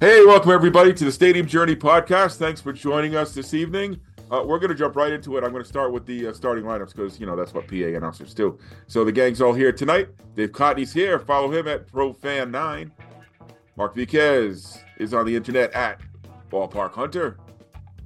Hey, 0.00 0.24
welcome 0.24 0.52
everybody 0.52 0.94
to 0.94 1.04
the 1.04 1.10
Stadium 1.10 1.44
Journey 1.44 1.74
podcast. 1.74 2.36
Thanks 2.36 2.60
for 2.60 2.72
joining 2.72 3.16
us 3.16 3.34
this 3.34 3.52
evening. 3.52 3.98
Uh, 4.30 4.44
we're 4.46 4.60
going 4.60 4.70
to 4.70 4.76
jump 4.76 4.94
right 4.94 5.12
into 5.12 5.36
it. 5.36 5.42
I'm 5.42 5.50
going 5.50 5.64
to 5.64 5.68
start 5.68 5.92
with 5.92 6.06
the 6.06 6.28
uh, 6.28 6.32
starting 6.32 6.62
lineups 6.62 6.94
because, 6.94 7.18
you 7.18 7.26
know, 7.26 7.34
that's 7.34 7.52
what 7.52 7.66
PA 7.66 7.74
announcers 7.74 8.32
do. 8.32 8.60
So 8.86 9.04
the 9.04 9.10
gang's 9.10 9.40
all 9.40 9.52
here 9.52 9.72
tonight. 9.72 10.10
Dave 10.36 10.52
Cotney's 10.52 10.92
here. 10.92 11.18
Follow 11.18 11.50
him 11.50 11.66
at 11.66 11.88
ProFan9. 11.88 12.92
Mark 13.76 13.96
Viquez 13.96 14.78
is 14.98 15.14
on 15.14 15.26
the 15.26 15.34
internet 15.34 15.72
at 15.72 16.00
Ballpark 16.48 16.92
Hunter. 16.92 17.36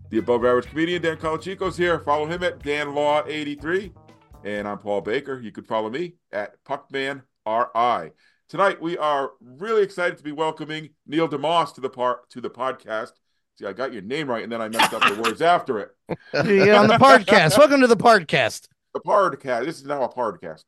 The 0.09 0.16
above 0.16 0.46
average 0.46 0.68
comedian 0.68 1.02
Dan 1.02 1.18
Colachico's 1.18 1.77
here. 1.77 1.98
Follow 1.98 2.24
him 2.24 2.43
at 2.43 2.62
Dan 2.62 2.95
Law 2.95 3.22
83 3.27 3.93
And 4.45 4.66
I'm 4.66 4.79
Paul 4.79 5.02
Baker. 5.02 5.38
You 5.38 5.52
could 5.52 5.66
follow 5.66 5.90
me 5.90 6.15
at 6.32 6.54
PuckmanRI. 6.65 8.12
Tonight 8.52 8.83
we 8.83 8.98
are 8.98 9.30
really 9.41 9.83
excited 9.83 10.19
to 10.19 10.23
be 10.23 10.30
welcoming 10.30 10.91
Neil 11.06 11.27
deMause 11.27 11.74
to 11.77 11.80
the 11.80 11.88
part 11.88 12.29
to 12.29 12.41
the 12.43 12.51
podcast. 12.51 13.12
See, 13.59 13.65
I 13.65 13.73
got 13.73 13.95
your 13.95 14.02
name 14.02 14.29
right, 14.29 14.43
and 14.43 14.52
then 14.52 14.60
I 14.60 14.69
messed 14.69 14.93
up 14.93 15.01
the 15.01 15.23
words 15.23 15.41
after 15.41 15.79
it. 15.79 15.91
You're 16.34 16.77
on 16.77 16.87
the 16.87 16.98
podcast. 16.98 17.57
Welcome 17.57 17.80
to 17.80 17.87
the 17.87 17.96
podcast. 17.96 18.69
The 18.93 19.01
podcast. 19.01 19.65
This 19.65 19.79
is 19.79 19.87
now 19.87 20.02
a 20.02 20.12
podcast. 20.12 20.65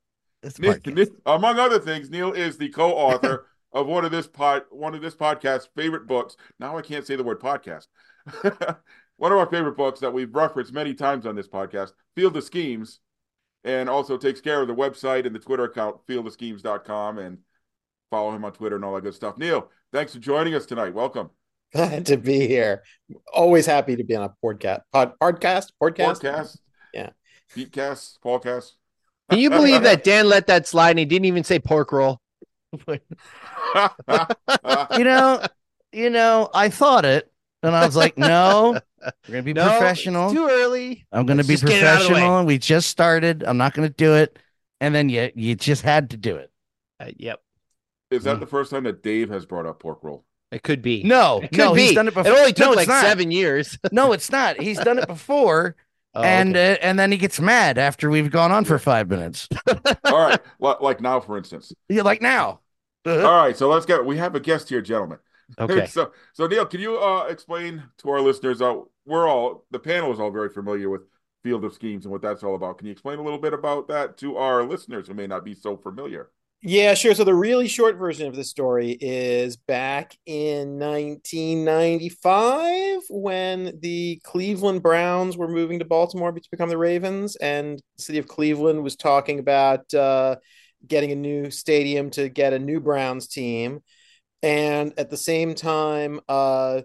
Neil, 0.59 0.79
Neil, 0.87 1.07
among 1.27 1.59
other 1.59 1.79
things, 1.79 2.09
Neil 2.09 2.33
is 2.33 2.57
the 2.57 2.71
co-author 2.71 3.49
of 3.75 3.87
one 3.87 4.07
of 4.07 4.11
this 4.11 4.27
pod, 4.27 4.63
one 4.71 4.95
of 4.95 5.03
this 5.03 5.15
podcast's 5.15 5.69
favorite 5.77 6.07
books. 6.07 6.39
Now 6.59 6.79
I 6.79 6.81
can't 6.81 7.07
say 7.07 7.17
the 7.17 7.23
word 7.23 7.39
podcast. 7.39 7.89
one 9.19 9.31
of 9.31 9.37
our 9.37 9.51
favorite 9.51 9.77
books 9.77 10.01
that 10.01 10.15
we've 10.15 10.35
referenced 10.35 10.73
many 10.73 10.95
times 10.95 11.27
on 11.27 11.37
this 11.37 11.49
podcast, 11.49 11.93
Field 12.17 12.35
of 12.35 12.45
Schemes, 12.45 13.01
and 13.63 13.91
also 13.91 14.17
takes 14.17 14.41
care 14.41 14.63
of 14.63 14.69
the 14.69 14.75
website 14.75 15.27
and 15.27 15.35
the 15.35 15.39
Twitter 15.39 15.65
account, 15.65 15.99
fieldofschemes.com, 16.07 17.19
and 17.19 17.41
follow 18.11 18.35
him 18.35 18.45
on 18.45 18.53
Twitter 18.53 18.77
and 18.77 18.85
all 18.85 18.95
that 18.95 19.03
good 19.03 19.15
stuff. 19.15 19.39
Neil, 19.39 19.71
thanks 19.93 20.15
for 20.15 20.21
joining 20.21 20.55
us 20.55 20.67
tonight. 20.67 20.95
Welcome. 20.95 21.31
Glad 21.73 22.07
to 22.07 22.17
be 22.17 22.47
here. 22.47 22.83
Always 23.33 23.67
happy 23.67 23.97
to 23.97 24.05
be 24.05 24.15
on 24.15 24.25
a 24.25 24.35
podcast. 24.45 24.83
Pod, 24.93 25.13
podcast? 25.21 25.73
Podcast? 25.83 26.21
Podcast. 26.21 26.59
Yeah. 26.93 27.11
Peatcast, 27.55 28.19
Paulcast. 28.25 28.73
Can 29.31 29.39
you 29.39 29.51
believe 29.51 29.83
that 29.85 30.05
Dan 30.05 30.29
let 30.29 30.47
that 30.47 30.67
slide 30.67 30.91
and 30.91 30.99
he 30.99 31.05
didn't 31.05 31.27
even 31.27 31.45
say 31.45 31.59
pork 31.59 31.93
roll? 31.93 32.21
you 32.89 32.99
know, 35.05 35.45
you 35.93 36.11
know, 36.11 36.51
I 36.53 36.69
thought 36.69 37.05
it, 37.05 37.31
and 37.63 37.75
I 37.75 37.87
was 37.87 37.95
like, 37.95 38.19
no, 38.19 38.81
we're 39.03 39.13
gonna 39.29 39.43
be 39.43 39.53
no, 39.53 39.69
professional. 39.69 40.33
too 40.33 40.49
early. 40.49 41.07
I'm 41.13 41.25
gonna 41.25 41.43
Let's 41.45 41.63
be 41.63 41.69
professional. 41.69 42.45
We 42.45 42.59
just 42.59 42.89
started. 42.89 43.45
I'm 43.45 43.57
not 43.57 43.75
gonna 43.75 43.91
do 43.91 44.15
it, 44.15 44.39
and 44.81 44.95
then 44.95 45.09
you 45.09 45.31
you 45.37 45.55
just 45.55 45.83
had 45.83 46.11
to 46.11 46.17
do 46.17 46.37
it. 46.37 46.51
Uh, 46.99 47.11
yep. 47.17 47.41
Is 48.15 48.25
that 48.25 48.37
mm. 48.37 48.41
the 48.41 48.47
first 48.47 48.71
time 48.71 48.85
that 48.85 49.03
Dave 49.03 49.29
has 49.31 49.47
brought 49.47 49.67
up 49.67 49.81
pork 49.81 49.99
roll? 50.03 50.25
It 50.51 50.63
could 50.63 50.83
be. 50.83 51.03
No, 51.03 51.41
it 51.43 51.49
could 51.49 51.59
no, 51.59 51.75
be. 51.75 51.87
he's 51.87 51.95
done 51.95 52.07
it 52.07 52.15
before. 52.15 52.31
It 52.31 52.39
only 52.39 52.53
took 52.53 52.71
no, 52.71 52.73
like 52.73 52.89
seven 52.89 53.31
years. 53.31 53.77
no, 53.93 54.13
it's 54.13 54.31
not. 54.31 54.61
He's 54.61 54.79
done 54.79 54.99
it 54.99 55.07
before. 55.07 55.77
Oh, 56.17 56.23
and 56.23 56.51
okay. 56.55 56.75
uh, 56.75 56.79
and 56.81 56.97
then 56.97 57.11
he 57.11 57.19
gets 57.19 57.41
mad 57.41 57.77
after 57.77 58.09
we've 58.09 58.31
gone 58.31 58.53
on 58.53 58.65
for 58.65 58.79
five 58.79 59.11
minutes. 59.11 59.49
All 60.05 60.17
right, 60.17 60.41
like 60.61 61.01
now, 61.01 61.19
for 61.19 61.37
instance. 61.37 61.73
Yeah, 61.89 62.03
like 62.03 62.23
now. 62.23 62.61
All 63.05 63.17
right, 63.17 63.57
so 63.57 63.69
let's 63.69 63.85
get. 63.85 64.07
We 64.07 64.17
have 64.19 64.37
a 64.37 64.39
guest 64.39 64.69
here, 64.69 64.81
gentlemen. 64.81 65.19
Okay. 65.59 65.87
so, 65.87 66.13
so 66.33 66.47
Neil, 66.47 66.67
can 66.67 66.79
you 66.79 66.99
uh, 66.99 67.25
explain 67.25 67.83
to 67.99 68.11
our 68.11 68.21
listeners? 68.21 68.63
Uh, 68.63 68.83
we're 69.05 69.29
all 69.29 69.65
the 69.73 69.81
panel 69.81 70.13
is 70.13 70.21
all 70.21 70.31
very 70.31 70.51
familiar 70.51 70.89
with 70.89 71.03
Field 71.43 71.65
of 71.65 71.75
Schemes 71.75 72.05
and 72.05 72.13
what 72.13 72.23
that's 72.23 72.45
all 72.45 72.55
about. 72.55 72.79
Can 72.79 72.87
you 72.87 72.93
explain 72.93 73.19
a 73.19 73.23
little 73.23 73.41
bit 73.41 73.53
about 73.53 73.89
that 73.89 74.17
to 74.19 74.37
our 74.37 74.63
listeners 74.65 75.09
who 75.09 75.15
may 75.15 75.27
not 75.27 75.45
be 75.45 75.53
so 75.53 75.77
familiar? 75.77 76.31
Yeah, 76.67 76.95
sure. 76.95 77.15
So 77.15 77.25
the 77.25 77.35
really 77.35 77.69
short 77.69 77.99
version 77.99 78.27
of 78.27 78.35
the 78.35 78.43
story 78.43 78.97
is 78.99 79.55
back 79.55 80.17
in 80.25 80.79
1995 80.79 83.03
when 83.11 83.79
the 83.83 84.19
Cleveland 84.25 84.83
Browns 84.83 85.37
were 85.37 85.47
moving 85.47 85.81
to 85.81 85.85
Baltimore 85.85 86.33
to 86.33 86.41
become 86.51 86.71
the 86.71 86.79
Ravens, 86.79 87.37
and 87.37 87.79
the 87.99 88.03
city 88.03 88.19
of 88.19 88.29
Cleveland 88.29 88.83
was 88.83 88.97
talking 88.97 89.41
about 89.41 89.93
uh, 89.93 90.37
getting 90.87 91.13
a 91.13 91.17
new 91.17 91.51
stadium 91.51 92.09
to 92.13 92.31
get 92.31 92.55
a 92.55 92.59
new 92.59 92.81
Browns 92.81 93.29
team, 93.29 93.81
and 94.43 94.95
at 94.97 95.11
the 95.11 95.19
same 95.19 95.55
time, 95.55 96.19
uh, 96.31 96.81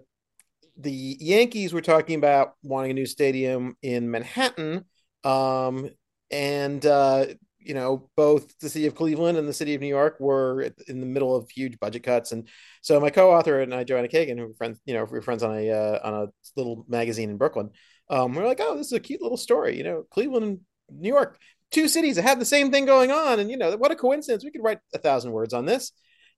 the 0.76 1.16
Yankees 1.20 1.72
were 1.72 1.82
talking 1.82 2.16
about 2.16 2.54
wanting 2.62 2.92
a 2.92 2.94
new 2.94 3.06
stadium 3.06 3.76
in 3.82 4.10
Manhattan. 4.10 4.84
Um, 5.24 5.90
and 6.30 6.84
uh, 6.86 7.26
you 7.60 7.74
know, 7.74 8.08
both 8.16 8.58
the 8.58 8.68
city 8.68 8.86
of 8.86 8.94
Cleveland 8.94 9.38
and 9.38 9.48
the 9.48 9.52
city 9.52 9.74
of 9.74 9.80
New 9.80 9.86
York 9.86 10.18
were 10.18 10.62
in 10.88 11.00
the 11.00 11.06
middle 11.06 11.36
of 11.36 11.50
huge 11.50 11.78
budget 11.78 12.02
cuts, 12.02 12.32
and 12.32 12.48
so 12.82 12.98
my 13.00 13.10
co-author 13.10 13.60
and 13.60 13.74
I, 13.74 13.84
Joanna 13.84 14.08
Cagan, 14.08 14.38
who 14.38 14.48
were 14.48 14.54
friends, 14.54 14.80
you 14.84 14.94
know, 14.94 15.04
we 15.04 15.18
are 15.18 15.22
friends 15.22 15.42
on 15.42 15.56
a 15.56 15.70
uh, 15.70 15.98
on 16.02 16.14
a 16.14 16.26
little 16.56 16.84
magazine 16.88 17.30
in 17.30 17.36
Brooklyn. 17.36 17.70
Um, 18.08 18.34
we 18.34 18.42
are 18.42 18.46
like, 18.46 18.60
oh, 18.60 18.76
this 18.76 18.86
is 18.86 18.92
a 18.92 19.00
cute 19.00 19.22
little 19.22 19.36
story, 19.36 19.76
you 19.76 19.84
know, 19.84 20.04
Cleveland 20.10 20.44
and 20.44 20.60
New 20.90 21.08
York, 21.08 21.38
two 21.70 21.88
cities 21.88 22.16
that 22.16 22.22
have 22.22 22.38
the 22.38 22.44
same 22.44 22.70
thing 22.70 22.86
going 22.86 23.10
on, 23.10 23.40
and 23.40 23.50
you 23.50 23.56
know, 23.56 23.76
what 23.76 23.92
a 23.92 23.96
coincidence. 23.96 24.44
We 24.44 24.50
could 24.50 24.64
write 24.64 24.80
a 24.94 24.98
thousand 24.98 25.32
words 25.32 25.54
on 25.54 25.66
this. 25.66 25.92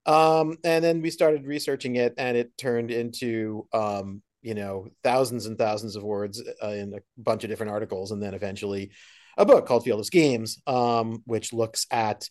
Um, 0.05 0.57
and 0.65 0.85
then 0.85 1.01
we 1.01 1.11
started 1.11 1.47
researching 1.47 1.97
it, 1.97 2.15
and 2.19 2.37
it 2.37 2.57
turned 2.59 2.91
into 2.91 3.67
um, 3.73 4.23
you 4.43 4.55
know 4.55 4.89
thousands 5.05 5.47
and 5.47 5.57
thousands 5.57 5.97
of 5.97 6.03
words 6.03 6.43
uh, 6.63 6.69
in 6.69 6.95
a 6.95 6.99
bunch 7.17 7.45
of 7.45 7.51
different 7.51 7.73
articles, 7.73 8.11
and 8.11 8.23
then 8.23 8.35
eventually 8.35 8.91
a 9.37 9.47
book 9.47 9.67
called 9.67 9.85
Field 9.85 10.01
of 10.01 10.07
Schemes, 10.07 10.61
um, 10.67 11.23
which 11.27 11.53
looks 11.53 11.87
at 11.91 12.29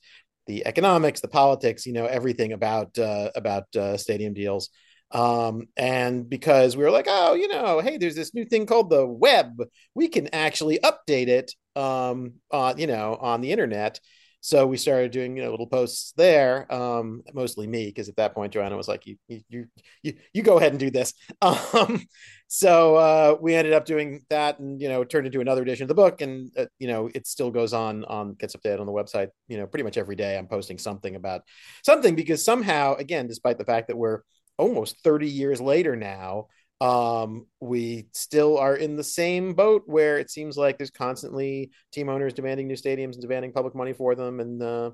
the 0.48 0.66
economics, 0.66 1.22
the 1.22 1.28
politics, 1.28 1.86
you 1.86 1.94
know, 1.94 2.06
everything 2.06 2.54
about 2.54 2.98
uh, 2.98 3.30
about 3.36 3.74
uh, 3.76 3.98
stadium 3.98 4.34
deals. 4.34 4.70
Um, 5.12 5.68
and 5.76 6.30
because 6.30 6.78
we 6.78 6.84
were 6.84 6.92
like, 6.92 7.08
oh, 7.10 7.34
you 7.34 7.50
know, 7.50 7.80
hey, 7.82 7.98
there's 7.98 8.16
this 8.16 8.34
new 8.34 8.46
thing 8.46 8.66
called 8.66 8.90
the 8.90 9.06
web. 9.06 9.62
We 9.94 10.08
can 10.08 10.30
actually 10.34 10.80
update 10.80 11.28
it, 11.28 11.54
um, 11.76 12.34
on 12.50 12.78
you 12.78 12.88
know, 12.88 13.18
on 13.20 13.42
the 13.42 13.52
internet. 13.52 14.00
So 14.44 14.66
we 14.66 14.78
started 14.78 15.12
doing 15.12 15.38
you 15.38 15.44
know 15.44 15.52
little 15.52 15.68
posts 15.68 16.14
there, 16.18 16.72
um, 16.74 17.22
mostly 17.34 17.68
me 17.68 17.86
because 17.86 18.10
at 18.10 18.16
that 18.16 18.34
point 18.34 18.54
Joanna 18.54 18.76
was 18.76 18.88
like, 18.88 19.06
you 19.06 19.18
you 19.28 19.68
you 20.02 20.14
you 20.34 20.42
go 20.42 20.58
ahead 20.58 20.72
and 20.72 20.80
do 20.80 20.92
this. 20.92 21.14
Um, 21.42 22.06
so 22.48 22.96
uh, 22.96 23.38
we 23.40 23.56
ended 23.56 23.74
up 23.74 23.86
doing 23.86 24.26
that, 24.30 24.60
and 24.60 24.82
you 24.82 24.90
know, 24.90 25.04
turned 25.04 25.26
into 25.26 25.40
another 25.42 25.62
edition 25.62 25.84
of 25.84 25.88
the 25.88 25.96
book, 25.96 26.22
and 26.22 26.52
uh, 26.58 26.66
you 26.80 26.88
know, 26.88 27.10
it 27.16 27.26
still 27.28 27.50
goes 27.52 27.72
on 27.72 28.04
on 28.06 28.34
gets 28.34 28.56
updated 28.56 28.80
on 28.80 28.86
the 28.88 28.92
website. 28.92 29.30
You 29.48 29.58
know, 29.58 29.68
pretty 29.68 29.84
much 29.84 29.98
every 29.98 30.16
day 30.16 30.38
I'm 30.38 30.48
posting 30.48 30.78
something 30.78 31.16
about 31.16 31.44
something 31.86 32.16
because 32.16 32.44
somehow, 32.44 32.96
again, 32.96 33.28
despite 33.28 33.58
the 33.58 33.66
fact 33.66 33.88
that 33.88 33.98
we're 33.98 34.22
almost 34.58 34.98
30 35.04 35.30
years 35.30 35.62
later 35.62 35.96
now 35.96 36.48
um, 36.82 37.46
we 37.60 38.08
still 38.12 38.58
are 38.58 38.76
in 38.76 38.96
the 38.96 39.04
same 39.04 39.54
boat 39.54 39.84
where 39.86 40.18
it 40.18 40.32
seems 40.32 40.58
like 40.58 40.80
there's 40.80 40.90
constantly 40.90 41.70
team 41.92 42.10
owners 42.10 42.34
demanding 42.34 42.68
new 42.68 42.76
stadiums 42.76 43.14
and 43.14 43.22
demanding 43.22 43.54
public 43.54 43.76
money 43.76 43.94
for 43.94 44.16
them, 44.16 44.40
and 44.40 44.62
uh, 44.62 44.90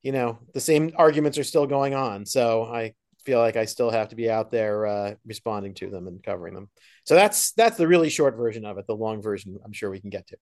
you 0.00 0.12
know 0.12 0.38
the 0.54 0.60
same 0.60 0.92
arguments 0.96 1.36
are 1.36 1.44
still 1.44 1.66
going 1.66 1.92
on. 1.92 2.24
So 2.24 2.64
I 2.64 2.94
feel 3.24 3.40
like 3.40 3.56
I 3.56 3.64
still 3.64 3.90
have 3.90 4.10
to 4.10 4.16
be 4.16 4.30
out 4.30 4.52
there 4.52 4.86
uh, 4.86 5.14
responding 5.26 5.74
to 5.74 5.90
them 5.90 6.06
and 6.06 6.22
covering 6.22 6.54
them. 6.54 6.70
So 7.04 7.16
that's 7.16 7.50
that's 7.52 7.76
the 7.76 7.88
really 7.88 8.10
short 8.10 8.36
version 8.36 8.64
of 8.64 8.78
it. 8.78 8.86
The 8.86 8.94
long 8.94 9.20
version, 9.20 9.58
I'm 9.64 9.72
sure 9.72 9.90
we 9.90 10.00
can 10.00 10.10
get 10.10 10.28
to. 10.28 10.36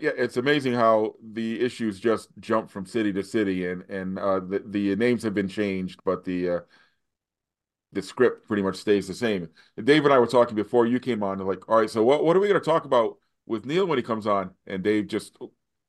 yeah, 0.00 0.10
it's 0.16 0.38
amazing 0.38 0.72
how 0.72 1.14
the 1.22 1.60
issues 1.60 2.00
just 2.00 2.30
jump 2.40 2.68
from 2.68 2.84
city 2.84 3.12
to 3.12 3.22
city, 3.22 3.68
and 3.68 3.88
and 3.88 4.18
uh, 4.18 4.40
the 4.40 4.60
the 4.66 4.96
names 4.96 5.22
have 5.22 5.34
been 5.34 5.48
changed, 5.48 6.00
but 6.04 6.24
the 6.24 6.50
uh, 6.50 6.60
the 7.92 8.02
script 8.02 8.46
pretty 8.46 8.62
much 8.62 8.76
stays 8.76 9.08
the 9.08 9.14
same. 9.14 9.48
Dave 9.82 10.04
and 10.04 10.14
I 10.14 10.18
were 10.18 10.26
talking 10.26 10.54
before 10.54 10.86
you 10.86 11.00
came 11.00 11.22
on. 11.22 11.38
Like, 11.38 11.68
all 11.68 11.78
right, 11.78 11.90
so 11.90 12.02
what 12.02 12.24
what 12.24 12.36
are 12.36 12.40
we 12.40 12.48
going 12.48 12.60
to 12.60 12.64
talk 12.64 12.84
about 12.84 13.16
with 13.46 13.66
Neil 13.66 13.86
when 13.86 13.98
he 13.98 14.02
comes 14.02 14.26
on? 14.26 14.50
And 14.66 14.82
Dave 14.82 15.08
just 15.08 15.36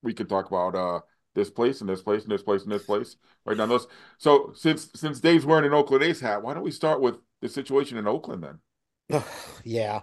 we 0.02 0.14
could 0.14 0.30
talk 0.30 0.48
about 0.48 0.76
uh 0.76 1.02
this 1.34 1.50
place 1.50 1.80
and 1.82 1.90
this 1.90 2.02
place 2.02 2.24
and 2.24 2.32
this 2.32 2.44
place 2.44 2.64
and 2.64 2.72
this 2.72 2.84
place 2.84 3.16
right 3.46 3.58
down 3.58 3.70
those. 3.70 3.88
So 4.18 4.52
since 4.56 4.90
since 4.96 5.20
Dave's 5.20 5.46
wearing 5.46 5.66
an 5.66 5.74
Oakland 5.74 6.04
A's 6.04 6.20
hat, 6.20 6.42
why 6.42 6.54
don't 6.54 6.64
we 6.64 6.72
start 6.72 7.02
with 7.02 7.18
the 7.42 7.50
situation 7.50 7.98
in 7.98 8.08
Oakland 8.08 8.44
then? 8.44 9.24
yeah. 9.64 10.02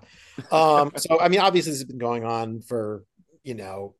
Um, 0.50 0.92
so 0.96 1.20
I 1.20 1.28
mean, 1.28 1.40
obviously 1.40 1.72
this 1.72 1.80
has 1.80 1.88
been 1.88 1.98
going 1.98 2.24
on 2.24 2.60
for 2.60 3.04
you 3.42 3.54
know 3.54 3.94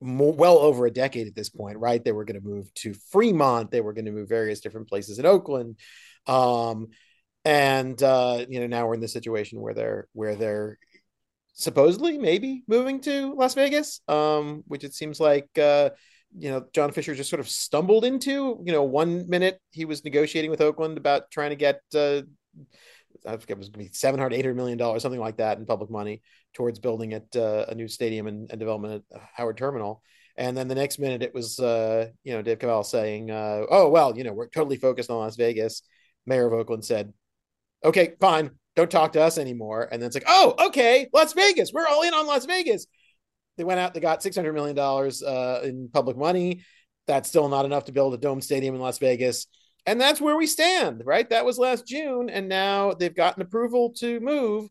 more, 0.00 0.32
well 0.32 0.58
over 0.58 0.86
a 0.86 0.90
decade 0.90 1.26
at 1.26 1.34
this 1.34 1.48
point, 1.48 1.78
right? 1.78 2.02
They 2.02 2.12
were 2.12 2.24
going 2.24 2.40
to 2.40 2.46
move 2.46 2.72
to 2.74 2.94
Fremont. 3.10 3.70
They 3.70 3.80
were 3.80 3.92
going 3.92 4.04
to 4.06 4.12
move 4.12 4.28
various 4.28 4.60
different 4.60 4.88
places 4.88 5.18
in 5.18 5.26
Oakland. 5.26 5.76
Um, 6.26 6.88
and 7.46 8.02
uh, 8.02 8.44
you 8.48 8.58
know 8.58 8.66
now 8.66 8.86
we're 8.86 8.94
in 8.94 9.00
the 9.00 9.08
situation 9.08 9.60
where 9.60 9.72
they're 9.72 10.08
where 10.12 10.34
they're 10.34 10.78
supposedly 11.54 12.18
maybe 12.18 12.64
moving 12.66 13.00
to 13.02 13.32
Las 13.34 13.54
Vegas, 13.54 14.00
um, 14.08 14.64
which 14.66 14.82
it 14.82 14.92
seems 14.92 15.20
like 15.20 15.48
uh, 15.56 15.90
you 16.36 16.50
know 16.50 16.66
John 16.72 16.90
Fisher 16.90 17.14
just 17.14 17.30
sort 17.30 17.38
of 17.38 17.48
stumbled 17.48 18.04
into. 18.04 18.60
You 18.64 18.72
know, 18.72 18.82
one 18.82 19.30
minute 19.30 19.60
he 19.70 19.84
was 19.84 20.04
negotiating 20.04 20.50
with 20.50 20.60
Oakland 20.60 20.98
about 20.98 21.30
trying 21.30 21.50
to 21.50 21.56
get 21.56 21.80
uh, 21.94 22.22
I 23.24 23.36
forget 23.36 23.56
it 23.56 23.58
was 23.58 23.68
going 23.68 23.84
to 23.84 23.90
be 23.90 23.94
700 23.94 24.34
800 24.34 24.54
million 24.56 24.76
dollars 24.76 25.02
something 25.02 25.20
like 25.20 25.36
that 25.36 25.58
in 25.58 25.66
public 25.66 25.88
money 25.88 26.22
towards 26.52 26.80
building 26.80 27.12
it 27.12 27.28
uh, 27.36 27.66
a 27.68 27.76
new 27.76 27.86
stadium 27.86 28.26
and, 28.26 28.50
and, 28.50 28.58
development 28.58 29.04
at 29.14 29.20
Howard 29.34 29.56
Terminal. 29.56 30.02
And 30.36 30.56
then 30.56 30.68
the 30.68 30.74
next 30.74 30.98
minute 30.98 31.22
it 31.22 31.32
was 31.32 31.60
uh, 31.60 32.08
you 32.24 32.32
know 32.32 32.42
Dave 32.42 32.58
Kaval 32.58 32.84
saying, 32.84 33.30
uh, 33.30 33.66
"Oh 33.70 33.88
well, 33.88 34.18
you 34.18 34.24
know 34.24 34.32
we're 34.32 34.48
totally 34.48 34.78
focused 34.78 35.10
on 35.10 35.18
Las 35.18 35.36
Vegas." 35.36 35.82
Mayor 36.26 36.48
of 36.48 36.52
Oakland 36.52 36.84
said, 36.84 37.12
okay, 37.84 38.14
fine, 38.20 38.50
don't 38.74 38.90
talk 38.90 39.12
to 39.12 39.22
us 39.22 39.38
anymore. 39.38 39.88
And 39.90 40.00
then 40.00 40.08
it's 40.08 40.16
like, 40.16 40.26
oh, 40.28 40.54
okay, 40.66 41.08
Las 41.12 41.32
Vegas, 41.32 41.72
we're 41.72 41.86
all 41.86 42.02
in 42.02 42.14
on 42.14 42.26
Las 42.26 42.44
Vegas. 42.44 42.86
They 43.56 43.64
went 43.64 43.80
out, 43.80 43.94
they 43.94 44.00
got 44.00 44.20
$600 44.20 44.52
million 44.52 44.78
uh, 44.78 45.60
in 45.66 45.88
public 45.92 46.16
money. 46.16 46.62
That's 47.06 47.28
still 47.28 47.48
not 47.48 47.64
enough 47.64 47.84
to 47.84 47.92
build 47.92 48.14
a 48.14 48.18
dome 48.18 48.40
stadium 48.40 48.74
in 48.74 48.80
Las 48.80 48.98
Vegas. 48.98 49.46
And 49.86 50.00
that's 50.00 50.20
where 50.20 50.36
we 50.36 50.46
stand, 50.46 51.02
right? 51.06 51.28
That 51.30 51.44
was 51.44 51.58
last 51.58 51.86
June. 51.86 52.28
And 52.28 52.48
now 52.48 52.92
they've 52.92 53.14
gotten 53.14 53.42
approval 53.42 53.92
to 53.98 54.20
move. 54.20 54.68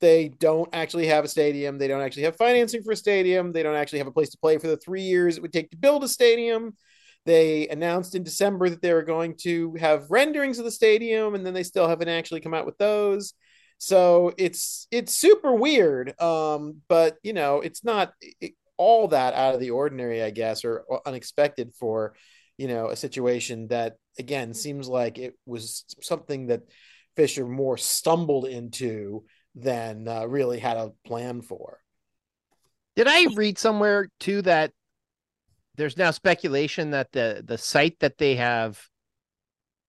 They 0.00 0.30
don't 0.30 0.68
actually 0.72 1.06
have 1.06 1.24
a 1.24 1.28
stadium. 1.28 1.78
They 1.78 1.86
don't 1.86 2.00
actually 2.00 2.24
have 2.24 2.36
financing 2.36 2.82
for 2.82 2.92
a 2.92 2.96
stadium. 2.96 3.52
They 3.52 3.62
don't 3.62 3.76
actually 3.76 3.98
have 3.98 4.08
a 4.08 4.12
place 4.12 4.30
to 4.30 4.38
play 4.38 4.58
for 4.58 4.66
the 4.66 4.76
three 4.78 5.02
years 5.02 5.36
it 5.36 5.42
would 5.42 5.52
take 5.52 5.70
to 5.70 5.76
build 5.76 6.02
a 6.02 6.08
stadium. 6.08 6.76
They 7.24 7.68
announced 7.68 8.14
in 8.14 8.24
December 8.24 8.68
that 8.70 8.82
they 8.82 8.92
were 8.92 9.02
going 9.02 9.36
to 9.42 9.74
have 9.78 10.10
renderings 10.10 10.58
of 10.58 10.64
the 10.64 10.70
stadium, 10.70 11.34
and 11.34 11.46
then 11.46 11.54
they 11.54 11.62
still 11.62 11.88
haven't 11.88 12.08
actually 12.08 12.40
come 12.40 12.54
out 12.54 12.66
with 12.66 12.78
those. 12.78 13.34
So 13.78 14.32
it's 14.38 14.86
it's 14.90 15.12
super 15.12 15.52
weird, 15.52 16.20
um, 16.20 16.82
but 16.88 17.16
you 17.22 17.32
know 17.32 17.60
it's 17.60 17.84
not 17.84 18.12
all 18.76 19.08
that 19.08 19.34
out 19.34 19.54
of 19.54 19.60
the 19.60 19.70
ordinary, 19.70 20.22
I 20.22 20.30
guess, 20.30 20.64
or, 20.64 20.84
or 20.88 21.00
unexpected 21.06 21.72
for 21.74 22.14
you 22.58 22.68
know 22.68 22.88
a 22.88 22.96
situation 22.96 23.68
that 23.68 23.96
again 24.18 24.54
seems 24.54 24.88
like 24.88 25.18
it 25.18 25.34
was 25.46 25.84
something 26.00 26.46
that 26.46 26.62
Fisher 27.16 27.46
more 27.46 27.76
stumbled 27.76 28.46
into 28.46 29.24
than 29.54 30.08
uh, 30.08 30.26
really 30.26 30.58
had 30.58 30.76
a 30.76 30.92
plan 31.04 31.42
for. 31.42 31.78
Did 32.96 33.06
I 33.08 33.26
read 33.34 33.58
somewhere 33.58 34.08
too 34.20 34.42
that 34.42 34.72
there's 35.76 35.96
now 35.96 36.10
speculation 36.10 36.90
that 36.90 37.12
the 37.12 37.42
the 37.44 37.58
site 37.58 37.98
that 38.00 38.18
they 38.18 38.36
have 38.36 38.80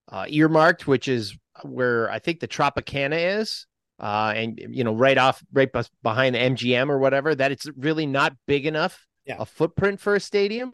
uh, 0.10 0.26
earmarked, 0.28 0.88
which 0.88 1.08
is 1.08 1.38
where 1.64 2.10
I 2.10 2.20
think 2.20 2.40
the 2.40 2.48
Tropicana 2.48 3.40
is, 3.40 3.68
uh, 4.00 4.34
and 4.36 4.60
you 4.70 4.84
know, 4.84 4.94
right 4.94 5.18
off, 5.18 5.44
right 5.52 5.70
behind 6.02 6.36
the 6.36 6.40
MGM 6.40 6.90
or 6.90 7.00
whatever, 7.00 7.36
that 7.36 7.52
it's 7.52 7.68
really 7.78 8.06
not 8.06 8.36
big 8.48 8.66
enough 8.66 9.06
yeah. 9.26 9.38
a 9.40 9.46
footprint 9.46 10.00
for 10.00 10.16
a 10.16 10.20
stadium. 10.20 10.74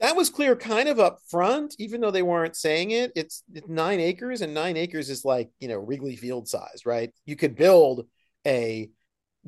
That 0.00 0.16
was 0.16 0.28
clear 0.28 0.56
kind 0.56 0.88
of 0.88 0.98
up 0.98 1.20
front, 1.28 1.76
even 1.78 2.00
though 2.00 2.10
they 2.10 2.22
weren't 2.22 2.56
saying 2.56 2.90
it. 2.90 3.12
It's, 3.14 3.42
it's 3.52 3.68
nine 3.68 4.00
acres, 4.00 4.42
and 4.42 4.52
nine 4.52 4.76
acres 4.76 5.08
is 5.08 5.24
like 5.24 5.50
you 5.60 5.68
know 5.68 5.78
Wrigley 5.78 6.16
Field 6.16 6.48
size, 6.48 6.84
right? 6.84 7.12
You 7.26 7.36
could 7.36 7.56
build 7.56 8.06
a 8.46 8.90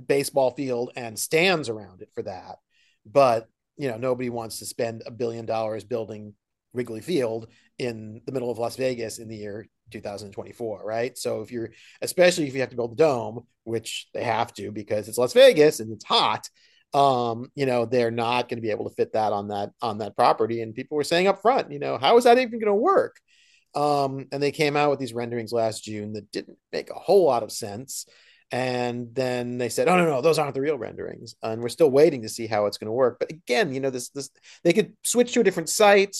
baseball 0.06 0.52
field 0.52 0.92
and 0.94 1.18
stands 1.18 1.68
around 1.68 2.02
it 2.02 2.10
for 2.14 2.22
that, 2.22 2.56
but 3.04 3.48
you 3.76 3.88
know 3.88 3.96
nobody 3.96 4.30
wants 4.30 4.58
to 4.58 4.66
spend 4.66 5.02
a 5.06 5.10
billion 5.10 5.46
dollars 5.46 5.84
building 5.84 6.34
Wrigley 6.72 7.00
Field 7.00 7.48
in 7.78 8.20
the 8.26 8.32
middle 8.32 8.50
of 8.50 8.58
Las 8.58 8.76
Vegas 8.76 9.18
in 9.18 9.28
the 9.28 9.36
year 9.36 9.66
2024, 9.90 10.82
right? 10.84 11.16
So 11.16 11.40
if 11.42 11.50
you're, 11.50 11.70
especially 12.02 12.46
if 12.46 12.54
you 12.54 12.60
have 12.60 12.70
to 12.70 12.76
build 12.76 12.92
a 12.92 12.96
dome, 12.96 13.46
which 13.64 14.08
they 14.14 14.24
have 14.24 14.52
to 14.54 14.70
because 14.70 15.08
it's 15.08 15.18
Las 15.18 15.32
Vegas 15.32 15.80
and 15.80 15.92
it's 15.92 16.04
hot, 16.04 16.48
um, 16.94 17.50
you 17.54 17.66
know, 17.66 17.84
they're 17.84 18.10
not 18.10 18.48
going 18.48 18.58
to 18.58 18.62
be 18.62 18.70
able 18.70 18.88
to 18.88 18.94
fit 18.94 19.12
that 19.14 19.32
on 19.32 19.48
that 19.48 19.70
on 19.82 19.98
that 19.98 20.16
property. 20.16 20.62
And 20.62 20.74
people 20.74 20.96
were 20.96 21.04
saying 21.04 21.26
up 21.26 21.42
front, 21.42 21.72
you 21.72 21.78
know, 21.78 21.98
how 21.98 22.16
is 22.16 22.24
that 22.24 22.38
even 22.38 22.60
going 22.60 22.66
to 22.66 22.74
work? 22.74 23.16
Um, 23.74 24.26
and 24.32 24.42
they 24.42 24.52
came 24.52 24.76
out 24.76 24.90
with 24.90 24.98
these 24.98 25.12
renderings 25.12 25.52
last 25.52 25.84
June 25.84 26.14
that 26.14 26.30
didn't 26.30 26.56
make 26.72 26.90
a 26.90 26.94
whole 26.94 27.26
lot 27.26 27.42
of 27.42 27.52
sense. 27.52 28.06
And 28.52 29.14
then 29.14 29.58
they 29.58 29.68
said, 29.68 29.88
"Oh 29.88 29.96
no, 29.96 30.04
no, 30.04 30.20
those 30.20 30.38
aren't 30.38 30.54
the 30.54 30.60
real 30.60 30.78
renderings," 30.78 31.34
and 31.42 31.60
we're 31.60 31.68
still 31.68 31.90
waiting 31.90 32.22
to 32.22 32.28
see 32.28 32.46
how 32.46 32.66
it's 32.66 32.78
going 32.78 32.86
to 32.86 32.92
work. 32.92 33.18
But 33.18 33.30
again, 33.30 33.74
you 33.74 33.80
know, 33.80 33.90
this 33.90 34.10
this 34.10 34.30
they 34.62 34.72
could 34.72 34.92
switch 35.02 35.32
to 35.32 35.40
a 35.40 35.44
different 35.44 35.68
site. 35.68 36.16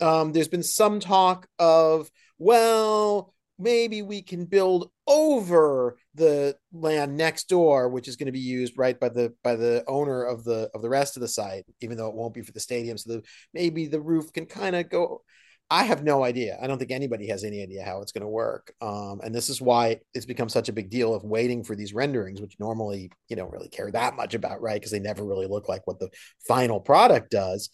Um, 0.00 0.32
there's 0.32 0.48
been 0.48 0.62
some 0.62 1.00
talk 1.00 1.46
of, 1.58 2.10
well, 2.38 3.34
maybe 3.58 4.02
we 4.02 4.22
can 4.22 4.44
build 4.44 4.90
over 5.06 5.96
the 6.14 6.56
land 6.72 7.16
next 7.16 7.48
door 7.48 7.88
which 7.88 8.08
is 8.08 8.16
going 8.16 8.26
to 8.26 8.32
be 8.32 8.38
used 8.38 8.76
right 8.76 8.98
by 8.98 9.08
the 9.08 9.32
by 9.42 9.54
the 9.54 9.84
owner 9.86 10.24
of 10.24 10.44
the 10.44 10.68
of 10.74 10.82
the 10.82 10.88
rest 10.88 11.16
of 11.16 11.20
the 11.20 11.28
site 11.28 11.64
even 11.80 11.96
though 11.96 12.08
it 12.08 12.14
won't 12.14 12.34
be 12.34 12.42
for 12.42 12.52
the 12.52 12.60
stadium 12.60 12.98
so 12.98 13.12
the, 13.12 13.22
maybe 13.54 13.86
the 13.86 14.00
roof 14.00 14.32
can 14.32 14.46
kind 14.46 14.76
of 14.76 14.90
go 14.90 15.22
i 15.70 15.84
have 15.84 16.04
no 16.04 16.22
idea 16.22 16.58
i 16.60 16.66
don't 16.66 16.78
think 16.78 16.90
anybody 16.90 17.26
has 17.28 17.44
any 17.44 17.62
idea 17.62 17.84
how 17.84 18.00
it's 18.00 18.12
going 18.12 18.22
to 18.22 18.28
work 18.28 18.72
um, 18.80 19.20
and 19.22 19.34
this 19.34 19.48
is 19.48 19.60
why 19.60 19.98
it's 20.14 20.26
become 20.26 20.48
such 20.48 20.68
a 20.68 20.72
big 20.72 20.90
deal 20.90 21.14
of 21.14 21.24
waiting 21.24 21.64
for 21.64 21.74
these 21.74 21.92
renderings 21.92 22.40
which 22.40 22.56
normally 22.58 23.10
you 23.28 23.36
don't 23.36 23.52
really 23.52 23.68
care 23.68 23.90
that 23.90 24.16
much 24.16 24.34
about 24.34 24.60
right 24.60 24.80
because 24.80 24.92
they 24.92 25.00
never 25.00 25.24
really 25.24 25.46
look 25.46 25.68
like 25.68 25.86
what 25.86 25.98
the 25.98 26.08
final 26.46 26.80
product 26.80 27.30
does 27.30 27.70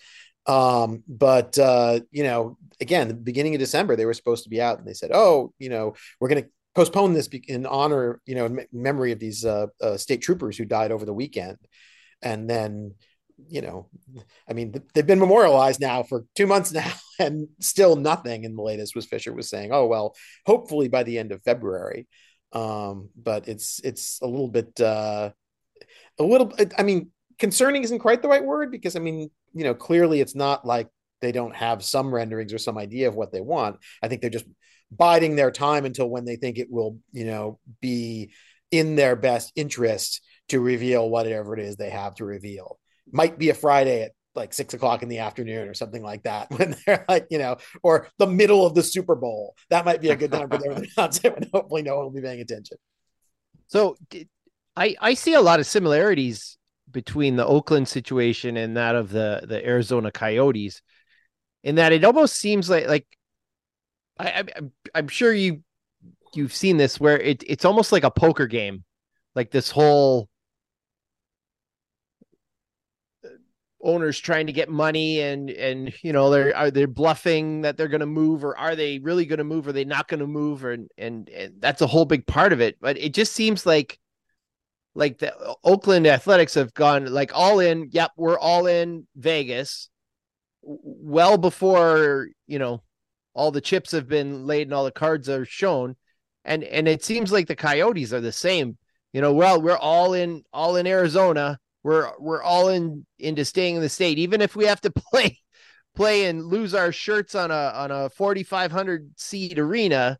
um, 0.47 1.03
but 1.07 1.57
uh, 1.59 2.01
you 2.11 2.25
know, 2.25 2.59
again, 2.81 3.09
the 3.09 3.15
beginning 3.15 3.55
of 3.55 3.61
December, 3.61 3.97
they 3.97 4.07
were 4.07 4.15
supposed 4.15 4.45
to 4.45 4.51
be 4.51 4.61
out, 4.61 4.79
and 4.79 4.87
they 4.87 4.95
said, 4.95 5.11
"Oh, 5.13 5.53
you 5.59 5.69
know, 5.69 5.95
we're 6.21 6.29
going 6.29 6.43
to 6.43 6.51
postpone 6.75 7.13
this 7.13 7.29
in 7.47 7.67
honor, 7.67 8.21
you 8.27 8.35
know, 8.35 8.47
in 8.47 8.67
memory 8.73 9.13
of 9.13 9.19
these 9.19 9.45
uh, 9.45 9.67
uh, 9.81 9.97
state 9.97 10.23
troopers 10.23 10.57
who 10.57 10.65
died 10.65 10.91
over 10.91 11.05
the 11.05 11.15
weekend." 11.15 11.59
And 12.23 12.49
then, 12.49 12.95
you 13.49 13.61
know, 13.61 13.89
I 14.49 14.53
mean, 14.53 14.75
they've 14.95 15.07
been 15.07 15.19
memorialized 15.19 15.81
now 15.81 16.03
for 16.03 16.25
two 16.35 16.47
months 16.47 16.73
now, 16.73 16.93
and 17.19 17.49
still 17.61 17.97
nothing. 17.97 18.45
And 18.45 18.57
the 18.57 18.63
latest 18.63 18.95
was 18.95 19.07
Fisher 19.07 19.33
was 19.33 19.49
saying, 19.49 19.71
"Oh 19.73 19.87
well, 19.87 20.15
hopefully 20.47 20.89
by 20.89 21.03
the 21.03 21.19
end 21.19 21.33
of 21.33 21.43
February." 21.43 22.07
Um, 22.53 23.09
but 23.17 23.49
it's 23.49 23.81
it's 23.85 24.21
a 24.23 24.27
little 24.27 24.49
bit 24.49 24.81
uh, 24.81 25.31
a 26.19 26.23
little. 26.23 26.53
I 26.79 26.83
mean, 26.83 27.11
concerning 27.39 27.83
isn't 27.83 28.01
quite 28.01 28.23
the 28.23 28.29
right 28.29 28.45
word 28.45 28.71
because 28.71 28.97
I 28.97 29.01
mean 29.01 29.31
you 29.55 29.65
know, 29.65 29.75
clearly 29.75 30.21
it's 30.21 30.35
not 30.35 30.67
like 30.67 30.89
they 31.21 31.33
don't 31.33 31.55
have 31.55 31.85
some 31.85 32.13
renderings 32.13 32.53
or 32.53 32.59
some 32.59 32.79
idea 32.79 33.09
of 33.09 33.15
what 33.15 33.33
they 33.33 33.41
want. 33.41 33.79
I 34.03 34.09
think 34.09 34.21
they're 34.21 34.31
just 34.31 34.47
biding 34.91 35.37
their 35.37 35.51
time 35.51 35.85
until 35.85 36.09
when 36.09 36.25
they 36.25 36.37
think 36.37 36.59
it 36.59 36.71
will, 36.71 36.99
you 37.13 37.25
know, 37.25 37.59
be 37.81 38.33
in 38.71 38.97
their 38.97 39.17
best 39.17 39.53
interest 39.55 40.23
to 40.49 40.61
reveal 40.61 41.09
whatever 41.09 41.55
it 41.55 41.61
is 41.61 41.77
they 41.77 41.91
have 41.91 42.15
to 42.17 42.25
reveal. 42.25 42.79
Might 43.11 43.39
be 43.39 43.51
a 43.51 43.55
Friday 43.55 44.03
at 44.03 44.13
like 44.35 44.55
six 44.55 44.73
o'clock 44.73 45.03
in 45.03 45.09
the 45.09 45.19
afternoon 45.19 45.69
or 45.69 45.75
something 45.75 46.03
like 46.03 46.23
that 46.23 46.51
when 46.59 46.77
they're 46.87 47.05
like, 47.09 47.27
you 47.31 47.39
know, 47.39 47.57
or 47.83 48.09
the 48.19 48.27
middle 48.27 48.67
of 48.67 48.75
the 48.75 48.83
Super 48.83 49.15
Bowl. 49.15 49.55
That 49.71 49.85
might 49.85 50.01
be 50.01 50.11
a 50.11 50.17
good 50.17 50.33
time 50.33 50.49
for 50.49 50.59
them 50.59 50.83
to 50.83 51.31
when 51.31 51.51
hopefully 51.53 51.83
no 51.83 51.97
one 51.97 52.05
will 52.05 52.13
be 52.13 52.23
paying 52.23 52.41
attention. 52.41 52.79
So 53.67 53.97
I, 54.77 54.97
I 55.01 55.15
see 55.15 55.35
a 55.35 55.41
lot 55.41 55.61
of 55.61 55.67
similarities 55.67 56.59
between 56.91 57.37
the 57.37 57.47
Oakland 57.47 57.89
situation 57.89 58.57
and 58.57 58.77
that 58.77 58.95
of 58.95 59.11
the 59.11 59.43
the 59.47 59.65
Arizona 59.67 60.11
Coyotes, 60.11 60.83
in 61.63 61.77
that 61.77 61.93
it 61.93 62.05
almost 62.05 62.37
seems 62.37 62.69
like 62.69 62.87
like 62.87 63.07
I, 64.19 64.45
I'm 64.57 64.73
I'm 64.95 65.09
sure 65.09 65.33
you 65.33 65.63
you've 66.35 66.55
seen 66.55 66.77
this 66.77 67.01
where 67.01 67.19
it 67.19 67.43
it's 67.47 67.65
almost 67.65 67.93
like 67.93 68.05
a 68.05 68.11
poker 68.11 68.47
game, 68.47 68.85
like 69.35 69.51
this 69.51 69.71
whole 69.71 70.29
uh, 73.25 73.29
owners 73.83 74.19
trying 74.19 74.47
to 74.47 74.53
get 74.53 74.69
money 74.69 75.21
and 75.21 75.51
and 75.51 75.93
you 76.03 76.13
know 76.13 76.31
they're 76.31 76.57
are 76.57 76.71
they 76.71 76.85
bluffing 76.85 77.63
that 77.63 77.77
they're 77.77 77.89
going 77.89 78.01
to 78.01 78.07
move 78.07 78.45
or 78.45 78.57
are 78.57 78.77
they 78.77 78.99
really 79.01 79.27
going 79.27 79.39
to 79.39 79.45
move 79.45 79.67
or 79.67 79.71
are 79.71 79.73
they 79.73 79.85
not 79.85 80.07
going 80.09 80.21
to 80.21 80.27
move 80.27 80.65
and, 80.65 80.89
and 80.97 81.29
and 81.29 81.55
that's 81.59 81.83
a 81.83 81.87
whole 81.87 82.05
big 82.05 82.27
part 82.27 82.53
of 82.53 82.61
it 82.61 82.77
but 82.81 82.97
it 82.97 83.13
just 83.13 83.33
seems 83.33 83.67
like 83.67 83.99
like 84.95 85.19
the 85.19 85.35
Oakland 85.65 86.07
Athletics 86.07 86.55
have 86.55 86.75
gone 86.75 87.07
like 87.07 87.33
all 87.35 87.61
in. 87.61 87.89
Yep, 87.93 88.13
we're 88.17 88.39
all 88.39 88.67
in 88.67 89.07
Vegas. 89.17 89.89
Well 90.63 91.39
before 91.39 92.29
you 92.47 92.59
know 92.59 92.83
all 93.35 93.51
the 93.51 93.61
chips 93.61 93.93
have 93.93 94.09
been 94.09 94.47
laid 94.47 94.67
and 94.67 94.75
all 94.75 94.85
the 94.85 94.91
cards 94.93 95.29
are 95.29 95.45
shown, 95.45 95.97
and 96.45 96.63
and 96.65 96.87
it 96.89 97.05
seems 97.05 97.33
like 97.33 97.47
the 97.47 97.57
Coyotes 97.57 98.13
are 98.13 98.21
the 98.21 98.33
same. 98.33 98.77
You 99.13 99.21
know, 99.21 99.33
well, 99.33 99.61
we're 99.61 99.77
all 99.77 100.15
in 100.15 100.45
all 100.53 100.77
in 100.77 100.87
Arizona. 100.87 101.59
We're 101.83 102.13
we're 102.19 102.43
all 102.43 102.69
in 102.69 103.07
into 103.19 103.45
staying 103.45 103.77
in 103.77 103.83
the 103.83 103.89
state, 103.89 104.19
even 104.19 104.41
if 104.41 104.55
we 104.57 104.67
have 104.67 104.81
to 104.83 104.91
play 104.97 105.39
play 105.95 106.27
and 106.27 106.45
lose 106.45 106.75
our 106.75 106.93
shirts 106.93 107.35
on 107.35 107.51
a 107.51 107.73
on 107.75 107.91
a 107.91 108.11
forty 108.11 108.43
five 108.43 108.73
hundred 108.73 109.11
seat 109.17 109.59
arena. 109.59 110.19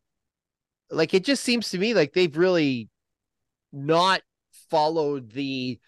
Like 0.91 1.15
it 1.15 1.25
just 1.25 1.43
seems 1.43 1.71
to 1.71 1.79
me 1.79 1.95
like 1.95 2.13
they've 2.13 2.37
really 2.37 2.89
not 3.73 4.23
followed 4.71 5.33
the 5.33 5.79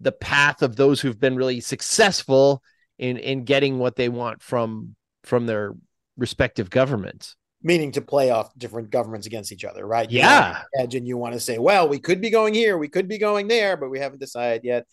the 0.00 0.12
path 0.12 0.62
of 0.62 0.76
those 0.76 1.00
who've 1.00 1.20
been 1.20 1.36
really 1.36 1.60
successful 1.60 2.62
in 2.98 3.16
in 3.16 3.44
getting 3.44 3.78
what 3.78 3.96
they 3.96 4.08
want 4.08 4.42
from 4.42 4.96
from 5.24 5.46
their 5.46 5.74
respective 6.16 6.70
governments 6.70 7.36
meaning 7.62 7.92
to 7.92 8.00
play 8.00 8.30
off 8.30 8.56
different 8.56 8.90
governments 8.90 9.26
against 9.26 9.52
each 9.52 9.64
other 9.64 9.86
right? 9.86 10.10
You 10.10 10.20
yeah. 10.20 10.62
imagine 10.74 11.06
you 11.06 11.16
want 11.16 11.34
to 11.34 11.40
say 11.40 11.58
well 11.58 11.88
we 11.88 11.98
could 11.98 12.20
be 12.20 12.30
going 12.30 12.54
here 12.54 12.78
we 12.78 12.88
could 12.88 13.08
be 13.08 13.18
going 13.18 13.48
there 13.48 13.76
but 13.76 13.90
we 13.90 13.98
haven't 13.98 14.20
decided 14.20 14.62
yet. 14.64 14.86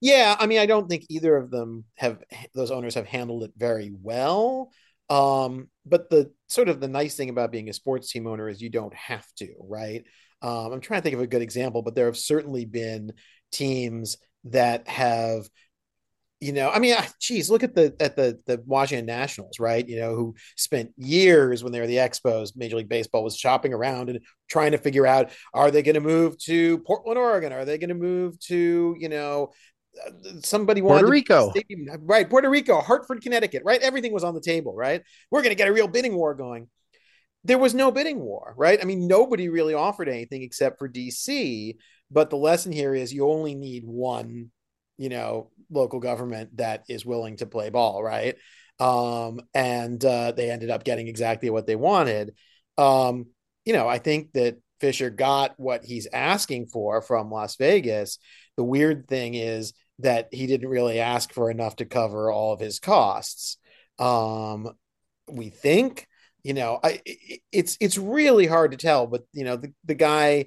Yeah 0.00 0.34
i 0.38 0.46
mean 0.46 0.58
i 0.58 0.66
don't 0.66 0.88
think 0.88 1.04
either 1.08 1.36
of 1.36 1.50
them 1.50 1.84
have 1.96 2.18
those 2.54 2.72
owners 2.72 2.96
have 2.96 3.06
handled 3.06 3.44
it 3.44 3.52
very 3.56 3.92
well. 4.02 4.70
Um, 5.10 5.68
but 5.84 6.08
the 6.08 6.32
sort 6.48 6.68
of 6.68 6.80
the 6.80 6.88
nice 6.88 7.14
thing 7.14 7.28
about 7.28 7.52
being 7.52 7.68
a 7.68 7.72
sports 7.74 8.10
team 8.10 8.26
owner 8.26 8.48
is 8.48 8.62
you 8.62 8.70
don't 8.70 8.94
have 8.94 9.26
to 9.36 9.48
right? 9.60 10.04
Um, 10.40 10.72
I'm 10.72 10.80
trying 10.80 11.00
to 11.00 11.02
think 11.02 11.14
of 11.14 11.20
a 11.20 11.26
good 11.26 11.42
example, 11.42 11.82
but 11.82 11.94
there 11.94 12.06
have 12.06 12.16
certainly 12.16 12.64
been 12.64 13.12
teams 13.52 14.16
that 14.44 14.88
have 14.88 15.48
you 16.42 16.52
know, 16.52 16.70
I 16.70 16.80
mean, 16.80 16.96
geez, 17.20 17.48
look 17.48 17.62
at 17.62 17.76
the 17.76 17.94
at 18.00 18.16
the 18.16 18.36
the 18.46 18.60
Washington 18.66 19.06
Nationals, 19.06 19.60
right? 19.60 19.88
You 19.88 20.00
know, 20.00 20.16
who 20.16 20.34
spent 20.56 20.90
years 20.96 21.62
when 21.62 21.72
they 21.72 21.78
were 21.78 21.86
the 21.86 21.98
Expos, 21.98 22.56
Major 22.56 22.76
League 22.76 22.88
Baseball 22.88 23.22
was 23.22 23.36
shopping 23.36 23.72
around 23.72 24.10
and 24.10 24.18
trying 24.50 24.72
to 24.72 24.78
figure 24.78 25.06
out 25.06 25.30
are 25.54 25.70
they 25.70 25.82
going 25.82 25.94
to 25.94 26.00
move 26.00 26.36
to 26.40 26.78
Portland, 26.78 27.16
Oregon? 27.16 27.52
Are 27.52 27.64
they 27.64 27.78
going 27.78 27.90
to 27.90 27.94
move 27.94 28.40
to 28.46 28.96
you 28.98 29.08
know 29.08 29.52
uh, 30.04 30.10
somebody 30.42 30.82
wanted 30.82 31.02
Puerto 31.02 31.12
Rico, 31.12 31.52
right? 32.00 32.28
Puerto 32.28 32.50
Rico, 32.50 32.80
Hartford, 32.80 33.22
Connecticut, 33.22 33.62
right? 33.64 33.80
Everything 33.80 34.12
was 34.12 34.24
on 34.24 34.34
the 34.34 34.40
table, 34.40 34.74
right? 34.74 35.00
We're 35.30 35.42
going 35.42 35.54
to 35.54 35.58
get 35.58 35.68
a 35.68 35.72
real 35.72 35.86
bidding 35.86 36.16
war 36.16 36.34
going. 36.34 36.68
There 37.44 37.58
was 37.58 37.72
no 37.72 37.92
bidding 37.92 38.18
war, 38.18 38.52
right? 38.56 38.80
I 38.82 38.84
mean, 38.84 39.06
nobody 39.06 39.48
really 39.48 39.74
offered 39.74 40.08
anything 40.08 40.42
except 40.42 40.80
for 40.80 40.88
DC. 40.88 41.76
But 42.10 42.30
the 42.30 42.36
lesson 42.36 42.72
here 42.72 42.94
is 42.94 43.12
you 43.12 43.28
only 43.28 43.54
need 43.54 43.84
one 43.84 44.50
you 44.98 45.08
know 45.08 45.50
local 45.70 46.00
government 46.00 46.56
that 46.56 46.84
is 46.88 47.06
willing 47.06 47.36
to 47.36 47.46
play 47.46 47.70
ball 47.70 48.02
right? 48.02 48.36
Um, 48.80 49.40
and 49.54 50.02
uh, 50.04 50.32
they 50.32 50.50
ended 50.50 50.70
up 50.70 50.82
getting 50.82 51.06
exactly 51.06 51.50
what 51.50 51.66
they 51.66 51.76
wanted. 51.76 52.34
Um, 52.78 53.26
you 53.64 53.72
know 53.72 53.86
i 53.86 53.98
think 53.98 54.32
that 54.32 54.56
fisher 54.82 55.10
got 55.10 55.54
what 55.58 55.84
he's 55.84 56.08
asking 56.12 56.66
for 56.66 57.00
from 57.00 57.30
las 57.30 57.54
vegas. 57.54 58.18
The 58.56 58.64
weird 58.64 59.06
thing 59.06 59.34
is 59.34 59.74
that 60.00 60.26
he 60.32 60.48
didn't 60.48 60.68
really 60.68 60.98
ask 60.98 61.32
for 61.32 61.52
enough 61.52 61.76
to 61.76 61.84
cover 61.84 62.32
all 62.32 62.52
of 62.52 62.58
his 62.58 62.80
costs. 62.80 63.58
Um, 64.00 64.72
we 65.28 65.50
think 65.50 66.08
you 66.42 66.54
know 66.54 66.80
I, 66.82 67.00
it's 67.52 67.76
it's 67.80 67.96
really 67.96 68.48
hard 68.48 68.72
to 68.72 68.76
tell 68.76 69.06
but 69.06 69.22
you 69.32 69.44
know 69.44 69.54
the, 69.54 69.72
the 69.84 69.94
guy 69.94 70.46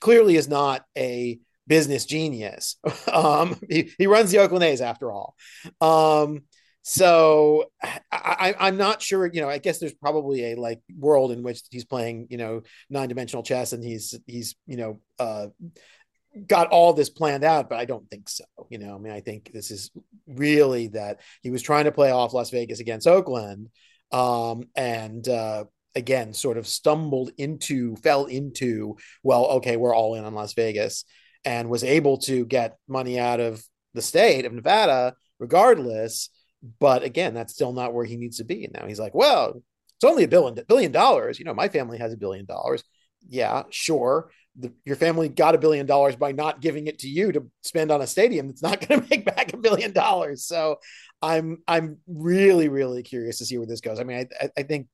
clearly 0.00 0.36
is 0.36 0.48
not 0.48 0.86
a 0.96 1.38
business 1.66 2.04
genius. 2.04 2.76
um, 3.12 3.58
he, 3.68 3.92
he 3.98 4.06
runs 4.06 4.30
the 4.30 4.38
Oakland 4.38 4.64
A's 4.64 4.80
after 4.80 5.12
all. 5.12 5.36
Um, 5.80 6.42
so 6.82 7.70
I, 8.10 8.54
I'm 8.58 8.76
not 8.76 9.00
sure, 9.00 9.26
you 9.32 9.40
know, 9.40 9.48
I 9.48 9.58
guess 9.58 9.78
there's 9.78 9.94
probably 9.94 10.52
a 10.52 10.56
like 10.56 10.80
world 10.98 11.30
in 11.30 11.44
which 11.44 11.62
he's 11.70 11.84
playing, 11.84 12.26
you 12.28 12.36
know, 12.36 12.62
nine-dimensional 12.90 13.44
chess 13.44 13.72
and 13.72 13.84
he's, 13.84 14.18
he's, 14.26 14.56
you 14.66 14.76
know, 14.76 15.00
uh, 15.20 15.46
got 16.46 16.68
all 16.68 16.92
this 16.92 17.08
planned 17.08 17.44
out, 17.44 17.68
but 17.68 17.78
I 17.78 17.84
don't 17.84 18.08
think 18.10 18.28
so. 18.28 18.44
You 18.68 18.78
know, 18.78 18.96
I 18.96 18.98
mean, 18.98 19.12
I 19.12 19.20
think 19.20 19.52
this 19.52 19.70
is 19.70 19.92
really 20.26 20.88
that 20.88 21.20
he 21.42 21.50
was 21.50 21.62
trying 21.62 21.84
to 21.84 21.92
play 21.92 22.10
off 22.10 22.34
Las 22.34 22.50
Vegas 22.50 22.80
against 22.80 23.06
Oakland. 23.06 23.68
Um, 24.10 24.64
and, 24.74 25.26
uh, 25.28 25.64
again, 25.94 26.32
sort 26.32 26.56
of 26.56 26.66
stumbled 26.66 27.30
into, 27.38 27.96
fell 27.96 28.24
into, 28.24 28.96
well, 29.22 29.44
okay, 29.44 29.76
we're 29.76 29.94
all 29.94 30.14
in 30.16 30.24
on 30.24 30.34
Las 30.34 30.54
Vegas 30.54 31.04
and 31.44 31.68
was 31.68 31.84
able 31.84 32.18
to 32.18 32.44
get 32.44 32.76
money 32.88 33.18
out 33.18 33.40
of 33.40 33.64
the 33.94 34.02
state 34.02 34.44
of 34.44 34.52
Nevada 34.52 35.14
regardless. 35.38 36.30
But 36.78 37.02
again, 37.02 37.34
that's 37.34 37.52
still 37.52 37.72
not 37.72 37.92
where 37.92 38.04
he 38.04 38.16
needs 38.16 38.38
to 38.38 38.44
be. 38.44 38.64
And 38.64 38.72
now 38.72 38.86
he's 38.86 39.00
like, 39.00 39.14
well, 39.14 39.62
it's 40.02 40.10
only 40.10 40.24
a 40.24 40.28
billion 40.28 40.58
billion 40.68 40.92
dollars. 40.92 41.38
You 41.38 41.44
know, 41.44 41.54
my 41.54 41.68
family 41.68 41.98
has 41.98 42.12
a 42.12 42.16
billion 42.16 42.46
dollars. 42.46 42.82
Yeah, 43.28 43.64
sure. 43.70 44.30
The, 44.58 44.72
your 44.84 44.96
family 44.96 45.28
got 45.28 45.54
a 45.54 45.58
billion 45.58 45.86
dollars 45.86 46.14
by 46.16 46.32
not 46.32 46.60
giving 46.60 46.86
it 46.86 47.00
to 47.00 47.08
you 47.08 47.32
to 47.32 47.46
spend 47.62 47.90
on 47.90 48.02
a 48.02 48.06
stadium 48.06 48.48
that's 48.48 48.62
not 48.62 48.80
going 48.88 49.00
to 49.00 49.06
make 49.10 49.24
back 49.24 49.52
a 49.52 49.56
billion 49.56 49.92
dollars. 49.92 50.46
So 50.46 50.76
I'm 51.20 51.58
I'm 51.66 51.98
really 52.06 52.68
really 52.68 53.02
curious 53.02 53.38
to 53.38 53.46
see 53.46 53.58
where 53.58 53.66
this 53.66 53.80
goes. 53.80 53.98
I 54.00 54.04
mean, 54.04 54.28
I 54.40 54.50
I 54.56 54.62
think 54.62 54.88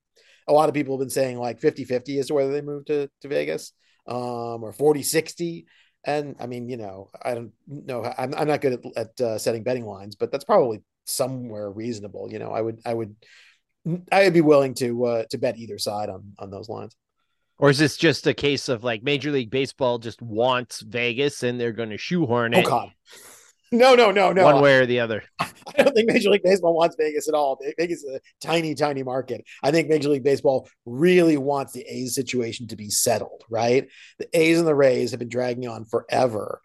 a 0.46 0.52
lot 0.52 0.68
of 0.68 0.74
people 0.74 0.94
have 0.94 1.00
been 1.00 1.10
saying 1.10 1.38
like 1.38 1.60
50-50 1.60 2.18
as 2.18 2.26
to 2.28 2.34
whether 2.34 2.52
they 2.52 2.62
move 2.62 2.86
to 2.86 3.10
to 3.20 3.28
Vegas 3.28 3.72
um, 4.06 4.62
or 4.62 4.72
40-60. 4.72 5.64
And 6.04 6.36
I 6.40 6.46
mean, 6.46 6.68
you 6.68 6.76
know, 6.76 7.10
I 7.22 7.34
don't 7.34 7.52
know. 7.66 8.04
I'm, 8.16 8.34
I'm 8.34 8.48
not 8.48 8.60
good 8.60 8.74
at, 8.74 8.96
at 8.96 9.20
uh, 9.20 9.38
setting 9.38 9.62
betting 9.62 9.84
lines, 9.84 10.16
but 10.16 10.30
that's 10.30 10.44
probably 10.44 10.82
somewhere 11.04 11.70
reasonable. 11.70 12.28
You 12.30 12.38
know, 12.38 12.50
I 12.50 12.60
would, 12.60 12.80
I 12.86 12.94
would, 12.94 13.16
I 14.12 14.24
would 14.24 14.34
be 14.34 14.40
willing 14.40 14.74
to 14.74 15.04
uh, 15.04 15.24
to 15.30 15.38
bet 15.38 15.58
either 15.58 15.78
side 15.78 16.08
on 16.08 16.32
on 16.38 16.50
those 16.50 16.68
lines. 16.68 16.96
Or 17.58 17.70
is 17.70 17.78
this 17.78 17.96
just 17.96 18.26
a 18.26 18.34
case 18.34 18.68
of 18.68 18.84
like 18.84 19.02
Major 19.02 19.32
League 19.32 19.50
Baseball 19.50 19.98
just 19.98 20.22
wants 20.22 20.80
Vegas 20.80 21.42
and 21.42 21.60
they're 21.60 21.72
going 21.72 21.90
to 21.90 21.98
shoehorn 21.98 22.54
it? 22.54 22.64
Oh 22.64 22.68
God, 22.68 22.90
no, 23.72 23.94
no, 23.94 24.10
no, 24.10 24.32
no. 24.32 24.44
One 24.44 24.62
way 24.62 24.78
or 24.78 24.86
the 24.86 25.00
other. 25.00 25.22
I 25.40 25.82
don't 25.82 25.94
think 25.94 26.10
Major 26.10 26.30
League 26.30 26.42
Baseball 26.42 26.74
wants 26.74 26.96
Vegas 26.98 27.28
at 27.28 27.34
all. 27.34 27.58
Vegas 27.78 28.02
is 28.02 28.14
a 28.16 28.20
tiny, 28.40 28.74
tiny 28.74 29.02
market. 29.02 29.44
I 29.62 29.70
think 29.70 29.88
Major 29.88 30.08
League 30.08 30.24
Baseball 30.24 30.68
really 30.86 31.36
wants 31.36 31.72
the 31.72 31.82
A's 31.82 32.14
situation 32.14 32.68
to 32.68 32.76
be 32.76 32.90
settled, 32.90 33.44
right? 33.50 33.88
The 34.18 34.28
A's 34.38 34.58
and 34.58 34.66
the 34.66 34.74
Rays 34.74 35.10
have 35.10 35.20
been 35.20 35.28
dragging 35.28 35.68
on 35.68 35.84
forever. 35.84 36.60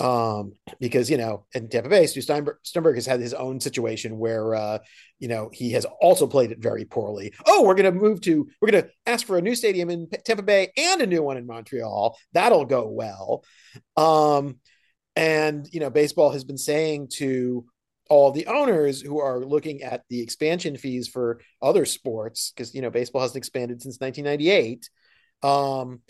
Um, 0.00 0.52
because 0.78 1.10
you 1.10 1.16
know, 1.16 1.46
in 1.54 1.68
Tampa 1.68 1.88
Bay, 1.88 2.06
Stu 2.06 2.20
Sternberg, 2.20 2.58
Sternberg 2.62 2.94
has 2.94 3.06
had 3.06 3.18
his 3.18 3.34
own 3.34 3.58
situation 3.58 4.18
where 4.18 4.54
uh, 4.54 4.78
you 5.18 5.26
know 5.26 5.50
he 5.52 5.72
has 5.72 5.84
also 6.00 6.28
played 6.28 6.52
it 6.52 6.60
very 6.60 6.84
poorly. 6.84 7.32
Oh, 7.46 7.64
we're 7.64 7.74
going 7.74 7.92
to 7.92 8.00
move 8.00 8.20
to, 8.22 8.48
we're 8.60 8.70
going 8.70 8.84
to 8.84 8.90
ask 9.06 9.26
for 9.26 9.38
a 9.38 9.42
new 9.42 9.56
stadium 9.56 9.90
in 9.90 10.08
Tampa 10.24 10.42
Bay 10.42 10.72
and 10.76 11.00
a 11.00 11.06
new 11.06 11.22
one 11.22 11.36
in 11.36 11.46
Montreal. 11.46 12.16
That'll 12.32 12.64
go 12.64 12.86
well. 12.86 13.44
Um, 13.96 14.60
and, 15.18 15.68
you 15.72 15.80
know, 15.80 15.90
baseball 15.90 16.30
has 16.30 16.44
been 16.44 16.56
saying 16.56 17.08
to 17.14 17.66
all 18.08 18.30
the 18.30 18.46
owners 18.46 19.00
who 19.00 19.18
are 19.18 19.44
looking 19.44 19.82
at 19.82 20.04
the 20.08 20.20
expansion 20.20 20.76
fees 20.76 21.08
for 21.08 21.40
other 21.60 21.86
sports, 21.86 22.52
because, 22.54 22.72
you 22.72 22.82
know, 22.82 22.90
baseball 22.90 23.22
hasn't 23.22 23.36
expanded 23.36 23.82
since 23.82 23.98
1998. 23.98 24.88
Um, 25.42 26.02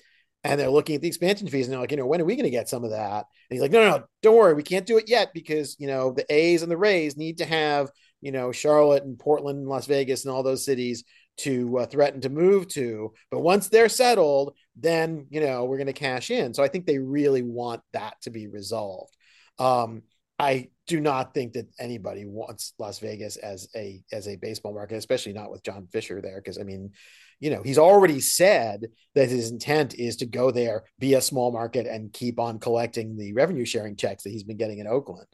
and 0.44 0.60
they're 0.60 0.68
looking 0.68 0.94
at 0.94 1.00
the 1.00 1.08
expansion 1.08 1.48
fees 1.48 1.66
and 1.66 1.72
they're 1.72 1.80
like, 1.80 1.90
you 1.90 1.96
know, 1.96 2.04
when 2.04 2.20
are 2.20 2.26
we 2.26 2.36
going 2.36 2.44
to 2.44 2.50
get 2.50 2.68
some 2.68 2.84
of 2.84 2.90
that? 2.90 3.24
And 3.48 3.56
he's 3.56 3.62
like, 3.62 3.70
no, 3.70 3.80
no, 3.80 3.96
no, 3.96 4.04
don't 4.22 4.36
worry, 4.36 4.52
we 4.52 4.62
can't 4.62 4.86
do 4.86 4.98
it 4.98 5.08
yet 5.08 5.30
because, 5.32 5.76
you 5.78 5.86
know, 5.86 6.12
the 6.12 6.26
A's 6.30 6.62
and 6.62 6.70
the 6.70 6.76
Rays 6.76 7.16
need 7.16 7.38
to 7.38 7.46
have, 7.46 7.90
you 8.20 8.30
know, 8.30 8.52
Charlotte 8.52 9.04
and 9.04 9.18
Portland 9.18 9.58
and 9.58 9.68
Las 9.68 9.86
Vegas 9.86 10.26
and 10.26 10.34
all 10.34 10.42
those 10.42 10.66
cities 10.66 11.04
to 11.38 11.78
uh, 11.78 11.86
threaten 11.86 12.20
to 12.22 12.28
move 12.28 12.68
to. 12.68 13.12
But 13.30 13.40
once 13.40 13.68
they're 13.68 13.88
settled, 13.88 14.54
then 14.76 15.26
you 15.30 15.40
know 15.40 15.64
we're 15.64 15.78
going 15.78 15.86
to 15.86 15.92
cash 15.92 16.30
in. 16.30 16.54
So 16.54 16.62
I 16.62 16.68
think 16.68 16.86
they 16.86 16.98
really 16.98 17.42
want 17.42 17.82
that 17.92 18.14
to 18.22 18.30
be 18.30 18.46
resolved. 18.46 19.14
Um, 19.58 20.02
I 20.38 20.68
do 20.86 21.00
not 21.00 21.34
think 21.34 21.54
that 21.54 21.66
anybody 21.78 22.24
wants 22.24 22.72
Las 22.78 23.00
Vegas 23.00 23.36
as 23.36 23.68
a 23.74 24.02
as 24.12 24.28
a 24.28 24.36
baseball 24.36 24.72
market, 24.72 24.96
especially 24.96 25.32
not 25.32 25.50
with 25.50 25.64
John 25.64 25.88
Fisher 25.90 26.20
there, 26.20 26.40
because 26.40 26.58
I 26.58 26.62
mean, 26.62 26.92
you 27.40 27.50
know, 27.50 27.62
he's 27.62 27.78
already 27.78 28.20
said 28.20 28.86
that 29.14 29.28
his 29.28 29.50
intent 29.50 29.94
is 29.94 30.16
to 30.16 30.26
go 30.26 30.50
there, 30.50 30.84
be 30.98 31.14
a 31.14 31.20
small 31.20 31.50
market, 31.50 31.86
and 31.86 32.12
keep 32.12 32.38
on 32.38 32.60
collecting 32.60 33.16
the 33.16 33.32
revenue 33.32 33.64
sharing 33.64 33.96
checks 33.96 34.22
that 34.24 34.30
he's 34.30 34.44
been 34.44 34.56
getting 34.56 34.78
in 34.78 34.86
Oakland. 34.86 35.26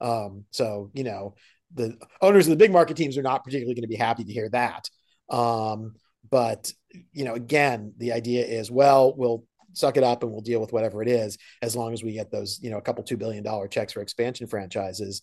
Um, 0.00 0.44
so 0.50 0.90
you 0.94 1.04
know, 1.04 1.34
the 1.74 1.98
owners 2.20 2.46
of 2.46 2.50
the 2.50 2.64
big 2.64 2.72
market 2.72 2.96
teams 2.96 3.18
are 3.18 3.22
not 3.22 3.44
particularly 3.44 3.74
going 3.74 3.82
to 3.82 3.88
be 3.88 3.96
happy 3.96 4.24
to 4.24 4.32
hear 4.32 4.48
that. 4.50 4.88
Um, 5.32 5.94
but 6.30 6.72
you 7.12 7.24
know, 7.24 7.34
again, 7.34 7.94
the 7.96 8.12
idea 8.12 8.44
is, 8.44 8.70
well, 8.70 9.14
we'll 9.16 9.44
suck 9.72 9.96
it 9.96 10.04
up 10.04 10.22
and 10.22 10.30
we'll 10.30 10.42
deal 10.42 10.60
with 10.60 10.72
whatever 10.72 11.02
it 11.02 11.08
is, 11.08 11.38
as 11.62 11.74
long 11.74 11.92
as 11.92 12.04
we 12.04 12.12
get 12.12 12.30
those, 12.30 12.60
you 12.62 12.70
know, 12.70 12.78
a 12.78 12.82
couple 12.82 13.02
two 13.02 13.16
billion 13.16 13.42
dollar 13.42 13.66
checks 13.66 13.92
for 13.92 14.02
expansion 14.02 14.46
franchises. 14.46 15.22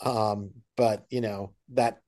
Um, 0.00 0.50
but 0.76 1.06
you 1.10 1.20
know 1.20 1.54
that 1.74 1.98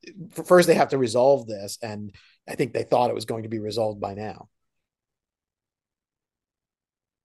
first 0.45 0.69
they 0.69 0.75
have 0.75 0.91
to 0.91 0.99
resolve 0.99 1.47
this, 1.47 1.79
and 1.83 2.15
I 2.49 2.55
think 2.55 2.73
they 2.73 2.85
thought 2.85 3.11
it 3.11 3.15
was 3.15 3.25
going 3.25 3.43
to 3.43 3.49
be 3.49 3.59
resolved 3.59 4.01
by 4.01 4.15
now. 4.15 4.49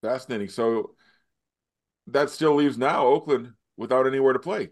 Fascinating. 0.02 0.50
So 0.50 0.96
that 2.08 2.30
still 2.30 2.56
leaves 2.56 2.78
now 2.78 3.06
Oakland 3.06 3.54
without 3.78 4.08
anywhere 4.08 4.34
to 4.34 4.40
play. 4.40 4.70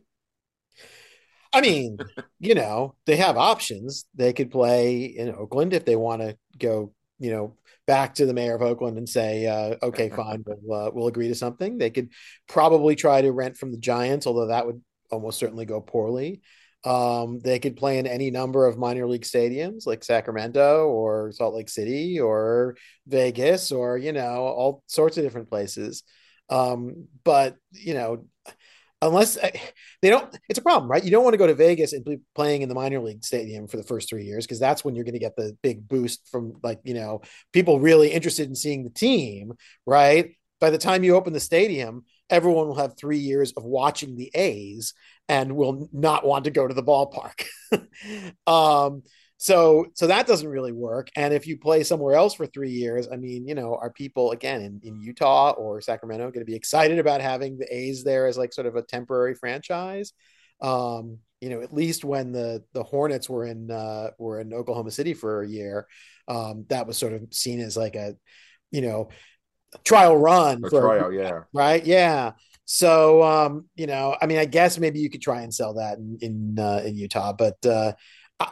I 1.53 1.61
mean, 1.61 1.97
you 2.39 2.55
know, 2.55 2.95
they 3.05 3.17
have 3.17 3.37
options. 3.37 4.05
They 4.15 4.33
could 4.33 4.51
play 4.51 5.03
in 5.03 5.29
Oakland 5.33 5.73
if 5.73 5.85
they 5.85 5.95
want 5.95 6.21
to 6.21 6.37
go, 6.57 6.93
you 7.19 7.31
know, 7.31 7.55
back 7.85 8.15
to 8.15 8.25
the 8.25 8.33
mayor 8.33 8.55
of 8.55 8.61
Oakland 8.61 8.97
and 8.97 9.07
say, 9.07 9.45
uh, 9.45 9.75
okay, 9.85 10.09
fine, 10.15 10.43
we'll, 10.45 10.87
uh, 10.87 10.91
we'll 10.91 11.07
agree 11.07 11.27
to 11.27 11.35
something. 11.35 11.77
They 11.77 11.91
could 11.91 12.09
probably 12.47 12.95
try 12.95 13.21
to 13.21 13.31
rent 13.31 13.57
from 13.57 13.71
the 13.71 13.77
Giants, 13.77 14.25
although 14.25 14.47
that 14.47 14.65
would 14.65 14.81
almost 15.11 15.37
certainly 15.37 15.65
go 15.65 15.79
poorly. 15.79 16.41
Um, 16.85 17.39
they 17.39 17.59
could 17.59 17.77
play 17.77 17.97
in 17.97 18.07
any 18.07 18.29
number 18.29 18.65
of 18.65 18.77
minor 18.77 19.07
league 19.07 19.21
stadiums 19.21 19.85
like 19.85 20.03
Sacramento 20.03 20.87
or 20.87 21.31
Salt 21.31 21.55
Lake 21.55 21.69
City 21.69 22.19
or 22.19 22.75
Vegas 23.07 23.71
or, 23.71 23.97
you 23.97 24.11
know, 24.11 24.47
all 24.47 24.83
sorts 24.87 25.17
of 25.17 25.23
different 25.23 25.49
places. 25.49 26.03
Um, 26.49 27.07
but, 27.23 27.55
you 27.71 27.93
know, 27.93 28.25
unless 29.07 29.37
eh, 29.37 29.51
they 30.01 30.09
don't 30.09 30.37
it's 30.49 30.59
a 30.59 30.61
problem 30.61 30.89
right? 30.89 31.03
You 31.03 31.11
don't 31.11 31.23
want 31.23 31.33
to 31.33 31.37
go 31.37 31.47
to 31.47 31.53
vegas 31.53 31.93
and 31.93 32.03
be 32.03 32.19
playing 32.35 32.61
in 32.61 32.69
the 32.69 32.75
minor 32.75 32.99
league 32.99 33.23
stadium 33.23 33.67
for 33.67 33.77
the 33.77 33.83
first 33.83 34.09
three 34.09 34.25
years 34.25 34.45
because 34.45 34.59
that's 34.59 34.83
when 34.83 34.95
you're 34.95 35.05
going 35.05 35.13
to 35.13 35.19
get 35.19 35.35
the 35.35 35.55
big 35.61 35.87
boost 35.87 36.27
from 36.29 36.53
like 36.63 36.79
you 36.83 36.93
know 36.93 37.21
people 37.51 37.79
really 37.79 38.09
interested 38.11 38.47
in 38.47 38.55
seeing 38.55 38.83
the 38.83 38.89
team 38.89 39.53
right? 39.85 40.35
By 40.59 40.69
the 40.69 40.77
time 40.77 41.03
you 41.03 41.15
open 41.15 41.33
the 41.33 41.39
stadium 41.39 42.05
everyone 42.29 42.67
will 42.67 42.75
have 42.75 42.97
three 42.97 43.17
years 43.19 43.51
of 43.53 43.63
watching 43.63 44.15
the 44.15 44.31
a's 44.33 44.93
and 45.29 45.55
will 45.55 45.87
not 45.91 46.25
want 46.25 46.45
to 46.45 46.51
go 46.51 46.67
to 46.67 46.73
the 46.73 46.83
ballpark. 46.83 47.45
Um 48.45 49.03
so 49.43 49.85
so 49.93 50.07
that 50.07 50.25
doesn't 50.25 50.47
really 50.47 50.71
work 50.71 51.09
and 51.17 51.33
if 51.33 51.45
you 51.45 51.57
play 51.57 51.83
somewhere 51.83 52.15
else 52.15 52.33
for 52.33 52.45
three 52.45 52.71
years 52.71 53.07
i 53.11 53.17
mean 53.17 53.45
you 53.45 53.55
know 53.55 53.75
are 53.75 53.91
people 53.91 54.31
again 54.31 54.61
in, 54.61 54.79
in 54.83 55.01
utah 55.01 55.51
or 55.51 55.81
sacramento 55.81 56.25
going 56.27 56.45
to 56.45 56.49
be 56.49 56.55
excited 56.55 56.97
about 56.97 57.19
having 57.19 57.57
the 57.57 57.75
a's 57.75 58.03
there 58.03 58.25
as 58.25 58.37
like 58.37 58.53
sort 58.53 58.67
of 58.67 58.77
a 58.77 58.81
temporary 58.81 59.35
franchise 59.35 60.13
um 60.61 61.17
you 61.43 61.49
know, 61.49 61.59
at 61.59 61.73
least 61.73 62.05
when 62.05 62.31
the 62.31 62.63
the 62.71 62.83
Hornets 62.83 63.29
were 63.29 63.45
in 63.45 63.69
uh, 63.69 64.11
were 64.17 64.39
in 64.39 64.53
Oklahoma 64.53 64.91
City 64.91 65.13
for 65.13 65.41
a 65.41 65.47
year, 65.47 65.87
um, 66.29 66.65
that 66.69 66.87
was 66.87 66.97
sort 66.97 67.11
of 67.11 67.21
seen 67.33 67.59
as 67.59 67.75
like 67.75 67.95
a, 67.97 68.15
you 68.71 68.79
know, 68.79 69.09
trial 69.83 70.15
run 70.15 70.61
for 70.61 70.69
tryout, 70.69 71.11
yeah. 71.11 71.41
right, 71.53 71.85
yeah. 71.85 72.31
So, 72.63 73.21
um, 73.23 73.65
you 73.75 73.87
know, 73.87 74.15
I 74.21 74.25
mean, 74.25 74.37
I 74.37 74.45
guess 74.45 74.79
maybe 74.79 74.99
you 74.99 75.09
could 75.09 75.21
try 75.21 75.41
and 75.41 75.53
sell 75.53 75.73
that 75.73 75.97
in 75.97 76.17
in, 76.21 76.59
uh, 76.59 76.81
in 76.85 76.95
Utah, 76.95 77.33
but 77.33 77.57
uh, 77.65 77.91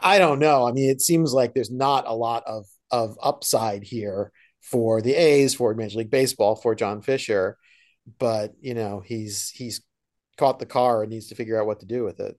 I, 0.02 0.18
don't 0.18 0.38
know. 0.38 0.66
I 0.66 0.72
mean, 0.72 0.90
it 0.90 1.00
seems 1.00 1.32
like 1.32 1.54
there's 1.54 1.70
not 1.70 2.06
a 2.06 2.14
lot 2.14 2.44
of 2.46 2.66
of 2.90 3.16
upside 3.22 3.82
here 3.82 4.30
for 4.60 5.00
the 5.00 5.14
A's 5.14 5.54
for 5.54 5.74
Major 5.74 5.98
League 5.98 6.10
Baseball 6.10 6.56
for 6.56 6.74
John 6.74 7.02
Fisher, 7.02 7.56
but 8.18 8.52
you 8.60 8.74
know, 8.74 9.00
he's 9.04 9.50
he's 9.50 9.82
caught 10.36 10.58
the 10.58 10.66
car 10.66 11.02
and 11.02 11.10
needs 11.10 11.28
to 11.28 11.34
figure 11.34 11.60
out 11.60 11.66
what 11.66 11.80
to 11.80 11.86
do 11.86 12.04
with 12.04 12.20
it. 12.20 12.36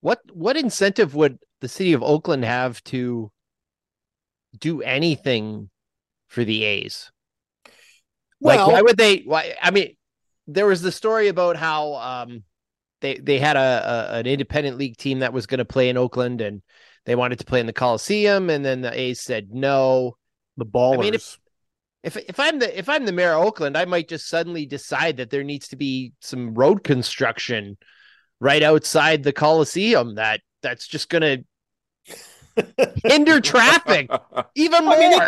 What 0.00 0.20
what 0.32 0.56
incentive 0.56 1.14
would 1.14 1.38
the 1.60 1.68
city 1.68 1.92
of 1.92 2.02
Oakland 2.02 2.44
have 2.44 2.82
to 2.84 3.30
do 4.58 4.82
anything 4.82 5.70
for 6.28 6.44
the 6.44 6.64
A's? 6.64 7.10
Like, 8.40 8.58
Well, 8.58 8.72
why 8.72 8.82
would 8.82 8.96
they? 8.96 9.18
Why? 9.20 9.56
I 9.60 9.70
mean, 9.70 9.96
there 10.46 10.66
was 10.66 10.82
the 10.82 10.92
story 10.92 11.28
about 11.28 11.56
how 11.56 11.94
um, 11.94 12.44
they 13.00 13.16
they 13.18 13.38
had 13.38 13.56
a, 13.56 14.10
a 14.14 14.18
an 14.18 14.26
independent 14.26 14.78
league 14.78 14.96
team 14.96 15.20
that 15.20 15.32
was 15.32 15.46
going 15.46 15.58
to 15.58 15.64
play 15.64 15.88
in 15.88 15.96
Oakland, 15.96 16.40
and 16.40 16.62
they 17.04 17.14
wanted 17.14 17.38
to 17.38 17.44
play 17.44 17.60
in 17.60 17.66
the 17.66 17.72
Coliseum, 17.72 18.50
and 18.50 18.64
then 18.64 18.80
the 18.80 18.98
A's 18.98 19.20
said 19.22 19.48
no. 19.52 20.16
The 20.56 20.66
ballers. 20.66 20.98
mean, 21.00 21.14
if- 21.14 21.38
If 22.04 22.16
if 22.16 22.38
I'm 22.40 22.58
the 22.60 22.78
if 22.78 22.88
I'm 22.88 23.06
the 23.06 23.12
mayor 23.12 23.34
of 23.34 23.44
Oakland, 23.44 23.76
I 23.76 23.84
might 23.84 24.08
just 24.08 24.28
suddenly 24.28 24.66
decide 24.66 25.16
that 25.16 25.30
there 25.30 25.42
needs 25.44 25.68
to 25.68 25.76
be 25.76 26.12
some 26.20 26.54
road 26.54 26.84
construction 26.84 27.76
right 28.40 28.62
outside 28.62 29.22
the 29.24 29.32
Coliseum 29.32 30.14
that 30.14 30.40
that's 30.62 30.86
just 30.86 31.08
going 31.08 31.44
to 32.56 32.94
hinder 33.04 33.40
traffic 33.40 34.10
even 34.54 34.84
more. 34.84 34.96
I 34.96 34.98
mean, 34.98 35.20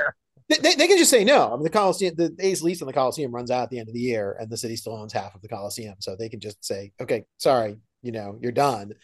they, 0.50 0.74
they, 0.74 0.88
can 0.88 0.98
just 0.98 1.10
say 1.10 1.24
no. 1.24 1.52
I 1.52 1.54
mean, 1.54 1.62
the 1.62 1.70
Coliseum, 1.70 2.14
the 2.16 2.34
A's 2.40 2.62
lease 2.62 2.82
on 2.82 2.86
the 2.86 2.92
Coliseum 2.92 3.32
runs 3.32 3.50
out 3.50 3.64
at 3.64 3.70
the 3.70 3.78
end 3.78 3.88
of 3.88 3.94
the 3.94 4.00
year, 4.00 4.36
and 4.38 4.50
the 4.50 4.56
city 4.56 4.76
still 4.76 4.96
owns 4.96 5.12
half 5.12 5.34
of 5.34 5.42
the 5.42 5.48
Coliseum, 5.48 5.94
so 6.00 6.16
they 6.16 6.28
can 6.28 6.40
just 6.40 6.64
say, 6.64 6.92
"Okay, 7.00 7.24
sorry, 7.38 7.76
you 8.02 8.12
know, 8.12 8.36
you're 8.40 8.52
done." 8.52 8.94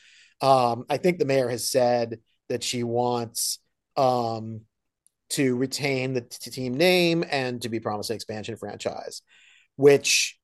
Um, 0.41 0.85
I 0.91 0.97
think 0.97 1.19
the 1.19 1.25
mayor 1.25 1.49
has 1.49 1.71
said 1.71 2.21
that 2.49 2.65
she 2.65 2.83
wants 2.83 3.61
um, 3.97 4.63
to 5.31 5.57
retain 5.57 6.15
the 6.15 6.23
t- 6.23 6.51
team 6.51 6.75
name 6.75 7.25
and 7.31 7.63
to 7.63 7.69
be 7.69 7.81
promised 7.81 8.11
an 8.11 8.17
expansion 8.17 8.57
franchise, 8.57 9.23
which, 9.77 10.39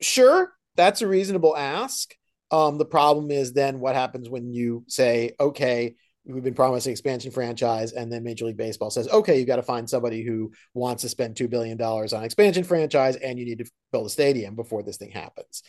sure, 0.00 0.52
that's 0.76 1.02
a 1.02 1.08
reasonable 1.08 1.56
ask. 1.56 2.14
Um, 2.50 2.78
the 2.78 2.84
problem 2.84 3.30
is 3.30 3.52
then 3.52 3.80
what 3.80 3.94
happens 3.94 4.28
when 4.28 4.52
you 4.52 4.84
say, 4.88 5.32
"Okay." 5.40 5.96
We've 6.28 6.44
been 6.44 6.54
promising 6.54 6.92
expansion 6.92 7.30
franchise 7.30 7.92
and 7.92 8.12
then 8.12 8.22
major 8.22 8.44
league 8.44 8.56
baseball 8.56 8.90
says 8.90 9.08
okay 9.08 9.38
you've 9.38 9.46
got 9.46 9.56
to 9.56 9.62
find 9.62 9.88
somebody 9.88 10.22
who 10.22 10.52
wants 10.74 11.02
to 11.02 11.08
spend 11.08 11.34
$2 11.34 11.48
billion 11.48 11.80
on 11.80 12.24
expansion 12.24 12.64
franchise 12.64 13.16
and 13.16 13.38
you 13.38 13.44
need 13.44 13.58
to 13.58 13.70
build 13.92 14.06
a 14.06 14.10
stadium 14.10 14.54
before 14.54 14.82
this 14.82 14.98
thing 14.98 15.10
happens. 15.10 15.62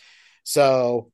So 0.43 1.11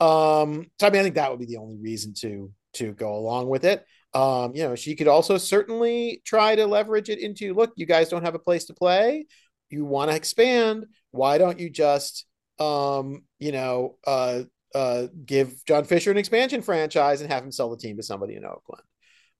um 0.00 0.66
so 0.80 0.88
i 0.88 0.90
mean 0.90 1.00
i 1.00 1.02
think 1.04 1.14
that 1.14 1.30
would 1.30 1.38
be 1.38 1.46
the 1.46 1.56
only 1.56 1.76
reason 1.76 2.12
to 2.14 2.50
to 2.74 2.92
go 2.92 3.14
along 3.14 3.48
with 3.48 3.64
it. 3.64 3.84
Um 4.12 4.54
you 4.54 4.64
know 4.64 4.74
she 4.74 4.96
could 4.96 5.08
also 5.08 5.38
certainly 5.38 6.20
try 6.24 6.56
to 6.56 6.66
leverage 6.66 7.08
it 7.08 7.20
into 7.20 7.54
look 7.54 7.72
you 7.76 7.86
guys 7.86 8.08
don't 8.08 8.24
have 8.24 8.34
a 8.34 8.40
place 8.40 8.66
to 8.66 8.74
play. 8.74 9.26
You 9.70 9.84
want 9.84 10.10
to 10.10 10.16
expand. 10.16 10.86
Why 11.10 11.38
don't 11.38 11.60
you 11.60 11.70
just 11.70 12.26
um 12.58 13.24
you 13.38 13.52
know 13.52 13.96
uh 14.06 14.42
uh, 14.74 15.06
give 15.24 15.64
John 15.66 15.84
Fisher 15.84 16.10
an 16.10 16.16
expansion 16.16 16.62
franchise 16.62 17.20
and 17.20 17.30
have 17.30 17.44
him 17.44 17.52
sell 17.52 17.70
the 17.70 17.76
team 17.76 17.96
to 17.96 18.02
somebody 18.02 18.34
in 18.34 18.44
Oakland. 18.44 18.82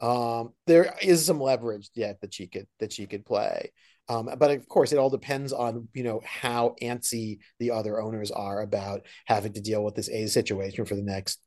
Um, 0.00 0.52
there 0.66 0.94
is 1.02 1.24
some 1.24 1.40
leverage 1.40 1.90
yet 1.94 2.20
that 2.20 2.34
she 2.34 2.46
could 2.46 2.66
that 2.80 2.92
she 2.92 3.06
could 3.06 3.24
play. 3.24 3.72
Um, 4.08 4.28
but 4.38 4.50
of 4.50 4.68
course, 4.68 4.92
it 4.92 4.98
all 4.98 5.10
depends 5.10 5.52
on 5.52 5.88
you 5.94 6.02
know 6.02 6.20
how 6.24 6.74
antsy 6.82 7.38
the 7.58 7.70
other 7.70 8.00
owners 8.00 8.30
are 8.30 8.60
about 8.60 9.02
having 9.24 9.54
to 9.54 9.60
deal 9.60 9.82
with 9.82 9.94
this 9.94 10.08
A 10.08 10.26
situation 10.26 10.84
for 10.84 10.94
the 10.94 11.02
next 11.02 11.40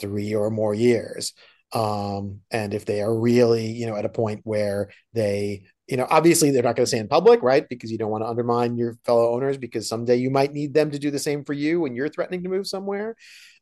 three 0.00 0.34
or 0.34 0.50
more 0.50 0.74
years. 0.74 1.32
Um, 1.72 2.40
and 2.50 2.74
if 2.74 2.84
they 2.84 3.00
are 3.00 3.18
really 3.18 3.66
you 3.66 3.86
know 3.86 3.96
at 3.96 4.04
a 4.04 4.10
point 4.10 4.42
where 4.44 4.90
they 5.12 5.64
you 5.86 5.98
know, 5.98 6.06
obviously 6.08 6.50
they're 6.50 6.62
not 6.62 6.76
going 6.76 6.86
to 6.86 6.90
say 6.90 6.98
in 6.98 7.08
public, 7.08 7.42
right? 7.42 7.68
Because 7.68 7.92
you 7.92 7.98
don't 7.98 8.10
want 8.10 8.24
to 8.24 8.28
undermine 8.28 8.76
your 8.76 8.96
fellow 9.04 9.34
owners 9.34 9.58
because 9.58 9.86
someday 9.86 10.16
you 10.16 10.30
might 10.30 10.52
need 10.52 10.72
them 10.72 10.90
to 10.90 10.98
do 10.98 11.10
the 11.10 11.18
same 11.18 11.44
for 11.44 11.52
you 11.52 11.80
when 11.80 11.94
you're 11.94 12.08
threatening 12.08 12.42
to 12.42 12.48
move 12.48 12.66
somewhere. 12.66 13.16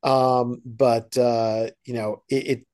Um, 0.04 0.62
but 0.64 1.16
uh, 1.18 1.70
you 1.84 1.94
know, 1.94 2.22
it, 2.28 2.46
it 2.46 2.66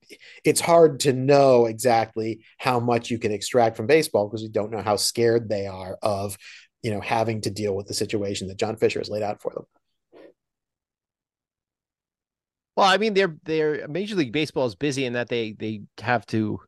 it's 0.44 0.60
hard 0.60 1.00
to 1.00 1.12
know 1.12 1.66
exactly 1.66 2.40
how 2.58 2.80
much 2.80 3.10
you 3.10 3.18
can 3.18 3.32
extract 3.32 3.76
from 3.76 3.86
baseball 3.86 4.28
because 4.28 4.42
we 4.42 4.48
don't 4.48 4.70
know 4.70 4.82
how 4.82 4.96
scared 4.96 5.48
they 5.48 5.66
are 5.66 5.98
of, 6.02 6.36
you 6.82 6.90
know, 6.90 7.00
having 7.00 7.40
to 7.42 7.50
deal 7.50 7.74
with 7.74 7.86
the 7.86 7.94
situation 7.94 8.48
that 8.48 8.58
John 8.58 8.76
Fisher 8.76 9.00
has 9.00 9.10
laid 9.10 9.22
out 9.22 9.40
for 9.42 9.52
them. 9.52 9.64
Well, 12.76 12.86
I 12.86 12.98
mean, 12.98 13.14
they're 13.14 13.36
they're 13.44 13.88
Major 13.88 14.14
League 14.14 14.32
Baseball 14.32 14.66
is 14.66 14.74
busy 14.74 15.04
in 15.04 15.14
that 15.14 15.28
they 15.28 15.52
they 15.52 15.82
have 16.00 16.24
to 16.26 16.60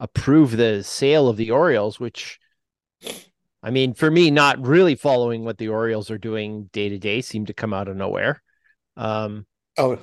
approve 0.00 0.56
the 0.56 0.82
sale 0.82 1.28
of 1.28 1.36
the 1.36 1.52
Orioles, 1.52 2.00
which 2.00 2.40
I 3.62 3.70
mean, 3.70 3.94
for 3.94 4.10
me, 4.10 4.30
not 4.30 4.64
really 4.66 4.94
following 4.94 5.44
what 5.44 5.58
the 5.58 5.68
Orioles 5.68 6.10
are 6.10 6.18
doing 6.18 6.70
day 6.72 6.88
to 6.88 6.98
day 6.98 7.20
seemed 7.20 7.48
to 7.48 7.54
come 7.54 7.74
out 7.74 7.88
of 7.88 7.96
nowhere. 7.96 8.42
Um, 8.96 9.46
oh, 9.76 9.98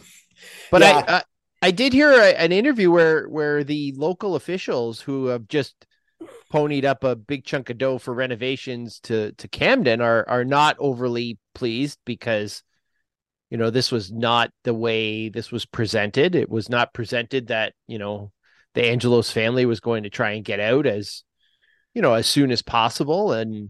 but 0.72 0.82
yeah. 0.82 1.04
I, 1.08 1.14
I, 1.16 1.24
I 1.64 1.72
did 1.72 1.92
hear 1.92 2.12
a, 2.12 2.40
an 2.40 2.52
interview 2.52 2.92
where 2.92 3.28
where 3.28 3.64
the 3.64 3.94
local 3.98 4.36
officials 4.36 5.02
who 5.02 5.26
have 5.26 5.48
just 5.48 5.86
ponied 6.52 6.86
up 6.86 7.04
a 7.04 7.16
big 7.16 7.46
chunk 7.46 7.70
of 7.70 7.78
dough 7.78 7.98
for 7.98 8.14
renovations 8.14 9.00
to 9.02 9.32
to 9.34 9.48
Camden 9.48 10.02
are 10.02 10.24
are 10.30 10.46
not 10.46 10.76
overly 10.80 11.40
pleased 11.56 11.98
because 12.06 12.62
you 13.50 13.58
know 13.58 13.72
this 13.72 13.92
was 13.92 14.12
not 14.12 14.52
the 14.64 14.74
way 14.74 15.30
this 15.30 15.52
was 15.52 15.66
presented. 15.66 16.36
It 16.36 16.50
was 16.50 16.70
not 16.70 16.94
presented 16.94 17.48
that 17.48 17.74
you 17.88 17.98
know 17.98 18.32
the 18.78 18.90
Angelos 18.90 19.32
family 19.32 19.66
was 19.66 19.80
going 19.80 20.04
to 20.04 20.10
try 20.10 20.32
and 20.32 20.46
get 20.46 20.60
out 20.60 20.86
as 20.86 21.24
you 21.94 22.02
know 22.02 22.14
as 22.14 22.28
soon 22.28 22.52
as 22.52 22.62
possible 22.62 23.34
and 23.34 23.70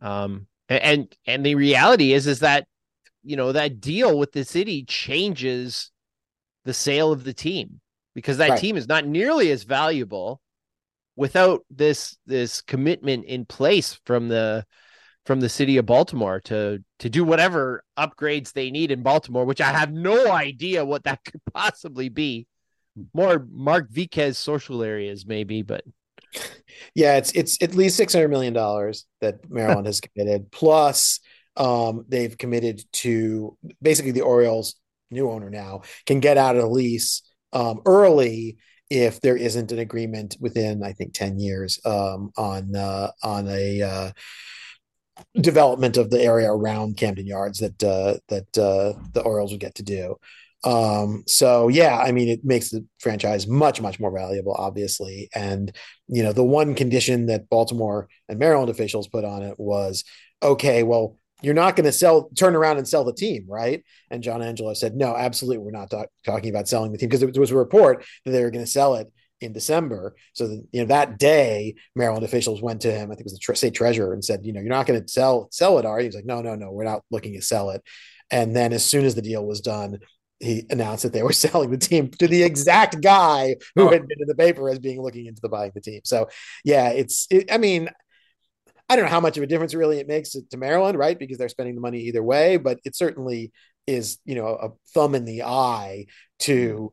um 0.00 0.46
and 0.68 1.14
and 1.26 1.46
the 1.46 1.54
reality 1.54 2.12
is 2.12 2.26
is 2.26 2.40
that 2.40 2.66
you 3.22 3.36
know 3.36 3.52
that 3.52 3.80
deal 3.80 4.18
with 4.18 4.32
the 4.32 4.44
city 4.44 4.84
changes 4.84 5.90
the 6.64 6.74
sale 6.74 7.12
of 7.12 7.24
the 7.24 7.32
team 7.32 7.80
because 8.14 8.38
that 8.38 8.50
Right. 8.50 8.60
team 8.60 8.76
is 8.76 8.88
not 8.88 9.06
nearly 9.06 9.50
as 9.50 9.62
valuable 9.62 10.40
without 11.16 11.60
this 11.70 12.16
this 12.26 12.60
commitment 12.60 13.24
in 13.26 13.44
place 13.44 14.00
from 14.04 14.28
the 14.28 14.64
from 15.26 15.40
the 15.40 15.48
city 15.48 15.76
of 15.76 15.86
Baltimore 15.86 16.40
to 16.40 16.82
to 16.98 17.08
do 17.08 17.24
whatever 17.24 17.82
upgrades 17.96 18.52
they 18.52 18.70
need 18.70 18.90
in 18.90 19.02
Baltimore, 19.02 19.44
which 19.44 19.60
I 19.60 19.72
have 19.72 19.92
no 19.92 20.32
idea 20.32 20.84
what 20.84 21.04
that 21.04 21.24
could 21.30 21.40
possibly 21.52 22.08
be. 22.08 22.46
More 23.12 23.46
Mark 23.50 23.90
Viquez 23.90 24.38
social 24.38 24.82
areas, 24.82 25.26
maybe, 25.26 25.62
but 25.62 25.84
Yeah, 26.94 27.16
it's 27.16 27.32
it's 27.32 27.62
at 27.62 27.74
least 27.74 27.96
six 27.96 28.12
hundred 28.12 28.28
million 28.28 28.52
dollars 28.52 29.06
that 29.20 29.50
Maryland 29.50 29.86
has 29.86 30.00
committed. 30.00 30.50
Plus, 30.50 31.20
um, 31.56 32.04
they've 32.08 32.36
committed 32.36 32.82
to 32.94 33.56
basically 33.82 34.12
the 34.12 34.22
Orioles' 34.22 34.76
new 35.10 35.30
owner 35.30 35.50
now 35.50 35.82
can 36.06 36.20
get 36.20 36.38
out 36.38 36.56
of 36.56 36.62
the 36.62 36.68
lease 36.68 37.22
um, 37.52 37.80
early 37.86 38.58
if 38.90 39.20
there 39.20 39.36
isn't 39.36 39.72
an 39.72 39.78
agreement 39.78 40.36
within, 40.40 40.82
I 40.82 40.92
think, 40.92 41.14
ten 41.14 41.38
years 41.38 41.80
um, 41.84 42.30
on 42.36 42.74
uh, 42.74 43.10
on 43.22 43.48
a 43.48 43.82
uh, 43.82 44.10
development 45.40 45.96
of 45.96 46.10
the 46.10 46.20
area 46.20 46.50
around 46.50 46.96
Camden 46.96 47.26
Yards 47.26 47.58
that 47.58 47.82
uh, 47.82 48.18
that 48.28 48.58
uh, 48.58 48.98
the 49.12 49.22
Orioles 49.22 49.52
would 49.52 49.60
get 49.60 49.76
to 49.76 49.82
do. 49.82 50.16
Um, 50.64 51.24
so 51.26 51.68
yeah, 51.68 51.98
I 51.98 52.12
mean, 52.12 52.28
it 52.28 52.44
makes 52.44 52.70
the 52.70 52.86
franchise 52.98 53.46
much, 53.46 53.80
much 53.80 54.00
more 54.00 54.10
valuable, 54.10 54.54
obviously. 54.54 55.28
And, 55.34 55.74
you 56.08 56.22
know, 56.22 56.32
the 56.32 56.44
one 56.44 56.74
condition 56.74 57.26
that 57.26 57.50
Baltimore 57.50 58.08
and 58.28 58.38
Maryland 58.38 58.70
officials 58.70 59.08
put 59.08 59.24
on 59.24 59.42
it 59.42 59.58
was, 59.58 60.04
okay, 60.42 60.82
well, 60.82 61.18
you're 61.42 61.52
not 61.52 61.76
going 61.76 61.84
to 61.84 61.92
sell, 61.92 62.30
turn 62.30 62.56
around 62.56 62.78
and 62.78 62.88
sell 62.88 63.04
the 63.04 63.12
team, 63.12 63.44
right? 63.46 63.84
And 64.10 64.22
John 64.22 64.42
Angelos 64.42 64.80
said, 64.80 64.96
no, 64.96 65.14
absolutely. 65.14 65.58
We're 65.58 65.72
not 65.72 65.90
talk- 65.90 66.08
talking 66.24 66.48
about 66.48 66.68
selling 66.68 66.92
the 66.92 66.98
team 66.98 67.10
because 67.10 67.20
there 67.20 67.40
was 67.40 67.50
a 67.50 67.56
report 67.56 68.04
that 68.24 68.30
they 68.30 68.42
were 68.42 68.50
going 68.50 68.64
to 68.64 68.70
sell 68.70 68.94
it 68.94 69.12
in 69.42 69.52
December. 69.52 70.14
So 70.32 70.48
that, 70.48 70.66
you 70.72 70.80
know, 70.80 70.86
that 70.86 71.18
day, 71.18 71.74
Maryland 71.94 72.24
officials 72.24 72.62
went 72.62 72.80
to 72.82 72.92
him, 72.92 73.10
I 73.10 73.14
think 73.14 73.20
it 73.20 73.26
was 73.26 73.34
the 73.34 73.40
tre- 73.40 73.56
state 73.56 73.74
treasurer 73.74 74.14
and 74.14 74.24
said, 74.24 74.46
you 74.46 74.54
know, 74.54 74.60
you're 74.60 74.70
not 74.70 74.86
going 74.86 75.02
to 75.02 75.08
sell, 75.08 75.48
sell 75.50 75.78
it, 75.78 75.84
are 75.84 76.00
you? 76.00 76.06
He's 76.06 76.14
like, 76.14 76.24
no, 76.24 76.40
no, 76.40 76.54
no, 76.54 76.70
we're 76.70 76.84
not 76.84 77.02
looking 77.10 77.34
to 77.34 77.42
sell 77.42 77.70
it. 77.70 77.82
And 78.30 78.56
then 78.56 78.72
as 78.72 78.84
soon 78.84 79.04
as 79.04 79.14
the 79.14 79.20
deal 79.20 79.44
was 79.44 79.60
done, 79.60 79.98
he 80.40 80.64
announced 80.70 81.04
that 81.04 81.12
they 81.12 81.22
were 81.22 81.32
selling 81.44 81.70
the 81.70 81.78
team 81.78 82.10
to 82.10 82.28
the 82.28 82.42
exact 82.42 83.00
guy 83.02 83.56
who 83.76 83.88
Oh. 83.88 83.90
had 83.90 84.06
been 84.08 84.20
in 84.20 84.28
the 84.28 84.34
paper 84.34 84.68
as 84.68 84.78
being 84.78 85.00
looking 85.02 85.26
into 85.26 85.40
the 85.40 85.48
buying 85.48 85.72
the 85.74 85.80
team. 85.80 86.00
So 86.04 86.28
yeah, 86.64 86.90
it's 86.90 87.26
it, 87.30 87.52
I 87.52 87.58
mean, 87.58 87.88
I 88.88 88.96
don't 88.96 89.06
know 89.06 89.10
how 89.10 89.20
much 89.20 89.36
of 89.36 89.42
a 89.42 89.46
difference 89.46 89.74
really 89.74 89.98
it 89.98 90.08
makes 90.08 90.30
to 90.32 90.56
Maryland, 90.56 90.98
right? 90.98 91.18
Because 91.18 91.38
they're 91.38 91.48
spending 91.48 91.74
the 91.74 91.80
money 91.80 92.00
either 92.02 92.22
way, 92.22 92.58
but 92.58 92.78
it 92.84 92.94
certainly 92.94 93.52
is, 93.86 94.18
you 94.24 94.34
know, 94.34 94.48
a 94.48 94.70
thumb 94.92 95.14
in 95.14 95.24
the 95.24 95.42
eye 95.44 96.06
to 96.40 96.92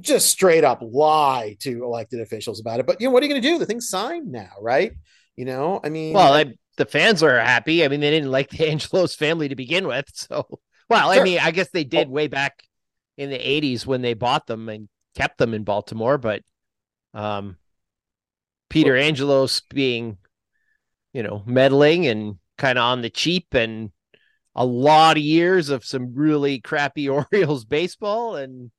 just 0.00 0.28
straight 0.30 0.62
up 0.64 0.80
lie 0.80 1.56
to 1.60 1.82
elected 1.82 2.20
officials 2.20 2.60
about 2.60 2.78
it. 2.80 2.86
But 2.86 3.00
you 3.00 3.08
know, 3.08 3.12
what 3.12 3.22
are 3.22 3.26
you 3.26 3.32
going 3.32 3.42
to 3.42 3.48
do? 3.48 3.58
The 3.58 3.66
thing's 3.66 3.88
signed 3.88 4.30
now, 4.30 4.52
right? 4.60 4.92
You 5.36 5.44
know, 5.44 5.80
I 5.82 5.88
mean, 5.88 6.14
well, 6.14 6.32
I, 6.34 6.54
the 6.76 6.84
fans 6.86 7.22
are 7.22 7.38
happy. 7.40 7.84
I 7.84 7.88
mean, 7.88 8.00
they 8.00 8.10
didn't 8.10 8.30
like 8.30 8.50
the 8.50 8.68
Angelos 8.70 9.14
family 9.14 9.48
to 9.48 9.56
begin 9.56 9.86
with, 9.88 10.06
so 10.14 10.60
well, 10.88 11.12
sure. 11.12 11.20
I 11.20 11.24
mean, 11.24 11.38
I 11.40 11.50
guess 11.50 11.68
they 11.70 11.84
did 11.84 12.08
way 12.08 12.28
back 12.28 12.62
in 13.16 13.30
the 13.30 13.38
'80s 13.38 13.86
when 13.86 14.02
they 14.02 14.14
bought 14.14 14.46
them 14.46 14.68
and 14.68 14.88
kept 15.14 15.38
them 15.38 15.54
in 15.54 15.64
Baltimore, 15.64 16.18
but 16.18 16.42
um, 17.14 17.56
Peter 18.70 18.94
well, 18.94 19.02
Angelos 19.02 19.62
being, 19.70 20.18
you 21.12 21.22
know, 21.22 21.42
meddling 21.46 22.06
and 22.06 22.38
kind 22.56 22.78
of 22.78 22.84
on 22.84 23.02
the 23.02 23.10
cheap 23.10 23.54
and 23.54 23.90
a 24.54 24.66
lot 24.66 25.16
of 25.16 25.22
years 25.22 25.68
of 25.68 25.84
some 25.84 26.14
really 26.14 26.60
crappy 26.60 27.08
Orioles 27.32 27.64
baseball 27.64 28.36
and 28.36 28.70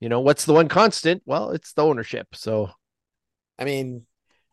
you 0.00 0.08
know 0.08 0.20
what's 0.20 0.44
the 0.44 0.52
one 0.52 0.68
constant 0.68 1.22
well 1.26 1.50
it's 1.50 1.72
the 1.72 1.84
ownership 1.84 2.28
so 2.34 2.70
i 3.58 3.64
mean 3.64 4.06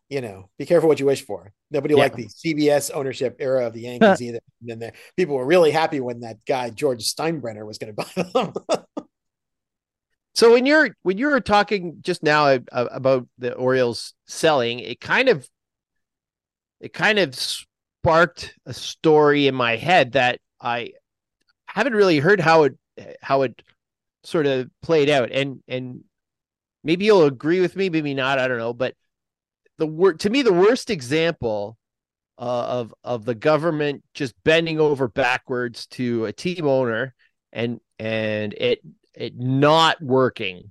you 0.08 0.20
know 0.20 0.50
be 0.58 0.66
careful 0.66 0.88
what 0.88 0.98
you 0.98 1.06
wish 1.06 1.24
for 1.24 1.52
nobody 1.70 1.94
yeah. 1.94 2.00
liked 2.00 2.16
the 2.16 2.26
cbs 2.26 2.90
ownership 2.94 3.36
era 3.38 3.66
of 3.66 3.72
the 3.72 3.80
yankees 3.82 4.22
either. 4.22 4.40
And 4.68 4.80
then 4.80 4.92
people 5.16 5.36
were 5.36 5.46
really 5.46 5.70
happy 5.70 6.00
when 6.00 6.20
that 6.20 6.38
guy 6.46 6.70
george 6.70 7.02
steinbrenner 7.02 7.66
was 7.66 7.78
going 7.78 7.94
to 7.96 8.04
buy 8.04 8.22
them. 8.32 9.06
So 10.34 10.52
when 10.52 10.66
you're 10.66 10.90
when 11.02 11.18
you 11.18 11.28
were 11.28 11.40
talking 11.40 11.98
just 12.02 12.22
now 12.22 12.46
uh, 12.46 12.58
about 12.72 13.26
the 13.38 13.54
orioles 13.54 14.14
selling 14.26 14.80
it 14.80 15.00
kind 15.00 15.28
of 15.28 15.48
it 16.80 16.92
kind 16.92 17.18
of 17.18 17.34
sparked 17.34 18.54
a 18.66 18.74
story 18.74 19.46
in 19.46 19.54
my 19.54 19.76
head 19.76 20.12
that 20.12 20.38
I 20.60 20.92
haven't 21.66 21.94
really 21.94 22.18
heard 22.18 22.40
how 22.40 22.64
it 22.64 22.78
how 23.20 23.42
it 23.42 23.62
sort 24.24 24.46
of 24.46 24.68
played 24.82 25.08
out. 25.08 25.30
And 25.30 25.62
and 25.68 26.04
maybe 26.86 27.04
you'll 27.04 27.24
agree 27.24 27.60
with 27.60 27.76
me 27.76 27.90
maybe 27.90 28.14
not 28.14 28.38
i 28.38 28.48
don't 28.48 28.58
know 28.58 28.72
but 28.72 28.94
the 29.78 29.86
word 29.86 30.20
to 30.20 30.30
me 30.30 30.42
the 30.42 30.52
worst 30.52 30.90
example 30.90 31.76
uh, 32.38 32.66
of 32.68 32.94
of 33.04 33.24
the 33.24 33.34
government 33.34 34.02
just 34.14 34.34
bending 34.44 34.78
over 34.80 35.08
backwards 35.08 35.86
to 35.86 36.26
a 36.26 36.32
team 36.32 36.66
owner 36.66 37.14
and 37.52 37.80
and 37.98 38.52
it 38.54 38.80
it 39.14 39.38
not 39.38 40.00
working 40.02 40.70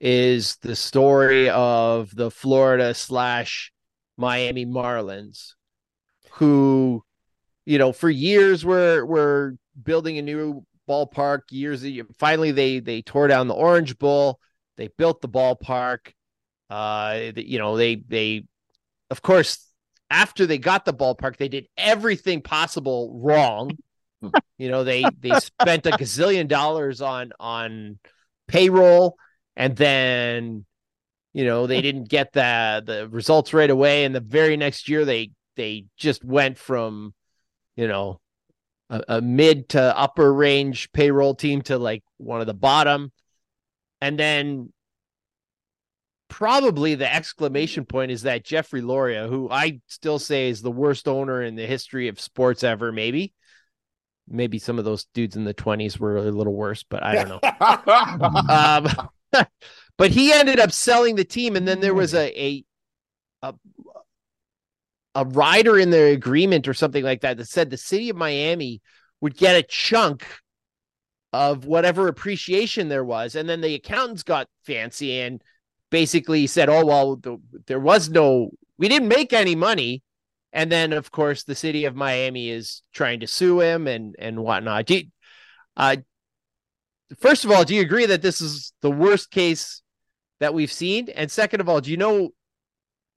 is 0.00 0.56
the 0.58 0.76
story 0.76 1.48
of 1.50 2.14
the 2.14 2.30
Florida 2.30 2.94
slash 2.94 3.72
Miami 4.16 4.66
Marlins 4.66 5.54
who, 6.36 7.02
you 7.64 7.78
know, 7.78 7.92
for 7.92 8.10
years 8.10 8.64
were 8.64 9.04
were 9.04 9.56
building 9.82 10.18
a 10.18 10.22
new 10.22 10.64
ballpark. 10.88 11.42
Years 11.50 11.84
finally 12.18 12.52
they 12.52 12.78
they 12.80 13.02
tore 13.02 13.28
down 13.28 13.48
the 13.48 13.54
Orange 13.54 13.98
Bowl. 13.98 14.38
They 14.76 14.88
built 14.98 15.20
the 15.20 15.28
ballpark. 15.28 16.12
Uh, 16.68 17.30
you 17.36 17.58
know 17.58 17.76
they 17.76 17.96
they, 17.96 18.44
of 19.10 19.22
course, 19.22 19.66
after 20.10 20.46
they 20.46 20.58
got 20.58 20.84
the 20.84 20.94
ballpark, 20.94 21.36
they 21.36 21.48
did 21.48 21.66
everything 21.76 22.42
possible 22.42 23.20
wrong. 23.22 23.70
Hmm. 24.22 24.28
you 24.56 24.70
know 24.70 24.82
they 24.84 25.04
they 25.20 25.38
spent 25.40 25.86
a 25.86 25.90
gazillion 25.90 26.48
dollars 26.48 27.00
on 27.00 27.32
on 27.38 27.98
payroll, 28.48 29.16
and 29.56 29.76
then 29.76 30.64
you 31.32 31.44
know 31.44 31.66
they 31.66 31.82
didn't 31.82 32.08
get 32.08 32.32
the 32.32 32.82
the 32.84 33.08
results 33.08 33.52
right 33.52 33.70
away 33.70 34.04
and 34.04 34.14
the 34.14 34.20
very 34.20 34.56
next 34.56 34.88
year 34.88 35.04
they 35.04 35.30
they 35.56 35.86
just 35.96 36.24
went 36.24 36.58
from, 36.58 37.14
you 37.74 37.88
know, 37.88 38.20
a, 38.88 39.02
a 39.08 39.20
mid 39.20 39.70
to 39.70 39.98
upper 39.98 40.32
range 40.32 40.92
payroll 40.92 41.34
team 41.34 41.62
to 41.62 41.78
like 41.78 42.04
one 42.18 42.40
of 42.40 42.46
the 42.46 42.54
bottom. 42.54 43.10
And 44.00 44.18
then 44.18 44.72
probably 46.28 46.94
the 46.94 47.12
exclamation 47.12 47.84
point 47.84 48.10
is 48.10 48.22
that 48.22 48.44
Jeffrey 48.44 48.82
Loria, 48.82 49.28
who 49.28 49.48
I 49.50 49.80
still 49.86 50.18
say 50.18 50.48
is 50.48 50.62
the 50.62 50.70
worst 50.70 51.08
owner 51.08 51.42
in 51.42 51.54
the 51.56 51.66
history 51.66 52.08
of 52.08 52.20
sports 52.20 52.64
ever, 52.64 52.92
maybe. 52.92 53.32
Maybe 54.28 54.58
some 54.58 54.78
of 54.78 54.84
those 54.84 55.06
dudes 55.14 55.36
in 55.36 55.44
the 55.44 55.54
20s 55.54 55.98
were 55.98 56.16
a 56.16 56.22
little 56.22 56.54
worse, 56.54 56.82
but 56.82 57.02
I 57.02 57.14
don't 57.14 57.28
know. 57.28 57.40
um, 59.32 59.46
but 59.96 60.10
he 60.10 60.32
ended 60.32 60.58
up 60.58 60.72
selling 60.72 61.14
the 61.14 61.24
team, 61.24 61.54
and 61.54 61.66
then 61.66 61.80
there 61.80 61.94
was 61.94 62.12
a, 62.12 62.42
a, 62.42 62.64
a 63.42 63.54
a 65.16 65.24
rider 65.24 65.78
in 65.78 65.88
the 65.90 66.04
agreement 66.04 66.68
or 66.68 66.74
something 66.74 67.02
like 67.02 67.22
that 67.22 67.38
that 67.38 67.48
said 67.48 67.70
the 67.70 67.78
city 67.78 68.10
of 68.10 68.16
Miami 68.16 68.82
would 69.22 69.34
get 69.34 69.56
a 69.56 69.62
chunk 69.62 70.26
of 71.32 71.64
whatever 71.64 72.06
appreciation 72.06 72.88
there 72.88 73.04
was. 73.04 73.34
And 73.34 73.48
then 73.48 73.62
the 73.62 73.74
accountants 73.74 74.22
got 74.22 74.46
fancy 74.64 75.20
and 75.20 75.42
basically 75.96 76.46
said, 76.46 76.68
oh, 76.68 76.84
well, 76.84 77.16
the, 77.16 77.40
there 77.68 77.80
was 77.80 78.10
no, 78.10 78.50
we 78.76 78.86
didn't 78.86 79.08
make 79.08 79.32
any 79.32 79.54
money. 79.54 80.02
And 80.52 80.70
then, 80.70 80.92
of 80.92 81.10
course, 81.10 81.44
the 81.44 81.54
city 81.54 81.86
of 81.86 81.96
Miami 81.96 82.50
is 82.50 82.82
trying 82.92 83.20
to 83.20 83.26
sue 83.26 83.62
him 83.62 83.86
and, 83.86 84.14
and 84.18 84.40
whatnot. 84.40 84.84
Do 84.84 84.96
you, 84.96 85.04
uh, 85.74 85.96
first 87.18 87.46
of 87.46 87.50
all, 87.50 87.64
do 87.64 87.74
you 87.74 87.80
agree 87.80 88.04
that 88.04 88.20
this 88.20 88.42
is 88.42 88.74
the 88.82 88.90
worst 88.90 89.30
case 89.30 89.80
that 90.38 90.52
we've 90.52 90.70
seen? 90.70 91.08
And 91.08 91.30
second 91.30 91.62
of 91.62 91.68
all, 91.70 91.80
do 91.80 91.90
you 91.90 91.96
know 91.96 92.28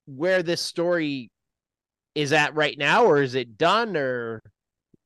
where 0.06 0.42
this 0.42 0.62
story 0.62 1.30
is 2.14 2.32
at 2.32 2.54
right 2.54 2.78
now 2.78 3.04
or 3.04 3.20
is 3.20 3.34
it 3.34 3.58
done 3.58 3.94
or 3.94 4.40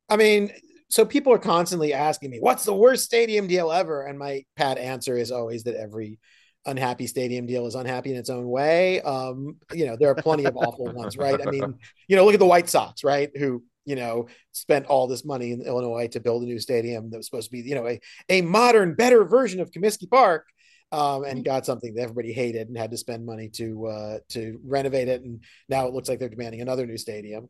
I 0.08 0.16
mean, 0.16 0.52
so 0.90 1.04
people 1.04 1.32
are 1.32 1.38
constantly 1.38 1.92
asking 1.92 2.30
me, 2.30 2.38
what's 2.38 2.64
the 2.64 2.72
worst 2.72 3.02
stadium 3.02 3.48
deal 3.48 3.72
ever? 3.72 4.06
And 4.06 4.16
my 4.16 4.44
pat 4.54 4.78
answer 4.78 5.16
is 5.16 5.32
always 5.32 5.64
that 5.64 5.74
every 5.74 6.20
unhappy 6.66 7.06
stadium 7.06 7.46
deal 7.46 7.66
is 7.66 7.74
unhappy 7.74 8.10
in 8.10 8.16
its 8.16 8.30
own 8.30 8.48
way. 8.48 9.00
Um, 9.02 9.56
you 9.72 9.86
know, 9.86 9.96
there 9.96 10.10
are 10.10 10.14
plenty 10.14 10.44
of 10.44 10.56
awful 10.56 10.86
ones, 10.92 11.16
right? 11.16 11.40
I 11.40 11.50
mean, 11.50 11.78
you 12.08 12.16
know, 12.16 12.24
look 12.24 12.34
at 12.34 12.40
the 12.40 12.46
White 12.46 12.68
Sox, 12.68 13.04
right? 13.04 13.30
Who, 13.36 13.62
you 13.84 13.96
know, 13.96 14.28
spent 14.52 14.86
all 14.86 15.06
this 15.06 15.24
money 15.24 15.52
in 15.52 15.62
Illinois 15.62 16.08
to 16.08 16.20
build 16.20 16.42
a 16.42 16.46
new 16.46 16.58
stadium 16.58 17.10
that 17.10 17.16
was 17.18 17.26
supposed 17.26 17.50
to 17.50 17.52
be, 17.52 17.60
you 17.60 17.74
know, 17.74 17.86
a, 17.86 18.00
a 18.28 18.42
modern, 18.42 18.94
better 18.94 19.24
version 19.24 19.60
of 19.60 19.70
Comiskey 19.70 20.08
Park 20.08 20.46
um, 20.92 21.24
and 21.24 21.38
mm-hmm. 21.38 21.42
got 21.42 21.66
something 21.66 21.94
that 21.94 22.02
everybody 22.02 22.32
hated 22.32 22.68
and 22.68 22.78
had 22.78 22.90
to 22.92 22.96
spend 22.96 23.26
money 23.26 23.48
to 23.50 23.86
uh, 23.86 24.18
to 24.30 24.60
renovate 24.64 25.08
it. 25.08 25.22
And 25.22 25.42
now 25.68 25.86
it 25.86 25.92
looks 25.92 26.08
like 26.08 26.18
they're 26.18 26.28
demanding 26.28 26.60
another 26.60 26.86
new 26.86 26.98
stadium. 26.98 27.48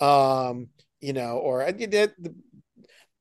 Um, 0.00 0.68
you 1.00 1.12
know, 1.12 1.38
or 1.38 1.62
uh, 1.62 1.72
the 1.72 2.34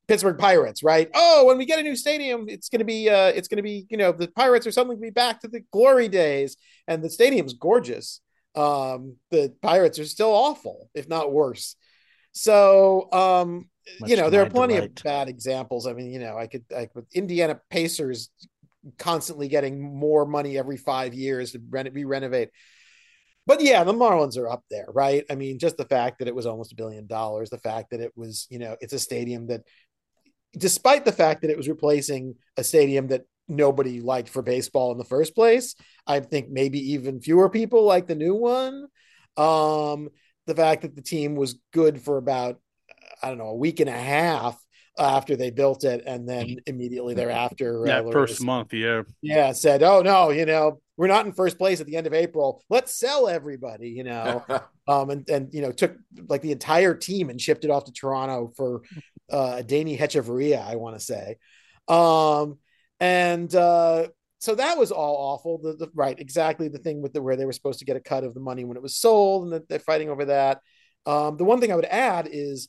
Pittsburgh 0.07 0.37
Pirates, 0.37 0.83
right? 0.83 1.09
Oh, 1.13 1.45
when 1.45 1.57
we 1.57 1.65
get 1.65 1.79
a 1.79 1.83
new 1.83 1.95
stadium, 1.95 2.45
it's 2.47 2.69
going 2.69 2.79
to 2.79 2.85
be 2.85 3.09
uh, 3.09 3.27
it's 3.27 3.47
going 3.47 3.57
to 3.57 3.63
be 3.63 3.85
you 3.89 3.97
know 3.97 4.11
the 4.11 4.27
Pirates 4.27 4.67
are 4.67 4.71
suddenly 4.71 4.95
going 4.95 5.07
to 5.07 5.11
be 5.11 5.13
back 5.13 5.41
to 5.41 5.47
the 5.47 5.61
glory 5.71 6.07
days, 6.07 6.57
and 6.87 7.03
the 7.03 7.09
stadium's 7.09 7.53
gorgeous. 7.53 8.21
Um, 8.55 9.17
the 9.31 9.53
Pirates 9.61 9.99
are 9.99 10.05
still 10.05 10.31
awful, 10.31 10.89
if 10.93 11.09
not 11.09 11.31
worse. 11.31 11.75
So, 12.31 13.11
um, 13.11 13.69
you 14.05 14.17
know, 14.17 14.29
there 14.29 14.41
are 14.41 14.49
plenty 14.49 14.75
delight. 14.75 14.97
of 14.97 15.03
bad 15.03 15.29
examples. 15.29 15.87
I 15.87 15.93
mean, 15.93 16.11
you 16.11 16.19
know, 16.19 16.37
I 16.37 16.47
could, 16.47 16.65
like 16.69 16.93
could 16.93 17.05
Indiana 17.13 17.59
Pacers 17.69 18.29
constantly 18.97 19.47
getting 19.47 19.81
more 19.81 20.25
money 20.25 20.57
every 20.57 20.77
five 20.77 21.13
years 21.13 21.51
to 21.51 21.61
re- 21.69 21.89
re-renovate. 21.91 22.49
But 23.47 23.61
yeah, 23.61 23.83
the 23.83 23.93
Marlins 23.93 24.37
are 24.37 24.49
up 24.49 24.63
there, 24.71 24.87
right? 24.89 25.23
I 25.29 25.35
mean, 25.35 25.59
just 25.59 25.77
the 25.77 25.85
fact 25.85 26.19
that 26.19 26.27
it 26.27 26.35
was 26.35 26.45
almost 26.45 26.71
a 26.71 26.75
billion 26.75 27.05
dollars, 27.05 27.49
the 27.49 27.59
fact 27.59 27.91
that 27.91 27.99
it 27.99 28.11
was, 28.15 28.47
you 28.49 28.57
know, 28.57 28.75
it's 28.81 28.93
a 28.93 28.99
stadium 28.99 29.47
that, 29.47 29.61
despite 30.57 31.05
the 31.05 31.11
fact 31.11 31.41
that 31.41 31.51
it 31.51 31.57
was 31.57 31.67
replacing 31.67 32.35
a 32.57 32.63
stadium 32.63 33.07
that 33.07 33.25
nobody 33.47 34.01
liked 34.01 34.29
for 34.29 34.41
baseball 34.41 34.91
in 34.91 34.97
the 34.97 35.03
first 35.03 35.35
place, 35.35 35.75
I 36.07 36.19
think 36.19 36.49
maybe 36.49 36.93
even 36.93 37.21
fewer 37.21 37.49
people 37.49 37.83
like 37.83 38.07
the 38.07 38.15
new 38.15 38.35
one. 38.35 38.87
Um, 39.37 40.09
the 40.47 40.55
fact 40.55 40.83
that 40.83 40.95
the 40.95 41.01
team 41.01 41.35
was 41.35 41.59
good 41.73 42.01
for 42.01 42.17
about, 42.17 42.59
I 43.21 43.29
don't 43.29 43.37
know, 43.37 43.49
a 43.49 43.55
week 43.55 43.79
and 43.79 43.89
a 43.89 43.93
half 43.93 44.57
after 44.97 45.35
they 45.35 45.49
built 45.49 45.83
it, 45.83 46.03
and 46.05 46.27
then 46.27 46.57
immediately 46.65 47.13
thereafter, 47.13 47.83
that 47.85 48.05
uh, 48.05 48.11
first 48.11 48.41
month, 48.43 48.73
yeah, 48.73 49.01
yeah, 49.21 49.51
said, 49.51 49.83
"Oh 49.83 50.01
no, 50.01 50.29
you 50.29 50.45
know, 50.45 50.79
we're 50.95 51.07
not 51.07 51.25
in 51.25 51.33
first 51.33 51.57
place 51.57 51.81
at 51.81 51.87
the 51.87 51.97
end 51.97 52.07
of 52.07 52.13
April. 52.13 52.63
Let's 52.69 52.95
sell 52.95 53.27
everybody," 53.27 53.89
you 53.89 54.03
know, 54.03 54.45
um, 54.87 55.09
and 55.09 55.29
and 55.29 55.53
you 55.53 55.61
know, 55.61 55.71
took 55.71 55.97
like 56.29 56.41
the 56.41 56.51
entire 56.51 56.95
team 56.95 57.29
and 57.29 57.41
shipped 57.41 57.65
it 57.65 57.71
off 57.71 57.85
to 57.85 57.91
Toronto 57.91 58.53
for 58.55 58.83
uh, 59.31 59.61
Danny 59.61 59.97
Hechavarria, 59.97 60.65
I 60.65 60.75
want 60.75 60.97
to 60.97 61.03
say, 61.03 61.37
um, 61.87 62.57
and 62.99 63.53
uh, 63.53 64.07
so 64.39 64.55
that 64.55 64.77
was 64.77 64.91
all 64.91 65.15
awful. 65.33 65.59
The, 65.59 65.73
the, 65.73 65.91
right, 65.93 66.19
exactly 66.19 66.67
the 66.67 66.77
thing 66.77 67.01
with 67.01 67.13
the 67.13 67.21
where 67.21 67.35
they 67.35 67.45
were 67.45 67.53
supposed 67.53 67.79
to 67.79 67.85
get 67.85 67.95
a 67.95 68.01
cut 68.01 68.23
of 68.23 68.33
the 68.33 68.39
money 68.39 68.63
when 68.63 68.77
it 68.77 68.83
was 68.83 68.95
sold, 68.95 69.51
and 69.51 69.63
they're 69.67 69.79
fighting 69.79 70.09
over 70.09 70.25
that. 70.25 70.61
Um, 71.05 71.37
the 71.37 71.43
one 71.43 71.59
thing 71.59 71.71
I 71.71 71.75
would 71.75 71.85
add 71.85 72.27
is 72.31 72.67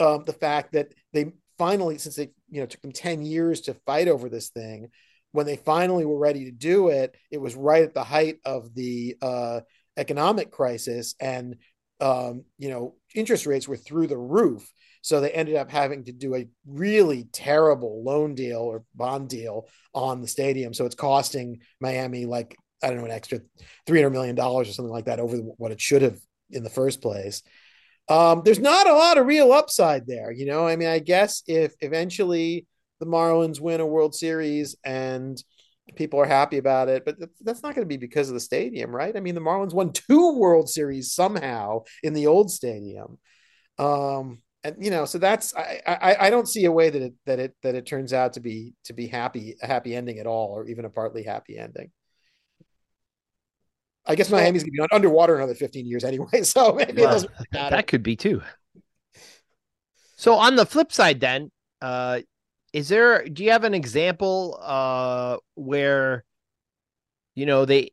um, 0.00 0.24
the 0.24 0.32
fact 0.32 0.72
that 0.72 0.88
they 1.12 1.32
finally, 1.58 1.98
since 1.98 2.16
they 2.16 2.30
you 2.50 2.60
know 2.60 2.66
took 2.66 2.80
them 2.80 2.92
ten 2.92 3.22
years 3.22 3.62
to 3.62 3.74
fight 3.86 4.08
over 4.08 4.28
this 4.28 4.50
thing, 4.50 4.88
when 5.32 5.46
they 5.46 5.56
finally 5.56 6.04
were 6.04 6.18
ready 6.18 6.46
to 6.46 6.50
do 6.50 6.88
it, 6.88 7.16
it 7.30 7.40
was 7.40 7.54
right 7.54 7.82
at 7.82 7.94
the 7.94 8.04
height 8.04 8.38
of 8.44 8.74
the 8.74 9.16
uh, 9.22 9.60
economic 9.96 10.50
crisis, 10.50 11.14
and 11.20 11.56
um, 12.00 12.44
you 12.58 12.68
know 12.68 12.96
interest 13.14 13.46
rates 13.46 13.68
were 13.68 13.76
through 13.76 14.06
the 14.06 14.18
roof. 14.18 14.70
So 15.02 15.20
they 15.20 15.30
ended 15.30 15.56
up 15.56 15.70
having 15.70 16.04
to 16.04 16.12
do 16.12 16.34
a 16.34 16.48
really 16.66 17.24
terrible 17.32 18.02
loan 18.04 18.34
deal 18.34 18.60
or 18.60 18.84
bond 18.94 19.28
deal 19.28 19.68
on 19.94 20.20
the 20.20 20.28
stadium. 20.28 20.72
So 20.72 20.86
it's 20.86 20.94
costing 20.94 21.60
Miami 21.80 22.24
like 22.24 22.56
I 22.82 22.88
don't 22.88 22.98
know 22.98 23.04
an 23.04 23.10
extra 23.10 23.40
three 23.86 24.00
hundred 24.00 24.10
million 24.10 24.34
dollars 24.34 24.68
or 24.68 24.72
something 24.72 24.92
like 24.92 25.04
that 25.06 25.20
over 25.20 25.36
what 25.36 25.72
it 25.72 25.80
should 25.80 26.02
have 26.02 26.18
in 26.50 26.64
the 26.64 26.70
first 26.70 27.00
place. 27.02 27.42
Um, 28.08 28.42
there's 28.44 28.58
not 28.58 28.88
a 28.88 28.94
lot 28.94 29.18
of 29.18 29.26
real 29.26 29.52
upside 29.52 30.06
there, 30.06 30.32
you 30.32 30.46
know. 30.46 30.66
I 30.66 30.76
mean, 30.76 30.88
I 30.88 30.98
guess 30.98 31.42
if 31.46 31.74
eventually 31.80 32.66
the 32.98 33.06
Marlins 33.06 33.60
win 33.60 33.80
a 33.80 33.86
World 33.86 34.14
Series 34.14 34.76
and 34.84 35.42
people 35.96 36.20
are 36.20 36.26
happy 36.26 36.58
about 36.58 36.88
it, 36.88 37.04
but 37.04 37.16
that's 37.40 37.62
not 37.62 37.74
going 37.74 37.86
to 37.86 37.88
be 37.88 37.96
because 37.96 38.28
of 38.28 38.34
the 38.34 38.40
stadium, 38.40 38.94
right? 38.94 39.16
I 39.16 39.20
mean, 39.20 39.34
the 39.34 39.40
Marlins 39.40 39.72
won 39.72 39.92
two 39.92 40.36
World 40.36 40.68
Series 40.68 41.12
somehow 41.12 41.84
in 42.02 42.12
the 42.12 42.26
old 42.26 42.50
stadium. 42.50 43.18
Um, 43.78 44.42
and 44.64 44.76
you 44.78 44.90
know, 44.90 45.04
so 45.04 45.18
that's 45.18 45.54
I, 45.54 45.80
I 45.86 46.16
I 46.26 46.30
don't 46.30 46.48
see 46.48 46.64
a 46.66 46.72
way 46.72 46.90
that 46.90 47.02
it 47.02 47.14
that 47.26 47.38
it 47.38 47.54
that 47.62 47.74
it 47.74 47.86
turns 47.86 48.12
out 48.12 48.34
to 48.34 48.40
be 48.40 48.74
to 48.84 48.92
be 48.92 49.06
happy 49.06 49.56
a 49.62 49.66
happy 49.66 49.94
ending 49.94 50.18
at 50.18 50.26
all, 50.26 50.48
or 50.48 50.66
even 50.68 50.84
a 50.84 50.90
partly 50.90 51.24
happy 51.24 51.58
ending. 51.58 51.90
I 54.06 54.14
guess 54.14 54.30
Miami's 54.30 54.62
gonna 54.64 54.88
be 54.88 54.94
underwater 54.94 55.36
another 55.36 55.54
15 55.54 55.86
years 55.86 56.04
anyway, 56.04 56.42
so 56.42 56.74
maybe 56.74 57.02
well, 57.02 57.24
that 57.52 57.86
could 57.86 58.02
be 58.02 58.16
too. 58.16 58.42
So 60.16 60.34
on 60.34 60.54
the 60.54 60.66
flip 60.66 60.92
side, 60.92 61.18
then, 61.18 61.50
uh, 61.80 62.20
is 62.72 62.88
there? 62.88 63.26
Do 63.26 63.42
you 63.42 63.50
have 63.50 63.64
an 63.64 63.74
example 63.74 64.58
uh, 64.62 65.38
where, 65.54 66.24
you 67.34 67.46
know, 67.46 67.64
they 67.64 67.90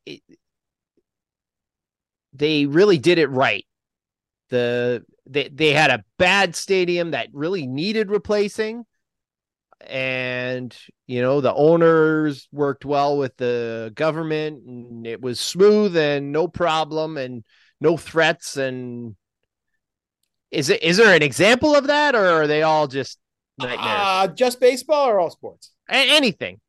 they 2.33 2.67
really 2.67 2.99
did 2.99 3.17
it 3.17 3.27
right? 3.27 3.65
The 4.49 5.03
they 5.29 5.49
they 5.49 5.73
had 5.73 5.91
a 5.91 6.03
bad 6.17 6.55
stadium 6.55 7.11
that 7.11 7.29
really 7.33 7.67
needed 7.67 8.09
replacing. 8.09 8.85
And 9.81 10.75
you 11.07 11.21
know 11.21 11.39
the 11.39 11.53
owners 11.53 12.47
worked 12.51 12.83
well 12.83 13.17
with 13.17 13.37
the 13.37 13.93
government 13.95 14.65
and 14.67 15.07
it 15.07 15.21
was 15.21 15.39
smooth 15.39 15.95
and 15.95 16.33
no 16.33 16.47
problem 16.47 17.17
and 17.17 17.45
no 17.79 17.95
threats. 17.95 18.57
And 18.57 19.15
is 20.51 20.69
it 20.69 20.83
is 20.83 20.97
there 20.97 21.15
an 21.15 21.23
example 21.23 21.75
of 21.75 21.87
that 21.87 22.15
or 22.15 22.25
are 22.25 22.47
they 22.47 22.63
all 22.63 22.87
just 22.87 23.19
nightmares? 23.57 23.79
Uh, 23.81 24.27
just 24.27 24.59
baseball 24.59 25.07
or 25.07 25.19
all 25.19 25.29
sports? 25.29 25.71
A- 25.89 26.17
anything 26.17 26.59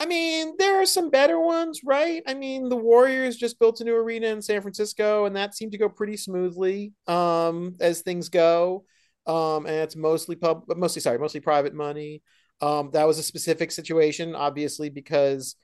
I 0.00 0.06
mean, 0.06 0.54
there 0.58 0.80
are 0.82 0.86
some 0.86 1.10
better 1.10 1.38
ones, 1.38 1.80
right? 1.84 2.22
I 2.26 2.34
mean, 2.34 2.68
the 2.68 2.76
Warriors 2.76 3.36
just 3.36 3.58
built 3.58 3.80
a 3.80 3.84
new 3.84 3.94
arena 3.94 4.26
in 4.28 4.42
San 4.42 4.60
Francisco, 4.60 5.24
and 5.24 5.36
that 5.36 5.54
seemed 5.54 5.72
to 5.72 5.78
go 5.78 5.88
pretty 5.88 6.16
smoothly 6.16 6.92
um, 7.06 7.76
as 7.80 8.02
things 8.02 8.28
go. 8.28 8.84
Um, 9.26 9.66
and 9.66 9.76
it's 9.76 9.96
mostly 9.96 10.36
pub, 10.36 10.64
mostly 10.76 11.00
sorry, 11.00 11.18
mostly 11.18 11.40
private 11.40 11.74
money. 11.74 12.22
Um, 12.60 12.90
that 12.92 13.06
was 13.06 13.18
a 13.18 13.22
specific 13.22 13.70
situation, 13.70 14.34
obviously, 14.34 14.90
because 14.90 15.56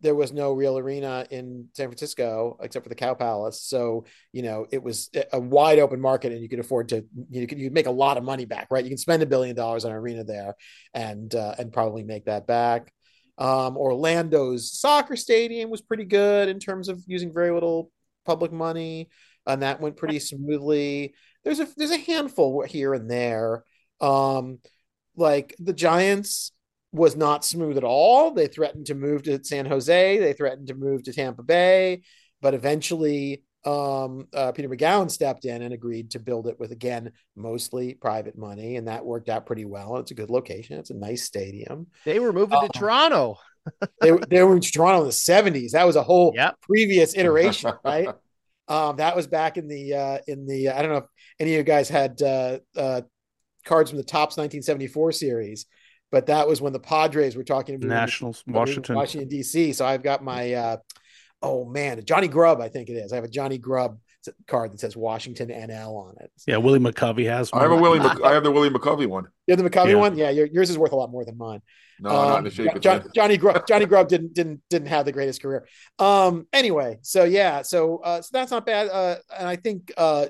there 0.00 0.14
was 0.14 0.32
no 0.32 0.52
real 0.52 0.78
arena 0.78 1.26
in 1.30 1.68
San 1.74 1.88
Francisco 1.88 2.56
except 2.62 2.84
for 2.84 2.88
the 2.88 2.94
Cow 2.94 3.14
Palace. 3.14 3.62
So, 3.62 4.06
you 4.32 4.42
know, 4.42 4.66
it 4.70 4.82
was 4.82 5.10
a 5.32 5.38
wide 5.38 5.78
open 5.78 6.00
market 6.00 6.32
and 6.32 6.40
you 6.40 6.48
could 6.48 6.58
afford 6.58 6.88
to, 6.88 7.04
you 7.30 7.46
could, 7.46 7.58
you 7.58 7.70
make 7.70 7.86
a 7.86 7.90
lot 7.92 8.16
of 8.16 8.24
money 8.24 8.46
back, 8.46 8.68
right? 8.70 8.82
You 8.82 8.90
can 8.90 8.98
spend 8.98 9.22
a 9.22 9.26
billion 9.26 9.54
dollars 9.54 9.84
on 9.84 9.90
an 9.90 9.98
arena 9.98 10.24
there 10.24 10.54
and, 10.94 11.34
uh, 11.34 11.54
and 11.58 11.72
probably 11.72 12.02
make 12.02 12.24
that 12.24 12.46
back. 12.46 12.92
Um, 13.38 13.76
Orlando's 13.76 14.72
soccer 14.72 15.16
stadium 15.16 15.70
was 15.70 15.80
pretty 15.80 16.04
good 16.04 16.48
in 16.48 16.58
terms 16.58 16.88
of 16.88 17.02
using 17.06 17.32
very 17.32 17.50
little 17.50 17.90
public 18.24 18.52
money, 18.52 19.08
and 19.46 19.62
that 19.62 19.80
went 19.80 19.96
pretty 19.96 20.18
smoothly. 20.18 21.14
There's 21.42 21.60
a 21.60 21.68
there's 21.76 21.90
a 21.90 21.98
handful 21.98 22.62
here 22.62 22.94
and 22.94 23.10
there. 23.10 23.64
Um, 24.00 24.58
like 25.16 25.54
the 25.58 25.72
Giants 25.72 26.52
was 26.92 27.16
not 27.16 27.44
smooth 27.44 27.76
at 27.76 27.84
all. 27.84 28.30
They 28.30 28.46
threatened 28.46 28.86
to 28.86 28.94
move 28.94 29.24
to 29.24 29.42
San 29.44 29.66
Jose. 29.66 30.18
They 30.18 30.32
threatened 30.32 30.68
to 30.68 30.74
move 30.74 31.02
to 31.04 31.12
Tampa 31.12 31.42
Bay, 31.42 32.02
but 32.40 32.54
eventually 32.54 33.42
um, 33.64 34.28
uh, 34.34 34.52
Peter 34.52 34.68
Magowan 34.68 35.10
stepped 35.10 35.44
in 35.44 35.62
and 35.62 35.72
agreed 35.72 36.10
to 36.10 36.18
build 36.18 36.46
it 36.46 36.60
with 36.60 36.70
again 36.70 37.12
mostly 37.34 37.94
private 37.94 38.36
money, 38.36 38.76
and 38.76 38.88
that 38.88 39.04
worked 39.04 39.28
out 39.28 39.46
pretty 39.46 39.64
well. 39.64 39.96
It's 39.96 40.10
a 40.10 40.14
good 40.14 40.30
location. 40.30 40.78
It's 40.78 40.90
a 40.90 40.94
nice 40.94 41.24
stadium. 41.24 41.86
They 42.04 42.18
were 42.18 42.32
moving 42.32 42.58
to 42.58 42.66
um, 42.66 42.70
Toronto. 42.74 43.38
they, 44.00 44.10
they 44.28 44.42
were 44.42 44.54
in 44.54 44.60
Toronto 44.60 45.00
in 45.00 45.06
the 45.06 45.12
seventies. 45.12 45.72
That 45.72 45.86
was 45.86 45.96
a 45.96 46.02
whole 46.02 46.32
yep. 46.34 46.56
previous 46.60 47.16
iteration, 47.16 47.72
right? 47.84 48.08
um, 48.68 48.96
that 48.96 49.16
was 49.16 49.26
back 49.26 49.56
in 49.56 49.66
the 49.66 49.94
uh, 49.94 50.18
in 50.26 50.46
the 50.46 50.68
I 50.68 50.82
don't 50.82 50.90
know 50.90 50.98
if 50.98 51.06
any 51.40 51.52
of 51.54 51.58
you 51.58 51.62
guys 51.62 51.88
had 51.88 52.20
uh, 52.20 52.58
uh, 52.76 53.00
cards 53.64 53.90
from 53.90 53.96
the 53.96 54.04
Topps 54.04 54.36
1974 54.36 55.12
series, 55.12 55.66
but 56.12 56.26
that 56.26 56.46
was 56.46 56.60
when 56.60 56.74
the 56.74 56.80
Padres 56.80 57.34
were 57.34 57.44
talking 57.44 57.76
about 57.76 57.88
Nationals, 57.88 58.44
Washington, 58.46 58.94
Washington 58.94 59.28
D.C. 59.28 59.72
So 59.72 59.86
I've 59.86 60.02
got 60.02 60.22
my 60.22 60.52
uh, 60.52 60.76
oh 61.44 61.64
man, 61.64 62.02
Johnny 62.04 62.28
Grubb, 62.28 62.60
I 62.60 62.68
think 62.68 62.88
it 62.88 62.94
is. 62.94 63.12
I 63.12 63.16
have 63.16 63.24
a 63.24 63.28
Johnny 63.28 63.58
Grubb 63.58 63.98
card 64.46 64.72
that 64.72 64.80
says 64.80 64.96
Washington 64.96 65.48
NL 65.48 65.96
on 65.96 66.14
it. 66.20 66.30
Yeah, 66.46 66.56
Willie 66.56 66.78
McCovey 66.78 67.26
has. 67.26 67.52
One. 67.52 67.60
I 67.60 67.64
have 67.64 67.72
a 67.72 67.80
Willie. 67.80 67.98
Mc, 68.00 68.22
I 68.22 68.32
have 68.32 68.42
the 68.42 68.50
Willie 68.50 68.70
McCovey 68.70 69.06
one. 69.06 69.28
You 69.46 69.54
have 69.54 69.62
the 69.62 69.68
McCovey 69.68 69.90
yeah. 69.90 69.94
one? 69.94 70.16
Yeah, 70.16 70.30
yours 70.30 70.70
is 70.70 70.78
worth 70.78 70.92
a 70.92 70.96
lot 70.96 71.10
more 71.10 71.24
than 71.24 71.36
mine. 71.36 71.60
No, 72.00 72.10
um, 72.10 72.28
not 72.28 72.38
in 72.38 72.44
the 72.44 72.50
shape. 72.50 72.80
John, 72.80 73.06
Johnny 73.14 73.36
Grubb. 73.36 73.66
Johnny 73.68 73.86
Grubb 73.86 74.08
didn't 74.08 74.34
didn't 74.34 74.62
didn't 74.70 74.88
have 74.88 75.04
the 75.04 75.12
greatest 75.12 75.42
career. 75.42 75.66
Um. 75.98 76.46
Anyway, 76.52 76.98
so 77.02 77.24
yeah, 77.24 77.62
so 77.62 77.98
uh, 77.98 78.22
so 78.22 78.30
that's 78.32 78.50
not 78.50 78.66
bad. 78.66 78.88
Uh, 78.88 79.16
and 79.38 79.46
I 79.46 79.56
think 79.56 79.92
uh, 79.96 80.26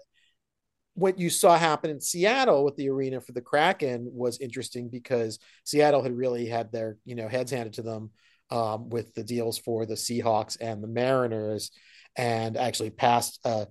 what 0.94 1.18
you 1.18 1.31
saw 1.31 1.57
happen 1.57 1.90
in 1.90 2.00
Seattle 2.00 2.64
with 2.64 2.77
the 2.77 2.88
arena 2.88 3.20
for 3.20 3.33
the 3.33 3.40
Kraken 3.40 4.09
was 4.12 4.40
interesting 4.40 4.88
because 4.88 5.38
Seattle 5.64 6.03
had 6.03 6.16
really 6.16 6.46
had 6.46 6.72
their 6.72 6.98
you 7.05 7.14
know 7.14 7.29
heads 7.29 7.50
handed 7.50 7.74
to 7.74 7.83
them 7.83 8.11
um, 8.50 8.88
with 8.90 9.14
the 9.14 9.24
deals 9.24 9.59
for 9.59 9.87
the 9.87 9.94
Seahawks 9.94 10.57
and 10.61 10.83
the 10.83 10.88
Mariners, 10.88 11.70
and 12.16 12.57
actually 12.57 12.90
passed 12.90 13.40
a 13.44 13.66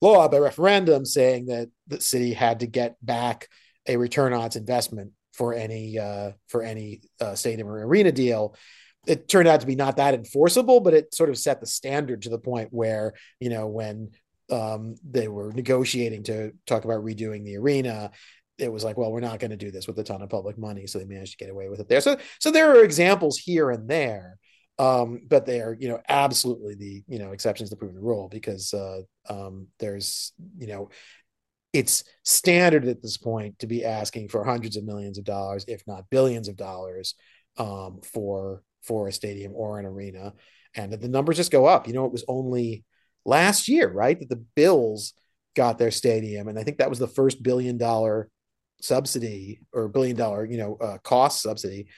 law 0.00 0.28
by 0.28 0.38
referendum 0.38 1.04
saying 1.04 1.46
that 1.46 1.68
the 1.86 2.00
city 2.00 2.32
had 2.32 2.60
to 2.60 2.66
get 2.66 2.96
back 3.04 3.48
a 3.86 3.96
return 3.96 4.32
on 4.32 4.44
its 4.44 4.56
investment 4.56 5.12
for 5.32 5.54
any 5.54 5.98
uh, 5.98 6.32
for 6.48 6.62
any 6.62 7.02
uh, 7.20 7.34
stadium 7.34 7.68
or 7.68 7.86
arena 7.86 8.12
deal. 8.12 8.54
It 9.06 9.28
turned 9.28 9.48
out 9.48 9.60
to 9.60 9.66
be 9.66 9.76
not 9.76 9.96
that 9.96 10.14
enforceable, 10.14 10.80
but 10.80 10.92
it 10.92 11.14
sort 11.14 11.30
of 11.30 11.38
set 11.38 11.60
the 11.60 11.66
standard 11.66 12.22
to 12.22 12.28
the 12.28 12.38
point 12.38 12.68
where 12.70 13.14
you 13.38 13.50
know 13.50 13.66
when 13.66 14.10
um, 14.50 14.96
they 15.08 15.28
were 15.28 15.52
negotiating 15.52 16.24
to 16.24 16.52
talk 16.66 16.84
about 16.84 17.04
redoing 17.04 17.44
the 17.44 17.56
arena 17.56 18.10
it 18.60 18.72
was 18.72 18.84
like, 18.84 18.96
well, 18.96 19.10
we're 19.10 19.20
not 19.20 19.40
going 19.40 19.50
to 19.50 19.56
do 19.56 19.70
this 19.70 19.86
with 19.86 19.98
a 19.98 20.04
ton 20.04 20.22
of 20.22 20.28
public 20.28 20.58
money, 20.58 20.86
so 20.86 20.98
they 20.98 21.04
managed 21.04 21.32
to 21.38 21.44
get 21.44 21.50
away 21.50 21.68
with 21.68 21.80
it 21.80 21.88
there. 21.88 22.00
So, 22.00 22.18
so 22.38 22.50
there 22.50 22.70
are 22.70 22.84
examples 22.84 23.38
here 23.38 23.70
and 23.70 23.88
there, 23.88 24.38
um, 24.78 25.22
but 25.28 25.46
they 25.46 25.60
are, 25.60 25.76
you 25.78 25.88
know, 25.88 26.00
absolutely 26.08 26.74
the 26.74 27.02
you 27.06 27.18
know 27.18 27.32
exceptions 27.32 27.68
to 27.68 27.76
the 27.76 27.78
proven 27.78 28.00
rule 28.00 28.28
because 28.28 28.72
uh, 28.72 29.00
um, 29.28 29.68
there's, 29.78 30.32
you 30.58 30.66
know, 30.66 30.90
it's 31.72 32.04
standard 32.24 32.86
at 32.86 33.02
this 33.02 33.16
point 33.16 33.58
to 33.60 33.66
be 33.66 33.84
asking 33.84 34.28
for 34.28 34.44
hundreds 34.44 34.76
of 34.76 34.84
millions 34.84 35.18
of 35.18 35.24
dollars, 35.24 35.64
if 35.68 35.82
not 35.86 36.10
billions 36.10 36.48
of 36.48 36.56
dollars, 36.56 37.14
um, 37.58 38.00
for 38.02 38.62
for 38.82 39.08
a 39.08 39.12
stadium 39.12 39.52
or 39.54 39.78
an 39.78 39.86
arena, 39.86 40.32
and 40.74 40.92
the 40.92 41.08
numbers 41.08 41.36
just 41.36 41.52
go 41.52 41.66
up. 41.66 41.86
You 41.86 41.94
know, 41.94 42.06
it 42.06 42.12
was 42.12 42.24
only 42.28 42.84
last 43.24 43.68
year, 43.68 43.90
right, 43.90 44.18
that 44.18 44.28
the 44.28 44.44
Bills 44.56 45.12
got 45.54 45.78
their 45.78 45.90
stadium, 45.90 46.48
and 46.48 46.58
I 46.58 46.64
think 46.64 46.78
that 46.78 46.90
was 46.90 46.98
the 46.98 47.06
first 47.06 47.42
billion 47.42 47.76
dollar 47.76 48.30
subsidy 48.82 49.60
or 49.72 49.88
billion 49.88 50.16
dollar, 50.16 50.44
you 50.44 50.58
know, 50.58 50.76
uh, 50.76 50.98
cost 50.98 51.42
subsidy. 51.42 51.88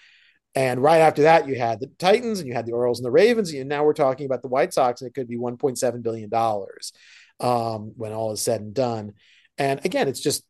And 0.55 0.83
right 0.83 0.99
after 0.99 1.23
that, 1.23 1.49
you 1.49 1.55
had 1.55 1.81
the 1.81 1.91
Titans 1.99 2.39
and 2.39 2.49
you 2.49 2.55
had 2.55 2.67
the 2.67 2.73
Orioles 2.73 2.99
and 2.99 3.07
the 3.07 3.11
Ravens. 3.11 3.53
And 3.53 3.69
now 3.69 3.85
we're 3.85 3.95
talking 3.95 4.27
about 4.27 4.43
the 4.43 4.49
White 4.49 4.75
Sox, 4.75 5.01
and 5.01 5.09
it 5.09 5.15
could 5.15 5.29
be 5.29 5.39
$1.7 5.39 6.03
billion 6.03 6.31
um, 7.41 7.93
when 7.97 8.13
all 8.13 8.33
is 8.33 8.43
said 8.43 8.61
and 8.61 8.75
done. 8.75 9.15
And 9.57 9.85
again, 9.85 10.09
it's 10.09 10.21
just, 10.21 10.45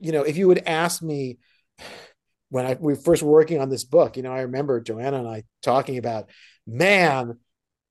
you 0.00 0.12
know, 0.12 0.22
if 0.22 0.36
you 0.36 0.48
would 0.48 0.64
ask 0.66 1.02
me 1.02 1.38
when 2.50 2.64
I 2.64 2.76
we 2.80 2.94
first 2.94 3.22
were 3.22 3.30
working 3.30 3.60
on 3.60 3.68
this 3.68 3.84
book, 3.84 4.16
you 4.16 4.22
know, 4.22 4.32
I 4.32 4.42
remember 4.42 4.80
Joanna 4.80 5.18
and 5.18 5.28
I 5.28 5.44
talking 5.62 5.98
about, 5.98 6.30
man, 6.66 7.38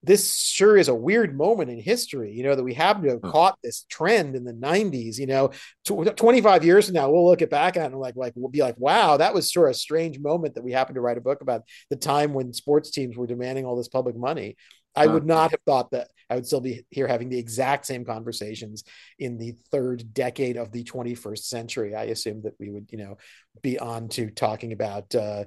this 0.02 0.38
sure 0.38 0.76
is 0.76 0.88
a 0.88 0.94
weird 0.94 1.36
moment 1.36 1.70
in 1.70 1.80
history, 1.80 2.32
you 2.32 2.44
know, 2.44 2.54
that 2.54 2.62
we 2.62 2.74
happen 2.74 3.02
to 3.02 3.10
have 3.10 3.20
huh. 3.22 3.32
caught 3.32 3.58
this 3.62 3.84
trend 3.90 4.36
in 4.36 4.44
the 4.44 4.52
90s, 4.52 5.18
you 5.18 5.26
know, 5.26 5.50
25 5.84 6.64
years 6.64 6.86
from 6.86 6.94
now, 6.94 7.10
we'll 7.10 7.26
look 7.26 7.42
it 7.42 7.50
back 7.50 7.76
at 7.76 7.86
and 7.86 7.98
like, 7.98 8.14
like, 8.14 8.32
we'll 8.36 8.50
be 8.50 8.62
like, 8.62 8.78
wow, 8.78 9.16
that 9.16 9.34
was 9.34 9.52
sort 9.52 9.68
of 9.68 9.72
a 9.72 9.78
strange 9.78 10.18
moment 10.20 10.54
that 10.54 10.62
we 10.62 10.72
happened 10.72 10.94
to 10.94 11.00
write 11.00 11.18
a 11.18 11.22
book 11.22 11.40
about 11.40 11.62
the 11.90 11.96
time 11.96 12.32
when 12.32 12.52
sports 12.52 12.90
teams 12.90 13.16
were 13.16 13.26
demanding 13.26 13.64
all 13.64 13.76
this 13.76 13.88
public 13.88 14.16
money. 14.16 14.56
I 14.94 15.06
would 15.06 15.26
not 15.26 15.52
have 15.52 15.60
thought 15.64 15.92
that 15.92 16.08
I 16.28 16.34
would 16.34 16.46
still 16.46 16.60
be 16.60 16.84
here 16.90 17.06
having 17.06 17.28
the 17.28 17.38
exact 17.38 17.86
same 17.86 18.04
conversations 18.04 18.82
in 19.18 19.38
the 19.38 19.54
third 19.70 20.12
decade 20.12 20.56
of 20.56 20.72
the 20.72 20.82
21st 20.82 21.44
century. 21.44 21.94
I 21.94 22.04
assumed 22.04 22.42
that 22.44 22.54
we 22.58 22.70
would, 22.70 22.88
you 22.90 22.98
know, 22.98 23.16
be 23.62 23.78
on 23.78 24.08
to 24.10 24.28
talking 24.30 24.72
about, 24.72 25.14
uh, 25.14 25.44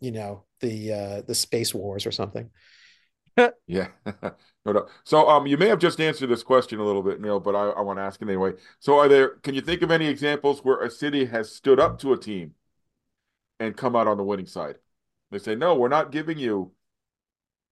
you 0.00 0.10
know, 0.10 0.44
the, 0.60 0.92
uh, 0.92 1.22
the 1.22 1.34
space 1.34 1.72
wars 1.72 2.06
or 2.06 2.10
something. 2.10 2.50
Yeah. 3.66 3.88
no, 4.06 4.72
no. 4.72 4.86
So 5.04 5.28
um 5.28 5.46
you 5.46 5.56
may 5.56 5.68
have 5.68 5.78
just 5.78 6.00
answered 6.00 6.28
this 6.28 6.42
question 6.42 6.80
a 6.80 6.84
little 6.84 7.02
bit, 7.02 7.20
Neil, 7.20 7.40
but 7.40 7.54
I, 7.54 7.68
I 7.70 7.80
want 7.80 7.98
to 7.98 8.02
ask 8.02 8.20
it 8.20 8.28
anyway. 8.28 8.52
So 8.78 8.98
are 8.98 9.08
there 9.08 9.28
can 9.28 9.54
you 9.54 9.60
think 9.60 9.82
of 9.82 9.90
any 9.90 10.06
examples 10.06 10.60
where 10.64 10.82
a 10.82 10.90
city 10.90 11.26
has 11.26 11.54
stood 11.54 11.80
up 11.80 11.98
to 12.00 12.12
a 12.12 12.18
team 12.18 12.54
and 13.60 13.76
come 13.76 13.96
out 13.96 14.08
on 14.08 14.16
the 14.16 14.24
winning 14.24 14.46
side? 14.46 14.76
They 15.30 15.38
say, 15.38 15.54
no, 15.54 15.74
we're 15.74 15.88
not 15.88 16.12
giving 16.12 16.38
you 16.38 16.72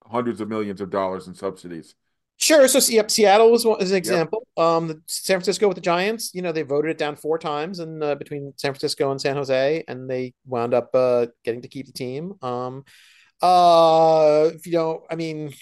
hundreds 0.04 0.40
of 0.40 0.48
millions 0.48 0.80
of 0.80 0.90
dollars 0.90 1.26
in 1.26 1.34
subsidies. 1.34 1.94
Sure. 2.38 2.68
So, 2.68 2.80
yep, 2.92 3.10
Seattle 3.10 3.50
was 3.50 3.64
one, 3.64 3.80
as 3.80 3.90
an 3.90 3.96
example. 3.96 4.46
Yep. 4.56 4.66
Um, 4.66 4.88
the 4.88 5.02
San 5.06 5.36
Francisco 5.36 5.68
with 5.68 5.76
the 5.76 5.80
Giants, 5.80 6.34
you 6.34 6.42
know, 6.42 6.52
they 6.52 6.62
voted 6.62 6.90
it 6.90 6.98
down 6.98 7.16
four 7.16 7.38
times 7.38 7.78
and 7.78 8.04
uh, 8.04 8.14
between 8.14 8.52
San 8.56 8.72
Francisco 8.72 9.10
and 9.10 9.20
San 9.20 9.36
Jose, 9.36 9.84
and 9.88 10.08
they 10.08 10.34
wound 10.44 10.74
up 10.74 10.90
uh, 10.94 11.26
getting 11.44 11.62
to 11.62 11.68
keep 11.68 11.86
the 11.86 11.92
team. 11.92 12.34
Um, 12.42 12.84
uh, 13.42 14.50
you 14.64 14.72
don't, 14.72 15.02
I 15.10 15.14
mean, 15.14 15.52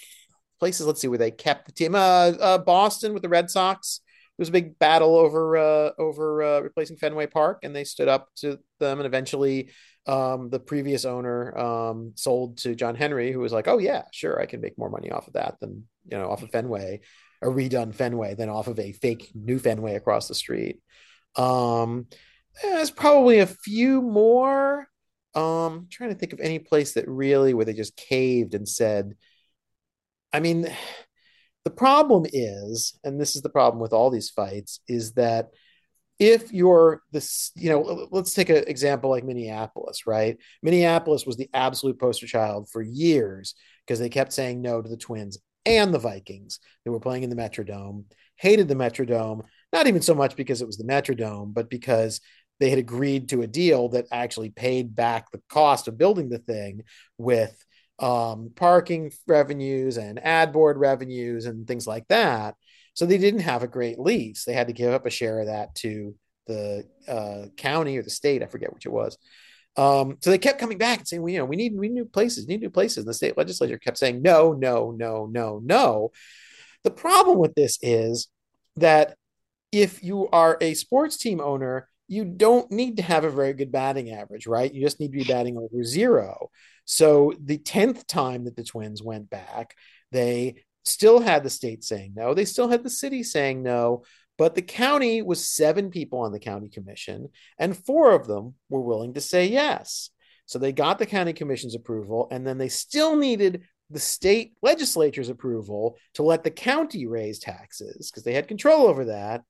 places. 0.59 0.85
Let's 0.85 1.01
see 1.01 1.07
where 1.07 1.17
they 1.17 1.31
kept 1.31 1.65
the 1.65 1.71
team. 1.71 1.95
Uh, 1.95 2.33
uh 2.39 2.57
Boston 2.57 3.13
with 3.13 3.23
the 3.23 3.29
Red 3.29 3.49
Sox. 3.49 4.01
There 4.37 4.41
was 4.41 4.49
a 4.49 4.53
big 4.53 4.77
battle 4.79 5.15
over 5.15 5.57
uh, 5.57 5.91
over 5.97 6.43
uh, 6.43 6.59
replacing 6.59 6.97
Fenway 6.97 7.27
Park, 7.27 7.59
and 7.63 7.75
they 7.75 7.85
stood 7.85 8.09
up 8.09 8.27
to 8.37 8.59
them, 8.79 8.99
and 8.99 9.05
eventually 9.05 9.71
um, 10.07 10.49
the 10.49 10.59
previous 10.59 11.05
owner 11.05 11.57
um, 11.57 12.11
sold 12.15 12.57
to 12.59 12.75
John 12.75 12.95
Henry, 12.95 13.31
who 13.31 13.39
was 13.39 13.53
like, 13.53 13.67
"Oh 13.67 13.77
yeah, 13.77 14.03
sure, 14.11 14.39
I 14.41 14.45
can 14.45 14.61
make 14.61 14.77
more 14.77 14.89
money 14.89 15.11
off 15.11 15.27
of 15.27 15.33
that 15.33 15.55
than 15.61 15.87
you 16.11 16.17
know 16.17 16.29
off 16.29 16.43
of 16.43 16.51
Fenway, 16.51 16.99
a 17.41 17.47
redone 17.47 17.93
Fenway, 17.93 18.35
than 18.35 18.49
off 18.49 18.67
of 18.67 18.77
a 18.77 18.91
fake 18.91 19.31
new 19.33 19.57
Fenway 19.57 19.95
across 19.95 20.27
the 20.27 20.35
street." 20.35 20.81
Um, 21.37 22.07
there's 22.61 22.91
probably 22.91 23.39
a 23.39 23.47
few 23.47 24.01
more. 24.01 24.87
Um, 25.35 25.87
trying 25.91 26.11
to 26.11 26.15
think 26.15 26.33
of 26.33 26.39
any 26.39 26.59
place 26.59 26.93
that 26.93 27.07
really 27.07 27.53
where 27.53 27.65
they 27.65 27.73
just 27.73 27.97
caved 27.97 28.53
and 28.53 28.67
said, 28.67 29.15
I 30.31 30.39
mean, 30.39 30.67
the 31.65 31.71
problem 31.71 32.25
is, 32.31 32.97
and 33.03 33.19
this 33.19 33.35
is 33.35 33.41
the 33.41 33.49
problem 33.49 33.81
with 33.81 33.93
all 33.93 34.09
these 34.09 34.29
fights, 34.29 34.79
is 34.87 35.13
that 35.13 35.49
if 36.19 36.53
you're 36.53 37.01
this, 37.11 37.51
you 37.55 37.69
know, 37.69 38.07
let's 38.11 38.33
take 38.33 38.49
an 38.49 38.63
example 38.67 39.09
like 39.09 39.25
Minneapolis, 39.25 40.07
right? 40.07 40.37
Minneapolis 40.63 41.25
was 41.25 41.35
the 41.35 41.49
absolute 41.53 41.99
poster 41.99 42.27
child 42.27 42.69
for 42.69 42.81
years 42.81 43.55
because 43.85 43.99
they 43.99 44.09
kept 44.09 44.31
saying 44.31 44.61
no 44.61 44.81
to 44.81 44.87
the 44.87 44.95
Twins 44.95 45.37
and 45.65 45.93
the 45.93 45.99
Vikings 45.99 46.59
They 46.83 46.91
were 46.91 46.99
playing 46.99 47.23
in 47.23 47.29
the 47.29 47.35
Metrodome, 47.35 48.05
hated 48.37 48.67
the 48.67 48.75
Metrodome, 48.75 49.43
not 49.73 49.87
even 49.87 50.01
so 50.01 50.15
much 50.15 50.35
because 50.35 50.61
it 50.61 50.67
was 50.67 50.77
the 50.77 50.85
Metrodome, 50.85 51.53
but 51.53 51.69
because 51.69 52.21
they 52.59 52.69
had 52.69 52.79
agreed 52.79 53.29
to 53.29 53.41
a 53.41 53.47
deal 53.47 53.89
that 53.89 54.07
actually 54.11 54.49
paid 54.49 54.95
back 54.95 55.31
the 55.31 55.41
cost 55.49 55.87
of 55.87 55.97
building 55.97 56.29
the 56.29 56.39
thing 56.39 56.83
with 57.17 57.55
um, 57.99 58.51
parking 58.55 59.11
revenues 59.27 59.97
and 59.97 60.23
ad 60.23 60.51
board 60.51 60.77
revenues 60.77 61.45
and 61.45 61.67
things 61.67 61.87
like 61.87 62.07
that. 62.07 62.55
So 62.93 63.05
they 63.05 63.17
didn't 63.17 63.41
have 63.41 63.63
a 63.63 63.67
great 63.67 63.99
lease. 63.99 64.45
They 64.45 64.53
had 64.53 64.67
to 64.67 64.73
give 64.73 64.93
up 64.93 65.05
a 65.05 65.09
share 65.09 65.39
of 65.39 65.47
that 65.47 65.75
to 65.75 66.15
the 66.47 66.85
uh, 67.07 67.47
county 67.57 67.97
or 67.97 68.03
the 68.03 68.09
state. 68.09 68.41
I 68.41 68.47
forget 68.47 68.73
which 68.73 68.85
it 68.85 68.91
was. 68.91 69.17
Um, 69.77 70.17
so 70.21 70.29
they 70.29 70.37
kept 70.37 70.59
coming 70.59 70.77
back 70.77 70.99
and 70.99 71.07
saying, 71.07 71.21
well, 71.21 71.31
you 71.31 71.39
know, 71.39 71.45
we 71.45 71.57
need, 71.57 71.75
we 71.75 71.89
need 71.89 71.95
new 71.95 72.05
places, 72.05 72.47
need 72.47 72.61
new 72.61 72.69
places. 72.69 72.99
And 72.99 73.07
the 73.07 73.13
state 73.13 73.37
legislature 73.37 73.77
kept 73.77 73.97
saying, 73.97 74.21
no, 74.21 74.53
no, 74.53 74.91
no, 74.91 75.25
no, 75.25 75.59
no. 75.61 76.11
The 76.83 76.91
problem 76.91 77.39
with 77.39 77.55
this 77.55 77.77
is 77.81 78.29
that 78.77 79.17
if 79.71 80.01
you 80.01 80.29
are 80.29 80.57
a 80.61 80.73
sports 80.75 81.17
team 81.17 81.41
owner, 81.41 81.89
you 82.07 82.25
don't 82.25 82.71
need 82.71 82.97
to 82.97 83.03
have 83.03 83.23
a 83.23 83.29
very 83.29 83.53
good 83.53 83.71
batting 83.71 84.11
average, 84.11 84.47
right? 84.47 84.73
You 84.73 84.81
just 84.81 84.99
need 84.99 85.11
to 85.11 85.17
be 85.17 85.23
batting 85.23 85.57
over 85.57 85.83
zero. 85.83 86.49
So 86.85 87.33
the 87.39 87.57
10th 87.57 88.05
time 88.05 88.45
that 88.45 88.55
the 88.55 88.63
Twins 88.63 89.01
went 89.01 89.29
back, 89.29 89.75
they 90.11 90.63
still 90.83 91.19
had 91.19 91.43
the 91.43 91.49
state 91.49 91.83
saying 91.83 92.13
no. 92.15 92.33
They 92.33 92.45
still 92.45 92.67
had 92.69 92.83
the 92.83 92.89
city 92.89 93.23
saying 93.23 93.63
no. 93.63 94.03
But 94.37 94.53
the 94.53 94.61
county 94.61 95.21
was 95.21 95.47
seven 95.47 95.89
people 95.89 96.19
on 96.19 96.31
the 96.31 96.39
county 96.39 96.69
commission, 96.69 97.29
and 97.57 97.77
four 97.77 98.11
of 98.11 98.27
them 98.27 98.55
were 98.69 98.81
willing 98.81 99.13
to 99.13 99.21
say 99.21 99.47
yes. 99.47 100.09
So 100.45 100.59
they 100.59 100.73
got 100.73 100.99
the 100.99 101.05
county 101.05 101.33
commission's 101.33 101.73
approval, 101.73 102.27
and 102.31 102.45
then 102.45 102.57
they 102.57 102.67
still 102.67 103.15
needed 103.15 103.63
the 103.89 103.99
state 103.99 104.53
legislature's 104.61 105.29
approval 105.29 105.97
to 106.15 106.23
let 106.23 106.43
the 106.43 106.51
county 106.51 107.05
raise 107.05 107.39
taxes 107.39 108.11
because 108.11 108.23
they 108.23 108.33
had 108.33 108.47
control 108.47 108.87
over 108.87 109.05
that. 109.05 109.43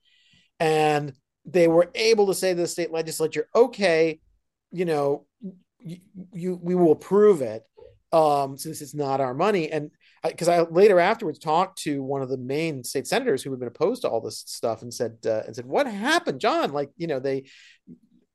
And 0.59 1.13
they 1.45 1.67
were 1.67 1.89
able 1.95 2.27
to 2.27 2.33
say 2.33 2.53
to 2.53 2.61
the 2.61 2.67
state 2.67 2.91
legislature, 2.91 3.47
okay, 3.55 4.19
you 4.71 4.85
know, 4.85 5.25
you, 5.79 5.97
you 6.33 6.59
we 6.61 6.75
will 6.75 6.91
approve 6.91 7.41
it 7.41 7.63
um, 8.11 8.57
since 8.57 8.81
it's 8.81 8.95
not 8.95 9.21
our 9.21 9.33
money. 9.33 9.71
And 9.71 9.91
because 10.23 10.47
I, 10.47 10.57
I, 10.57 10.61
later 10.61 10.99
afterwards 10.99 11.37
talked 11.37 11.79
to 11.83 12.01
one 12.01 12.21
of 12.21 12.29
the 12.29 12.37
main 12.37 12.83
state 12.83 13.07
senators 13.07 13.43
who 13.43 13.51
had 13.51 13.59
been 13.59 13.67
opposed 13.67 14.01
to 14.01 14.09
all 14.09 14.21
this 14.21 14.43
stuff 14.47 14.81
and 14.81 14.93
said 14.93 15.17
uh, 15.25 15.41
and 15.45 15.55
said, 15.55 15.65
"What 15.65 15.87
happened, 15.87 16.39
John? 16.39 16.71
Like, 16.71 16.91
you 16.97 17.07
know, 17.07 17.19
they." 17.19 17.45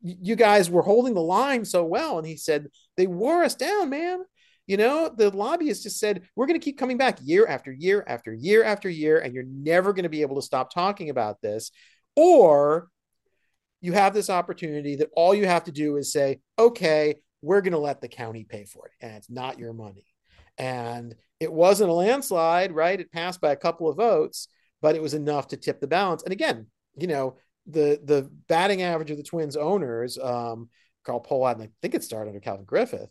You 0.02 0.34
guys 0.34 0.70
were 0.70 0.80
holding 0.80 1.12
the 1.12 1.20
line 1.20 1.62
so 1.66 1.84
well, 1.84 2.16
and 2.16 2.26
he 2.26 2.38
said 2.38 2.68
they 2.96 3.06
wore 3.06 3.44
us 3.44 3.54
down, 3.54 3.90
man. 3.90 4.20
You 4.66 4.78
know, 4.78 5.12
the 5.14 5.28
lobbyists 5.28 5.82
just 5.82 5.98
said, 5.98 6.22
we're 6.34 6.46
going 6.46 6.58
to 6.58 6.64
keep 6.64 6.78
coming 6.78 6.96
back 6.96 7.18
year 7.22 7.46
after 7.46 7.70
year 7.70 8.02
after 8.06 8.32
year 8.32 8.64
after 8.64 8.88
year, 8.88 9.18
and 9.18 9.34
you're 9.34 9.44
never 9.44 9.92
going 9.92 10.04
to 10.04 10.08
be 10.08 10.22
able 10.22 10.36
to 10.36 10.46
stop 10.46 10.72
talking 10.72 11.10
about 11.10 11.42
this. 11.42 11.70
Or 12.16 12.88
you 13.80 13.92
have 13.92 14.14
this 14.14 14.30
opportunity 14.30 14.96
that 14.96 15.10
all 15.14 15.34
you 15.34 15.46
have 15.46 15.64
to 15.64 15.72
do 15.72 15.96
is 15.96 16.12
say, 16.12 16.40
okay, 16.58 17.16
we're 17.42 17.62
going 17.62 17.72
to 17.72 17.78
let 17.78 18.00
the 18.00 18.08
county 18.08 18.44
pay 18.44 18.64
for 18.64 18.86
it, 18.86 18.92
and 19.00 19.16
it's 19.16 19.30
not 19.30 19.58
your 19.58 19.72
money. 19.72 20.04
And 20.58 21.14
it 21.38 21.52
wasn't 21.52 21.90
a 21.90 21.94
landslide, 21.94 22.72
right? 22.72 23.00
It 23.00 23.12
passed 23.12 23.40
by 23.40 23.52
a 23.52 23.56
couple 23.56 23.88
of 23.88 23.96
votes, 23.96 24.48
but 24.82 24.94
it 24.94 25.02
was 25.02 25.14
enough 25.14 25.48
to 25.48 25.56
tip 25.56 25.80
the 25.80 25.86
balance. 25.86 26.22
And 26.22 26.32
again, 26.32 26.66
you 26.96 27.06
know, 27.06 27.36
the 27.66 28.00
the 28.04 28.30
batting 28.48 28.82
average 28.82 29.10
of 29.10 29.16
the 29.16 29.22
Twins 29.22 29.56
owners, 29.56 30.18
um, 30.18 30.68
Carl 31.04 31.22
Pohlad, 31.22 31.54
and 31.54 31.62
I 31.62 31.68
think 31.80 31.94
it 31.94 32.04
started 32.04 32.30
under 32.30 32.40
Calvin 32.40 32.64
Griffith, 32.64 33.10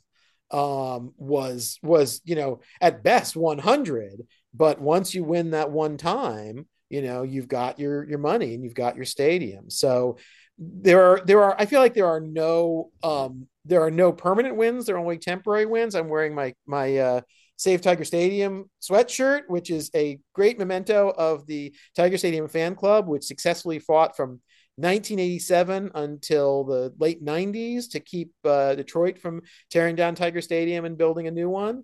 um, 0.51 1.13
was 1.17 1.79
was 1.81 2.21
you 2.23 2.35
know 2.35 2.61
at 2.81 3.03
best 3.03 3.35
100. 3.35 4.21
But 4.53 4.79
once 4.79 5.13
you 5.13 5.23
win 5.23 5.51
that 5.51 5.71
one 5.71 5.97
time, 5.97 6.67
you 6.89 7.01
know 7.01 7.23
you've 7.23 7.47
got 7.47 7.79
your 7.79 8.07
your 8.07 8.19
money 8.19 8.53
and 8.53 8.63
you've 8.63 8.73
got 8.73 8.95
your 8.95 9.05
stadium. 9.05 9.69
So 9.69 10.17
there 10.59 11.01
are 11.03 11.21
there 11.25 11.41
are 11.41 11.55
I 11.57 11.65
feel 11.65 11.79
like 11.79 11.93
there 11.93 12.07
are 12.07 12.19
no 12.19 12.91
um 13.01 13.47
there 13.65 13.81
are 13.81 13.91
no 13.91 14.11
permanent 14.11 14.55
wins. 14.55 14.85
There 14.85 14.95
are 14.95 14.99
only 14.99 15.17
temporary 15.17 15.65
wins. 15.65 15.95
I'm 15.95 16.09
wearing 16.09 16.35
my 16.35 16.53
my 16.65 16.97
uh, 16.97 17.21
Save 17.55 17.81
Tiger 17.81 18.03
Stadium 18.03 18.69
sweatshirt, 18.81 19.43
which 19.47 19.69
is 19.69 19.89
a 19.95 20.19
great 20.33 20.57
memento 20.57 21.13
of 21.17 21.45
the 21.45 21.73
Tiger 21.95 22.17
Stadium 22.17 22.47
fan 22.47 22.75
club, 22.75 23.07
which 23.07 23.23
successfully 23.23 23.79
fought 23.79 24.15
from 24.17 24.41
1987 24.75 25.91
until 25.93 26.63
the 26.63 26.93
late 26.99 27.23
90s 27.23 27.91
to 27.91 27.99
keep 27.99 28.31
uh, 28.45 28.75
Detroit 28.75 29.19
from 29.19 29.41
tearing 29.69 29.95
down 29.95 30.15
Tiger 30.15 30.41
Stadium 30.41 30.85
and 30.85 30.97
building 30.97 31.27
a 31.27 31.31
new 31.31 31.49
one. 31.49 31.83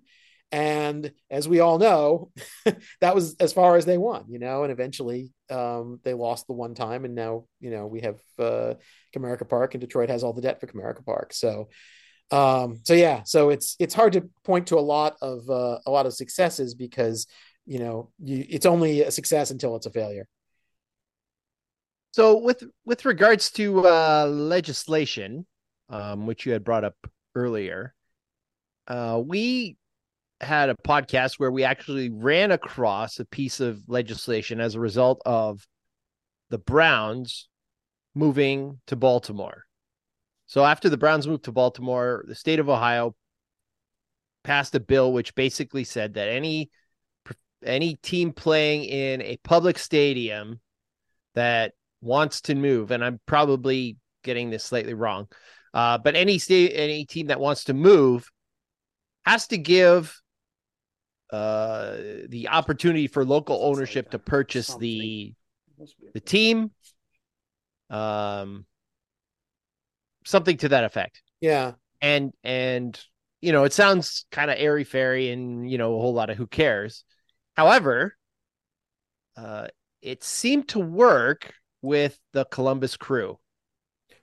And 0.52 1.12
as 1.30 1.48
we 1.48 1.60
all 1.60 1.78
know, 1.78 2.30
that 3.00 3.14
was 3.14 3.34
as 3.40 3.52
far 3.52 3.76
as 3.76 3.84
they 3.84 3.98
won, 3.98 4.26
you 4.28 4.38
know, 4.38 4.62
and 4.62 4.72
eventually 4.72 5.32
um, 5.50 6.00
they 6.04 6.14
lost 6.14 6.46
the 6.46 6.52
one 6.52 6.74
time. 6.74 7.04
And 7.04 7.14
now, 7.14 7.44
you 7.60 7.70
know, 7.70 7.86
we 7.86 8.00
have 8.02 8.20
uh, 8.38 8.74
Comerica 9.14 9.48
Park 9.48 9.74
and 9.74 9.80
Detroit 9.80 10.08
has 10.08 10.22
all 10.22 10.32
the 10.32 10.42
debt 10.42 10.60
for 10.60 10.66
Comerica 10.66 11.04
Park. 11.04 11.32
So, 11.32 11.68
um, 12.30 12.80
so 12.84 12.94
yeah, 12.94 13.22
so 13.24 13.50
it's, 13.50 13.76
it's 13.78 13.94
hard 13.94 14.12
to 14.14 14.28
point 14.44 14.68
to 14.68 14.78
a 14.78 14.80
lot 14.80 15.16
of, 15.20 15.48
uh, 15.50 15.78
a 15.84 15.90
lot 15.90 16.06
of 16.06 16.14
successes 16.14 16.74
because, 16.74 17.26
you 17.66 17.78
know, 17.78 18.10
you, 18.22 18.44
it's 18.48 18.66
only 18.66 19.02
a 19.02 19.10
success 19.10 19.50
until 19.50 19.74
it's 19.76 19.86
a 19.86 19.90
failure. 19.90 20.28
So 22.12 22.38
with, 22.38 22.62
with 22.84 23.04
regards 23.04 23.50
to 23.52 23.86
uh, 23.86 24.26
legislation, 24.26 25.46
um, 25.90 26.26
which 26.26 26.46
you 26.46 26.52
had 26.52 26.64
brought 26.64 26.84
up 26.84 26.96
earlier, 27.34 27.94
uh, 28.88 29.20
we 29.24 29.76
had 30.40 30.68
a 30.68 30.74
podcast 30.74 31.38
where 31.38 31.50
we 31.50 31.64
actually 31.64 32.10
ran 32.10 32.50
across 32.50 33.18
a 33.18 33.24
piece 33.24 33.60
of 33.60 33.82
legislation 33.88 34.60
as 34.60 34.74
a 34.74 34.80
result 34.80 35.22
of 35.24 35.66
the 36.50 36.58
Browns 36.58 37.48
moving 38.14 38.80
to 38.86 38.96
Baltimore. 38.96 39.64
So 40.46 40.64
after 40.64 40.88
the 40.88 40.96
Browns 40.96 41.26
moved 41.26 41.44
to 41.44 41.52
Baltimore, 41.52 42.24
the 42.28 42.34
state 42.34 42.58
of 42.58 42.68
Ohio 42.68 43.14
passed 44.44 44.74
a 44.74 44.80
bill 44.80 45.12
which 45.12 45.34
basically 45.34 45.84
said 45.84 46.14
that 46.14 46.28
any 46.28 46.70
any 47.64 47.96
team 47.96 48.32
playing 48.32 48.84
in 48.84 49.20
a 49.22 49.38
public 49.42 49.78
stadium 49.78 50.60
that 51.34 51.72
wants 52.00 52.42
to 52.42 52.54
move, 52.54 52.90
and 52.90 53.04
I'm 53.04 53.20
probably 53.26 53.96
getting 54.22 54.50
this 54.50 54.62
slightly 54.62 54.94
wrong, 54.94 55.26
uh, 55.74 55.98
but 55.98 56.14
any 56.14 56.38
state 56.38 56.72
any 56.74 57.06
team 57.06 57.26
that 57.26 57.40
wants 57.40 57.64
to 57.64 57.74
move 57.74 58.30
has 59.24 59.48
to 59.48 59.58
give 59.58 60.20
uh, 61.30 61.96
the 62.28 62.48
opportunity 62.50 63.06
for 63.06 63.24
local 63.24 63.58
ownership 63.62 64.10
to 64.10 64.18
purchase 64.18 64.74
the 64.76 65.34
the 66.14 66.20
team, 66.20 66.70
um, 67.90 68.64
something 70.24 70.56
to 70.58 70.68
that 70.70 70.84
effect. 70.84 71.22
Yeah, 71.40 71.72
and 72.00 72.32
and 72.44 72.98
you 73.40 73.52
know 73.52 73.64
it 73.64 73.72
sounds 73.72 74.26
kind 74.30 74.50
of 74.50 74.56
airy 74.58 74.84
fairy 74.84 75.30
and 75.30 75.70
you 75.70 75.78
know 75.78 75.94
a 75.96 76.00
whole 76.00 76.14
lot 76.14 76.30
of 76.30 76.36
who 76.36 76.46
cares. 76.46 77.04
However, 77.56 78.16
uh, 79.36 79.68
it 80.02 80.22
seemed 80.22 80.68
to 80.68 80.78
work 80.78 81.52
with 81.82 82.18
the 82.32 82.44
Columbus 82.44 82.96
crew. 82.96 83.38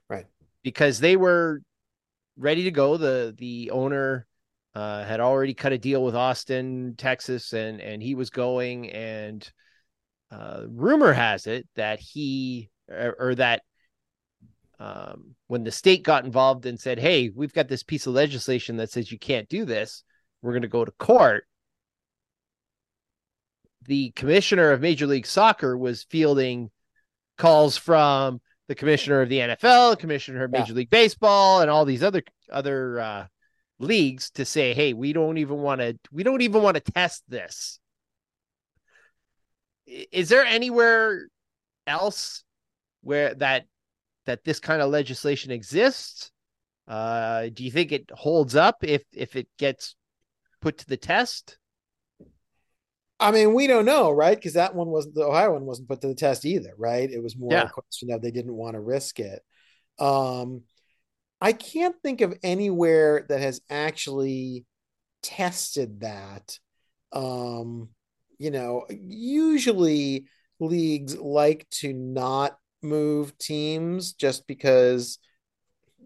Right. 0.08 0.26
Because 0.62 1.00
they 1.00 1.16
were 1.16 1.62
ready 2.36 2.64
to 2.64 2.70
go. 2.70 2.96
The 2.96 3.34
the 3.36 3.70
owner 3.70 4.26
uh, 4.74 5.04
had 5.04 5.20
already 5.20 5.54
cut 5.54 5.72
a 5.72 5.78
deal 5.78 6.04
with 6.04 6.16
Austin, 6.16 6.94
Texas, 6.96 7.52
and 7.52 7.80
and 7.80 8.02
he 8.02 8.14
was 8.14 8.30
going. 8.30 8.90
And 8.90 9.48
uh, 10.30 10.62
rumor 10.68 11.12
has 11.12 11.46
it 11.46 11.68
that 11.76 12.00
he 12.00 12.70
or, 12.88 13.16
or 13.18 13.34
that 13.36 13.62
um, 14.80 15.34
when 15.46 15.64
the 15.64 15.70
state 15.70 16.02
got 16.02 16.24
involved 16.24 16.66
and 16.66 16.80
said, 16.80 16.98
"Hey, 16.98 17.30
we've 17.34 17.52
got 17.52 17.68
this 17.68 17.82
piece 17.82 18.06
of 18.06 18.14
legislation 18.14 18.76
that 18.78 18.90
says 18.90 19.12
you 19.12 19.18
can't 19.18 19.48
do 19.48 19.64
this. 19.64 20.02
We're 20.42 20.52
going 20.52 20.62
to 20.62 20.68
go 20.68 20.84
to 20.84 20.92
court." 20.92 21.46
The 23.86 24.10
commissioner 24.12 24.70
of 24.70 24.80
Major 24.80 25.06
League 25.06 25.26
Soccer 25.26 25.76
was 25.76 26.04
fielding 26.04 26.70
calls 27.36 27.76
from 27.76 28.40
the 28.66 28.74
commissioner 28.74 29.20
of 29.20 29.28
the 29.28 29.38
NFL, 29.38 29.98
commissioner 29.98 30.44
of 30.44 30.50
Major 30.50 30.72
yeah. 30.72 30.78
League 30.78 30.90
Baseball, 30.90 31.60
and 31.60 31.70
all 31.70 31.84
these 31.84 32.02
other 32.02 32.22
other 32.50 32.98
uh, 32.98 33.26
leagues 33.78 34.30
to 34.32 34.44
say, 34.44 34.74
"Hey, 34.74 34.92
we 34.92 35.12
don't 35.12 35.38
even 35.38 35.58
want 35.58 35.80
to. 35.80 35.98
We 36.12 36.22
don't 36.22 36.42
even 36.42 36.62
want 36.62 36.76
to 36.76 36.92
test 36.92 37.22
this." 37.28 37.78
Is 39.86 40.28
there 40.28 40.44
anywhere 40.44 41.28
else 41.86 42.44
where 43.02 43.34
that 43.34 43.66
that 44.26 44.44
this 44.44 44.60
kind 44.60 44.82
of 44.82 44.90
legislation 44.90 45.50
exists? 45.50 46.30
Uh, 46.86 47.48
do 47.52 47.64
you 47.64 47.70
think 47.70 47.92
it 47.92 48.10
holds 48.12 48.56
up 48.56 48.84
if 48.84 49.02
if 49.12 49.36
it 49.36 49.48
gets 49.58 49.96
put 50.60 50.78
to 50.78 50.86
the 50.86 50.96
test? 50.96 51.58
I 53.20 53.30
mean, 53.30 53.54
we 53.54 53.66
don't 53.66 53.84
know, 53.84 54.10
right? 54.10 54.36
Because 54.36 54.54
that 54.54 54.74
one 54.74 54.88
wasn't 54.88 55.14
the 55.14 55.24
Ohio 55.24 55.52
one 55.52 55.64
wasn't 55.64 55.88
put 55.88 56.00
to 56.00 56.08
the 56.08 56.14
test 56.14 56.44
either, 56.44 56.74
right? 56.76 57.10
It 57.10 57.22
was 57.22 57.36
more 57.36 57.52
yeah. 57.52 57.64
a 57.64 57.70
question 57.70 58.10
of 58.10 58.20
they 58.20 58.30
didn't 58.30 58.54
want 58.54 58.74
to 58.74 58.80
risk 58.80 59.20
it. 59.20 59.42
Um, 59.98 60.62
I 61.44 61.52
can't 61.52 61.94
think 62.02 62.22
of 62.22 62.38
anywhere 62.42 63.26
that 63.28 63.38
has 63.38 63.60
actually 63.68 64.64
tested 65.22 66.00
that. 66.00 66.58
Um, 67.12 67.90
you 68.38 68.50
know, 68.50 68.86
usually 68.88 70.24
leagues 70.58 71.18
like 71.18 71.68
to 71.68 71.92
not 71.92 72.56
move 72.82 73.36
teams 73.36 74.14
just 74.14 74.46
because 74.46 75.18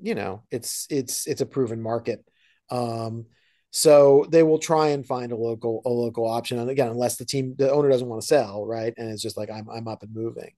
you 0.02 0.16
know 0.16 0.42
it's 0.50 0.88
it's 0.90 1.28
it's 1.28 1.40
a 1.40 1.46
proven 1.46 1.80
market. 1.80 2.24
Um 2.68 3.26
so 3.70 4.26
they 4.30 4.42
will 4.42 4.58
try 4.58 4.88
and 4.88 5.06
find 5.06 5.30
a 5.30 5.36
local 5.36 5.82
a 5.84 5.88
local 5.88 6.26
option. 6.26 6.58
And 6.58 6.68
again 6.68 6.88
unless 6.88 7.14
the 7.16 7.24
team 7.24 7.54
the 7.56 7.70
owner 7.70 7.88
doesn't 7.88 8.08
want 8.08 8.22
to 8.22 8.26
sell 8.26 8.66
right? 8.66 8.92
And 8.96 9.08
it's 9.08 9.22
just 9.22 9.36
like 9.36 9.50
i'm, 9.50 9.70
I'm 9.70 9.86
up 9.86 10.02
and 10.02 10.12
moving. 10.12 10.50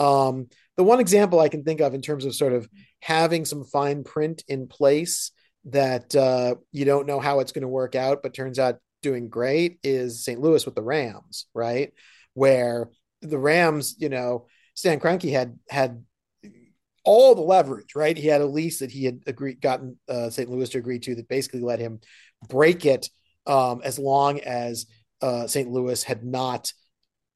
Um 0.00 0.48
the 0.78 0.84
one 0.84 1.00
example 1.00 1.38
i 1.38 1.48
can 1.48 1.62
think 1.62 1.80
of 1.80 1.92
in 1.92 2.00
terms 2.00 2.24
of 2.24 2.34
sort 2.34 2.54
of 2.54 2.66
having 3.00 3.44
some 3.44 3.64
fine 3.64 4.02
print 4.02 4.42
in 4.48 4.66
place 4.66 5.30
that 5.66 6.16
uh 6.16 6.54
you 6.72 6.86
don't 6.86 7.06
know 7.06 7.20
how 7.20 7.40
it's 7.40 7.52
going 7.52 7.62
to 7.62 7.68
work 7.68 7.94
out 7.94 8.22
but 8.22 8.32
turns 8.32 8.58
out 8.58 8.76
doing 9.02 9.28
great 9.28 9.78
is 9.82 10.24
st 10.24 10.40
louis 10.40 10.64
with 10.64 10.74
the 10.74 10.82
rams 10.82 11.46
right 11.52 11.92
where 12.32 12.88
the 13.20 13.38
rams 13.38 13.94
you 13.98 14.08
know 14.08 14.46
Stan 14.78 15.00
Kroenke 15.00 15.32
had 15.32 15.58
had 15.68 16.04
all 17.04 17.34
the 17.34 17.40
leverage, 17.40 17.96
right? 17.96 18.16
He 18.16 18.28
had 18.28 18.42
a 18.42 18.46
lease 18.46 18.78
that 18.78 18.92
he 18.92 19.04
had 19.04 19.22
agreed 19.26 19.60
gotten 19.60 19.98
uh, 20.08 20.30
St. 20.30 20.48
Louis 20.48 20.68
to 20.68 20.78
agree 20.78 21.00
to 21.00 21.16
that 21.16 21.28
basically 21.28 21.62
let 21.62 21.80
him 21.80 22.00
break 22.48 22.86
it 22.86 23.08
um, 23.46 23.80
as 23.82 23.98
long 23.98 24.38
as 24.40 24.86
uh, 25.20 25.48
St. 25.48 25.68
Louis 25.68 26.00
had 26.04 26.22
not, 26.22 26.72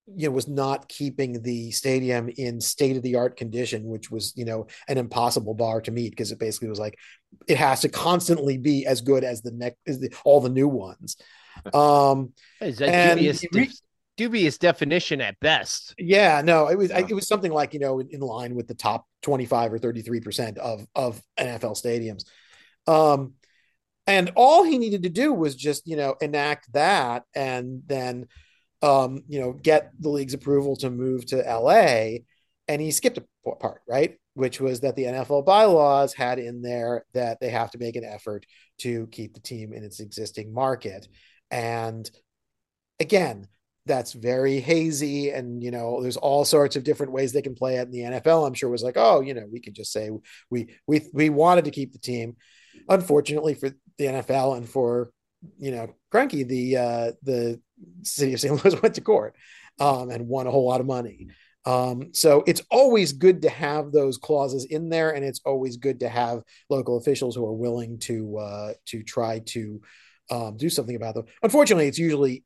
you 0.07 0.29
know, 0.29 0.33
was 0.33 0.49
not 0.49 0.89
keeping 0.89 1.43
the 1.43 1.71
stadium 1.71 2.29
in 2.37 2.61
state 2.61 2.97
of 2.97 3.03
the 3.03 3.17
art 3.17 3.37
condition, 3.37 3.85
which 3.85 4.11
was, 4.11 4.33
you 4.37 4.45
know, 4.45 4.67
an 4.89 4.99
impossible 4.99 5.55
bar 5.55 5.81
to 5.81 5.91
meet 5.91 6.11
because 6.11 6.33
it 6.33 6.39
basically 6.39 6.69
was 6.69 6.81
like 6.81 6.99
it 7.47 7.57
has 7.57 7.81
to 7.81 7.89
constantly 7.89 8.59
be 8.59 8.87
as 8.87 9.01
good 9.01 9.25
as 9.25 9.43
the 9.43 9.53
next, 9.53 9.79
as 9.87 10.01
the, 10.01 10.13
all 10.25 10.41
the 10.41 10.49
new 10.49 10.69
ones. 10.69 11.17
Um, 11.75 12.33
Is 12.63 12.79
that 12.79 12.89
and 12.89 13.21
dubious 14.17 14.59
definition 14.59 15.21
at 15.21 15.39
best. 15.41 15.95
Yeah, 15.99 16.43
no, 16.45 16.69
it 16.69 16.77
was 16.77 16.91
yeah. 16.91 17.07
it 17.09 17.15
was 17.15 17.27
something 17.27 17.53
like 17.53 17.75
you 17.75 17.81
know 17.81 18.01
in 18.01 18.21
line 18.21 18.55
with 18.55 18.69
the 18.69 18.75
top 18.75 19.07
twenty 19.23 19.47
five 19.47 19.73
or 19.73 19.79
thirty 19.79 20.03
three 20.03 20.21
percent 20.21 20.59
of 20.59 20.87
of 20.95 21.23
NFL 21.39 21.77
stadiums. 21.81 22.25
Um, 22.87 23.35
and 24.07 24.33
all 24.35 24.65
he 24.65 24.79
needed 24.79 25.05
to 25.05 25.09
do 25.09 25.33
was 25.33 25.55
just 25.55 25.87
you 25.87 25.97
know 25.97 26.17
enact 26.21 26.73
that, 26.73 27.25
and 27.35 27.83
then 27.87 28.27
um, 28.83 29.23
you 29.29 29.41
know 29.41 29.53
get 29.53 29.93
the 30.01 30.09
league's 30.09 30.35
approval 30.35 30.77
to 30.77 30.91
move 30.91 31.27
to 31.27 31.37
LA, 31.37 32.19
and 32.69 32.81
he 32.81 32.91
skipped 32.91 33.19
a 33.19 33.25
part, 33.57 33.83
right? 33.89 34.17
Which 34.35 34.61
was 34.61 34.81
that 34.81 34.97
the 34.97 35.05
NFL 35.05 35.45
bylaws 35.45 36.15
had 36.15 36.39
in 36.39 36.63
there 36.63 37.05
that 37.15 37.39
they 37.41 37.51
have 37.51 37.71
to 37.73 37.79
make 37.79 37.97
an 37.97 38.05
effort 38.05 38.47
to 38.79 39.07
keep 39.09 39.35
the 39.35 39.41
team 39.41 39.73
in 39.73 39.85
its 39.85 40.01
existing 40.01 40.53
market. 40.53 41.07
And 41.51 42.11
again, 42.99 43.49
that's 43.87 44.13
very 44.13 44.61
hazy 44.61 45.31
and 45.31 45.63
you 45.63 45.71
know 45.71 46.01
there's 46.03 46.17
all 46.17 46.45
sorts 46.45 46.77
of 46.77 46.85
different 46.85 47.13
ways 47.13 47.33
they 47.33 47.43
can 47.43 47.55
play 47.55 47.77
it 47.77 47.83
in 47.83 47.91
the 47.91 48.01
NFL 48.01 48.47
I'm 48.47 48.55
sure 48.55 48.71
was 48.71 48.83
like 48.83 48.97
oh 48.97 49.21
you 49.21 49.35
know 49.35 49.45
we 49.51 49.61
could 49.61 49.75
just 49.75 49.93
say 49.93 50.11
we 50.51 50.69
we 50.87 51.03
we 51.13 51.31
wanted 51.31 51.65
to 51.65 51.73
keep 51.73 51.93
the 51.93 51.99
team 51.99 52.37
unfortunately 52.89 53.55
for 53.55 53.71
the 53.99 54.05
NFL 54.05 54.57
and 54.57 54.69
for 54.69 55.11
you 55.59 55.73
know 55.73 55.95
Kroenke 56.13 56.47
the 56.47 56.77
uh 56.77 57.13
the 57.23 57.61
city 58.03 58.35
of 58.35 58.41
St. 58.41 58.65
Louis 58.65 58.81
went 58.83 58.95
to 58.95 59.01
court 59.01 59.35
um 59.81 60.11
and 60.11 60.29
won 60.29 60.47
a 60.47 60.51
whole 60.51 60.69
lot 60.69 60.81
of 60.81 60.87
money 60.87 61.29
um 61.65 62.13
so 62.13 62.43
it's 62.47 62.63
always 62.71 63.13
good 63.13 63.43
to 63.43 63.49
have 63.49 63.93
those 63.93 64.19
clauses 64.19 64.65
in 64.65 64.89
there 64.89 65.11
and 65.11 65.25
it's 65.25 65.41
always 65.45 65.77
good 65.77 66.01
to 66.01 66.09
have 66.09 66.43
local 66.69 66.99
officials 66.99 67.35
who 67.35 67.47
are 67.47 67.53
willing 67.53 67.99
to 67.99 68.37
uh 68.39 68.73
to 68.85 69.03
try 69.03 69.39
to 69.41 69.81
um, 70.33 70.57
do 70.57 70.71
something 70.71 70.97
about 70.97 71.15
them. 71.15 71.27
Unfortunately, 71.43 71.87
it's 71.87 71.99
usually 71.99 72.45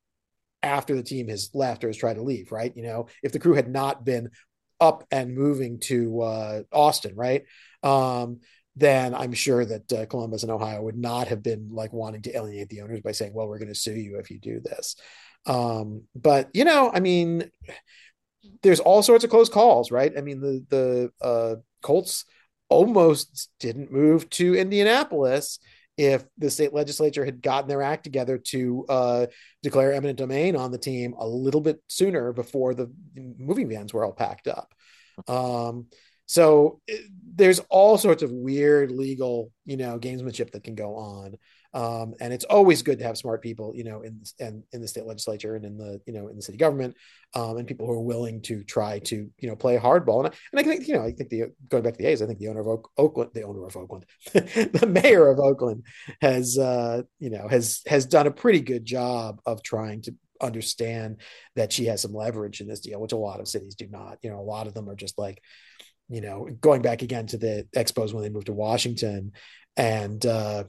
after 0.63 0.97
the 0.97 1.03
team 1.03 1.29
has 1.29 1.51
left 1.55 1.85
or 1.85 1.89
has 1.89 1.97
tried 1.97 2.15
to 2.15 2.23
leave, 2.23 2.51
right? 2.51 2.73
You 2.77 2.83
know, 2.83 3.07
if 3.23 3.33
the 3.33 3.39
crew 3.39 3.55
had 3.55 3.69
not 3.69 4.05
been 4.05 4.31
up 4.81 5.05
and 5.11 5.35
moving 5.35 5.81
to 5.81 6.23
uh, 6.23 6.63
Austin, 6.73 7.15
right? 7.15 7.45
Um, 7.83 8.41
then 8.75 9.15
I'm 9.15 9.33
sure 9.33 9.65
that 9.65 9.93
uh, 9.93 10.07
Columbus 10.07 10.43
and 10.43 10.53
Ohio 10.53 10.83
would 10.83 10.99
not 10.99 11.29
have 11.29 11.43
been 11.43 11.71
like 11.73 11.93
wanting 11.93 12.23
to 12.23 12.37
alienate 12.37 12.69
the 12.69 12.83
owners 12.83 13.01
by 13.01 13.13
saying, 13.13 13.33
well, 13.33 13.49
we're 13.49 13.59
going 13.59 13.73
to 13.73 13.75
sue 13.75 13.95
you 13.95 14.19
if 14.19 14.31
you 14.31 14.39
do 14.39 14.61
this. 14.61 14.97
Um, 15.47 16.03
but, 16.15 16.49
you 16.53 16.65
know, 16.65 16.91
I 16.93 17.01
mean, 17.01 17.51
there's 18.63 18.81
all 18.81 19.03
sorts 19.03 19.25
of 19.25 19.31
close 19.31 19.49
calls, 19.49 19.91
right? 19.91 20.13
I 20.17 20.21
mean, 20.21 20.41
the, 20.41 20.65
the 20.69 21.25
uh, 21.25 21.55
Colts 21.83 22.25
almost 22.69 23.51
didn't 23.61 23.93
move 23.93 24.29
to 24.31 24.55
Indianapolis 24.55 25.59
if 25.97 26.25
the 26.37 26.51
state 26.51 26.75
legislature 26.75 27.25
had 27.25 27.41
gotten 27.41 27.69
their 27.69 27.81
act 27.81 28.05
together 28.05 28.37
to 28.37 28.85
uh, 28.89 29.27
declare 29.63 29.93
eminent 29.93 30.19
domain 30.19 30.55
on 30.57 30.71
the 30.71 30.79
team 30.79 31.15
a 31.19 31.27
little 31.27 31.61
bit 31.61 31.81
sooner 31.89 32.33
before 32.33 32.75
the 32.75 32.93
moving 33.15 33.69
vans 33.69 33.95
were 33.95 34.05
all 34.05 34.13
packed 34.13 34.49
up. 34.49 34.75
Um, 35.27 35.87
so 36.27 36.81
it, 36.87 37.09
there's 37.35 37.61
all 37.71 37.97
sorts 37.97 38.23
of 38.23 38.31
weird 38.31 38.91
legal, 38.91 39.53
you 39.65 39.77
know, 39.77 39.99
gamesmanship 39.99 40.51
that 40.51 40.65
can 40.65 40.75
go 40.75 40.97
on. 40.97 41.37
Um, 41.77 42.15
and 42.21 42.33
it's 42.33 42.47
always 42.47 42.81
good 42.81 43.01
to 43.01 43.05
have 43.05 43.19
smart 43.19 43.43
people, 43.43 43.73
you 43.77 43.85
know, 43.85 44.01
in 44.01 44.23
and 44.41 44.63
in 44.73 44.81
the 44.81 44.89
state 44.89 45.05
legislature 45.05 45.57
and 45.57 45.65
in 45.67 45.77
the, 45.77 46.01
you 46.07 46.15
know, 46.15 46.29
in 46.29 46.37
the 46.37 46.41
city 46.41 46.57
government, 46.57 46.97
um, 47.35 47.59
and 47.59 47.69
people 47.69 47.87
who 47.87 47.93
are 47.93 48.01
willing 48.01 48.41
to 48.43 48.65
try 48.65 48.99
to, 49.01 49.31
you 49.39 49.49
know, 49.49 49.55
play 49.55 49.77
hardball. 49.77 50.25
And 50.25 50.29
I, 50.29 50.37
and 50.53 50.61
I 50.61 50.63
think, 50.63 50.89
you 50.89 50.95
know, 50.95 51.03
I 51.03 51.13
think 51.13 51.29
the 51.29 51.53
going 51.69 51.83
back 51.83 51.93
to 51.93 51.99
the 51.99 52.09
A's, 52.09 52.23
I 52.23 52.27
think 52.27 52.39
the 52.39 52.49
owner 52.49 52.61
of 52.61 52.67
Oak, 52.67 52.91
Oakland, 52.97 53.33
the 53.35 53.43
owner 53.43 53.67
of 53.67 53.77
Oakland, 53.77 54.07
the 54.33 54.89
mayor 54.89 55.29
of 55.29 55.39
Oakland 55.39 55.85
has, 56.23 56.57
uh, 56.57 57.03
you 57.19 57.29
know, 57.29 57.47
has 57.47 57.83
has 57.87 58.07
done 58.07 58.27
a 58.27 58.31
pretty 58.31 58.61
good 58.61 58.87
job 58.87 59.43
of 59.45 59.63
trying 59.63 60.01
to 60.03 60.15
understand 60.41 61.21
that 61.57 61.75
she 61.75 61.85
has 61.87 62.01
some 62.01 62.15
leverage 62.15 62.63
in 62.63 62.69
this 62.69 62.81
deal, 62.81 63.03
which 63.03 63.13
a 63.13 63.19
lot 63.19 63.41
of 63.41 63.49
cities 63.49 63.75
do 63.75 63.87
not. 63.87 64.17
You 64.23 64.31
know, 64.31 64.41
a 64.41 64.41
lot 64.41 64.67
of 64.67 64.73
them 64.73 64.89
are 64.89 64.97
just 64.97 65.19
like, 65.19 65.43
you 66.09 66.23
know, 66.23 66.49
going 66.59 66.81
back 66.81 67.03
again 67.03 67.27
to 67.27 67.37
the 67.37 67.69
expos 67.77 68.15
when 68.15 68.23
they 68.23 68.31
moved 68.31 68.47
to 68.47 68.55
Washington 68.55 69.33
and 69.77 70.25
uh, 70.25 70.65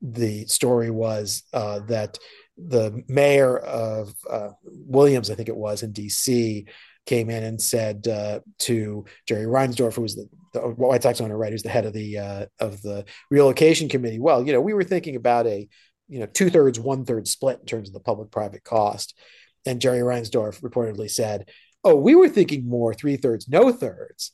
the 0.00 0.46
story 0.46 0.90
was 0.90 1.42
uh, 1.52 1.80
that 1.80 2.18
the 2.56 3.02
mayor 3.08 3.58
of 3.58 4.14
uh, 4.28 4.50
Williams, 4.64 5.30
I 5.30 5.34
think 5.34 5.48
it 5.48 5.56
was 5.56 5.82
in 5.82 5.92
D.C., 5.92 6.66
came 7.06 7.30
in 7.30 7.42
and 7.42 7.60
said 7.60 8.06
uh, 8.06 8.40
to 8.58 9.06
Jerry 9.26 9.46
Reinsdorf, 9.46 9.94
who 9.94 10.02
was 10.02 10.14
the, 10.14 10.28
the, 10.52 10.60
White 10.60 11.02
Sox 11.02 11.22
owner, 11.22 11.38
right, 11.38 11.50
who's 11.50 11.62
the 11.62 11.70
head 11.70 11.86
of 11.86 11.94
the 11.94 12.18
uh, 12.18 12.46
of 12.60 12.82
the 12.82 13.06
relocation 13.30 13.88
committee. 13.88 14.18
Well, 14.18 14.46
you 14.46 14.52
know, 14.52 14.60
we 14.60 14.74
were 14.74 14.84
thinking 14.84 15.16
about 15.16 15.46
a 15.46 15.66
you 16.08 16.20
know 16.20 16.26
two 16.26 16.50
thirds, 16.50 16.78
one 16.78 17.06
third 17.06 17.26
split 17.26 17.60
in 17.60 17.66
terms 17.66 17.88
of 17.88 17.94
the 17.94 18.00
public 18.00 18.30
private 18.30 18.62
cost, 18.62 19.18
and 19.64 19.80
Jerry 19.80 20.00
Reinsdorf 20.00 20.60
reportedly 20.60 21.10
said, 21.10 21.48
"Oh, 21.82 21.96
we 21.96 22.14
were 22.14 22.28
thinking 22.28 22.68
more 22.68 22.92
three 22.92 23.16
thirds, 23.16 23.48
no 23.48 23.72
thirds," 23.72 24.32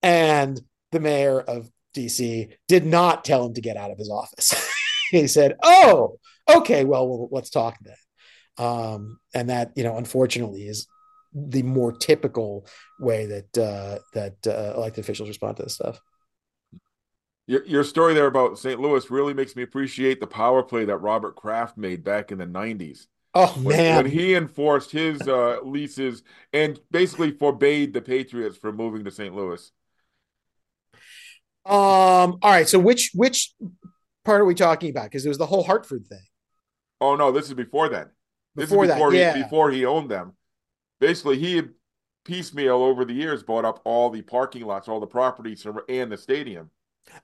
and 0.00 0.60
the 0.92 1.00
mayor 1.00 1.40
of 1.40 1.68
DC 1.96 2.50
did 2.68 2.86
not 2.86 3.24
tell 3.24 3.46
him 3.46 3.54
to 3.54 3.60
get 3.60 3.76
out 3.76 3.90
of 3.90 3.98
his 3.98 4.10
office. 4.10 4.54
he 5.10 5.26
said, 5.26 5.56
"Oh, 5.62 6.18
okay, 6.48 6.84
well, 6.84 7.08
well 7.08 7.28
let's 7.30 7.50
talk 7.50 7.76
then." 7.82 7.96
um, 8.58 9.18
and 9.34 9.50
that 9.50 9.72
you 9.76 9.84
know 9.84 9.96
unfortunately 9.96 10.66
is 10.66 10.86
the 11.34 11.62
more 11.62 11.92
typical 11.92 12.66
way 12.98 13.26
that 13.26 13.58
uh, 13.58 13.98
that 14.14 14.36
uh, 14.46 14.74
elected 14.76 15.04
officials 15.04 15.28
respond 15.28 15.56
to 15.58 15.64
this 15.64 15.74
stuff. 15.74 16.00
Your, 17.48 17.64
your 17.64 17.84
story 17.84 18.12
there 18.14 18.26
about 18.26 18.58
St. 18.58 18.80
Louis 18.80 19.08
really 19.08 19.32
makes 19.32 19.54
me 19.54 19.62
appreciate 19.62 20.18
the 20.18 20.26
power 20.26 20.64
play 20.64 20.84
that 20.86 20.96
Robert 20.96 21.36
Kraft 21.36 21.76
made 21.76 22.02
back 22.02 22.32
in 22.32 22.38
the 22.38 22.46
90s. 22.46 23.06
Oh 23.34 23.52
when, 23.62 23.76
man, 23.76 23.96
when 23.96 24.06
he 24.06 24.34
enforced 24.34 24.90
his 24.90 25.20
uh, 25.22 25.58
leases 25.62 26.24
and 26.52 26.80
basically 26.90 27.30
forbade 27.30 27.92
the 27.92 28.00
Patriots 28.00 28.56
from 28.56 28.76
moving 28.76 29.04
to 29.04 29.10
St. 29.10 29.34
Louis. 29.34 29.70
Um. 31.66 31.74
All 31.74 32.50
right. 32.50 32.68
So 32.68 32.78
which 32.78 33.10
which 33.12 33.52
part 34.26 34.40
are 34.40 34.44
we 34.44 34.54
talking 34.54 34.90
about? 34.90 35.04
Because 35.04 35.24
it 35.24 35.28
was 35.28 35.38
the 35.38 35.46
whole 35.46 35.62
Hartford 35.62 36.06
thing. 36.06 36.26
Oh 37.00 37.16
no, 37.16 37.32
this 37.32 37.46
is 37.46 37.54
before 37.54 37.88
then. 37.88 38.10
This 38.54 38.70
Before 38.70 38.84
is 38.84 38.90
that, 38.90 39.12
he 39.12 39.18
yeah. 39.18 39.42
before 39.42 39.70
he 39.70 39.84
owned 39.84 40.10
them. 40.10 40.32
Basically, 40.98 41.38
he 41.38 41.56
had 41.56 41.70
piecemeal 42.24 42.82
over 42.82 43.04
the 43.04 43.12
years 43.12 43.42
bought 43.42 43.64
up 43.66 43.80
all 43.84 44.08
the 44.10 44.22
parking 44.22 44.64
lots, 44.64 44.88
all 44.88 44.98
the 44.98 45.06
properties, 45.06 45.66
and 45.88 46.10
the 46.10 46.16
stadium. 46.16 46.70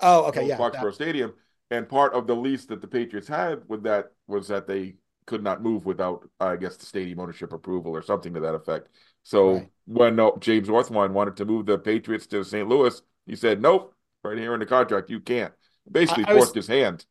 Oh, 0.01 0.27
okay, 0.27 0.47
yeah. 0.47 0.59
Foxborough 0.59 0.85
that- 0.91 0.95
Stadium. 0.95 1.33
And 1.71 1.89
part 1.89 2.13
of 2.13 2.27
the 2.27 2.37
lease 2.37 2.67
that 2.67 2.83
the 2.83 2.87
Patriots 2.87 3.27
had 3.27 3.63
with 3.67 3.83
that 3.85 4.13
was 4.27 4.49
that 4.49 4.67
they 4.67 4.97
could 5.25 5.43
not 5.43 5.63
move 5.63 5.87
without, 5.87 6.29
I 6.39 6.57
guess, 6.57 6.77
the 6.77 6.85
stadium 6.85 7.19
ownership 7.19 7.55
approval 7.55 7.93
or 7.97 8.03
something 8.03 8.35
to 8.35 8.41
that 8.41 8.55
effect. 8.55 8.89
So 9.23 9.55
Right. 9.55 9.71
when 9.87 10.21
uh, 10.21 10.33
James 10.39 10.69
Orthwein 10.69 11.13
wanted 11.13 11.39
to 11.39 11.47
move 11.47 11.65
the 11.65 11.79
Patriots 11.79 12.27
to 12.27 12.45
St. 12.45 12.69
Louis, 12.69 13.01
he 13.25 13.37
said, 13.37 13.63
"Nope, 13.63 13.95
right 14.23 14.37
here 14.37 14.53
in 14.53 14.61
the 14.61 14.67
contract, 14.67 15.09
you 15.09 15.21
can't." 15.21 15.55
Basically, 15.91 16.25
I- 16.25 16.31
I 16.31 16.35
was- 16.35 16.45
forced 16.45 16.55
his 16.55 16.67
hand. 16.67 17.05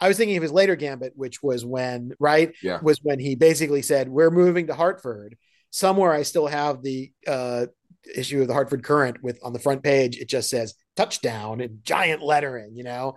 I 0.00 0.06
was 0.06 0.16
thinking 0.16 0.36
of 0.36 0.42
his 0.44 0.52
later 0.52 0.76
gambit, 0.76 1.14
which 1.16 1.42
was 1.42 1.64
when 1.64 2.12
right 2.20 2.54
Yeah. 2.62 2.78
was 2.80 3.02
when 3.02 3.18
he 3.18 3.34
basically 3.34 3.82
said, 3.82 4.08
"We're 4.08 4.30
moving 4.30 4.68
to 4.68 4.74
Hartford." 4.74 5.36
Somewhere 5.70 6.12
I 6.12 6.22
still 6.22 6.46
have 6.46 6.82
the 6.82 7.12
uh, 7.26 7.66
issue 8.14 8.40
of 8.40 8.46
the 8.48 8.54
Hartford 8.54 8.84
Courant 8.84 9.22
with 9.22 9.38
on 9.42 9.52
the 9.52 9.58
front 9.58 9.82
page. 9.82 10.16
It 10.18 10.28
just 10.28 10.48
says 10.48 10.74
touchdown 10.96 11.60
in 11.60 11.80
giant 11.82 12.22
lettering, 12.22 12.76
you 12.76 12.84
know, 12.84 13.16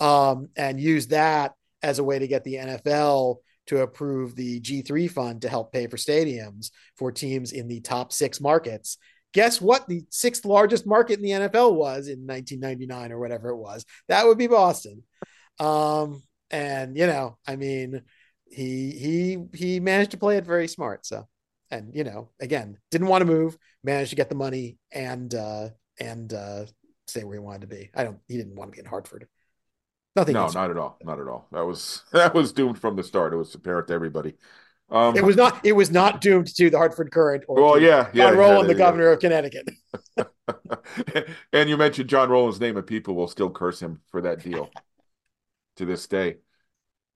um, 0.00 0.48
and 0.56 0.80
use 0.80 1.06
that 1.08 1.54
as 1.82 1.98
a 2.00 2.04
way 2.04 2.18
to 2.18 2.26
get 2.26 2.42
the 2.44 2.56
NFL 2.56 3.36
to 3.66 3.80
approve 3.80 4.34
the 4.34 4.60
G3 4.60 5.06
fund 5.08 5.42
to 5.42 5.48
help 5.48 5.72
pay 5.72 5.86
for 5.86 5.96
stadiums 5.96 6.70
for 6.96 7.12
teams 7.12 7.52
in 7.52 7.68
the 7.68 7.80
top 7.80 8.12
six 8.12 8.40
markets. 8.40 8.98
Guess 9.36 9.60
what? 9.60 9.86
The 9.86 10.02
sixth 10.08 10.46
largest 10.46 10.86
market 10.86 11.18
in 11.18 11.22
the 11.22 11.48
NFL 11.48 11.74
was 11.74 12.08
in 12.08 12.26
1999 12.26 13.12
or 13.12 13.18
whatever 13.18 13.50
it 13.50 13.58
was. 13.58 13.84
That 14.08 14.26
would 14.26 14.38
be 14.38 14.46
Boston. 14.46 15.02
Um, 15.60 16.22
and 16.50 16.96
you 16.96 17.06
know, 17.06 17.36
I 17.46 17.56
mean, 17.56 18.00
he 18.46 18.92
he 18.92 19.38
he 19.52 19.78
managed 19.78 20.12
to 20.12 20.16
play 20.16 20.38
it 20.38 20.46
very 20.46 20.68
smart. 20.68 21.04
So, 21.04 21.28
and 21.70 21.94
you 21.94 22.02
know, 22.02 22.30
again, 22.40 22.78
didn't 22.90 23.08
want 23.08 23.20
to 23.20 23.26
move, 23.26 23.58
managed 23.84 24.08
to 24.08 24.16
get 24.16 24.30
the 24.30 24.34
money 24.34 24.78
and 24.90 25.34
uh 25.34 25.68
and 26.00 26.32
uh 26.32 26.64
stay 27.06 27.22
where 27.22 27.34
he 27.34 27.40
wanted 27.40 27.60
to 27.60 27.66
be. 27.66 27.90
I 27.94 28.04
don't. 28.04 28.18
He 28.28 28.38
didn't 28.38 28.56
want 28.56 28.72
to 28.72 28.76
be 28.76 28.80
in 28.80 28.86
Hartford. 28.86 29.28
Nothing. 30.14 30.32
No, 30.32 30.48
not 30.48 30.70
at 30.70 30.78
all. 30.78 30.96
Not 31.04 31.20
at 31.20 31.28
all. 31.28 31.46
That 31.52 31.66
was 31.66 32.04
that 32.12 32.32
was 32.32 32.54
doomed 32.54 32.78
from 32.78 32.96
the 32.96 33.04
start. 33.04 33.34
It 33.34 33.36
was 33.36 33.54
apparent 33.54 33.88
to 33.88 33.92
everybody. 33.92 34.32
Um, 34.90 35.16
It 35.16 35.24
was 35.24 35.36
not. 35.36 35.64
It 35.64 35.72
was 35.72 35.90
not 35.90 36.20
doomed 36.20 36.54
to 36.54 36.70
the 36.70 36.78
Hartford 36.78 37.10
Courant 37.12 37.44
or 37.48 37.62
well, 37.62 37.80
yeah, 37.80 38.08
yeah. 38.12 38.30
John 38.30 38.34
yeah, 38.34 38.38
Rowland, 38.38 38.70
the 38.70 38.74
governor 38.74 39.08
of 39.08 39.20
Connecticut. 39.20 39.68
and 41.52 41.68
you 41.68 41.76
mentioned 41.76 42.08
John 42.08 42.28
Rowland's 42.30 42.60
name, 42.60 42.76
and 42.76 42.86
people 42.86 43.14
will 43.14 43.28
still 43.28 43.50
curse 43.50 43.80
him 43.80 44.00
for 44.10 44.20
that 44.22 44.42
deal 44.42 44.70
to 45.76 45.84
this 45.84 46.06
day. 46.06 46.36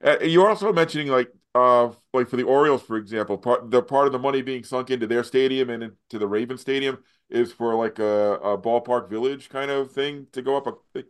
Uh, 0.04 0.18
you're 0.22 0.48
also 0.48 0.72
mentioning 0.72 1.08
like 1.08 1.30
uh 1.54 1.90
like 2.14 2.28
for 2.28 2.36
the 2.36 2.44
Orioles, 2.44 2.82
for 2.82 2.96
example, 2.96 3.38
part 3.38 3.70
the 3.70 3.82
part 3.82 4.06
of 4.06 4.12
the 4.12 4.18
money 4.18 4.42
being 4.42 4.64
sunk 4.64 4.90
into 4.90 5.06
their 5.06 5.24
stadium 5.24 5.70
and 5.70 5.82
into 5.82 6.18
the 6.18 6.26
Raven 6.28 6.58
Stadium 6.58 6.98
is 7.28 7.52
for 7.52 7.74
like 7.74 7.98
a, 7.98 8.34
a 8.42 8.58
ballpark 8.58 9.08
village 9.10 9.48
kind 9.48 9.70
of 9.70 9.92
thing 9.92 10.26
to 10.32 10.42
go 10.42 10.56
up 10.56 10.66
a. 10.96 11.02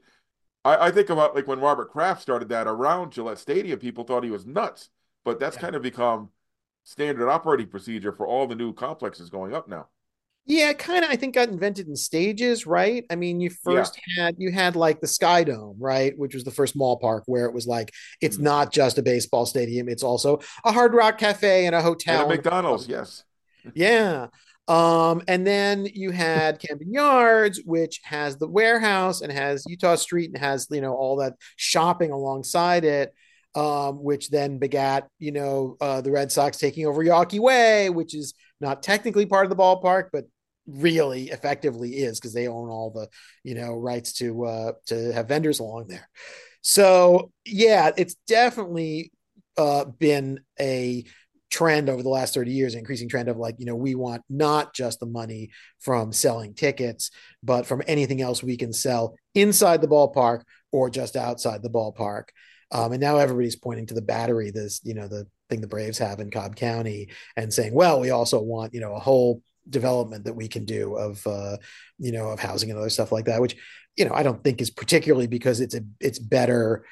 I, 0.64 0.88
I 0.88 0.90
think 0.90 1.11
about 1.11 1.34
like 1.34 1.46
when 1.46 1.61
Robert 1.61 1.90
Kraft 1.90 2.22
started 2.22 2.48
that 2.50 2.66
around 2.66 3.12
Gillette 3.12 3.38
Stadium, 3.38 3.78
people 3.78 4.04
thought 4.04 4.24
he 4.24 4.30
was 4.30 4.46
nuts, 4.46 4.90
but 5.24 5.38
that's 5.40 5.56
Yeah. 5.56 5.62
kind 5.62 5.76
of 5.76 5.82
become 5.82 6.30
standard 6.85 7.28
operating 7.28 7.68
procedure 7.68 8.12
for 8.12 8.26
all 8.26 8.47
the 8.47 8.55
new 8.55 8.72
complexes 8.72 9.31
going 9.31 9.55
up 9.55 9.68
now. 9.68 9.89
Yeah, 10.47 10.72
kind 10.72 11.05
of. 11.05 11.11
I 11.11 11.16
think 11.16 11.35
got 11.35 11.49
invented 11.51 11.87
in 11.87 11.95
stages, 11.95 12.66
right? 12.66 13.05
I 13.11 13.14
mean, 13.14 13.41
you 13.41 13.51
first 13.51 14.01
had 14.16 14.35
you 14.39 14.51
had 14.51 14.74
like 14.74 15.01
the 15.01 15.07
Sky 15.07 15.45
Dome, 15.45 15.76
right, 15.78 16.16
which 16.18 16.35
was 16.35 16.45
the 16.45 16.51
first 16.51 16.74
mall 16.74 16.99
park 16.99 17.24
where 17.26 17.45
it 17.45 17.53
was 17.53 17.66
like 17.66 17.93
it's 18.20 18.39
Mm. 18.39 18.43
not 18.43 18.72
just 18.72 18.99
a 18.99 19.03
baseball 19.03 19.47
stadium; 19.47 19.89
it's 19.89 20.03
also 20.03 20.41
a 20.64 20.72
Hard 20.72 20.95
Rock 20.95 21.18
Cafe 21.18 21.66
and 21.66 21.74
a 21.74 21.78
And 21.78 21.87
hotel. 21.87 22.24
a 22.24 22.28
McDonald's, 22.28 22.89
yes. 22.89 23.22
Yeah. 23.74 24.28
Um, 24.66 25.22
and 25.28 25.47
then 25.47 25.87
you 25.95 26.11
had 26.11 26.59
Camden 26.66 26.93
Yards, 26.93 27.61
which 27.64 28.01
has 28.05 28.37
the 28.37 28.49
warehouse 28.49 29.20
and 29.20 29.31
has 29.31 29.64
Eutaw 29.66 29.99
Street 29.99 30.31
and 30.31 30.39
has, 30.39 30.66
you 30.70 30.81
know, 30.81 30.95
all 30.95 31.16
that 31.16 31.35
shopping 31.57 32.12
alongside 32.12 32.85
it, 32.85 33.12
um, 33.55 34.03
which 34.03 34.30
then 34.30 34.59
begat, 34.59 35.09
you 35.18 35.32
know, 35.32 35.76
uh, 35.80 36.01
the 36.01 36.11
Red 36.11 36.30
Sox 36.30 36.57
taking 36.57 36.86
over 36.86 37.05
Yawkey 37.05 37.40
Way, 37.40 37.90
which 37.90 38.14
is 38.14 38.34
not 38.61 38.82
technically 38.82 39.26
part 39.26 39.44
of 39.44 39.51
the 39.51 39.57
ballpark, 39.57 40.11
but 40.12 40.24
really 40.66 41.30
effectively 41.30 41.90
is 41.90 42.20
because 42.20 42.34
they 42.34 42.46
own 42.46 42.68
all 42.68 42.90
the, 42.90 43.09
you 43.42 43.55
know, 43.55 43.74
rights 43.74 44.12
to 44.12 44.44
uh 44.44 44.72
to 44.86 45.12
have 45.12 45.28
vendors 45.28 45.59
along 45.59 45.86
there. 45.88 46.09
So 46.61 47.32
yeah, 47.44 47.90
it's 47.96 48.14
definitely 48.26 49.11
uh 49.57 49.86
been 49.86 50.40
a 50.61 51.05
trend 51.51 51.88
over 51.88 52.03
the 52.03 52.09
last 52.09 52.34
30 52.34 52.53
years, 52.53 52.74
increasing 52.74 53.09
trend 53.09 53.28
of 53.28 53.36
like, 53.36 53.57
you 53.59 53.66
know, 53.66 53.74
we 53.74 53.94
want 53.94 54.22
not 54.28 54.72
just 54.72 55.01
the 55.01 55.07
money 55.07 55.51
from 55.80 56.12
selling 56.12 56.55
tickets, 56.55 57.11
but 57.42 57.66
from 57.66 57.82
anything 57.88 58.22
else 58.22 58.42
we 58.42 58.57
can 58.57 58.72
sell 58.72 59.16
inside 59.34 59.80
the 59.80 59.88
ballpark 59.88 60.42
or 60.70 60.88
just 60.88 61.16
outside 61.16 61.62
the 61.62 61.70
ballpark. 61.70 62.24
Um, 62.73 62.93
and 62.93 63.01
now 63.01 63.16
everybody's 63.16 63.57
pointing 63.57 63.87
to 63.87 63.95
the 63.95 64.03
battery, 64.03 64.51
this, 64.51 64.81
you 64.85 64.95
know, 64.95 65.09
the 65.09 65.27
thing 65.49 65.61
the 65.61 65.66
Braves 65.66 65.99
have 65.99 66.21
in 66.21 66.31
Cobb 66.31 66.57
County 66.57 67.09
and 67.37 67.53
saying, 67.53 67.75
well, 67.75 68.01
we 68.01 68.11
also 68.11 68.41
want, 68.41 68.75
you 68.75 68.81
know, 68.81 68.95
a 68.95 69.01
whole 69.01 69.43
development 69.68 70.25
that 70.25 70.35
we 70.35 70.49
can 70.49 70.64
do 70.64 70.97
of, 70.97 71.27
uh, 71.27 71.57
you 71.99 72.12
know, 72.12 72.29
of 72.29 72.41
housing 72.41 72.71
and 72.71 72.79
other 72.79 72.91
stuff 72.91 73.12
like 73.12 73.27
that, 73.27 73.41
which, 73.41 73.57
you 73.97 74.05
know, 74.05 74.14
I 74.14 74.23
don't 74.23 74.43
think 74.43 74.61
is 74.61 74.71
particularly 74.71 75.27
because 75.27 75.61
it's 75.61 75.75
a, 75.75 75.83
it's 76.01 76.18
better 76.18 76.85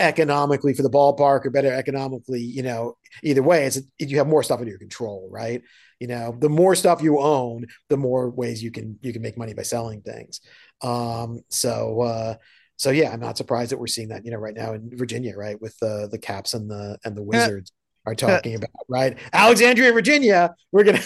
economically 0.00 0.74
for 0.74 0.82
the 0.82 0.90
ballpark 0.90 1.46
or 1.46 1.50
better 1.50 1.72
economically, 1.72 2.40
you 2.40 2.62
know, 2.62 2.96
either 3.22 3.42
way, 3.42 3.66
it's 3.66 3.80
you 3.98 4.18
have 4.18 4.26
more 4.26 4.42
stuff 4.42 4.58
under 4.58 4.70
your 4.70 4.78
control, 4.78 5.28
right? 5.30 5.62
You 6.00 6.08
know, 6.08 6.36
the 6.38 6.48
more 6.48 6.74
stuff 6.74 7.02
you 7.02 7.20
own, 7.20 7.66
the 7.88 7.96
more 7.96 8.28
ways 8.28 8.62
you 8.62 8.72
can 8.72 8.98
you 9.02 9.12
can 9.12 9.22
make 9.22 9.38
money 9.38 9.54
by 9.54 9.62
selling 9.62 10.02
things. 10.02 10.40
Um, 10.82 11.40
so 11.48 12.00
uh, 12.00 12.34
so 12.82 12.90
yeah, 12.90 13.12
I'm 13.12 13.20
not 13.20 13.36
surprised 13.36 13.70
that 13.70 13.78
we're 13.78 13.86
seeing 13.86 14.08
that, 14.08 14.24
you 14.24 14.32
know, 14.32 14.38
right 14.38 14.56
now 14.56 14.72
in 14.72 14.90
Virginia, 14.96 15.36
right, 15.36 15.60
with 15.62 15.78
the 15.78 16.08
the 16.10 16.18
Caps 16.18 16.52
and 16.52 16.68
the 16.68 16.98
and 17.04 17.16
the 17.16 17.22
Wizards 17.22 17.70
are 18.06 18.16
talking 18.16 18.56
about, 18.56 18.70
right? 18.88 19.16
Alexandria, 19.32 19.92
Virginia. 19.92 20.52
We're 20.72 20.82
gonna. 20.82 21.00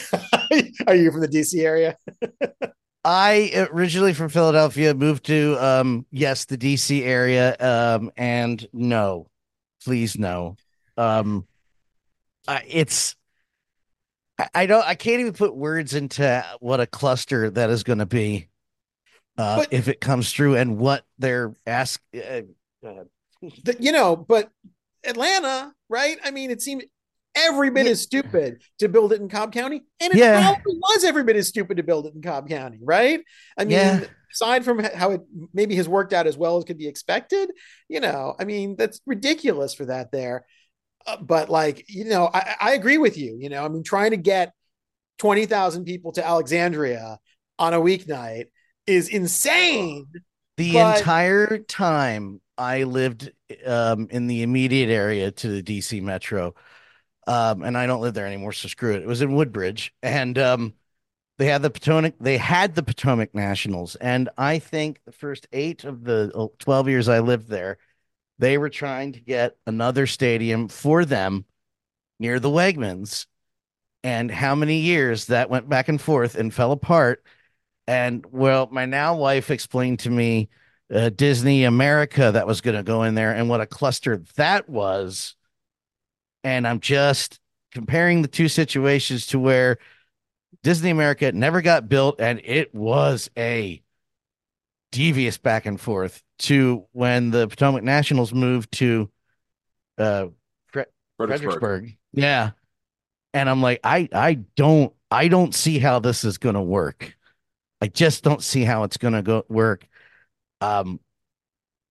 are 0.86 0.94
you 0.94 1.10
from 1.10 1.20
the 1.20 1.28
DC 1.28 1.62
area? 1.62 1.98
I 3.04 3.68
originally 3.70 4.14
from 4.14 4.30
Philadelphia, 4.30 4.94
moved 4.94 5.26
to 5.26 5.58
um 5.62 6.06
yes, 6.10 6.46
the 6.46 6.56
DC 6.56 7.02
area. 7.02 7.54
Um 7.60 8.10
and 8.16 8.66
no, 8.72 9.26
please 9.84 10.18
no. 10.18 10.56
Um 10.96 11.46
I 12.48 12.64
it's 12.66 13.16
I, 14.38 14.48
I 14.54 14.66
don't 14.66 14.86
I 14.86 14.94
can't 14.94 15.20
even 15.20 15.34
put 15.34 15.54
words 15.54 15.92
into 15.92 16.42
what 16.60 16.80
a 16.80 16.86
cluster 16.86 17.50
that 17.50 17.68
is 17.68 17.82
gonna 17.82 18.06
be 18.06 18.48
uh 19.38 19.56
But- 19.58 19.72
if 19.72 19.88
it 19.88 20.00
comes 20.00 20.32
through 20.32 20.56
and 20.56 20.78
what 20.78 21.04
they're 21.18 21.54
ask 21.66 22.00
uh, 22.14 22.42
uh, 22.86 23.04
The- 23.62 23.76
you 23.78 23.92
know, 23.92 24.16
but 24.16 24.50
Atlanta, 25.04 25.72
right? 25.88 26.18
I 26.24 26.30
mean, 26.30 26.50
it 26.50 26.62
seemed 26.62 26.84
every 27.34 27.70
bit 27.70 27.84
Yeah. 27.84 27.92
as 27.92 28.00
stupid 28.00 28.62
to 28.78 28.88
build 28.88 29.12
it 29.12 29.20
in 29.20 29.28
Cobb 29.28 29.52
County, 29.52 29.82
and 30.00 30.12
it 30.12 30.18
Yeah. 30.18 30.40
probably 30.54 30.78
was 30.80 31.04
every 31.04 31.22
bit 31.22 31.36
as 31.36 31.48
stupid 31.48 31.76
to 31.76 31.82
build 31.82 32.06
it 32.06 32.14
in 32.14 32.22
Cobb 32.22 32.48
County, 32.48 32.78
right? 32.82 33.20
I 33.58 33.64
mean, 33.64 33.72
Yeah. 33.72 34.04
aside 34.32 34.64
from 34.64 34.78
how 34.82 35.10
it 35.12 35.20
maybe 35.52 35.76
has 35.76 35.86
worked 35.88 36.12
out 36.14 36.26
as 36.26 36.36
well 36.38 36.56
as 36.56 36.64
could 36.64 36.78
be 36.78 36.88
expected, 36.88 37.50
you 37.88 38.00
know, 38.00 38.34
I 38.38 38.44
mean, 38.44 38.74
that's 38.76 39.00
ridiculous 39.06 39.74
for 39.74 39.84
that 39.84 40.12
there. 40.12 40.46
Uh, 41.06 41.18
but 41.18 41.50
like, 41.50 41.84
you 41.88 42.06
know, 42.06 42.28
I, 42.32 42.56
I 42.58 42.72
agree 42.72 42.98
with 42.98 43.16
you. 43.18 43.36
You 43.38 43.50
know, 43.50 43.64
I 43.64 43.68
mean, 43.68 43.82
trying 43.84 44.10
to 44.12 44.16
get 44.16 44.52
twenty 45.18 45.44
thousand 45.46 45.84
people 45.84 46.12
to 46.12 46.26
Alexandria 46.26 47.18
on 47.58 47.74
a 47.74 47.80
weeknight 47.80 48.46
is 48.86 49.08
insane. 49.08 50.06
the 50.56 50.72
But- 50.74 50.98
entire 50.98 51.58
time 51.58 52.40
I 52.58 52.84
lived 52.84 53.30
um 53.66 54.08
in 54.10 54.26
the 54.26 54.42
immediate 54.42 54.90
area 54.90 55.30
to 55.30 55.48
the 55.48 55.62
DC 55.62 56.00
Metro. 56.00 56.54
Um 57.26 57.62
and 57.62 57.76
I 57.76 57.86
don't 57.86 58.00
live 58.00 58.14
there 58.14 58.26
anymore, 58.26 58.52
so 58.52 58.68
screw 58.68 58.94
it. 58.94 59.02
It 59.02 59.06
was 59.08 59.22
in 59.22 59.34
Woodbridge 59.34 59.92
and 60.02 60.38
um 60.38 60.74
they 61.38 61.46
had 61.46 61.62
the 61.62 61.70
Potomac 61.70 62.14
they 62.20 62.38
had 62.38 62.74
the 62.74 62.82
Potomac 62.82 63.34
Nationals 63.34 63.96
and 63.96 64.28
I 64.38 64.58
think 64.58 65.00
the 65.06 65.12
first 65.12 65.46
8 65.52 65.84
of 65.84 66.04
the 66.04 66.32
uh, 66.34 66.48
12 66.58 66.88
years 66.88 67.08
I 67.08 67.20
lived 67.20 67.48
there 67.48 67.78
they 68.38 68.58
were 68.58 68.70
trying 68.70 69.12
to 69.12 69.20
get 69.20 69.56
another 69.66 70.06
stadium 70.06 70.68
for 70.68 71.04
them 71.06 71.44
near 72.18 72.40
the 72.40 72.50
Wegmans, 72.50 73.26
and 74.04 74.30
how 74.30 74.54
many 74.54 74.78
years 74.78 75.26
that 75.26 75.50
went 75.50 75.68
back 75.68 75.88
and 75.88 76.00
forth 76.00 76.34
and 76.36 76.52
fell 76.54 76.72
apart. 76.72 77.24
And 77.86 78.24
well, 78.30 78.68
my 78.70 78.86
now 78.86 79.16
wife 79.16 79.50
explained 79.50 80.00
to 80.00 80.10
me 80.10 80.48
uh, 80.92 81.10
Disney 81.10 81.64
America 81.64 82.30
that 82.32 82.46
was 82.46 82.60
going 82.60 82.76
to 82.76 82.82
go 82.82 83.02
in 83.02 83.14
there 83.14 83.32
and 83.32 83.48
what 83.48 83.60
a 83.60 83.66
cluster 83.66 84.22
that 84.36 84.68
was. 84.68 85.34
And 86.44 86.66
I'm 86.66 86.80
just 86.80 87.40
comparing 87.72 88.22
the 88.22 88.28
two 88.28 88.48
situations 88.48 89.26
to 89.28 89.38
where 89.38 89.78
Disney 90.62 90.90
America 90.90 91.30
never 91.32 91.60
got 91.62 91.88
built 91.88 92.20
and 92.20 92.40
it 92.44 92.74
was 92.74 93.30
a 93.36 93.82
devious 94.92 95.38
back 95.38 95.66
and 95.66 95.80
forth 95.80 96.22
to 96.38 96.86
when 96.92 97.30
the 97.30 97.48
Potomac 97.48 97.82
Nationals 97.82 98.32
moved 98.32 98.72
to 98.72 99.10
uh 99.98 100.26
Fredericksburg. 100.72 100.86
Fredericksburg. 101.16 101.96
Yeah. 102.12 102.50
And 103.34 103.50
I'm 103.50 103.62
like, 103.62 103.80
I 103.84 104.08
I 104.12 104.34
don't 104.56 104.92
I 105.10 105.28
don't 105.28 105.54
see 105.54 105.78
how 105.78 105.98
this 105.98 106.24
is 106.24 106.38
gonna 106.38 106.62
work. 106.62 107.15
I 107.80 107.88
just 107.88 108.24
don't 108.24 108.42
see 108.42 108.64
how 108.64 108.84
it's 108.84 108.96
gonna 108.96 109.22
go 109.22 109.44
work. 109.48 109.86
Um 110.60 111.00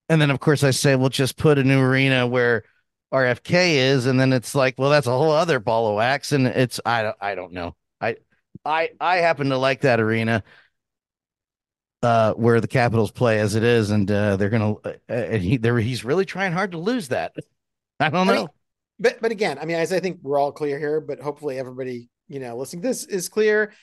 and 0.09 0.21
then 0.21 0.29
of 0.31 0.39
course 0.39 0.63
I 0.63 0.71
say, 0.71 0.95
we'll 0.95 1.09
just 1.09 1.37
put 1.37 1.57
a 1.57 1.63
new 1.63 1.79
arena 1.81 2.27
where 2.27 2.63
RFK 3.11 3.75
is, 3.75 4.05
and 4.05 4.19
then 4.19 4.33
it's 4.33 4.55
like, 4.55 4.75
well, 4.77 4.89
that's 4.89 5.07
a 5.07 5.11
whole 5.11 5.31
other 5.31 5.59
ball 5.59 5.89
of 5.89 5.95
wax. 5.95 6.31
And 6.31 6.47
it's 6.47 6.79
I 6.85 7.03
don't 7.03 7.17
I 7.21 7.35
don't 7.35 7.53
know. 7.53 7.75
I 8.01 8.17
I 8.65 8.91
I 8.99 9.17
happen 9.17 9.49
to 9.49 9.57
like 9.57 9.81
that 9.81 9.99
arena 9.99 10.43
uh 12.03 12.33
where 12.33 12.61
the 12.61 12.67
Capitals 12.67 13.11
play 13.11 13.39
as 13.39 13.55
it 13.55 13.63
is, 13.63 13.89
and 13.91 14.09
uh 14.11 14.35
they're 14.37 14.49
gonna 14.49 14.73
uh, 14.83 14.93
and 15.09 15.41
he 15.41 15.57
there 15.57 15.77
he's 15.79 16.03
really 16.05 16.25
trying 16.25 16.51
hard 16.53 16.71
to 16.71 16.77
lose 16.77 17.09
that. 17.09 17.33
I 17.99 18.09
don't 18.09 18.27
I 18.27 18.31
know. 18.33 18.47
mean, 18.47 18.49
but 18.99 19.21
but 19.21 19.31
again, 19.31 19.57
I 19.59 19.65
mean, 19.65 19.77
as 19.77 19.93
I 19.93 19.99
think 19.99 20.19
we're 20.21 20.39
all 20.39 20.51
clear 20.51 20.79
here, 20.79 21.01
but 21.01 21.19
hopefully 21.19 21.57
everybody, 21.59 22.09
you 22.27 22.39
know, 22.39 22.57
listening 22.57 22.81
to 22.83 22.87
this 22.87 23.05
is 23.05 23.29
clear. 23.29 23.73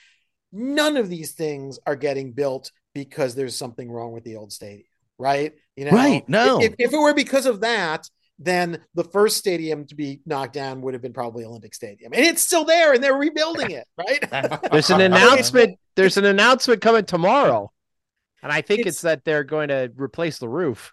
None 0.53 0.97
of 0.97 1.09
these 1.09 1.33
things 1.33 1.79
are 1.87 1.97
getting 1.97 2.33
built 2.33 2.71
because 2.95 3.35
there's 3.35 3.57
something 3.57 3.91
wrong 3.91 4.13
with 4.13 4.25
the 4.25 4.37
old 4.37 4.53
stadium, 4.53 4.85
right? 5.19 5.53
You 5.77 5.87
know, 5.87 5.93
Right, 5.93 6.29
no. 6.29 6.61
If, 6.61 6.75
if 6.79 6.93
it 6.93 6.99
were 6.99 7.15
because 7.15 7.47
of 7.47 7.61
that, 7.61 8.09
then 8.39 8.81
the 8.95 9.05
first 9.05 9.37
stadium 9.37 9.87
to 9.87 9.95
be 9.95 10.21
knocked 10.27 10.53
down 10.53 10.83
would 10.83 10.95
have 10.95 11.03
been 11.03 11.13
probably 11.13 11.45
Olympic 11.45 11.75
Stadium, 11.75 12.13
and 12.13 12.25
it's 12.25 12.43
still 12.43 12.65
there, 12.65 12.93
and 12.93 13.03
they're 13.03 13.15
rebuilding 13.15 13.71
it, 13.71 13.87
right? 13.97 14.61
There's 14.71 14.91
an 14.91 15.01
announcement. 15.13 15.79
There's 15.95 16.17
an 16.17 16.25
announcement 16.25 16.81
coming 16.81 17.05
tomorrow, 17.05 17.71
and 18.43 18.51
I 18.51 18.61
think 18.63 18.81
it's, 18.81 18.99
It's- 18.99 19.03
that 19.03 19.25
they're 19.25 19.45
going 19.45 19.69
to 19.69 19.93
replace 19.97 20.39
the 20.39 20.49
roof. 20.49 20.93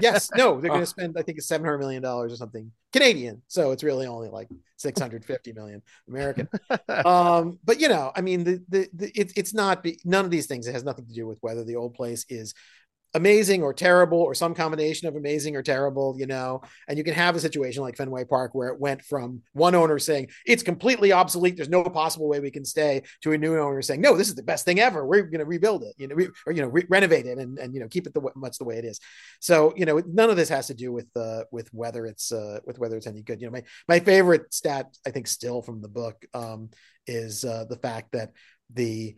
Yes, 0.00 0.30
no, 0.36 0.60
they're 0.60 0.70
going 0.70 0.80
to 0.82 0.86
spend, 0.86 1.16
I 1.18 1.22
think 1.22 1.38
it's 1.38 1.46
seven 1.46 1.64
hundred 1.64 1.78
million 1.78 2.02
dollars 2.02 2.32
or 2.32 2.36
something 2.36 2.70
Canadian, 2.92 3.42
so 3.48 3.72
it's 3.72 3.82
really 3.82 4.06
only 4.06 4.28
like 4.28 4.48
six 4.76 5.00
hundred 5.00 5.24
fifty 5.24 5.52
million 5.52 5.82
American. 6.08 6.48
um 7.04 7.58
but 7.64 7.80
you 7.80 7.88
know 7.88 8.12
i 8.14 8.20
mean 8.20 8.44
the 8.44 8.62
the, 8.68 8.88
the 8.94 9.10
it, 9.18 9.32
it's 9.36 9.54
not 9.54 9.82
be, 9.82 9.98
none 10.04 10.24
of 10.24 10.30
these 10.30 10.46
things 10.46 10.66
it 10.66 10.72
has 10.72 10.84
nothing 10.84 11.06
to 11.06 11.12
do 11.12 11.26
with 11.26 11.38
whether 11.40 11.64
the 11.64 11.76
old 11.76 11.94
place 11.94 12.24
is 12.28 12.54
amazing 13.14 13.62
or 13.62 13.72
terrible 13.72 14.18
or 14.18 14.34
some 14.34 14.54
combination 14.54 15.08
of 15.08 15.16
amazing 15.16 15.56
or 15.56 15.62
terrible 15.62 16.14
you 16.18 16.26
know? 16.26 16.62
And 16.88 16.98
you 16.98 17.04
can 17.04 17.14
have 17.14 17.36
a 17.36 17.40
situation 17.40 17.82
like 17.82 17.96
fenway 17.96 18.24
park 18.24 18.54
where 18.54 18.68
it 18.68 18.80
went 18.80 19.02
from 19.02 19.42
one 19.52 19.74
owner 19.74 19.98
saying 19.98 20.28
it's 20.46 20.62
completely 20.62 21.12
obsolete. 21.12 21.56
There's 21.56 21.68
no 21.68 21.84
possible 21.84 22.28
way 22.28 22.40
we 22.40 22.50
can 22.50 22.64
stay 22.64 23.02
to 23.22 23.32
a 23.32 23.38
new 23.38 23.58
owner 23.58 23.82
saying 23.82 24.00
no 24.00 24.16
this 24.16 24.28
is 24.28 24.34
the 24.34 24.42
best 24.42 24.64
thing 24.64 24.80
ever. 24.80 25.06
We're 25.06 25.22
going 25.22 25.38
to 25.38 25.44
rebuild 25.44 25.82
it 25.84 25.94
you 25.98 26.08
know 26.08 26.14
re, 26.14 26.28
or 26.46 26.52
you 26.52 26.62
know 26.62 26.68
re- 26.68 26.86
renovate 26.88 27.26
it 27.26 27.38
and, 27.38 27.58
and 27.58 27.74
you 27.74 27.80
know 27.80 27.88
keep 27.88 28.06
it 28.06 28.14
the 28.14 28.30
much 28.36 28.58
the 28.58 28.64
way 28.64 28.78
it 28.78 28.84
is. 28.84 29.00
So 29.40 29.72
you 29.76 29.84
know 29.84 30.02
none 30.06 30.30
of 30.30 30.36
this 30.36 30.48
has 30.48 30.66
to 30.68 30.74
do 30.74 30.92
with 30.92 31.08
uh 31.16 31.44
with 31.50 31.68
whether 31.72 32.06
it's 32.06 32.32
uh 32.32 32.60
with 32.64 32.78
whether 32.78 32.96
it's 32.96 33.06
any 33.06 33.22
good. 33.22 33.40
You 33.40 33.46
know 33.46 33.52
my 33.52 33.62
my 33.88 34.00
favorite 34.00 34.52
stat 34.52 34.96
i 35.06 35.10
think 35.10 35.26
still 35.26 35.62
from 35.62 35.80
the 35.80 35.88
book 35.88 36.24
um 36.34 36.70
is 37.06 37.44
uh 37.44 37.64
the 37.68 37.76
fact 37.76 38.12
that 38.12 38.32
the 38.72 39.16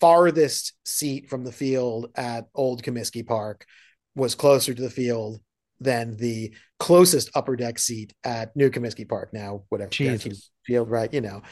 farthest 0.00 0.74
seat 0.84 1.28
from 1.28 1.44
the 1.44 1.52
field 1.52 2.10
at 2.14 2.48
old 2.54 2.82
comiskey 2.82 3.26
park 3.26 3.66
was 4.14 4.34
closer 4.34 4.74
to 4.74 4.82
the 4.82 4.90
field 4.90 5.40
than 5.80 6.16
the 6.16 6.54
closest 6.78 7.30
upper 7.34 7.56
deck 7.56 7.78
seat 7.78 8.12
at 8.24 8.54
new 8.56 8.70
comiskey 8.70 9.08
park 9.08 9.32
now 9.32 9.62
whatever 9.68 9.90
Jesus. 9.90 10.50
field 10.66 10.90
right 10.90 11.12
you 11.12 11.20
know 11.20 11.42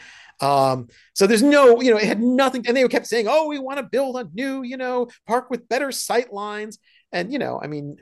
um 0.40 0.88
so 1.14 1.26
there's 1.26 1.42
no 1.42 1.80
you 1.80 1.90
know 1.90 1.96
it 1.96 2.06
had 2.06 2.20
nothing 2.20 2.66
and 2.66 2.76
they 2.76 2.86
kept 2.88 3.06
saying 3.06 3.26
oh 3.28 3.46
we 3.46 3.58
want 3.58 3.78
to 3.78 3.82
build 3.84 4.16
a 4.16 4.28
new 4.34 4.62
you 4.62 4.76
know 4.76 5.08
park 5.26 5.50
with 5.50 5.68
better 5.68 5.90
sight 5.90 6.32
lines 6.32 6.78
and 7.12 7.32
you 7.32 7.38
know 7.38 7.58
i 7.62 7.66
mean 7.66 7.96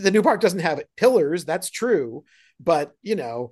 the 0.00 0.10
new 0.10 0.22
park 0.22 0.40
doesn't 0.40 0.60
have 0.60 0.80
pillars 0.96 1.44
that's 1.44 1.70
true 1.70 2.24
but 2.58 2.92
you 3.02 3.16
know 3.16 3.50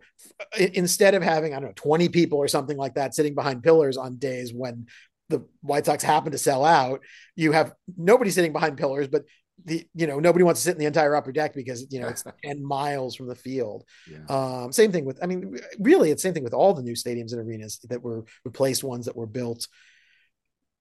instead 0.58 1.14
of 1.14 1.22
having 1.22 1.52
i 1.52 1.56
don't 1.56 1.68
know 1.68 1.72
20 1.74 2.08
people 2.08 2.38
or 2.38 2.48
something 2.48 2.76
like 2.76 2.94
that 2.94 3.14
sitting 3.14 3.34
behind 3.34 3.62
pillars 3.62 3.96
on 3.96 4.16
days 4.16 4.52
when 4.52 4.86
the 5.28 5.44
white 5.60 5.84
sox 5.86 6.02
happen 6.02 6.32
to 6.32 6.38
sell 6.38 6.64
out 6.64 7.00
you 7.36 7.52
have 7.52 7.72
nobody 7.96 8.30
sitting 8.30 8.52
behind 8.52 8.76
pillars 8.78 9.08
but 9.08 9.24
the 9.64 9.86
you 9.94 10.06
know 10.06 10.20
nobody 10.20 10.44
wants 10.44 10.60
to 10.60 10.64
sit 10.64 10.72
in 10.74 10.78
the 10.78 10.86
entire 10.86 11.16
upper 11.16 11.32
deck 11.32 11.52
because 11.54 11.86
you 11.90 12.00
know 12.00 12.06
it's 12.08 12.24
10 12.44 12.64
miles 12.64 13.16
from 13.16 13.26
the 13.26 13.34
field 13.34 13.84
Yeah. 14.10 14.24
um, 14.28 14.72
same 14.72 14.92
thing 14.92 15.04
with, 15.04 15.18
I 15.22 15.26
mean, 15.26 15.58
really, 15.80 16.10
it's 16.12 16.22
same 16.22 16.32
thing 16.32 16.44
with 16.44 16.54
all 16.54 16.74
the 16.74 16.82
new 16.82 16.94
stadiums 16.94 17.32
and 17.32 17.40
arenas 17.40 17.80
that 17.90 18.00
were 18.02 18.24
replaced 18.44 18.84
ones 18.84 19.06
that 19.06 19.16
were 19.16 19.26
built 19.26 19.66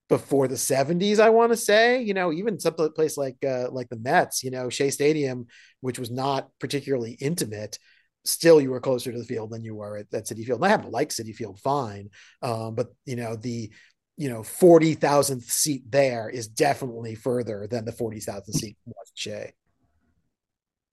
before 0.09 0.47
the 0.47 0.55
70s. 0.55 1.19
I 1.19 1.29
want 1.29 1.51
to 1.51 1.57
say, 1.57 2.01
you 2.01 2.13
know, 2.13 2.31
even 2.31 2.59
some 2.59 2.75
place 2.75 3.17
like 3.17 3.37
uh, 3.45 3.69
like 3.71 3.89
the 3.89 3.97
Mets, 3.97 4.43
you 4.43 4.51
know, 4.51 4.69
Shea 4.69 4.89
Stadium, 4.91 5.47
which 5.81 5.99
was 5.99 6.11
not 6.11 6.49
particularly 6.59 7.13
intimate. 7.19 7.77
Still, 8.25 8.61
you 8.61 8.71
were 8.71 8.79
closer 8.79 9.11
to 9.11 9.17
the 9.17 9.25
field 9.25 9.51
than 9.51 9.63
you 9.63 9.75
were 9.75 9.97
at, 9.97 10.13
at 10.13 10.25
Citi 10.27 10.45
Field. 10.45 10.59
And 10.59 10.65
I 10.65 10.69
happen 10.69 10.85
to 10.85 10.91
like 10.91 11.09
Citi 11.09 11.33
Field 11.35 11.59
fine, 11.59 12.09
um, 12.41 12.75
but 12.75 12.87
you 13.05 13.15
know 13.15 13.35
the 13.35 13.71
you 14.18 14.30
know 14.30 14.43
forty 14.43 14.95
thousandth 14.95 15.49
seat 15.49 15.84
there 15.89 16.30
is 16.30 16.47
definitely 16.47 17.15
further 17.15 17.68
than 17.70 17.86
the 17.86 17.91
forty 17.91 18.20
thousandth 18.20 18.57
seat 18.57 18.78
was 18.86 19.11
at 19.11 19.18
Shea. 19.18 19.53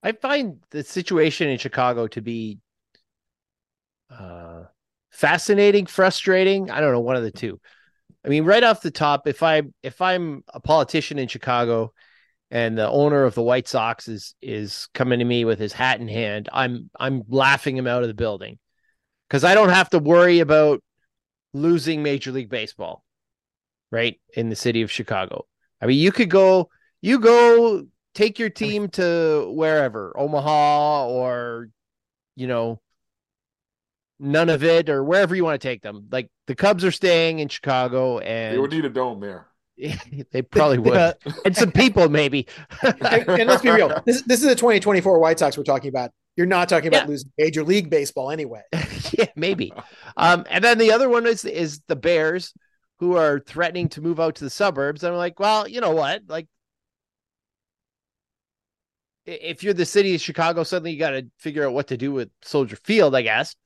I 0.02 0.12
find 0.12 0.58
the 0.70 0.84
situation 0.84 1.48
in 1.48 1.56
Chicago 1.58 2.06
to 2.08 2.20
be 2.20 2.58
uh, 4.10 4.64
fascinating, 5.10 5.86
frustrating. 5.86 6.70
I 6.70 6.80
don't 6.80 6.92
know, 6.92 7.00
one 7.00 7.16
of 7.16 7.22
the 7.22 7.30
two. 7.30 7.60
I 8.24 8.28
mean, 8.28 8.44
right 8.44 8.62
off 8.62 8.82
the 8.82 8.90
top, 8.90 9.26
if 9.26 9.42
I 9.42 9.62
if 9.82 10.00
I'm 10.00 10.44
a 10.48 10.60
politician 10.60 11.18
in 11.18 11.28
Chicago 11.28 11.92
and 12.50 12.76
the 12.76 12.88
owner 12.88 13.24
of 13.24 13.34
the 13.34 13.42
White 13.42 13.68
Sox 13.68 14.08
is 14.08 14.34
is 14.42 14.88
coming 14.94 15.18
to 15.18 15.24
me 15.24 15.44
with 15.44 15.58
his 15.58 15.72
hat 15.72 16.00
in 16.00 16.08
hand, 16.08 16.48
I'm 16.52 16.90
I'm 16.98 17.22
laughing 17.28 17.76
him 17.76 17.86
out 17.86 18.02
of 18.02 18.08
the 18.08 18.14
building 18.14 18.58
because 19.28 19.44
I 19.44 19.54
don't 19.54 19.70
have 19.70 19.90
to 19.90 19.98
worry 19.98 20.40
about 20.40 20.82
losing 21.52 22.02
Major 22.02 22.32
League 22.32 22.50
Baseball, 22.50 23.03
right? 23.94 24.20
In 24.36 24.50
the 24.50 24.56
city 24.56 24.82
of 24.82 24.90
Chicago. 24.90 25.46
I 25.80 25.86
mean, 25.86 25.98
you 25.98 26.10
could 26.10 26.28
go, 26.28 26.68
you 27.00 27.20
go 27.20 27.86
take 28.14 28.40
your 28.40 28.50
team 28.50 28.88
to 28.88 29.50
wherever, 29.54 30.12
Omaha 30.18 31.06
or, 31.06 31.68
you 32.34 32.48
know, 32.48 32.80
none 34.18 34.50
of 34.50 34.64
it 34.64 34.88
or 34.88 35.04
wherever 35.04 35.34
you 35.36 35.44
want 35.44 35.60
to 35.60 35.66
take 35.66 35.82
them. 35.82 36.08
Like 36.10 36.28
the 36.48 36.56
Cubs 36.56 36.84
are 36.84 36.90
staying 36.90 37.38
in 37.38 37.48
Chicago 37.48 38.18
and 38.18 38.54
They 38.54 38.58
would 38.58 38.72
need 38.72 38.84
a 38.84 38.90
dome 38.90 39.20
there. 39.20 39.46
they 40.32 40.42
probably 40.42 40.78
would. 40.78 40.96
Uh, 40.96 41.14
and 41.44 41.56
some 41.56 41.70
people 41.70 42.08
maybe. 42.08 42.48
and, 42.82 43.28
and 43.28 43.48
let's 43.48 43.62
be 43.62 43.70
real. 43.70 44.02
This, 44.04 44.22
this 44.22 44.42
is 44.42 44.48
the 44.48 44.56
2024 44.56 45.20
White 45.20 45.38
Sox 45.38 45.56
we're 45.56 45.62
talking 45.62 45.88
about. 45.88 46.10
You're 46.36 46.46
not 46.46 46.68
talking 46.68 46.88
about 46.88 47.02
Yeah. 47.02 47.10
losing 47.10 47.30
Major 47.38 47.62
League 47.62 47.90
Baseball 47.90 48.32
anyway. 48.32 48.62
yeah, 49.12 49.26
maybe. 49.36 49.72
Um, 50.16 50.44
and 50.50 50.64
then 50.64 50.78
the 50.78 50.90
other 50.90 51.08
one 51.08 51.26
is 51.26 51.44
is 51.44 51.80
the 51.86 51.94
Bears 51.94 52.52
who 53.04 53.18
are 53.18 53.38
threatening 53.38 53.86
to 53.86 54.00
move 54.00 54.18
out 54.18 54.34
to 54.36 54.44
the 54.44 54.50
suburbs. 54.50 55.04
I'm 55.04 55.14
like, 55.14 55.38
well, 55.38 55.68
you 55.68 55.82
know 55.82 55.90
what? 55.90 56.22
Like 56.26 56.46
if 59.26 59.62
you're 59.62 59.74
the 59.74 59.84
city 59.84 60.14
of 60.14 60.22
Chicago, 60.22 60.64
suddenly 60.64 60.92
you 60.92 60.98
got 60.98 61.10
to 61.10 61.26
figure 61.38 61.66
out 61.66 61.74
what 61.74 61.88
to 61.88 61.98
do 61.98 62.12
with 62.12 62.30
Soldier 62.40 62.76
Field, 62.76 63.14
I 63.14 63.20
guess. 63.20 63.56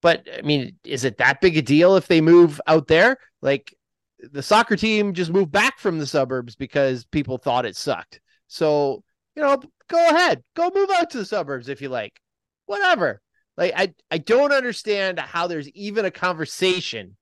But 0.00 0.26
I 0.36 0.42
mean, 0.42 0.76
is 0.82 1.04
it 1.04 1.18
that 1.18 1.40
big 1.40 1.56
a 1.56 1.62
deal 1.62 1.94
if 1.94 2.08
they 2.08 2.20
move 2.20 2.60
out 2.66 2.88
there? 2.88 3.18
Like 3.40 3.72
the 4.18 4.42
soccer 4.42 4.74
team 4.74 5.14
just 5.14 5.30
moved 5.30 5.52
back 5.52 5.78
from 5.78 6.00
the 6.00 6.06
suburbs 6.06 6.56
because 6.56 7.04
people 7.04 7.38
thought 7.38 7.66
it 7.66 7.76
sucked. 7.76 8.20
So, 8.48 9.04
you 9.36 9.42
know, 9.42 9.62
go 9.88 10.08
ahead, 10.08 10.42
go 10.56 10.72
move 10.74 10.90
out 10.96 11.10
to 11.10 11.18
the 11.18 11.24
suburbs 11.24 11.68
if 11.68 11.80
you 11.80 11.88
like. 11.88 12.20
Whatever. 12.66 13.20
Like 13.56 13.74
I 13.76 13.94
I 14.10 14.18
don't 14.18 14.52
understand 14.52 15.20
how 15.20 15.46
there's 15.46 15.68
even 15.68 16.04
a 16.04 16.10
conversation 16.10 17.16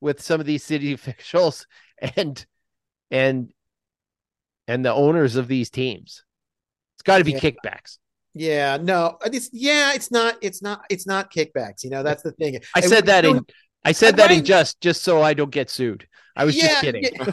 with 0.00 0.20
some 0.22 0.40
of 0.40 0.46
these 0.46 0.64
city 0.64 0.92
officials 0.94 1.66
and 2.16 2.46
and 3.10 3.52
and 4.68 4.84
the 4.84 4.92
owners 4.92 5.36
of 5.36 5.48
these 5.48 5.70
teams. 5.70 6.24
It's 6.96 7.02
got 7.02 7.18
to 7.18 7.24
be 7.24 7.32
Yeah. 7.32 7.40
kickbacks. 7.40 7.98
Yeah, 8.34 8.76
no, 8.76 9.16
it's 9.24 9.48
yeah, 9.52 9.94
it's 9.94 10.10
not, 10.10 10.36
it's 10.42 10.60
not, 10.62 10.84
it's 10.90 11.06
not 11.06 11.32
kickbacks. 11.32 11.82
You 11.82 11.90
know, 11.90 12.02
that's 12.02 12.22
the 12.22 12.32
thing. 12.32 12.60
I 12.74 12.80
And 12.80 12.90
said 12.90 13.06
that 13.06 13.24
in 13.24 13.46
I 13.84 13.92
said 13.92 14.16
I- 14.18 14.24
that 14.24 14.30
in 14.30 14.44
just 14.44 14.80
just 14.80 15.02
so 15.02 15.22
I 15.22 15.34
don't 15.34 15.50
get 15.50 15.70
sued. 15.70 16.06
I 16.34 16.44
was 16.44 16.58
just 16.58 16.72
Yeah, 16.72 16.80
kidding. 16.80 17.08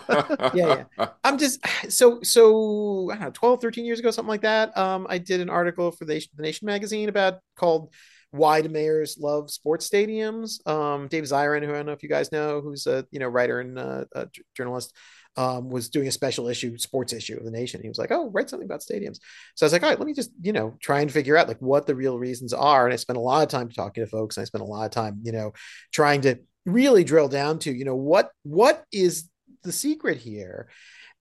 yeah. 0.53 0.53
Yeah, 0.53 0.83
I'm 1.23 1.37
just 1.37 1.59
so 1.89 2.21
so 2.21 3.09
I 3.11 3.15
don't 3.15 3.23
know 3.25 3.31
12 3.33 3.61
13 3.61 3.85
years 3.85 3.99
ago 3.99 4.11
something 4.11 4.29
like 4.29 4.41
that 4.41 4.77
um 4.77 5.07
I 5.09 5.17
did 5.17 5.41
an 5.41 5.49
article 5.49 5.91
for 5.91 6.05
the, 6.05 6.25
the 6.35 6.43
Nation 6.43 6.65
magazine 6.67 7.09
about 7.09 7.39
called 7.55 7.91
why 8.33 8.61
do 8.63 8.69
mayors 8.69 9.17
love 9.19 9.51
sports 9.51 9.87
stadiums? 9.87 10.65
Um, 10.67 11.07
Dave 11.07 11.25
Zirin, 11.25 11.63
who 11.63 11.71
I 11.71 11.75
don't 11.75 11.85
know 11.85 11.91
if 11.91 12.01
you 12.01 12.09
guys 12.09 12.31
know, 12.31 12.61
who's 12.61 12.87
a 12.87 13.05
you 13.11 13.19
know 13.19 13.27
writer 13.27 13.59
and 13.59 13.77
uh, 13.77 14.05
a 14.15 14.27
journalist, 14.55 14.91
um, 15.37 15.69
was 15.69 15.89
doing 15.89 16.07
a 16.07 16.11
special 16.11 16.47
issue, 16.47 16.75
sports 16.79 17.13
issue 17.13 17.37
of 17.37 17.45
the 17.45 17.51
nation. 17.51 17.79
He 17.83 17.89
was 17.89 17.99
like, 17.99 18.11
"Oh, 18.11 18.31
write 18.31 18.49
something 18.49 18.65
about 18.65 18.81
stadiums." 18.81 19.19
So 19.53 19.63
I 19.63 19.67
was 19.67 19.73
like, 19.73 19.83
"All 19.83 19.89
right, 19.89 19.99
let 19.99 20.07
me 20.07 20.15
just 20.15 20.31
you 20.41 20.51
know 20.51 20.75
try 20.81 21.01
and 21.01 21.11
figure 21.11 21.37
out 21.37 21.47
like 21.47 21.59
what 21.59 21.85
the 21.85 21.95
real 21.95 22.17
reasons 22.17 22.53
are." 22.53 22.85
And 22.85 22.93
I 22.93 22.97
spent 22.97 23.17
a 23.17 23.21
lot 23.21 23.43
of 23.43 23.49
time 23.49 23.69
talking 23.69 24.03
to 24.03 24.09
folks. 24.09 24.35
And 24.35 24.41
I 24.41 24.45
spent 24.45 24.63
a 24.63 24.67
lot 24.67 24.85
of 24.85 24.91
time 24.91 25.19
you 25.21 25.31
know 25.31 25.53
trying 25.91 26.21
to 26.21 26.39
really 26.65 27.03
drill 27.03 27.27
down 27.27 27.59
to 27.59 27.71
you 27.71 27.85
know 27.85 27.95
what 27.95 28.31
what 28.41 28.83
is 28.91 29.29
the 29.63 29.71
secret 29.71 30.17
here, 30.17 30.69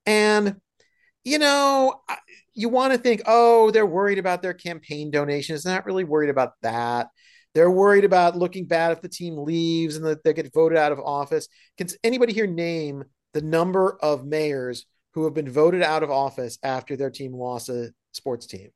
and 0.06 0.56
you 1.24 1.38
know 1.38 2.00
you 2.54 2.68
want 2.68 2.92
to 2.92 2.98
think, 2.98 3.22
oh, 3.26 3.70
they're 3.70 3.86
worried 3.86 4.18
about 4.18 4.42
their 4.42 4.54
campaign 4.54 5.10
donations. 5.10 5.62
They're 5.62 5.74
not 5.74 5.86
really 5.86 6.04
worried 6.04 6.30
about 6.30 6.52
that. 6.62 7.08
They're 7.54 7.70
worried 7.70 8.04
about 8.04 8.36
looking 8.36 8.66
bad 8.66 8.92
if 8.92 9.02
the 9.02 9.08
team 9.08 9.36
leaves 9.38 9.96
and 9.96 10.04
that 10.06 10.24
they 10.24 10.32
get 10.32 10.52
voted 10.54 10.78
out 10.78 10.92
of 10.92 11.00
office. 11.00 11.48
Can 11.76 11.88
anybody 12.02 12.32
here 12.32 12.46
name 12.46 13.04
the 13.32 13.42
number 13.42 13.98
of 14.02 14.24
mayors 14.24 14.86
who 15.14 15.24
have 15.24 15.34
been 15.34 15.50
voted 15.50 15.82
out 15.82 16.02
of 16.02 16.10
office 16.10 16.58
after 16.62 16.96
their 16.96 17.10
team 17.10 17.32
lost 17.32 17.68
a 17.68 17.92
sports 18.12 18.46
team. 18.46 18.70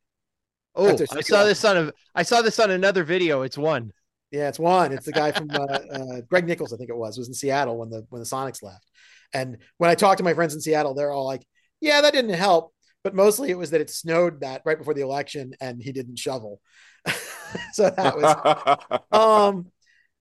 Oh, 0.75 0.95
I 1.11 1.21
saw 1.21 1.43
this 1.43 1.65
on 1.65 1.77
a 1.77 1.91
I 2.13 2.23
saw 2.23 2.41
this 2.41 2.59
on 2.59 2.69
another 2.69 3.03
video. 3.03 3.41
It's 3.41 3.57
one. 3.57 3.91
Yeah, 4.29 4.47
it's 4.49 4.59
one. 4.59 4.91
It's 4.91 5.05
the 5.05 5.11
guy 5.11 5.31
from 5.31 5.49
uh, 5.49 5.63
uh, 5.63 6.21
Greg 6.29 6.45
Nickels, 6.45 6.73
I 6.73 6.77
think 6.77 6.89
it 6.89 6.97
was, 6.97 7.17
was 7.17 7.29
in 7.29 7.33
Seattle 7.33 7.77
when 7.77 7.89
the 7.89 8.05
when 8.09 8.21
the 8.21 8.27
Sonics 8.27 8.61
left. 8.61 8.85
And 9.33 9.57
when 9.77 9.89
I 9.89 9.95
talked 9.95 10.19
to 10.19 10.23
my 10.23 10.33
friends 10.33 10.53
in 10.53 10.61
Seattle, 10.61 10.93
they're 10.93 11.11
all 11.11 11.25
like, 11.25 11.43
"Yeah, 11.81 12.01
that 12.01 12.13
didn't 12.13 12.33
help." 12.33 12.73
But 13.03 13.15
mostly 13.15 13.51
it 13.51 13.57
was 13.57 13.71
that 13.71 13.81
it 13.81 13.89
snowed 13.89 14.41
that 14.41 14.63
right 14.65 14.77
before 14.77 14.93
the 14.93 15.01
election, 15.01 15.53
and 15.61 15.81
he 15.81 15.91
didn't 15.91 16.19
shovel. 16.19 16.61
so 17.73 17.89
that 17.89 18.17
was. 18.17 19.01
um, 19.11 19.71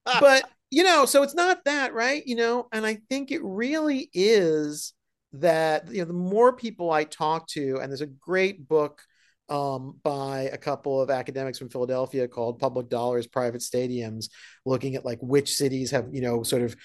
but 0.04 0.44
you 0.70 0.84
know, 0.84 1.06
so 1.06 1.22
it's 1.22 1.34
not 1.34 1.64
that, 1.64 1.94
right? 1.94 2.26
You 2.26 2.36
know, 2.36 2.68
and 2.72 2.86
I 2.86 2.98
think 3.08 3.30
it 3.30 3.42
really 3.42 4.10
is 4.12 4.92
that, 5.32 5.92
you 5.92 6.00
know, 6.00 6.06
the 6.06 6.12
more 6.12 6.52
people 6.52 6.90
I 6.90 7.04
talk 7.04 7.46
to, 7.48 7.78
and 7.80 7.90
there's 7.90 8.00
a 8.00 8.06
great 8.06 8.68
book 8.68 9.02
um, 9.48 9.98
by 10.02 10.50
a 10.52 10.56
couple 10.56 11.00
of 11.00 11.10
academics 11.10 11.58
from 11.58 11.68
Philadelphia 11.68 12.26
called 12.26 12.58
Public 12.58 12.88
Dollars, 12.88 13.26
Private 13.26 13.60
Stadiums, 13.60 14.28
looking 14.64 14.96
at 14.96 15.04
like 15.04 15.18
which 15.20 15.54
cities 15.54 15.92
have, 15.92 16.08
you 16.12 16.20
know, 16.20 16.42
sort 16.42 16.62
of 16.62 16.76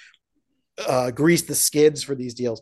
uh, 0.87 1.11
greased 1.11 1.47
the 1.47 1.55
skids 1.55 2.03
for 2.03 2.13
these 2.13 2.33
deals. 2.33 2.61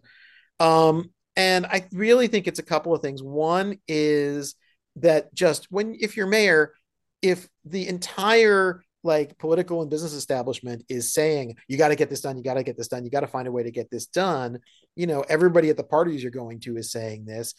Um, 0.59 1.11
and 1.35 1.65
I 1.65 1.87
really 1.91 2.27
think 2.27 2.47
it's 2.47 2.59
a 2.59 2.63
couple 2.63 2.93
of 2.93 3.01
things. 3.01 3.23
One 3.23 3.77
is 3.87 4.55
that 4.97 5.33
just 5.33 5.67
when, 5.69 5.95
if 5.99 6.17
you're 6.17 6.27
mayor, 6.27 6.73
if 7.21 7.47
the 7.65 7.87
entire 7.87 8.83
like 9.03 9.37
political 9.37 9.81
and 9.81 9.89
business 9.89 10.13
establishment 10.13 10.83
is 10.89 11.13
saying 11.13 11.55
you 11.67 11.77
got 11.77 11.87
to 11.87 11.95
get 11.95 12.09
this 12.09 12.21
done 12.21 12.37
you 12.37 12.43
got 12.43 12.55
to 12.55 12.63
get 12.63 12.75
this 12.75 12.89
done 12.89 13.05
you 13.05 13.09
got 13.09 13.21
to 13.21 13.27
find 13.27 13.47
a 13.47 13.51
way 13.51 13.63
to 13.63 13.71
get 13.71 13.89
this 13.89 14.07
done 14.07 14.59
you 14.95 15.07
know 15.07 15.21
everybody 15.29 15.69
at 15.69 15.77
the 15.77 15.83
parties 15.83 16.21
you're 16.21 16.31
going 16.31 16.59
to 16.59 16.75
is 16.75 16.91
saying 16.91 17.23
this 17.25 17.53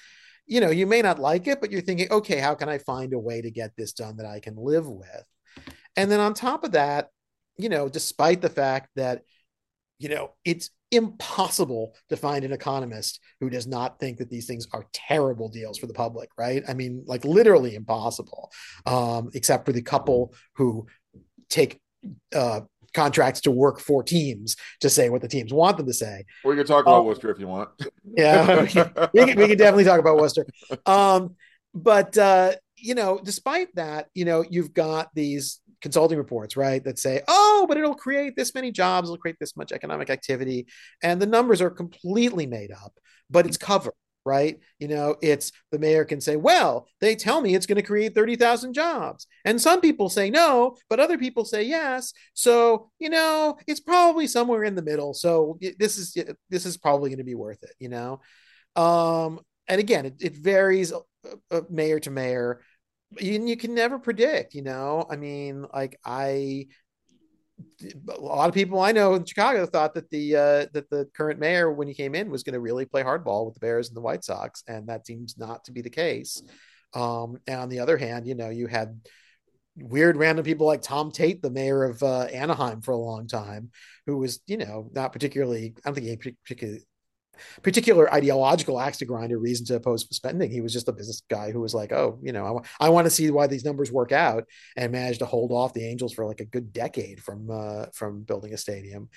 you 0.46 0.60
know 0.60 0.70
you 0.70 0.86
may 0.86 1.00
not 1.00 1.18
like 1.18 1.46
it 1.46 1.60
but 1.60 1.70
you're 1.70 1.80
thinking 1.80 2.10
okay 2.10 2.38
how 2.38 2.54
can 2.54 2.68
i 2.68 2.76
find 2.76 3.14
a 3.14 3.18
way 3.18 3.40
to 3.40 3.50
get 3.50 3.72
this 3.76 3.92
done 3.92 4.18
that 4.18 4.26
i 4.26 4.38
can 4.38 4.54
live 4.56 4.86
with 4.86 5.24
and 5.96 6.10
then 6.10 6.20
on 6.20 6.34
top 6.34 6.62
of 6.62 6.72
that 6.72 7.08
you 7.56 7.70
know 7.70 7.88
despite 7.88 8.42
the 8.42 8.50
fact 8.50 8.90
that 8.96 9.22
you 9.98 10.08
know 10.10 10.32
it's 10.44 10.70
impossible 10.90 11.94
to 12.08 12.16
find 12.16 12.44
an 12.44 12.52
economist 12.52 13.20
who 13.38 13.48
does 13.48 13.66
not 13.66 13.98
think 14.00 14.18
that 14.18 14.28
these 14.28 14.46
things 14.46 14.66
are 14.72 14.86
terrible 14.92 15.48
deals 15.48 15.78
for 15.78 15.86
the 15.86 15.94
public 15.94 16.28
right 16.36 16.64
i 16.68 16.74
mean 16.74 17.02
like 17.06 17.24
literally 17.24 17.74
impossible 17.74 18.50
um, 18.86 19.30
except 19.34 19.64
for 19.64 19.72
the 19.72 19.82
couple 19.82 20.34
who 20.54 20.86
take 21.48 21.80
uh, 22.34 22.60
contracts 22.94 23.40
to 23.42 23.50
work 23.50 23.80
for 23.80 24.02
teams 24.02 24.56
to 24.80 24.90
say 24.90 25.08
what 25.10 25.22
the 25.22 25.28
teams 25.28 25.52
want 25.52 25.76
them 25.76 25.86
to 25.86 25.92
say. 25.92 26.24
We 26.44 26.56
can 26.56 26.66
talk 26.66 26.84
about 26.84 27.00
um, 27.00 27.06
Worcester 27.06 27.30
if 27.30 27.38
you 27.38 27.46
want. 27.46 27.70
yeah, 28.16 28.62
we 28.62 28.68
can, 28.68 28.92
we 29.12 29.26
can, 29.26 29.38
we 29.38 29.48
can 29.48 29.58
definitely 29.58 29.84
talk 29.84 30.00
about 30.00 30.16
Worcester. 30.16 30.46
Um, 30.86 31.36
but 31.74 32.16
uh, 32.18 32.52
you 32.76 32.94
know, 32.94 33.20
despite 33.22 33.74
that, 33.76 34.08
you 34.14 34.24
know, 34.24 34.44
you've 34.48 34.72
got 34.72 35.14
these 35.14 35.60
consulting 35.80 36.18
reports, 36.18 36.56
right, 36.56 36.82
that 36.84 36.98
say, 36.98 37.22
oh, 37.28 37.66
but 37.68 37.76
it'll 37.76 37.94
create 37.94 38.36
this 38.36 38.54
many 38.54 38.70
jobs, 38.70 39.08
it'll 39.08 39.18
create 39.18 39.38
this 39.40 39.56
much 39.56 39.72
economic 39.72 40.10
activity, 40.10 40.66
and 41.02 41.20
the 41.20 41.26
numbers 41.26 41.60
are 41.60 41.70
completely 41.70 42.46
made 42.46 42.70
up, 42.72 42.92
but 43.30 43.46
it's 43.46 43.56
covered 43.56 43.94
right? 44.24 44.58
You 44.78 44.88
know, 44.88 45.16
it's 45.22 45.52
the 45.72 45.78
mayor 45.78 46.04
can 46.04 46.20
say, 46.20 46.36
well, 46.36 46.86
they 47.00 47.16
tell 47.16 47.40
me 47.40 47.54
it's 47.54 47.66
going 47.66 47.76
to 47.76 47.82
create 47.82 48.14
30,000 48.14 48.74
jobs. 48.74 49.26
And 49.44 49.60
some 49.60 49.80
people 49.80 50.08
say 50.08 50.30
no, 50.30 50.76
but 50.88 51.00
other 51.00 51.18
people 51.18 51.44
say 51.44 51.62
yes. 51.62 52.12
So, 52.34 52.90
you 52.98 53.10
know, 53.10 53.56
it's 53.66 53.80
probably 53.80 54.26
somewhere 54.26 54.64
in 54.64 54.74
the 54.74 54.82
middle. 54.82 55.14
So 55.14 55.58
this 55.78 55.98
is 55.98 56.16
this 56.48 56.66
is 56.66 56.76
probably 56.76 57.10
going 57.10 57.18
to 57.18 57.24
be 57.24 57.34
worth 57.34 57.62
it, 57.62 57.74
you 57.78 57.88
know. 57.88 58.20
Um 58.76 59.40
and 59.68 59.80
again, 59.80 60.06
it, 60.06 60.14
it 60.20 60.36
varies 60.36 60.92
uh, 60.92 60.98
uh, 61.50 61.60
mayor 61.70 62.00
to 62.00 62.10
mayor. 62.10 62.60
You, 63.18 63.44
you 63.44 63.56
can 63.56 63.74
never 63.74 63.98
predict, 63.98 64.54
you 64.54 64.62
know. 64.62 65.06
I 65.10 65.16
mean, 65.16 65.66
like 65.72 65.98
I 66.04 66.66
a 68.08 68.20
lot 68.20 68.48
of 68.48 68.54
people 68.54 68.80
I 68.80 68.92
know 68.92 69.14
in 69.14 69.24
Chicago 69.24 69.66
thought 69.66 69.94
that 69.94 70.10
the 70.10 70.36
uh, 70.36 70.66
that 70.72 70.88
the 70.90 71.08
current 71.14 71.40
mayor, 71.40 71.72
when 71.72 71.88
he 71.88 71.94
came 71.94 72.14
in, 72.14 72.30
was 72.30 72.42
going 72.42 72.54
to 72.54 72.60
really 72.60 72.86
play 72.86 73.02
hardball 73.02 73.44
with 73.44 73.54
the 73.54 73.60
Bears 73.60 73.88
and 73.88 73.96
the 73.96 74.00
White 74.00 74.24
Sox, 74.24 74.62
and 74.66 74.88
that 74.88 75.06
seems 75.06 75.36
not 75.36 75.64
to 75.64 75.72
be 75.72 75.82
the 75.82 75.90
case. 75.90 76.42
Um, 76.94 77.38
and 77.46 77.60
on 77.60 77.68
the 77.68 77.80
other 77.80 77.96
hand, 77.96 78.26
you 78.26 78.34
know, 78.34 78.48
you 78.48 78.66
had 78.66 79.00
weird 79.76 80.16
random 80.16 80.44
people 80.44 80.66
like 80.66 80.82
Tom 80.82 81.12
Tait, 81.12 81.42
the 81.42 81.50
mayor 81.50 81.84
of 81.84 82.02
uh, 82.02 82.22
Anaheim 82.22 82.80
for 82.80 82.92
a 82.92 82.96
long 82.96 83.26
time, 83.26 83.70
who 84.06 84.18
was, 84.18 84.40
you 84.46 84.56
know, 84.56 84.90
not 84.92 85.12
particularly, 85.12 85.74
I 85.78 85.88
don't 85.88 85.94
think 85.94 86.06
he 86.06 86.34
particularly 86.44 86.82
particular 87.62 88.12
ideological 88.12 88.80
axe 88.80 88.98
to 88.98 89.04
grind 89.04 89.32
or 89.32 89.38
reason 89.38 89.66
to 89.66 89.76
oppose 89.76 90.06
spending. 90.14 90.50
He 90.50 90.60
was 90.60 90.72
just 90.72 90.88
a 90.88 90.92
business 90.92 91.22
guy 91.28 91.50
who 91.50 91.60
was 91.60 91.74
like, 91.74 91.92
oh, 91.92 92.18
you 92.22 92.32
know, 92.32 92.62
I, 92.80 92.86
I 92.86 92.88
want 92.90 93.06
to 93.06 93.10
see 93.10 93.30
why 93.30 93.46
these 93.46 93.64
numbers 93.64 93.92
work 93.92 94.12
out, 94.12 94.44
and 94.76 94.92
managed 94.92 95.20
to 95.20 95.26
hold 95.26 95.52
off 95.52 95.74
the 95.74 95.84
Angels 95.84 96.12
for 96.12 96.26
like 96.26 96.40
a 96.40 96.44
good 96.44 96.72
decade 96.72 97.22
from 97.22 97.50
uh, 97.50 97.86
from 97.94 98.22
building 98.22 98.52
a 98.52 98.56
stadium. 98.56 99.08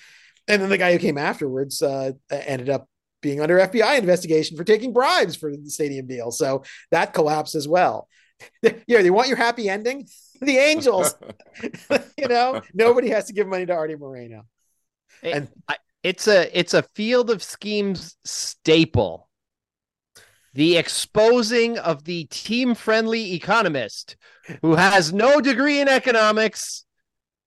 And 0.46 0.60
then 0.60 0.68
the 0.68 0.78
guy 0.78 0.92
who 0.92 0.98
came 0.98 1.18
afterwards 1.18 1.80
uh, 1.80 2.12
ended 2.30 2.68
up 2.68 2.88
being 3.24 3.40
under 3.40 3.58
FBI 3.58 3.98
investigation 3.98 4.54
for 4.54 4.64
taking 4.64 4.92
bribes 4.92 5.34
for 5.34 5.50
the 5.56 5.70
stadium 5.70 6.06
deal. 6.06 6.30
So 6.30 6.62
that 6.90 7.14
collapsed 7.14 7.54
as 7.54 7.66
well. 7.66 8.06
yeah, 8.62 9.00
they 9.00 9.10
want 9.10 9.28
your 9.28 9.38
happy 9.38 9.68
ending. 9.68 10.06
The 10.40 10.58
Angels, 10.58 11.14
you 12.18 12.28
know, 12.28 12.60
nobody 12.74 13.08
has 13.10 13.26
to 13.26 13.32
give 13.32 13.46
money 13.46 13.64
to 13.64 13.72
Arte 13.72 13.94
Moreno. 13.94 14.42
And 15.22 15.48
I, 15.66 15.76
it's 16.04 16.28
a 16.28 16.56
it's 16.56 16.74
a 16.74 16.84
field 16.94 17.30
of 17.30 17.42
schemes 17.42 18.16
staple. 18.24 19.28
The 20.52 20.76
exposing 20.76 21.78
of 21.78 22.04
the 22.04 22.26
team 22.26 22.76
friendly 22.76 23.32
economist 23.32 24.16
who 24.62 24.76
has 24.76 25.12
no 25.12 25.40
degree 25.40 25.80
in 25.80 25.88
economics, 25.88 26.84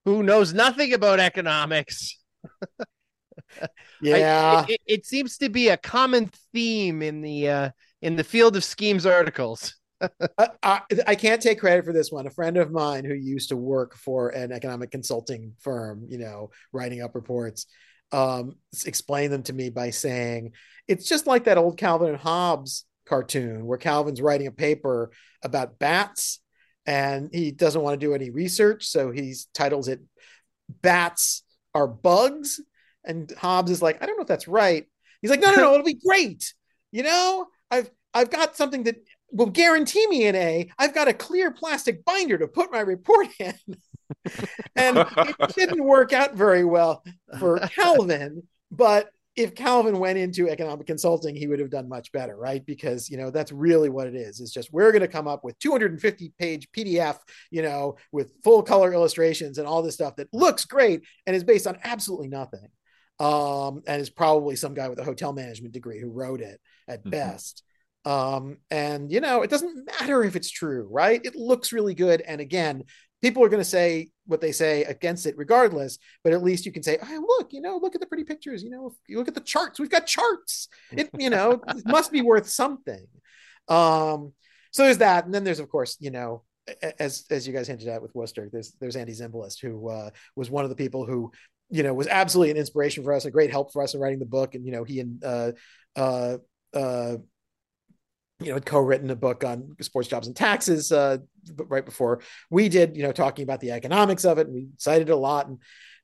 who 0.03 0.23
knows 0.23 0.53
nothing 0.53 0.93
about 0.93 1.21
economics. 1.21 2.17
yeah, 4.01 4.65
I, 4.67 4.71
it, 4.71 4.81
it, 4.85 5.05
seems 5.05 5.37
to 5.37 5.47
be 5.47 5.69
a 5.69 5.77
common 5.77 6.29
theme 6.51 7.01
in 7.01 7.21
the 7.21 7.49
uh, 7.49 7.69
in 8.01 8.17
the 8.17 8.23
field 8.23 8.57
of 8.57 8.63
schemes 8.63 9.05
articles. 9.05 9.75
I, 10.01 10.49
I, 10.61 10.81
I, 11.07 11.15
can't 11.15 11.41
take 11.41 11.59
credit 11.59 11.85
for 11.85 11.93
this 11.93 12.11
one. 12.11 12.27
A 12.27 12.31
friend 12.31 12.57
of 12.57 12.71
mine 12.71 13.05
who 13.05 13.13
used 13.13 13.49
to 13.49 13.57
work 13.57 13.95
for 13.95 14.29
an 14.29 14.51
economic 14.51 14.91
consulting 14.91 15.53
firm, 15.59 16.05
you 16.07 16.19
know, 16.19 16.51
writing 16.71 17.01
up 17.01 17.15
reports, 17.15 17.65
um, 18.11 18.55
explain 18.85 19.31
them 19.31 19.43
to 19.43 19.53
me 19.53 19.69
by 19.69 19.89
saying 19.89 20.53
it's 20.87 21.07
just 21.07 21.27
like 21.27 21.45
that 21.45 21.57
old 21.57 21.77
Calvin 21.77 22.09
and 22.09 22.17
Hobbes 22.17 22.85
cartoon 23.05 23.65
where 23.65 23.77
Calvin's 23.77 24.21
writing 24.21 24.47
a 24.47 24.51
paper 24.51 25.11
about 25.43 25.79
bats 25.79 26.39
and 26.85 27.29
he 27.33 27.51
doesn't 27.51 27.81
want 27.81 27.99
to 27.99 28.05
do 28.05 28.13
any 28.13 28.29
research, 28.29 28.85
so 28.85 29.11
he 29.11 29.35
titles 29.53 29.89
it 29.89 30.01
"Bats 30.81 31.43
Are 31.73 31.87
Bugs." 31.87 32.61
And 33.03 33.31
Hobbes 33.37 33.71
is 33.71 33.81
like, 33.81 34.01
I 34.01 34.05
don't 34.05 34.17
know 34.17 34.21
if 34.21 34.27
that's 34.27 34.47
right. 34.47 34.85
He's 35.21 35.31
like, 35.31 35.39
no, 35.39 35.51
no, 35.51 35.57
no, 35.57 35.73
it'll 35.73 35.85
be 35.85 35.99
great. 36.05 36.53
You 36.91 37.03
know, 37.03 37.47
I've 37.69 37.89
I've 38.13 38.29
got 38.29 38.55
something 38.55 38.83
that 38.83 38.97
will 39.31 39.47
guarantee 39.47 40.05
me 40.07 40.27
an 40.27 40.35
A. 40.35 40.69
I've 40.77 40.93
got 40.93 41.07
a 41.07 41.13
clear 41.13 41.51
plastic 41.51 42.03
binder 42.05 42.37
to 42.37 42.47
put 42.47 42.71
my 42.71 42.79
report 42.79 43.27
in. 43.39 43.53
and 44.75 44.97
it 44.97 45.55
didn't 45.55 45.83
work 45.83 46.13
out 46.13 46.35
very 46.35 46.63
well 46.63 47.03
for 47.39 47.59
Calvin. 47.75 48.43
But 48.71 49.09
if 49.35 49.53
Calvin 49.53 49.99
went 49.99 50.17
into 50.17 50.49
economic 50.49 50.87
consulting, 50.87 51.35
he 51.35 51.47
would 51.47 51.59
have 51.59 51.69
done 51.69 51.87
much 51.87 52.11
better, 52.11 52.35
right? 52.35 52.65
Because 52.65 53.09
you 53.09 53.17
know 53.17 53.29
that's 53.29 53.51
really 53.51 53.89
what 53.89 54.07
it 54.07 54.15
is. 54.15 54.41
It's 54.41 54.51
just 54.51 54.73
we're 54.73 54.91
going 54.91 55.01
to 55.01 55.07
come 55.07 55.27
up 55.27 55.43
with 55.43 55.59
250 55.59 56.33
page 56.39 56.67
PDF, 56.75 57.19
you 57.51 57.61
know, 57.61 57.97
with 58.11 58.33
full 58.43 58.63
color 58.63 58.91
illustrations 58.93 59.59
and 59.59 59.67
all 59.67 59.83
this 59.83 59.93
stuff 59.93 60.15
that 60.15 60.33
looks 60.33 60.65
great 60.65 61.03
and 61.25 61.35
is 61.35 61.43
based 61.43 61.67
on 61.67 61.77
absolutely 61.83 62.27
nothing. 62.27 62.67
Um, 63.19 63.81
and 63.87 63.99
is 63.99 64.11
probably 64.11 64.55
some 64.55 64.75
guy 64.75 64.89
with 64.89 64.99
a 64.99 65.03
hotel 65.03 65.33
management 65.33 65.73
degree 65.73 65.99
who 65.99 66.11
wrote 66.11 66.39
it 66.39 66.61
at 66.87 66.99
mm-hmm. 66.99 67.09
best. 67.09 67.63
Um, 68.05 68.57
and 68.71 69.11
you 69.11 69.19
know, 69.19 69.41
it 69.41 69.49
doesn't 69.49 69.85
matter 69.85 70.23
if 70.23 70.35
it's 70.35 70.49
true, 70.49 70.87
right? 70.89 71.21
It 71.23 71.35
looks 71.35 71.71
really 71.71 71.93
good. 71.93 72.21
And 72.21 72.39
again, 72.39 72.83
people 73.21 73.43
are 73.43 73.49
going 73.49 73.61
to 73.61 73.69
say 73.69 74.09
what 74.25 74.41
they 74.41 74.51
say 74.51 74.83
against 74.83 75.25
it 75.25 75.35
regardless 75.37 75.97
but 76.23 76.33
at 76.33 76.43
least 76.43 76.67
you 76.67 76.71
can 76.71 76.83
say 76.83 76.99
oh 77.01 77.25
look 77.27 77.51
you 77.51 77.61
know 77.61 77.79
look 77.81 77.95
at 77.95 78.01
the 78.01 78.05
pretty 78.05 78.23
pictures 78.23 78.61
you 78.61 78.69
know 78.69 78.93
you 79.07 79.17
look 79.17 79.27
at 79.27 79.33
the 79.33 79.41
charts 79.41 79.79
we've 79.79 79.89
got 79.89 80.05
charts 80.05 80.67
it 80.91 81.09
you 81.17 81.29
know 81.29 81.59
it 81.69 81.85
must 81.87 82.11
be 82.11 82.21
worth 82.21 82.47
something 82.47 83.07
um 83.69 84.33
so 84.71 84.83
there's 84.83 84.99
that 84.99 85.25
and 85.25 85.33
then 85.33 85.43
there's 85.43 85.59
of 85.59 85.67
course 85.67 85.97
you 85.99 86.11
know 86.11 86.43
as 86.99 87.25
as 87.29 87.47
you 87.47 87.53
guys 87.53 87.67
hinted 87.67 87.87
at 87.87 88.01
with 88.01 88.13
Worcester, 88.15 88.49
there's 88.51 88.73
there's 88.79 88.95
Andy 88.95 89.13
Zimbalist, 89.13 89.61
who 89.61 89.89
uh, 89.89 90.09
was 90.35 90.49
one 90.49 90.63
of 90.63 90.69
the 90.69 90.75
people 90.75 91.05
who 91.05 91.31
you 91.69 91.83
know 91.83 91.93
was 91.93 92.07
absolutely 92.07 92.51
an 92.51 92.57
inspiration 92.57 93.03
for 93.03 93.13
us, 93.13 93.25
a 93.25 93.31
great 93.31 93.51
help 93.51 93.71
for 93.71 93.81
us 93.81 93.93
in 93.93 93.99
writing 93.99 94.19
the 94.19 94.25
book, 94.25 94.55
and 94.55 94.65
you 94.65 94.71
know 94.71 94.83
he 94.83 94.99
and 94.99 95.23
uh, 95.23 95.51
uh, 95.95 96.37
uh, 96.73 97.17
you 98.39 98.47
know, 98.47 98.55
had 98.55 98.65
co-written 98.65 99.09
a 99.09 99.15
book 99.15 99.43
on 99.43 99.75
sports 99.81 100.07
jobs 100.07 100.27
and 100.27 100.35
taxes 100.35 100.91
uh, 100.91 101.17
right 101.57 101.85
before 101.85 102.21
we 102.49 102.69
did, 102.69 102.95
you 102.95 103.03
know, 103.03 103.11
talking 103.11 103.43
about 103.43 103.59
the 103.59 103.71
economics 103.71 104.25
of 104.25 104.37
it. 104.37 104.47
And 104.47 104.55
we 104.55 104.67
cited 104.77 105.09
it 105.09 105.13
a 105.13 105.15
lot. 105.15 105.47
And, 105.47 105.59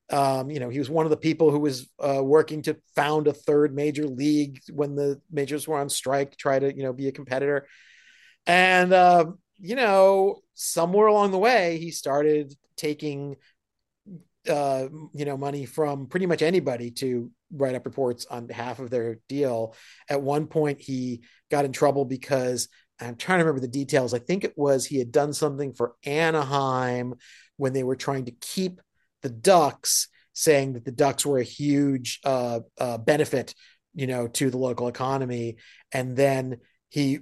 um, 0.09 0.49
you 0.49 0.59
know, 0.59 0.69
he 0.69 0.79
was 0.79 0.89
one 0.89 1.05
of 1.05 1.11
the 1.11 1.17
people 1.17 1.51
who 1.51 1.59
was 1.59 1.87
uh, 1.99 2.21
working 2.23 2.63
to 2.63 2.77
found 2.95 3.27
a 3.27 3.33
third 3.33 3.75
major 3.75 4.07
league 4.07 4.61
when 4.71 4.95
the 4.95 5.21
majors 5.31 5.67
were 5.67 5.77
on 5.77 5.89
strike, 5.89 6.35
try 6.35 6.57
to, 6.57 6.75
you 6.75 6.83
know, 6.83 6.93
be 6.93 7.07
a 7.07 7.11
competitor. 7.11 7.67
And, 8.45 8.91
uh, 8.91 9.25
you 9.59 9.75
know, 9.75 10.41
somewhere 10.55 11.07
along 11.07 11.31
the 11.31 11.37
way, 11.37 11.77
he 11.77 11.91
started 11.91 12.53
taking, 12.75 13.35
uh, 14.49 14.87
you 15.13 15.25
know, 15.25 15.37
money 15.37 15.65
from 15.65 16.07
pretty 16.07 16.25
much 16.25 16.41
anybody 16.41 16.91
to 16.91 17.31
write 17.53 17.75
up 17.75 17.85
reports 17.85 18.25
on 18.25 18.47
behalf 18.47 18.79
of 18.79 18.89
their 18.89 19.19
deal. 19.29 19.75
At 20.09 20.21
one 20.21 20.47
point, 20.47 20.81
he 20.81 21.21
got 21.51 21.65
in 21.65 21.71
trouble 21.71 22.05
because 22.05 22.67
I'm 22.99 23.15
trying 23.15 23.39
to 23.39 23.45
remember 23.45 23.61
the 23.61 23.67
details. 23.67 24.13
I 24.13 24.19
think 24.19 24.43
it 24.43 24.53
was 24.57 24.85
he 24.85 24.99
had 24.99 25.11
done 25.11 25.33
something 25.33 25.73
for 25.73 25.95
Anaheim 26.05 27.15
when 27.57 27.73
they 27.73 27.83
were 27.83 27.95
trying 27.95 28.25
to 28.25 28.31
keep 28.31 28.81
the 29.21 29.29
Ducks, 29.29 30.07
saying 30.33 30.73
that 30.73 30.85
the 30.85 30.91
Ducks 30.91 31.25
were 31.25 31.39
a 31.39 31.43
huge 31.43 32.19
uh, 32.23 32.61
uh, 32.77 32.97
benefit, 32.97 33.53
you 33.93 34.07
know, 34.07 34.27
to 34.27 34.49
the 34.49 34.57
local 34.57 34.87
economy. 34.87 35.57
And 35.91 36.15
then 36.15 36.57
he 36.89 37.19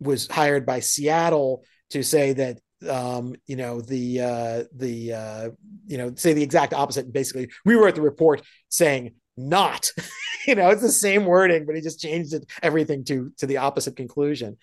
was 0.00 0.28
hired 0.28 0.66
by 0.66 0.80
Seattle 0.80 1.64
to 1.90 2.02
say 2.02 2.32
that 2.34 2.58
um, 2.88 3.34
you 3.46 3.56
know, 3.56 3.80
the 3.80 4.20
uh, 4.20 4.64
the 4.74 5.12
uh, 5.12 5.50
you 5.86 5.98
know, 5.98 6.12
say 6.14 6.34
the 6.34 6.42
exact 6.42 6.74
opposite. 6.74 7.12
Basically, 7.12 7.50
we 7.64 7.74
wrote 7.74 7.94
the 7.94 8.02
report 8.02 8.42
saying 8.68 9.14
not 9.36 9.90
you 10.46 10.54
know 10.54 10.70
it's 10.70 10.82
the 10.82 10.90
same 10.90 11.24
wording 11.24 11.66
but 11.66 11.74
he 11.74 11.80
just 11.80 12.00
changed 12.00 12.32
it 12.32 12.48
everything 12.62 13.04
to 13.04 13.32
to 13.38 13.46
the 13.46 13.58
opposite 13.58 13.96
conclusion. 13.96 14.56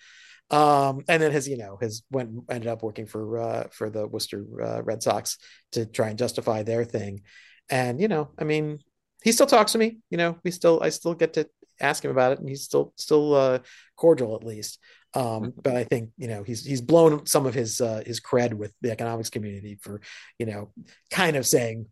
Um 0.50 1.04
and 1.08 1.22
then 1.22 1.32
his 1.32 1.48
you 1.48 1.56
know 1.56 1.78
his 1.80 2.02
went 2.10 2.30
ended 2.50 2.68
up 2.68 2.82
working 2.82 3.06
for 3.06 3.38
uh 3.38 3.66
for 3.70 3.90
the 3.90 4.06
worcester 4.06 4.44
uh, 4.62 4.82
red 4.82 5.02
sox 5.02 5.38
to 5.72 5.86
try 5.86 6.08
and 6.08 6.18
justify 6.18 6.62
their 6.62 6.84
thing. 6.84 7.22
And 7.70 8.00
you 8.00 8.08
know 8.08 8.30
i 8.38 8.44
mean 8.44 8.80
he 9.22 9.32
still 9.32 9.46
talks 9.46 9.72
to 9.72 9.78
me 9.78 9.98
you 10.10 10.18
know 10.18 10.36
we 10.44 10.50
still 10.50 10.82
i 10.82 10.90
still 10.90 11.14
get 11.14 11.32
to 11.34 11.48
ask 11.80 12.04
him 12.04 12.10
about 12.10 12.32
it 12.32 12.38
and 12.38 12.48
he's 12.48 12.62
still 12.62 12.92
still 12.96 13.34
uh 13.34 13.58
cordial 13.96 14.36
at 14.36 14.44
least. 14.44 14.78
Um, 15.14 15.52
but 15.62 15.76
I 15.76 15.84
think 15.84 16.10
you 16.16 16.26
know 16.26 16.42
he's 16.42 16.64
he's 16.64 16.80
blown 16.80 17.24
some 17.26 17.46
of 17.46 17.54
his 17.54 17.80
uh, 17.80 18.02
his 18.04 18.20
cred 18.20 18.52
with 18.52 18.72
the 18.80 18.90
economics 18.90 19.30
community 19.30 19.78
for 19.80 20.00
you 20.40 20.46
know 20.46 20.72
kind 21.10 21.36
of 21.36 21.46
saying 21.46 21.86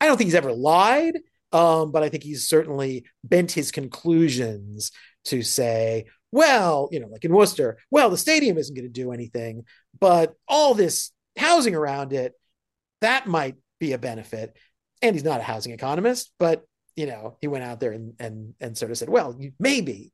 I 0.00 0.06
don't 0.06 0.16
think 0.16 0.28
he's 0.28 0.34
ever 0.34 0.52
lied, 0.52 1.18
um, 1.52 1.92
but 1.92 2.02
I 2.02 2.08
think 2.08 2.22
he's 2.22 2.48
certainly 2.48 3.04
bent 3.24 3.52
his 3.52 3.70
conclusions 3.70 4.92
to 5.26 5.42
say, 5.42 6.06
well, 6.32 6.88
you 6.92 7.00
know, 7.00 7.08
like 7.08 7.24
in 7.24 7.32
Worcester, 7.32 7.78
well, 7.90 8.10
the 8.10 8.16
stadium 8.16 8.56
isn't 8.56 8.74
going 8.74 8.86
to 8.86 8.92
do 8.92 9.12
anything, 9.12 9.64
but 9.98 10.34
all 10.46 10.74
this 10.74 11.10
housing 11.36 11.74
around 11.74 12.12
it, 12.12 12.34
that 13.00 13.26
might 13.26 13.56
be 13.78 13.92
a 13.92 13.98
benefit. 13.98 14.56
And 15.02 15.16
he's 15.16 15.24
not 15.24 15.40
a 15.40 15.44
housing 15.44 15.72
economist, 15.72 16.30
but 16.38 16.64
you 16.94 17.06
know, 17.06 17.38
he 17.40 17.48
went 17.48 17.64
out 17.64 17.80
there 17.80 17.92
and 17.92 18.14
and 18.20 18.54
and 18.60 18.76
sort 18.76 18.90
of 18.90 18.98
said, 18.98 19.08
well, 19.08 19.38
maybe. 19.58 20.12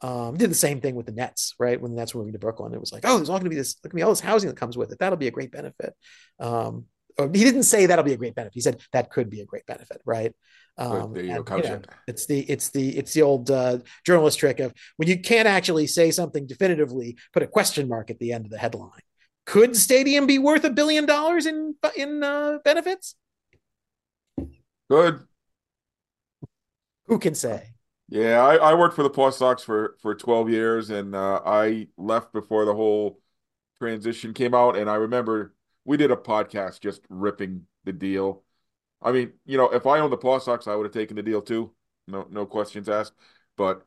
Um, 0.00 0.36
did 0.36 0.48
the 0.48 0.54
same 0.54 0.80
thing 0.80 0.94
with 0.94 1.06
the 1.06 1.12
Nets, 1.12 1.56
right? 1.58 1.80
When 1.80 1.90
the 1.90 1.96
Nets 1.96 2.14
were 2.14 2.20
moving 2.20 2.34
to 2.34 2.38
Brooklyn, 2.38 2.72
it 2.72 2.78
was 2.78 2.92
like, 2.92 3.02
oh, 3.04 3.16
there's 3.16 3.28
all 3.28 3.38
going 3.38 3.46
to 3.46 3.50
be 3.50 3.56
this, 3.56 3.74
look 3.82 3.90
at 3.90 3.96
me, 3.96 4.02
all 4.02 4.10
this 4.10 4.20
housing 4.20 4.48
that 4.48 4.56
comes 4.56 4.76
with 4.76 4.92
it. 4.92 5.00
That'll 5.00 5.18
be 5.18 5.26
a 5.26 5.32
great 5.32 5.50
benefit. 5.50 5.92
Um, 6.38 6.84
he 7.26 7.44
didn't 7.44 7.64
say 7.64 7.86
that'll 7.86 8.04
be 8.04 8.12
a 8.12 8.16
great 8.16 8.34
benefit. 8.34 8.54
He 8.54 8.60
said 8.60 8.80
that 8.92 9.10
could 9.10 9.28
be 9.28 9.40
a 9.40 9.46
great 9.46 9.66
benefit, 9.66 10.00
right? 10.04 10.32
Um, 10.76 11.16
and, 11.16 11.26
you 11.26 11.34
know, 11.34 11.80
it's 12.06 12.26
the 12.26 12.40
it's 12.40 12.70
the 12.70 12.96
it's 12.96 13.12
the 13.12 13.22
old 13.22 13.50
uh, 13.50 13.78
journalist 14.06 14.38
trick 14.38 14.60
of 14.60 14.72
when 14.96 15.08
you 15.08 15.18
can't 15.18 15.48
actually 15.48 15.88
say 15.88 16.12
something 16.12 16.46
definitively, 16.46 17.16
put 17.32 17.42
a 17.42 17.48
question 17.48 17.88
mark 17.88 18.10
at 18.10 18.20
the 18.20 18.32
end 18.32 18.44
of 18.44 18.52
the 18.52 18.58
headline. 18.58 19.00
Could 19.44 19.76
stadium 19.76 20.26
be 20.26 20.38
worth 20.38 20.62
a 20.64 20.70
billion 20.70 21.06
dollars 21.06 21.46
in 21.46 21.74
in 21.96 22.22
uh, 22.22 22.58
benefits? 22.64 23.16
Good. 24.88 25.20
Who 27.06 27.18
can 27.18 27.34
say? 27.34 27.70
Yeah, 28.08 28.42
I, 28.42 28.56
I 28.56 28.74
worked 28.74 28.94
for 28.94 29.02
the 29.02 29.10
Paw 29.10 29.30
Sox 29.30 29.62
for 29.62 29.96
for 30.00 30.14
twelve 30.14 30.48
years, 30.48 30.90
and 30.90 31.14
uh, 31.14 31.40
I 31.44 31.88
left 31.96 32.32
before 32.32 32.64
the 32.64 32.74
whole 32.74 33.20
transition 33.80 34.32
came 34.32 34.54
out. 34.54 34.76
And 34.76 34.88
I 34.88 34.94
remember 34.94 35.54
we 35.88 35.96
did 35.96 36.10
a 36.10 36.16
podcast 36.16 36.80
just 36.80 37.00
ripping 37.08 37.62
the 37.84 37.94
deal. 37.94 38.42
I 39.00 39.10
mean, 39.10 39.32
you 39.46 39.56
know, 39.56 39.70
if 39.70 39.86
I 39.86 40.00
owned 40.00 40.12
the 40.12 40.18
Paw 40.18 40.38
Sox, 40.38 40.68
I 40.68 40.74
would 40.74 40.84
have 40.84 40.92
taken 40.92 41.16
the 41.16 41.22
deal 41.22 41.40
too. 41.40 41.72
No, 42.06 42.26
no 42.30 42.44
questions 42.44 42.90
asked. 42.90 43.14
But 43.56 43.86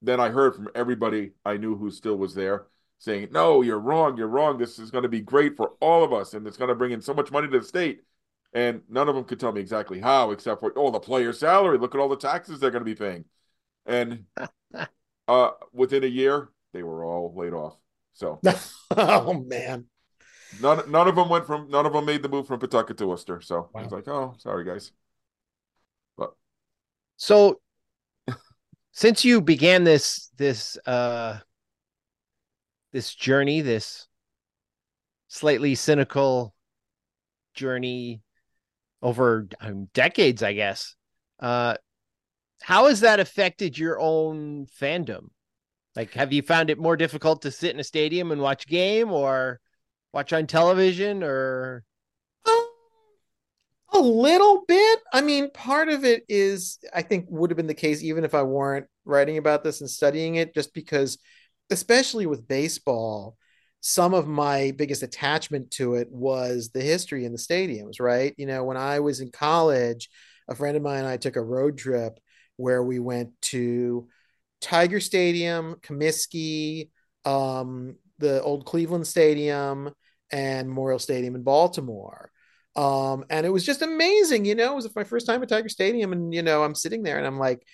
then 0.00 0.18
I 0.18 0.30
heard 0.30 0.54
from 0.54 0.70
everybody 0.74 1.32
I 1.44 1.58
knew 1.58 1.76
who 1.76 1.90
still 1.90 2.16
was 2.16 2.34
there 2.34 2.68
saying, 2.98 3.28
"No, 3.32 3.60
you're 3.60 3.78
wrong. 3.78 4.16
You're 4.16 4.28
wrong. 4.28 4.56
This 4.56 4.78
is 4.78 4.90
going 4.90 5.02
to 5.02 5.10
be 5.10 5.20
great 5.20 5.58
for 5.58 5.72
all 5.80 6.04
of 6.04 6.14
us, 6.14 6.32
and 6.32 6.46
it's 6.46 6.56
going 6.56 6.68
to 6.68 6.74
bring 6.74 6.92
in 6.92 7.02
so 7.02 7.12
much 7.12 7.30
money 7.30 7.48
to 7.48 7.58
the 7.58 7.66
state." 7.66 8.04
And 8.54 8.80
none 8.88 9.10
of 9.10 9.14
them 9.14 9.24
could 9.24 9.38
tell 9.38 9.52
me 9.52 9.60
exactly 9.60 10.00
how, 10.00 10.30
except 10.30 10.60
for, 10.60 10.72
"Oh, 10.74 10.90
the 10.90 11.00
player's 11.00 11.38
salary. 11.38 11.76
Look 11.76 11.94
at 11.94 12.00
all 12.00 12.08
the 12.08 12.16
taxes 12.16 12.60
they're 12.60 12.70
going 12.70 12.84
to 12.84 12.86
be 12.86 12.94
paying." 12.94 13.26
And 13.84 14.24
uh, 15.28 15.50
within 15.70 16.02
a 16.02 16.06
year, 16.06 16.48
they 16.72 16.82
were 16.82 17.04
all 17.04 17.34
laid 17.36 17.52
off. 17.52 17.76
So, 18.14 18.40
oh 18.96 19.34
man, 19.34 19.84
None 20.60 20.90
none 20.90 21.08
of 21.08 21.16
them 21.16 21.28
went 21.28 21.46
from 21.46 21.68
none 21.70 21.86
of 21.86 21.92
them 21.92 22.04
made 22.04 22.22
the 22.22 22.28
move 22.28 22.46
from 22.46 22.58
Pawtucket 22.58 22.96
to 22.98 23.06
Worcester. 23.06 23.40
So 23.40 23.68
wow. 23.72 23.80
I 23.80 23.82
was 23.84 23.92
like, 23.92 24.08
oh, 24.08 24.34
sorry 24.38 24.64
guys. 24.64 24.92
But 26.16 26.32
so 27.16 27.60
since 28.92 29.24
you 29.24 29.40
began 29.40 29.84
this 29.84 30.30
this 30.36 30.78
uh 30.86 31.38
this 32.92 33.14
journey, 33.14 33.60
this 33.60 34.08
slightly 35.28 35.74
cynical 35.74 36.54
journey 37.54 38.22
over 39.02 39.48
um, 39.60 39.88
decades, 39.92 40.42
I 40.42 40.54
guess. 40.54 40.96
Uh, 41.38 41.76
how 42.62 42.88
has 42.88 43.00
that 43.00 43.20
affected 43.20 43.78
your 43.78 44.00
own 44.00 44.66
fandom? 44.80 45.28
Like, 45.94 46.14
have 46.14 46.32
you 46.32 46.42
found 46.42 46.70
it 46.70 46.78
more 46.78 46.96
difficult 46.96 47.42
to 47.42 47.50
sit 47.50 47.74
in 47.74 47.80
a 47.80 47.84
stadium 47.84 48.32
and 48.32 48.40
watch 48.40 48.64
a 48.64 48.68
game, 48.68 49.12
or 49.12 49.60
watch 50.18 50.32
on 50.32 50.48
television 50.48 51.22
or? 51.22 51.84
A 53.92 54.00
little 54.00 54.64
bit. 54.66 54.98
I 55.12 55.20
mean 55.20 55.50
part 55.52 55.88
of 55.88 56.04
it 56.04 56.24
is 56.28 56.78
i 56.92 57.02
think 57.02 57.26
would 57.28 57.50
have 57.50 57.56
been 57.56 57.68
the 57.68 57.74
case 57.74 58.02
even 58.02 58.24
if 58.24 58.34
i 58.34 58.42
weren't 58.42 58.86
writing 59.04 59.38
about 59.38 59.64
this 59.64 59.80
and 59.80 59.88
studying 59.88 60.34
it 60.34 60.54
just 60.54 60.74
because 60.74 61.18
especially 61.70 62.26
with 62.26 62.46
baseball 62.46 63.36
some 63.80 64.12
of 64.12 64.26
my 64.26 64.72
biggest 64.76 65.02
attachment 65.02 65.70
to 65.70 65.94
it 65.94 66.10
was 66.10 66.70
the 66.70 66.82
history 66.82 67.24
in 67.24 67.32
the 67.32 67.38
stadiums 67.38 68.00
right? 68.00 68.34
You 68.36 68.46
know 68.46 68.64
when 68.64 68.76
i 68.76 69.00
was 69.00 69.20
in 69.20 69.30
college 69.30 70.10
a 70.48 70.54
friend 70.54 70.76
of 70.76 70.82
mine 70.82 71.00
and 71.00 71.08
i 71.08 71.16
took 71.16 71.36
a 71.36 71.42
road 71.42 71.78
trip 71.78 72.18
where 72.56 72.82
we 72.82 72.98
went 72.98 73.30
to 73.42 74.08
tiger 74.60 75.00
stadium 75.00 75.76
comiskey 75.76 76.90
um, 77.24 77.96
the 78.18 78.42
old 78.42 78.66
Cleveland 78.66 79.06
Stadium 79.06 79.90
and 80.30 80.68
Memorial 80.68 80.98
Stadium 80.98 81.34
in 81.34 81.42
Baltimore. 81.42 82.30
Um, 82.76 83.24
and 83.30 83.44
it 83.44 83.50
was 83.50 83.66
just 83.66 83.82
amazing, 83.82 84.44
you 84.44 84.54
know. 84.54 84.72
It 84.72 84.76
was 84.76 84.96
my 84.96 85.04
first 85.04 85.26
time 85.26 85.42
at 85.42 85.48
Tiger 85.48 85.68
Stadium, 85.68 86.12
and 86.12 86.32
you 86.32 86.42
know, 86.42 86.62
I'm 86.62 86.74
sitting 86.74 87.02
there 87.02 87.18
and 87.18 87.26
I'm 87.26 87.38
like, 87.38 87.66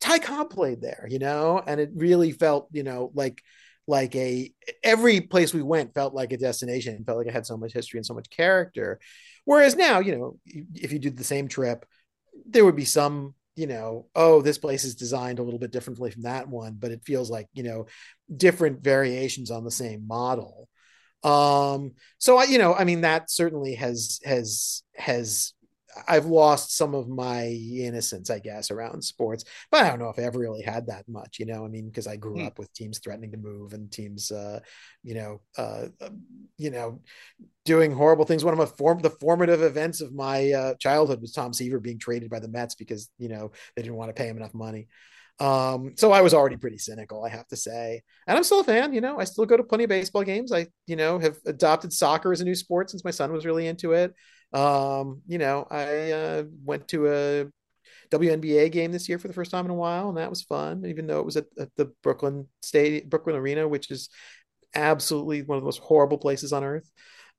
Ty 0.00 0.18
Cobb 0.18 0.50
played 0.50 0.80
there, 0.80 1.06
you 1.08 1.18
know, 1.18 1.62
and 1.64 1.80
it 1.80 1.90
really 1.94 2.32
felt, 2.32 2.68
you 2.72 2.82
know, 2.82 3.12
like 3.14 3.40
like 3.86 4.14
a 4.16 4.52
every 4.82 5.20
place 5.20 5.52
we 5.52 5.62
went 5.62 5.94
felt 5.94 6.14
like 6.14 6.32
a 6.32 6.36
destination. 6.38 7.04
Felt 7.04 7.18
like 7.18 7.28
it 7.28 7.32
had 7.32 7.46
so 7.46 7.56
much 7.56 7.72
history 7.72 7.98
and 7.98 8.06
so 8.06 8.14
much 8.14 8.30
character. 8.30 8.98
Whereas 9.44 9.76
now, 9.76 10.00
you 10.00 10.16
know, 10.16 10.38
if 10.74 10.92
you 10.92 10.98
did 10.98 11.16
the 11.16 11.24
same 11.24 11.48
trip, 11.48 11.86
there 12.46 12.64
would 12.64 12.76
be 12.76 12.84
some 12.84 13.34
you 13.54 13.66
know, 13.66 14.06
oh, 14.14 14.40
this 14.40 14.58
place 14.58 14.84
is 14.84 14.94
designed 14.94 15.38
a 15.38 15.42
little 15.42 15.58
bit 15.58 15.72
differently 15.72 16.10
from 16.10 16.22
that 16.22 16.48
one, 16.48 16.76
but 16.78 16.90
it 16.90 17.04
feels 17.04 17.30
like, 17.30 17.48
you 17.52 17.62
know, 17.62 17.86
different 18.34 18.82
variations 18.82 19.50
on 19.50 19.62
the 19.62 19.70
same 19.70 20.06
model. 20.06 20.68
Um, 21.24 21.92
so 22.18 22.38
I, 22.38 22.44
you 22.44 22.58
know, 22.58 22.74
I 22.74 22.84
mean, 22.84 23.02
that 23.02 23.30
certainly 23.30 23.74
has, 23.76 24.20
has, 24.24 24.82
has, 24.96 25.52
I've 26.08 26.24
lost 26.24 26.74
some 26.74 26.94
of 26.94 27.06
my 27.08 27.44
innocence, 27.48 28.30
I 28.30 28.38
guess, 28.38 28.70
around 28.70 29.04
sports. 29.04 29.44
But 29.70 29.84
I 29.84 29.90
don't 29.90 29.98
know 29.98 30.08
if 30.08 30.18
I 30.18 30.22
ever 30.22 30.38
really 30.38 30.62
had 30.62 30.86
that 30.86 31.06
much, 31.06 31.38
you 31.38 31.44
know. 31.44 31.66
I 31.66 31.68
mean, 31.68 31.86
because 31.86 32.06
I 32.06 32.16
grew 32.16 32.40
Hmm. 32.40 32.46
up 32.46 32.58
with 32.58 32.72
teams 32.72 32.98
threatening 32.98 33.30
to 33.32 33.36
move 33.36 33.74
and 33.74 33.92
teams, 33.92 34.30
uh, 34.30 34.60
you 35.02 35.14
know, 35.14 35.42
uh, 35.58 35.88
uh, 36.00 36.08
you 36.56 36.70
know, 36.70 37.00
doing 37.64 37.92
horrible 37.92 38.24
things. 38.24 38.44
One 38.44 38.54
of 38.54 38.58
my 38.58 38.66
form 38.66 39.00
the 39.00 39.10
formative 39.10 39.62
events 39.62 40.00
of 40.00 40.12
my 40.14 40.50
uh, 40.52 40.74
childhood 40.76 41.20
was 41.20 41.32
Tom 41.32 41.52
Seaver 41.52 41.80
being 41.80 41.98
traded 41.98 42.30
by 42.30 42.40
the 42.40 42.48
Mets 42.48 42.74
because 42.74 43.10
you 43.18 43.28
know 43.28 43.52
they 43.76 43.82
didn't 43.82 43.96
want 43.96 44.10
to 44.10 44.20
pay 44.20 44.28
him 44.28 44.36
enough 44.36 44.54
money. 44.54 44.88
Um, 45.40 45.94
so 45.96 46.12
I 46.12 46.20
was 46.20 46.34
already 46.34 46.56
pretty 46.56 46.78
cynical, 46.78 47.24
I 47.24 47.28
have 47.28 47.48
to 47.48 47.56
say. 47.56 48.02
And 48.26 48.36
I'm 48.36 48.44
still 48.44 48.60
a 48.60 48.64
fan, 48.64 48.92
you 48.92 49.00
know, 49.00 49.18
I 49.18 49.24
still 49.24 49.46
go 49.46 49.56
to 49.56 49.64
plenty 49.64 49.84
of 49.84 49.90
baseball 49.90 50.22
games. 50.22 50.52
I, 50.52 50.66
you 50.86 50.96
know, 50.96 51.18
have 51.18 51.36
adopted 51.46 51.92
soccer 51.92 52.32
as 52.32 52.40
a 52.40 52.44
new 52.44 52.54
sport 52.54 52.90
since 52.90 53.04
my 53.04 53.10
son 53.10 53.32
was 53.32 53.46
really 53.46 53.66
into 53.66 53.92
it. 53.92 54.14
Um, 54.52 55.22
you 55.26 55.38
know, 55.38 55.66
I 55.70 56.12
uh, 56.12 56.44
went 56.64 56.88
to 56.88 57.08
a 57.08 57.46
WNBA 58.10 58.70
game 58.70 58.92
this 58.92 59.08
year 59.08 59.18
for 59.18 59.28
the 59.28 59.34
first 59.34 59.50
time 59.50 59.64
in 59.64 59.70
a 59.70 59.74
while, 59.74 60.10
and 60.10 60.18
that 60.18 60.30
was 60.30 60.42
fun, 60.42 60.84
even 60.86 61.06
though 61.06 61.20
it 61.20 61.26
was 61.26 61.36
at, 61.36 61.46
at 61.58 61.70
the 61.76 61.92
Brooklyn 62.02 62.46
State 62.62 63.08
Brooklyn 63.08 63.36
Arena, 63.36 63.66
which 63.66 63.90
is 63.90 64.10
absolutely 64.74 65.42
one 65.42 65.56
of 65.56 65.62
the 65.62 65.66
most 65.66 65.80
horrible 65.80 66.18
places 66.18 66.52
on 66.52 66.64
earth. 66.64 66.88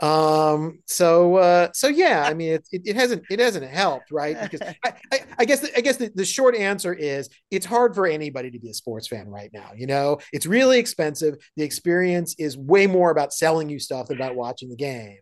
Um, 0.04 0.80
so 0.86 1.38
uh, 1.38 1.70
so 1.74 1.88
yeah, 1.88 2.26
I 2.28 2.34
mean 2.34 2.54
it, 2.54 2.68
it, 2.72 2.82
it 2.86 2.96
hasn't 2.96 3.24
it 3.30 3.40
hasn't 3.40 3.66
helped, 3.66 4.12
right? 4.12 4.38
Because 4.40 4.62
I, 4.86 4.94
I, 5.12 5.20
I 5.40 5.46
guess 5.46 5.62
the, 5.62 5.78
I 5.78 5.82
guess 5.82 5.98
the, 5.98 6.12
the 6.14 6.26
short 6.26 6.56
answer 6.56 6.94
is 6.94 7.30
it's 7.50 7.66
hard 7.66 7.96
for 7.96 8.06
anybody 8.06 8.52
to 8.52 8.60
be 8.60 8.70
a 8.70 8.74
sports 8.74 9.08
fan 9.08 9.30
right 9.30 9.50
now. 9.54 9.72
You 9.76 9.88
know, 9.88 10.20
it's 10.34 10.46
really 10.46 10.78
expensive. 10.78 11.36
The 11.56 11.64
experience 11.64 12.36
is 12.38 12.58
way 12.58 12.86
more 12.86 13.12
about 13.12 13.34
selling 13.34 13.70
you 13.70 13.80
stuff 13.80 14.08
than 14.08 14.18
about 14.18 14.36
watching 14.36 14.70
the 14.70 14.76
game. 14.76 15.20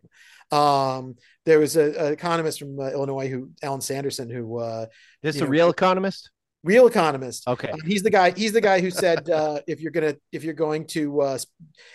Um, 0.50 1.14
there 1.46 1.60
was 1.60 1.76
a, 1.76 2.06
an 2.06 2.12
economist 2.12 2.58
from 2.58 2.78
uh, 2.78 2.90
Illinois 2.90 3.28
who 3.28 3.50
Allen 3.62 3.80
Sanderson 3.80 4.28
who 4.28 4.58
uh, 4.58 4.86
This 5.22 5.36
a 5.36 5.40
know, 5.40 5.46
real 5.46 5.70
economist? 5.70 6.31
Real 6.64 6.86
economist 6.86 7.46
Okay. 7.48 7.70
um, 7.70 7.80
he's 7.84 8.02
the 8.02 8.10
guy. 8.10 8.30
He's 8.30 8.52
the 8.52 8.60
guy 8.60 8.80
who 8.80 8.90
said 8.90 9.28
uh, 9.28 9.60
if 9.66 9.80
you're 9.80 9.92
gonna 9.92 10.16
if 10.30 10.44
you're 10.44 10.54
going 10.54 10.86
to 10.88 11.20
uh, 11.20 11.38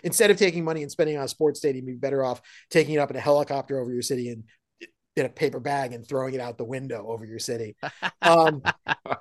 instead 0.03 0.32
of 0.32 0.38
taking 0.38 0.63
money 0.63 0.82
and 0.82 0.91
spending 0.91 1.18
on 1.18 1.24
a 1.24 1.28
sports 1.28 1.59
stadium, 1.59 1.88
you'd 1.88 1.95
be 1.95 1.99
better 1.99 2.24
off 2.24 2.41
taking 2.70 2.95
it 2.95 2.97
up 2.97 3.09
in 3.09 3.15
a 3.15 3.22
helicopter 3.22 3.80
over 3.80 3.91
your 3.91 4.01
city 4.01 4.30
and 4.30 4.43
in 5.15 5.26
a 5.26 5.30
paper 5.30 5.59
bag 5.59 5.93
and 5.93 6.07
throwing 6.07 6.36
it 6.36 6.39
out 6.39 6.57
the 6.57 6.65
window 6.65 7.07
over 7.07 7.26
your 7.26 7.39
city. 7.39 7.76
Um, 8.22 8.61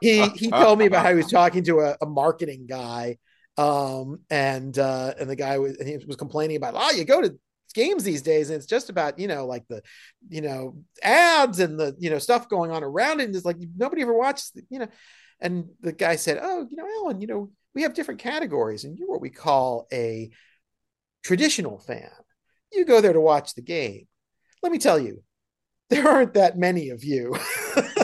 he 0.01 0.29
he 0.31 0.51
told 0.51 0.79
me 0.79 0.87
about 0.87 1.05
how 1.05 1.11
he 1.11 1.17
was 1.17 1.31
talking 1.31 1.65
to 1.65 1.81
a, 1.81 1.97
a 2.03 2.07
marketing 2.07 2.67
guy, 2.69 3.17
um, 3.57 4.21
and 4.29 4.79
uh, 4.79 5.15
and 5.19 5.31
the 5.31 5.37
guy 5.37 5.59
was 5.59 5.77
and 5.79 5.89
he 5.89 5.97
was 6.07 6.17
complaining 6.17 6.57
about 6.57 6.75
oh 6.77 6.91
you 6.91 7.05
go 7.05 7.23
to 7.23 7.39
games 7.75 8.05
these 8.05 8.23
days 8.23 8.49
and 8.49 8.57
it's 8.57 8.67
just 8.67 8.89
about 8.89 9.19
you 9.19 9.29
know 9.29 9.45
like 9.47 9.63
the 9.69 9.83
you 10.31 10.41
know 10.41 10.77
ads 11.03 11.61
and 11.61 11.79
the 11.79 11.95
you 11.99 12.09
know 12.09 12.19
stuff 12.19 12.49
going 12.49 12.71
on 12.71 12.83
around 12.83 13.21
it 13.21 13.25
and 13.25 13.37
it's 13.37 13.45
like 13.45 13.59
nobody 13.77 14.01
ever 14.01 14.15
watches 14.15 14.51
the, 14.55 14.63
you 14.71 14.79
know 14.79 14.89
and 15.41 15.69
the 15.81 15.93
guy 15.93 16.17
said, 16.17 16.39
"Oh, 16.41 16.67
you 16.69 16.77
know, 16.77 16.87
Allen, 16.87 17.21
you 17.21 17.27
know, 17.27 17.51
we 17.75 17.83
have 17.83 17.95
different 17.95 18.21
categories, 18.21 18.85
and 18.85 18.99
you're 18.99 19.09
what 19.09 19.21
we 19.21 19.31
call 19.31 19.87
a 19.93 20.31
traditional 21.23 21.79
fan. 21.79 22.11
You 22.73 22.85
go 22.85 23.01
there 23.01 23.13
to 23.13 23.21
watch 23.21 23.55
the 23.55 23.63
game. 23.63 24.07
Let 24.63 24.73
me 24.73 24.79
tell 24.79 24.99
you, 24.99 25.23
there 25.91 26.09
aren't 26.09 26.35
that 26.35 26.59
many 26.59 26.91
of 26.91 27.05
you. 27.05 27.37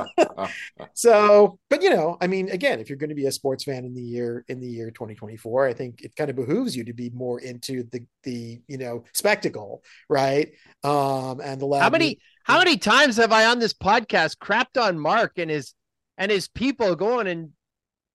so, 0.94 1.58
but 1.70 1.82
you 1.82 1.90
know, 1.90 2.16
I 2.20 2.26
mean, 2.26 2.50
again, 2.50 2.80
if 2.80 2.88
you're 2.88 2.98
going 2.98 3.10
to 3.10 3.16
be 3.16 3.26
a 3.26 3.32
sports 3.32 3.64
fan 3.64 3.84
in 3.84 3.94
the 3.94 4.02
year 4.02 4.44
in 4.48 4.60
the 4.60 4.68
year 4.68 4.90
2024, 4.90 5.66
I 5.66 5.72
think 5.72 6.02
it 6.02 6.14
kind 6.16 6.30
of 6.30 6.36
behooves 6.36 6.76
you 6.76 6.84
to 6.84 6.92
be 6.92 7.10
more 7.10 7.40
into 7.40 7.84
the 7.90 8.04
the 8.22 8.60
you 8.68 8.78
know 8.78 9.04
spectacle, 9.14 9.82
right? 10.08 10.52
Um, 10.84 11.40
and 11.40 11.60
the 11.60 11.78
How 11.80 11.90
many 11.90 12.18
how 12.44 12.58
many 12.58 12.76
times 12.76 13.16
have 13.16 13.32
I 13.32 13.46
on 13.46 13.58
this 13.58 13.72
podcast 13.72 14.36
crapped 14.36 14.80
on 14.80 14.98
Mark 14.98 15.38
and 15.38 15.50
his 15.50 15.74
and 16.22 16.30
his 16.30 16.46
people 16.46 16.94
going 16.94 17.26
and 17.26 17.50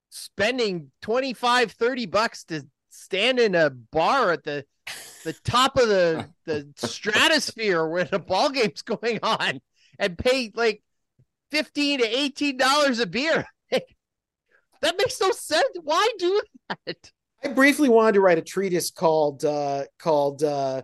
spending 0.09 0.89
25 1.01 1.73
30 1.73 2.05
bucks 2.05 2.45
to 2.45 2.65
stand 2.87 3.37
in 3.37 3.53
a 3.53 3.69
bar 3.69 4.31
at 4.31 4.45
the 4.45 4.63
the 5.25 5.33
top 5.43 5.77
of 5.77 5.89
the 5.89 6.29
the 6.45 6.65
stratosphere 6.77 7.85
where 7.85 8.05
the 8.05 8.17
ball 8.17 8.49
game's 8.49 8.81
going 8.81 9.19
on 9.21 9.59
and 9.99 10.17
pay 10.17 10.49
like 10.55 10.81
15 11.51 11.99
to 11.99 12.05
18 12.05 12.57
dollars 12.57 12.99
a 12.99 13.05
beer. 13.05 13.45
That 14.79 14.95
makes 14.99 15.19
no 15.19 15.31
sense. 15.31 15.75
Why 15.81 16.07
do 16.19 16.39
that? 16.69 17.11
I 17.43 17.47
briefly 17.47 17.89
wanted 17.89 18.11
to 18.11 18.21
write 18.21 18.37
a 18.37 18.43
treatise 18.43 18.91
called 18.91 19.43
uh, 19.43 19.85
called 19.97 20.43
uh, 20.43 20.83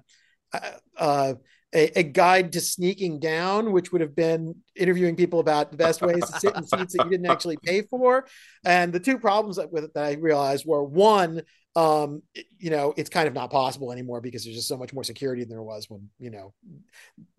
uh, 0.97 1.35
a, 1.73 1.99
a, 1.99 2.03
guide 2.03 2.53
to 2.53 2.61
sneaking 2.61 3.19
down, 3.19 3.71
which 3.71 3.91
would 3.91 4.01
have 4.01 4.15
been 4.15 4.55
interviewing 4.75 5.15
people 5.15 5.39
about 5.39 5.71
the 5.71 5.77
best 5.77 6.01
ways 6.01 6.23
to 6.25 6.39
sit 6.39 6.55
in 6.55 6.63
seats 6.63 6.93
that 6.93 7.05
you 7.05 7.09
didn't 7.09 7.25
actually 7.25 7.57
pay 7.57 7.81
for. 7.81 8.25
And 8.63 8.93
the 8.93 8.99
two 8.99 9.17
problems 9.17 9.57
that, 9.57 9.71
with 9.71 9.83
it 9.83 9.93
that 9.95 10.03
I 10.05 10.13
realized 10.13 10.65
were 10.65 10.83
one, 10.83 11.41
um, 11.75 12.21
you 12.59 12.69
know, 12.69 12.93
it's 12.95 13.09
kind 13.09 13.27
of 13.27 13.33
not 13.33 13.49
possible 13.49 13.91
anymore 13.91 14.21
because 14.21 14.43
there's 14.43 14.55
just 14.55 14.67
so 14.67 14.77
much 14.77 14.93
more 14.93 15.03
security 15.03 15.41
than 15.41 15.49
there 15.49 15.63
was 15.63 15.89
when, 15.89 16.09
you 16.19 16.29
know, 16.29 16.53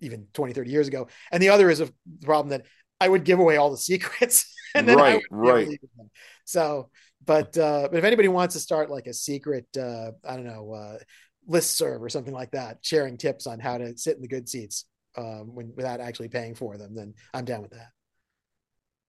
even 0.01 0.26
20, 0.35 0.53
30 0.53 0.70
years 0.70 0.89
ago. 0.89 1.07
And 1.30 1.43
the 1.43 1.51
other 1.51 1.70
is 1.70 1.80
a 1.80 1.89
problem 2.22 2.51
that 2.51 2.66
I 3.01 3.09
would 3.09 3.24
give 3.24 3.39
away 3.39 3.57
all 3.57 3.70
the 3.70 3.76
secrets. 3.76 4.53
and 4.74 4.89
then 4.89 4.97
right, 4.97 5.22
right. 5.30 5.80
So, 6.45 6.91
but 7.24 7.57
uh, 7.57 7.89
but 7.91 7.99
if 7.99 8.05
anybody 8.05 8.28
wants 8.28 8.55
to 8.55 8.61
start 8.61 8.91
like 8.91 9.07
a 9.07 9.14
secret, 9.14 9.66
uh, 9.78 10.11
I 10.26 10.37
don't 10.37 10.45
know, 10.45 10.72
uh, 10.72 10.99
list 11.47 11.76
serve 11.76 12.03
or 12.03 12.09
something 12.09 12.34
like 12.34 12.51
that, 12.53 12.78
sharing 12.82 13.16
tips 13.16 13.47
on 13.47 13.61
how 13.61 13.78
to 13.78 13.97
sit 13.97 14.16
in 14.16 14.22
the 14.22 14.28
good 14.28 14.49
seats 14.49 14.86
um, 15.16 15.55
when 15.55 15.72
without 15.76 16.01
actually 16.01 16.28
paying 16.28 16.55
for 16.55 16.76
them, 16.76 16.95
then 16.95 17.14
I'm 17.32 17.45
down 17.45 17.62
with 17.62 17.72
that. 17.72 17.88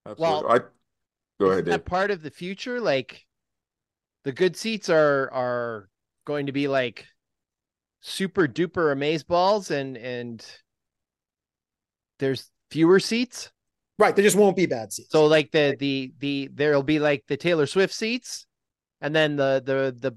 Absolutely. 0.07 0.47
Well, 0.47 0.51
I 0.51 0.59
go 1.39 1.51
ahead. 1.51 1.65
That 1.65 1.85
part 1.85 2.11
of 2.11 2.21
the 2.21 2.31
future, 2.31 2.79
like 2.79 3.25
the 4.23 4.31
good 4.31 4.55
seats 4.55 4.89
are 4.89 5.31
are 5.31 5.89
going 6.25 6.45
to 6.47 6.51
be 6.51 6.67
like 6.67 7.07
super 8.01 8.47
duper 8.47 8.91
amaze 8.91 9.23
balls, 9.23 9.71
and 9.71 9.97
and 9.97 10.45
there's 12.19 12.51
fewer 12.69 12.99
seats. 12.99 13.51
Right, 13.97 14.15
there 14.15 14.23
just 14.23 14.35
won't 14.35 14.57
be 14.57 14.65
bad 14.65 14.91
seats. 14.91 15.09
So 15.11 15.25
like 15.25 15.51
the 15.51 15.75
the 15.79 16.13
the 16.19 16.49
there'll 16.53 16.83
be 16.83 16.99
like 16.99 17.23
the 17.27 17.37
Taylor 17.37 17.65
Swift 17.65 17.93
seats, 17.93 18.45
and 19.01 19.15
then 19.15 19.37
the 19.37 19.63
the 19.65 19.95
the 19.97 20.15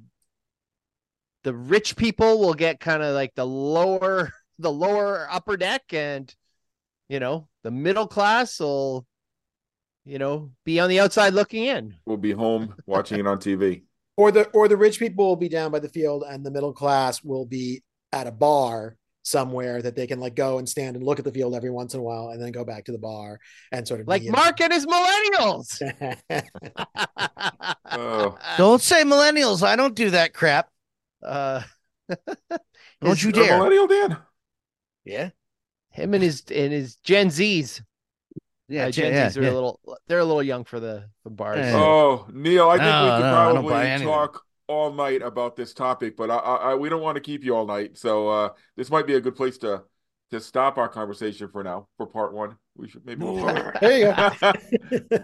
the 1.49 1.55
rich 1.55 1.97
people 1.97 2.41
will 2.41 2.53
get 2.53 2.79
kind 2.79 3.03
of 3.03 3.15
like 3.15 3.35
the 3.35 3.47
lower 3.47 4.31
the 4.59 4.71
lower 4.71 5.27
upper 5.31 5.57
deck, 5.57 5.83
and 5.93 6.35
you 7.09 7.21
know 7.21 7.49
the 7.65 7.71
middle 7.71 8.07
class 8.07 8.61
will 8.61 9.07
you 10.05 10.19
know 10.19 10.51
be 10.67 10.79
on 10.79 10.91
the 10.91 11.01
outside 11.01 11.33
looking 11.33 11.65
in. 11.65 11.95
We'll 12.05 12.19
be 12.19 12.33
home 12.33 12.75
watching 12.85 13.19
it 13.19 13.27
on 13.27 13.39
TV. 13.39 13.83
Or 14.19 14.33
the 14.33 14.49
or 14.49 14.67
the 14.67 14.77
rich 14.77 14.99
people 14.99 15.29
will 15.29 15.37
be 15.37 15.49
down 15.49 15.71
by 15.71 15.79
the 15.79 15.89
field, 15.89 16.25
and 16.29 16.45
the 16.45 16.51
middle 16.51 16.73
class 16.73 17.23
will 17.23 17.47
be 17.47 17.85
at 18.13 18.27
a 18.27 18.33
bar 18.33 18.97
somewhere 19.23 19.81
that 19.81 19.95
they 19.95 20.09
can 20.09 20.19
like 20.19 20.35
go 20.35 20.59
and 20.59 20.69
stand 20.69 20.97
and 20.97 21.05
look 21.05 21.21
at 21.21 21.25
the 21.25 21.31
field 21.31 21.55
every 21.55 21.71
once 21.71 21.95
in 21.95 22.01
a 22.01 22.03
while 22.03 22.31
and 22.31 22.43
then 22.43 22.51
go 22.51 22.65
back 22.65 22.85
to 22.87 22.91
the 22.91 22.99
bar 22.99 23.39
and 23.71 23.87
sort 23.87 24.01
of 24.01 24.09
like 24.09 24.25
Mark 24.25 24.61
and 24.61 24.73
his 24.73 24.87
millennials. 24.87 25.81
oh. 27.93 28.37
Don't 28.57 28.83
say 28.83 29.05
millennials. 29.05 29.63
I 29.63 29.77
don't 29.77 29.95
do 29.95 30.11
that 30.11 30.35
crap. 30.35 30.69
Uh, 31.23 31.63
don't 33.01 33.23
you 33.23 33.33
dare. 33.33 33.59
millennial 33.59 33.87
Dan? 33.87 34.19
Yeah. 35.05 35.31
Him 35.91 36.15
and 36.15 36.23
his 36.23 36.43
and 36.51 36.73
his 36.73 36.97
Gen 36.97 37.29
Zs. 37.29 37.83
Yeah, 38.69 38.87
uh, 38.87 38.91
Gen 38.91 39.13
yeah, 39.13 39.29
Zs 39.29 39.39
are 39.39 39.43
yeah. 39.43 39.51
a 39.51 39.53
little 39.55 39.81
they're 40.07 40.19
a 40.19 40.25
little 40.25 40.43
young 40.43 40.65
for 40.65 40.79
the 40.81 41.05
for 41.23 41.31
bars. 41.31 41.59
Yeah. 41.59 41.77
Oh, 41.77 42.27
Neil, 42.33 42.69
I 42.69 42.77
think 42.77 42.83
No, 42.83 43.05
we 43.05 43.11
could 43.11 43.21
no, 43.21 43.35
I 43.35 43.53
probably 43.53 44.05
talk 44.05 44.43
all 44.69 44.93
night 44.93 45.23
about 45.23 45.57
this 45.57 45.73
topic, 45.73 46.17
but 46.17 46.31
I, 46.31 46.37
I, 46.37 46.57
I 46.57 46.75
we 46.75 46.89
don't 46.89 47.03
want 47.03 47.17
to 47.17 47.23
keep 47.23 47.45
you 47.45 47.57
all 47.57 47.67
night. 47.67 47.97
So 47.97 48.29
uh, 48.29 48.49
this 48.77 48.91
might 48.91 49.07
be 49.07 49.15
a 49.15 49.21
good 49.21 49.35
place 49.35 49.59
to 49.59 49.83
to 50.31 50.41
stop 50.41 50.77
our 50.77 50.89
conversation 50.89 51.49
for 51.49 51.65
now 51.65 51.89
for 51.97 52.07
part 52.07 52.35
one. 52.35 52.57
We 52.77 52.89
should 52.89 53.05
maybe. 53.07 53.25
We'll 53.25 53.45
there 53.81 53.99
you 53.99 54.05
go. 55.11 55.19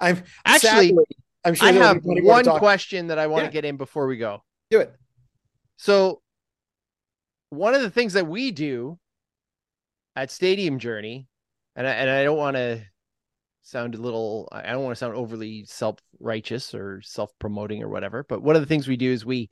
I'm 0.00 0.22
Actually, 0.44 0.88
sadly, 0.88 1.04
I'm 1.44 1.54
sure 1.54 1.68
I 1.68 1.72
have 1.72 1.96
be 1.96 2.00
plenty 2.02 2.20
more 2.20 2.32
one 2.34 2.44
question 2.58 3.06
that 3.08 3.18
I 3.18 3.26
want 3.26 3.44
Yeah. 3.44 3.48
to 3.48 3.52
get 3.52 3.64
in 3.64 3.76
before 3.78 4.06
we 4.06 4.18
go. 4.18 4.42
Do 4.70 4.80
it. 4.80 4.94
So, 5.80 6.20
one 7.48 7.74
of 7.74 7.80
the 7.80 7.88
things 7.88 8.12
that 8.12 8.26
we 8.26 8.50
do 8.50 8.98
at 10.14 10.30
Stadium 10.30 10.78
Journey, 10.78 11.26
and 11.74 11.86
I, 11.86 11.92
and 11.92 12.10
I 12.10 12.22
don't 12.22 12.36
want 12.36 12.56
to 12.56 12.82
sound 13.62 13.94
a 13.94 13.98
little, 13.98 14.46
I 14.52 14.72
don't 14.72 14.84
want 14.84 14.94
to 14.94 14.98
sound 14.98 15.14
overly 15.14 15.64
self 15.64 15.96
righteous 16.18 16.74
or 16.74 17.00
self 17.00 17.30
promoting 17.38 17.82
or 17.82 17.88
whatever, 17.88 18.26
but 18.28 18.42
one 18.42 18.56
of 18.56 18.60
the 18.60 18.66
things 18.66 18.88
we 18.88 18.98
do 18.98 19.10
is 19.10 19.24
we 19.24 19.48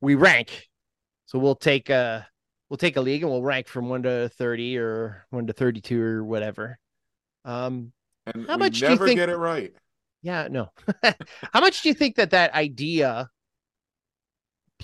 we 0.00 0.16
rank. 0.16 0.66
So 1.26 1.38
we'll 1.38 1.54
take 1.54 1.88
a 1.88 2.26
we'll 2.68 2.76
take 2.76 2.96
a 2.96 3.00
league 3.00 3.22
and 3.22 3.30
we'll 3.30 3.44
rank 3.44 3.68
from 3.68 3.88
one 3.88 4.02
to 4.02 4.30
thirty 4.30 4.76
or 4.76 5.24
one 5.30 5.46
to 5.46 5.52
thirty 5.52 5.80
two 5.80 6.02
or 6.02 6.24
whatever. 6.24 6.80
Um, 7.44 7.92
and 8.26 8.48
How 8.48 8.56
much 8.56 8.80
do 8.80 8.86
you 8.86 8.88
never 8.88 9.06
think- 9.06 9.20
get 9.20 9.28
it 9.28 9.36
right. 9.36 9.72
yeah, 10.20 10.48
no. 10.50 10.70
How 11.52 11.60
much 11.60 11.82
do 11.82 11.90
you 11.90 11.94
think 11.94 12.16
that 12.16 12.30
that 12.30 12.54
idea 12.54 13.30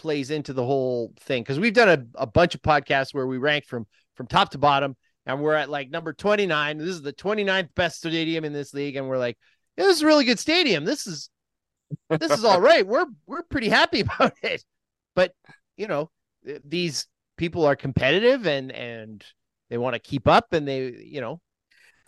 plays 0.00 0.30
into 0.30 0.54
the 0.54 0.64
whole 0.64 1.12
thing? 1.20 1.42
Because 1.42 1.58
we've 1.58 1.74
done 1.74 1.88
a, 1.88 2.22
a 2.22 2.26
bunch 2.26 2.54
of 2.54 2.62
podcasts 2.62 3.12
where 3.12 3.26
we 3.26 3.36
rank 3.36 3.66
from 3.66 3.86
from 4.14 4.26
top 4.26 4.50
to 4.50 4.58
bottom, 4.58 4.96
and 5.26 5.40
we're 5.40 5.54
at 5.54 5.68
like 5.68 5.90
number 5.90 6.12
29. 6.12 6.78
This 6.78 6.88
is 6.88 7.02
the 7.02 7.12
29th 7.12 7.74
best 7.74 7.98
stadium 7.98 8.44
in 8.44 8.52
this 8.52 8.72
league, 8.72 8.96
and 8.96 9.08
we're 9.08 9.18
like, 9.18 9.36
yeah, 9.76 9.84
this 9.84 9.96
is 9.96 10.02
a 10.02 10.06
really 10.06 10.24
good 10.24 10.38
stadium. 10.38 10.84
This 10.84 11.06
is 11.06 11.28
this 12.08 12.32
is 12.32 12.44
all 12.44 12.60
right. 12.70 12.86
We're 12.86 13.06
we're 13.26 13.42
pretty 13.42 13.68
happy 13.68 14.00
about 14.00 14.32
it. 14.42 14.64
But 15.14 15.32
you 15.76 15.86
know, 15.86 16.10
these 16.64 17.06
people 17.36 17.66
are 17.66 17.76
competitive 17.76 18.46
and 18.46 18.72
and 18.72 19.24
they 19.68 19.78
want 19.78 19.94
to 19.94 20.00
keep 20.00 20.26
up 20.26 20.52
and 20.52 20.66
they, 20.66 20.88
you 21.04 21.20
know, 21.20 21.40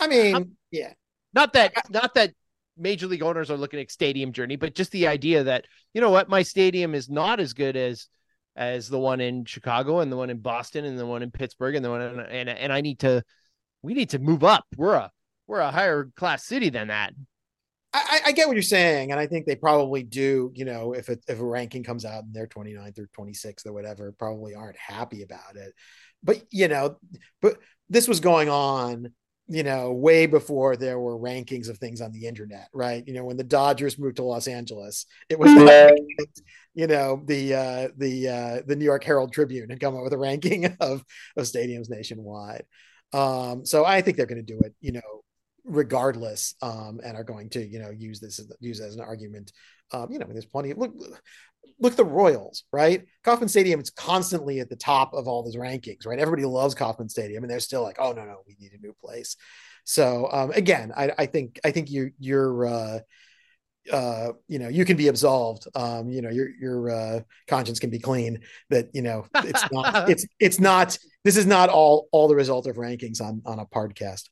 I 0.01 0.09
mean, 0.09 0.35
I'm, 0.35 0.57
yeah. 0.71 0.93
Not 1.35 1.53
that 1.53 1.73
not 1.91 2.15
that 2.15 2.33
major 2.77 3.07
league 3.07 3.23
owners 3.23 3.51
are 3.51 3.57
looking 3.57 3.81
at 3.81 3.91
stadium 3.91 4.33
journey, 4.33 4.57
but 4.57 4.75
just 4.75 4.91
the 4.93 5.07
idea 5.07 5.45
that, 5.45 5.67
you 5.95 6.01
know 6.01 6.11
what, 6.11 6.29
my 6.29 6.43
stadium 6.43 6.95
is 6.95 7.09
not 7.09 7.41
as 7.41 7.53
good 7.53 7.77
as 7.77 8.09
as 8.55 8.89
the 8.89 8.99
one 8.99 9.21
in 9.21 9.45
Chicago 9.47 10.01
and 10.01 10.13
the 10.13 10.17
one 10.17 10.29
in 10.29 10.39
Boston 10.39 10.85
and 10.85 10.99
the 10.99 11.07
one 11.07 11.23
in 11.23 11.31
Pittsburgh 11.31 11.75
and 11.75 11.85
the 11.85 11.91
one 11.91 12.03
in, 12.03 12.21
and 12.21 12.49
and 12.49 12.73
I 12.73 12.81
need 12.81 13.01
to 13.01 13.23
we 13.83 13.95
need 13.95 14.11
to 14.11 14.19
move 14.19 14.45
up. 14.45 14.65
We're 14.77 14.95
a 14.95 15.11
we're 15.47 15.61
a 15.61 15.71
higher 15.71 16.11
class 16.17 16.45
city 16.45 16.71
than 16.71 16.89
that. 16.89 17.13
I, 17.95 18.21
I, 18.27 18.33
get 18.33 18.47
what 18.47 18.57
you're 18.57 18.63
saying, 18.63 19.11
and 19.11 19.21
I 19.21 19.27
think 19.27 19.45
they 19.45 19.55
probably 19.55 20.03
do. 20.03 20.51
You 20.55 20.65
know, 20.65 20.95
if 20.95 21.11
it, 21.11 21.23
if 21.29 21.39
a 21.39 21.45
ranking 21.45 21.83
comes 21.83 22.07
out 22.07 22.25
and 22.25 22.33
they're 22.33 22.47
29th 22.47 22.99
or 22.99 23.09
26th 23.19 23.67
or 23.67 23.75
whatever, 23.75 24.15
probably 24.19 24.55
aren't 24.55 24.79
happy 24.79 25.23
about 25.23 25.57
it. 25.57 25.75
But 26.23 26.43
you 26.51 26.69
know, 26.69 26.97
but 27.43 27.59
this 27.91 28.09
was 28.09 28.21
going 28.21 28.49
on, 28.49 29.13
you 29.53 29.63
know, 29.63 29.93
way 29.93 30.27
before 30.27 30.77
there 30.77 30.99
were 30.99 31.19
rankings 31.19 31.69
of 31.69 31.77
things 31.77 32.01
on 32.01 32.11
the 32.13 32.27
internet, 32.27 32.69
right? 32.73 33.07
You 33.07 33.13
know, 33.13 33.25
when 33.25 33.37
the 33.37 33.45
Dodgers 33.45 33.99
moved 33.99 34.17
to 34.17 34.23
Los 34.23 34.49
Angeles, 34.49 35.05
it 35.29 35.39
was 35.39 35.53
like, 35.53 35.95
you 36.75 36.87
know 36.87 37.23
the 37.27 37.55
uh, 37.55 37.89
the 37.97 38.29
uh, 38.29 38.63
the 38.67 38.77
New 38.77 38.85
York 38.87 39.05
Herald 39.05 39.33
Tribune 39.33 39.69
had 39.69 39.81
come 39.81 39.95
up 39.95 40.03
with 40.03 40.15
a 40.15 40.19
ranking 40.19 40.65
of 40.81 41.05
of 41.37 41.45
stadiums 41.45 41.91
nationwide. 41.91 42.65
Um, 43.13 43.67
so 43.67 43.85
I 43.85 44.01
think 44.01 44.17
they're 44.17 44.25
going 44.25 44.45
to 44.45 44.55
do 44.55 44.61
it, 44.61 44.75
you 44.81 44.93
know, 44.93 45.23
regardless 45.65 46.55
um, 46.63 47.01
and 47.05 47.17
are 47.17 47.25
going 47.25 47.51
to 47.51 47.65
you 47.65 47.79
know 47.79 47.91
use 47.91 48.21
this 48.21 48.41
use 48.61 48.81
as 48.81 48.97
an 48.97 49.01
argument 49.01 49.53
um, 49.93 50.11
you 50.11 50.19
know 50.19 50.27
there's 50.29 50.47
plenty 50.47 50.71
of 50.71 50.79
look 50.79 50.93
look 51.83 51.97
the 51.97 52.05
royals 52.05 52.65
right 52.73 53.05
kauffman 53.25 53.49
stadium 53.49 53.81
is 53.81 53.91
constantly 53.91 54.61
at 54.61 54.69
the 54.69 54.77
top 54.77 55.13
of 55.13 55.27
all 55.27 55.43
those 55.43 55.57
rankings 55.57 56.07
right 56.07 56.19
everybody 56.19 56.45
loves 56.45 56.75
kauffman 56.75 57.09
stadium 57.09 57.43
and 57.45 57.51
they're 57.51 57.61
still 57.61 57.83
like 57.83 57.97
oh 57.99 58.13
no 58.13 58.25
no 58.25 58.39
we 58.47 58.57
need 58.59 58.73
a 58.73 58.81
new 58.81 58.95
place 59.05 59.37
so 59.85 60.29
um, 60.33 60.51
again 60.53 60.93
I, 60.97 61.11
I 61.19 61.27
think 61.27 61.61
i 61.65 61.71
think 61.71 61.91
you 61.91 62.13
you're 62.19 62.67
uh, 62.67 62.99
uh, 63.91 64.33
you 64.49 64.59
know, 64.59 64.69
you 64.69 64.85
can 64.85 64.97
be 64.97 65.09
absolved. 65.09 65.67
Um, 65.75 66.09
you 66.09 66.23
know, 66.23 66.31
your 66.31 66.49
your 66.61 66.91
uh, 66.91 67.21
conscience 67.49 67.81
can 67.81 67.91
be 67.91 67.99
clean. 67.99 68.41
That 68.71 68.91
you 68.93 69.03
know, 69.03 69.27
it's 69.37 69.65
not. 69.73 70.09
it's 70.09 70.27
it's 70.39 70.61
not. 70.61 70.97
This 71.25 71.37
is 71.37 71.47
not 71.47 71.69
all 71.69 72.09
all 72.13 72.29
the 72.29 72.37
result 72.37 72.67
of 72.67 72.77
rankings 72.77 73.21
on 73.21 73.43
on 73.45 73.59
a 73.59 73.67
podcast. 73.67 74.29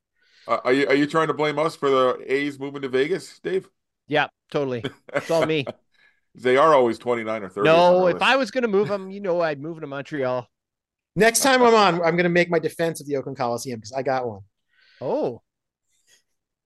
Uh, 0.47 0.59
are 0.65 0.73
you 0.73 0.87
are 0.87 0.95
you 0.95 1.07
trying 1.07 1.29
to 1.29 1.35
blame 1.35 1.59
us 1.59 1.77
for 1.77 1.91
the 1.91 2.25
A's 2.27 2.59
moving 2.59 2.83
to 2.83 2.89
Vegas, 2.89 3.39
Dave? 3.41 3.69
Yeah, 4.07 4.29
totally. 4.51 4.85
It's 5.15 5.31
all 5.31 5.47
me. 5.47 5.67
they 6.35 6.57
are 6.57 6.75
always 6.75 6.99
twenty 6.99 7.25
nine 7.25 7.43
or 7.43 7.49
thirty. 7.49 7.67
No, 7.69 8.07
if. 8.07 8.23
I 8.23 8.37
was 8.37 8.51
going 8.51 8.63
to 8.63 8.69
move 8.69 8.89
them, 8.89 9.11
you 9.11 9.21
know, 9.21 9.41
I'd 9.41 9.61
move 9.61 9.77
them 9.77 9.83
to 9.83 9.87
Montreal. 9.89 10.47
Next 11.17 11.41
time 11.41 11.63
I'm 11.63 11.75
on, 11.75 11.95
I'm 11.97 12.17
going 12.17 12.25
to 12.25 12.29
make 12.29 12.51
my 12.51 12.59
defense 12.59 13.01
of 13.01 13.07
the 13.07 13.17
Oakland 13.17 13.37
Coliseum 13.37 13.81
because 13.81 13.93
I 13.93 14.03
got 14.03 14.29
one. 14.29 14.43
Oh, 15.01 15.43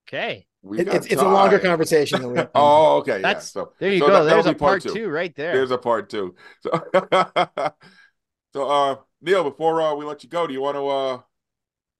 okay. 0.06 0.46
It, 0.72 0.88
it's, 0.88 1.06
it's 1.06 1.20
a 1.20 1.28
longer 1.28 1.58
conversation 1.58 2.22
than 2.22 2.32
we. 2.32 2.40
oh, 2.54 2.98
okay. 2.98 3.20
That's 3.20 3.54
yeah. 3.54 3.62
so 3.62 3.72
there 3.78 3.92
you 3.92 3.98
so 4.00 4.06
go. 4.06 4.24
That, 4.24 4.30
There's 4.30 4.46
a 4.46 4.54
part, 4.54 4.58
part 4.58 4.82
two. 4.82 4.94
two. 4.94 5.08
right 5.08 5.34
there. 5.34 5.54
There's 5.54 5.70
a 5.70 5.78
part 5.78 6.08
two. 6.08 6.34
So, 6.60 6.70
so 8.52 8.68
uh, 8.68 8.96
Neil, 9.20 9.44
before 9.44 9.82
uh, 9.82 9.94
we 9.94 10.04
let 10.04 10.22
you 10.22 10.30
go, 10.30 10.46
do 10.46 10.52
you 10.52 10.62
want 10.62 10.76
to 10.76 10.86
uh 10.86 11.20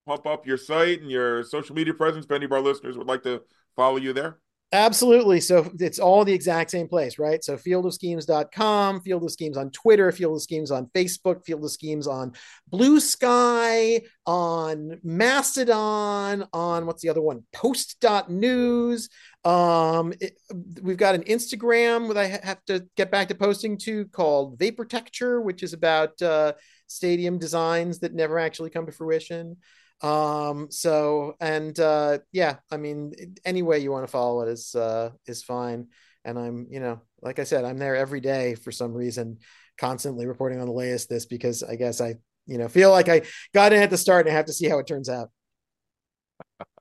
pump 0.07 0.27
up 0.27 0.47
your 0.47 0.57
site 0.57 1.01
and 1.01 1.11
your 1.11 1.45
social 1.45 1.75
media 1.75 1.95
presence 1.95 2.25
if 2.25 2.31
any 2.31 2.45
of 2.45 2.53
our 2.53 2.61
listeners 2.61 2.97
would 2.97 3.07
like 3.07 3.23
to 3.23 3.43
follow 3.77 3.97
you 3.97 4.13
there? 4.13 4.39
Absolutely. 4.75 5.41
So 5.41 5.71
it's 5.79 6.01
all 6.01 6.25
the 6.25 6.33
exact 6.33 6.73
same 6.73 6.89
place, 6.89 7.17
right? 7.17 7.45
So 7.45 7.57
fieldofschemes.com, 7.57 9.03
Field 9.03 9.23
of 9.23 9.31
Schemes 9.31 9.57
on 9.57 9.71
Twitter, 9.71 10.11
Field 10.11 10.35
of 10.35 10.43
Schemes 10.43 10.73
on 10.73 10.87
Facebook, 10.87 11.45
Field 11.45 11.63
of 11.63 11.71
Schemes 11.71 12.09
on 12.09 12.33
Blue 12.67 12.99
Sky, 12.99 14.03
on 14.27 14.99
Mastodon, 15.05 16.49
on 16.53 16.87
what's 16.87 17.03
the 17.03 17.09
other 17.09 17.23
one? 17.23 17.45
Post.news. 17.53 19.11
Um, 19.45 20.13
it, 20.21 20.37
we've 20.83 20.97
got 20.97 21.15
an 21.15 21.23
Instagram 21.23 22.09
that 22.09 22.19
I 22.19 22.27
have 22.45 22.65
to 22.65 22.85
get 22.97 23.13
back 23.13 23.29
to 23.29 23.37
posting 23.37 23.79
to 23.79 24.07
called 24.07 24.59
Vaportecture, 24.59 25.41
which 25.41 25.63
is 25.63 25.73
about 25.73 26.21
uh, 26.21 26.55
stadium 26.89 27.39
designs 27.39 28.01
that 28.01 28.13
never 28.13 28.41
actually 28.41 28.71
come 28.71 28.87
to 28.87 28.93
fruition. 28.93 29.57
Um, 30.03 30.71
so 30.71 31.35
and 31.41 31.79
uh, 31.79 32.19
yeah, 32.33 32.57
I 32.71 32.77
mean, 32.77 33.13
any 33.45 33.63
way 33.63 33.79
you 33.79 33.91
want 33.91 34.05
to 34.05 34.11
follow 34.11 34.43
it 34.43 34.49
is 34.49 34.75
uh, 34.75 35.11
is 35.27 35.43
fine. 35.43 35.89
And 36.25 36.39
I'm, 36.39 36.67
you 36.71 36.81
know, 36.81 37.03
like 37.21 37.39
I 37.39 37.45
said, 37.45 37.65
I'm 37.65 37.79
there 37.79 37.97
every 37.97 38.21
day 38.21 38.55
for 38.55 38.73
some 38.73 38.95
reason, 38.95 39.39
constantly 39.79 40.27
reporting 40.27 40.61
on 40.61 40.67
the 40.67 40.73
latest 40.73 41.09
this 41.09 41.27
because 41.27 41.63
I 41.63 41.77
guess 41.77 42.01
I, 42.01 42.15
you 42.47 42.59
know, 42.59 42.69
feel 42.69 42.91
like 42.91 43.09
I 43.09 43.23
got 43.53 43.73
in 43.73 43.83
at 43.83 43.91
the 43.91 43.99
start 43.99 44.27
and 44.27 44.33
I 44.33 44.37
have 44.37 44.47
to 44.47 44.53
see 44.53 44.69
how 44.69 44.79
it 44.79 44.87
turns 44.87 45.09
out. 45.09 45.31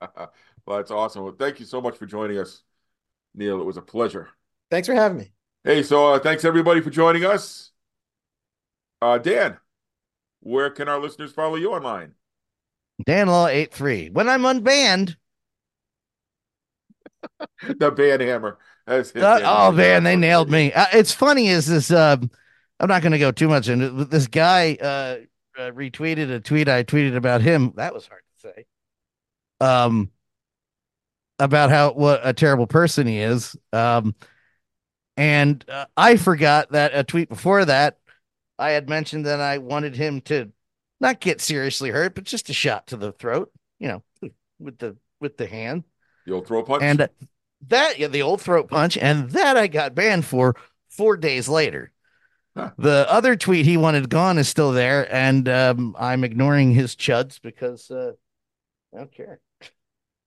well, 0.16 0.30
that's 0.66 0.90
awesome. 0.90 1.24
Well, 1.24 1.36
thank 1.38 1.60
you 1.60 1.66
so 1.66 1.80
much 1.80 1.96
for 1.96 2.06
joining 2.06 2.38
us, 2.38 2.62
Neil. 3.34 3.60
It 3.60 3.64
was 3.64 3.76
a 3.76 3.82
pleasure. 3.82 4.28
Thanks 4.70 4.88
for 4.88 4.94
having 4.94 5.18
me. 5.18 5.32
Hey, 5.62 5.82
so 5.82 6.14
uh, 6.14 6.18
thanks 6.18 6.44
everybody 6.44 6.80
for 6.80 6.90
joining 6.90 7.24
us. 7.24 7.70
Uh, 9.00 9.18
Dan, 9.18 9.58
where 10.40 10.70
can 10.70 10.88
our 10.88 11.00
listeners 11.00 11.32
follow 11.32 11.56
you 11.56 11.72
online? 11.72 12.14
Dan 13.02 13.28
Law 13.28 13.46
eight 13.46 13.72
three. 13.72 14.10
When 14.10 14.28
I'm 14.28 14.42
unbanned. 14.42 15.16
the 17.78 17.90
ban 17.90 18.20
hammer. 18.20 18.58
Uh, 18.86 19.02
oh 19.44 19.72
man, 19.72 20.04
they 20.04 20.14
nailed 20.14 20.50
me. 20.50 20.72
Uh, 20.72 20.86
it's 20.92 21.12
funny 21.12 21.48
is 21.48 21.66
this. 21.66 21.90
Uh, 21.90 22.16
I'm 22.78 22.88
not 22.88 23.02
going 23.02 23.12
to 23.12 23.18
go 23.18 23.32
too 23.32 23.48
much 23.48 23.68
into 23.68 24.04
this. 24.04 24.26
Guy 24.26 24.76
uh, 24.80 25.16
uh, 25.58 25.70
retweeted 25.70 26.30
a 26.30 26.40
tweet 26.40 26.68
I 26.68 26.84
tweeted 26.84 27.16
about 27.16 27.40
him. 27.40 27.72
That 27.76 27.94
was 27.94 28.06
hard 28.06 28.22
to 28.42 28.48
say. 28.48 28.66
Um, 29.60 30.10
about 31.38 31.70
how 31.70 31.92
what 31.92 32.20
a 32.22 32.32
terrible 32.32 32.66
person 32.66 33.06
he 33.06 33.20
is. 33.20 33.56
Um, 33.72 34.14
and 35.16 35.64
uh, 35.68 35.86
I 35.96 36.16
forgot 36.16 36.72
that 36.72 36.92
a 36.94 37.04
tweet 37.04 37.28
before 37.28 37.64
that 37.64 37.98
I 38.58 38.70
had 38.70 38.88
mentioned 38.88 39.26
that 39.26 39.40
I 39.40 39.58
wanted 39.58 39.96
him 39.96 40.20
to 40.22 40.52
not 41.04 41.20
get 41.20 41.40
seriously 41.40 41.90
hurt, 41.90 42.14
but 42.14 42.24
just 42.24 42.50
a 42.50 42.54
shot 42.54 42.88
to 42.88 42.96
the 42.96 43.12
throat, 43.12 43.52
you 43.78 43.88
know, 43.88 44.30
with 44.58 44.78
the 44.78 44.96
with 45.20 45.36
the 45.36 45.46
hand. 45.46 45.84
The 46.26 46.32
old 46.32 46.46
throat 46.46 46.66
punch. 46.66 46.82
And 46.82 47.08
that 47.68 47.98
yeah, 47.98 48.08
the 48.08 48.22
old 48.22 48.40
throat 48.40 48.68
punch, 48.68 48.96
and 48.96 49.30
that 49.30 49.56
I 49.56 49.66
got 49.66 49.94
banned 49.94 50.24
for 50.24 50.56
four 50.88 51.16
days 51.16 51.48
later. 51.48 51.92
Huh. 52.56 52.70
The 52.78 53.06
other 53.10 53.36
tweet 53.36 53.66
he 53.66 53.76
wanted 53.76 54.08
gone 54.08 54.38
is 54.38 54.48
still 54.48 54.72
there, 54.72 55.12
and 55.12 55.48
um, 55.48 55.96
I'm 55.98 56.24
ignoring 56.24 56.72
his 56.72 56.94
chuds 56.94 57.40
because 57.40 57.90
uh, 57.90 58.12
I 58.94 58.98
don't 58.98 59.12
care. 59.12 59.40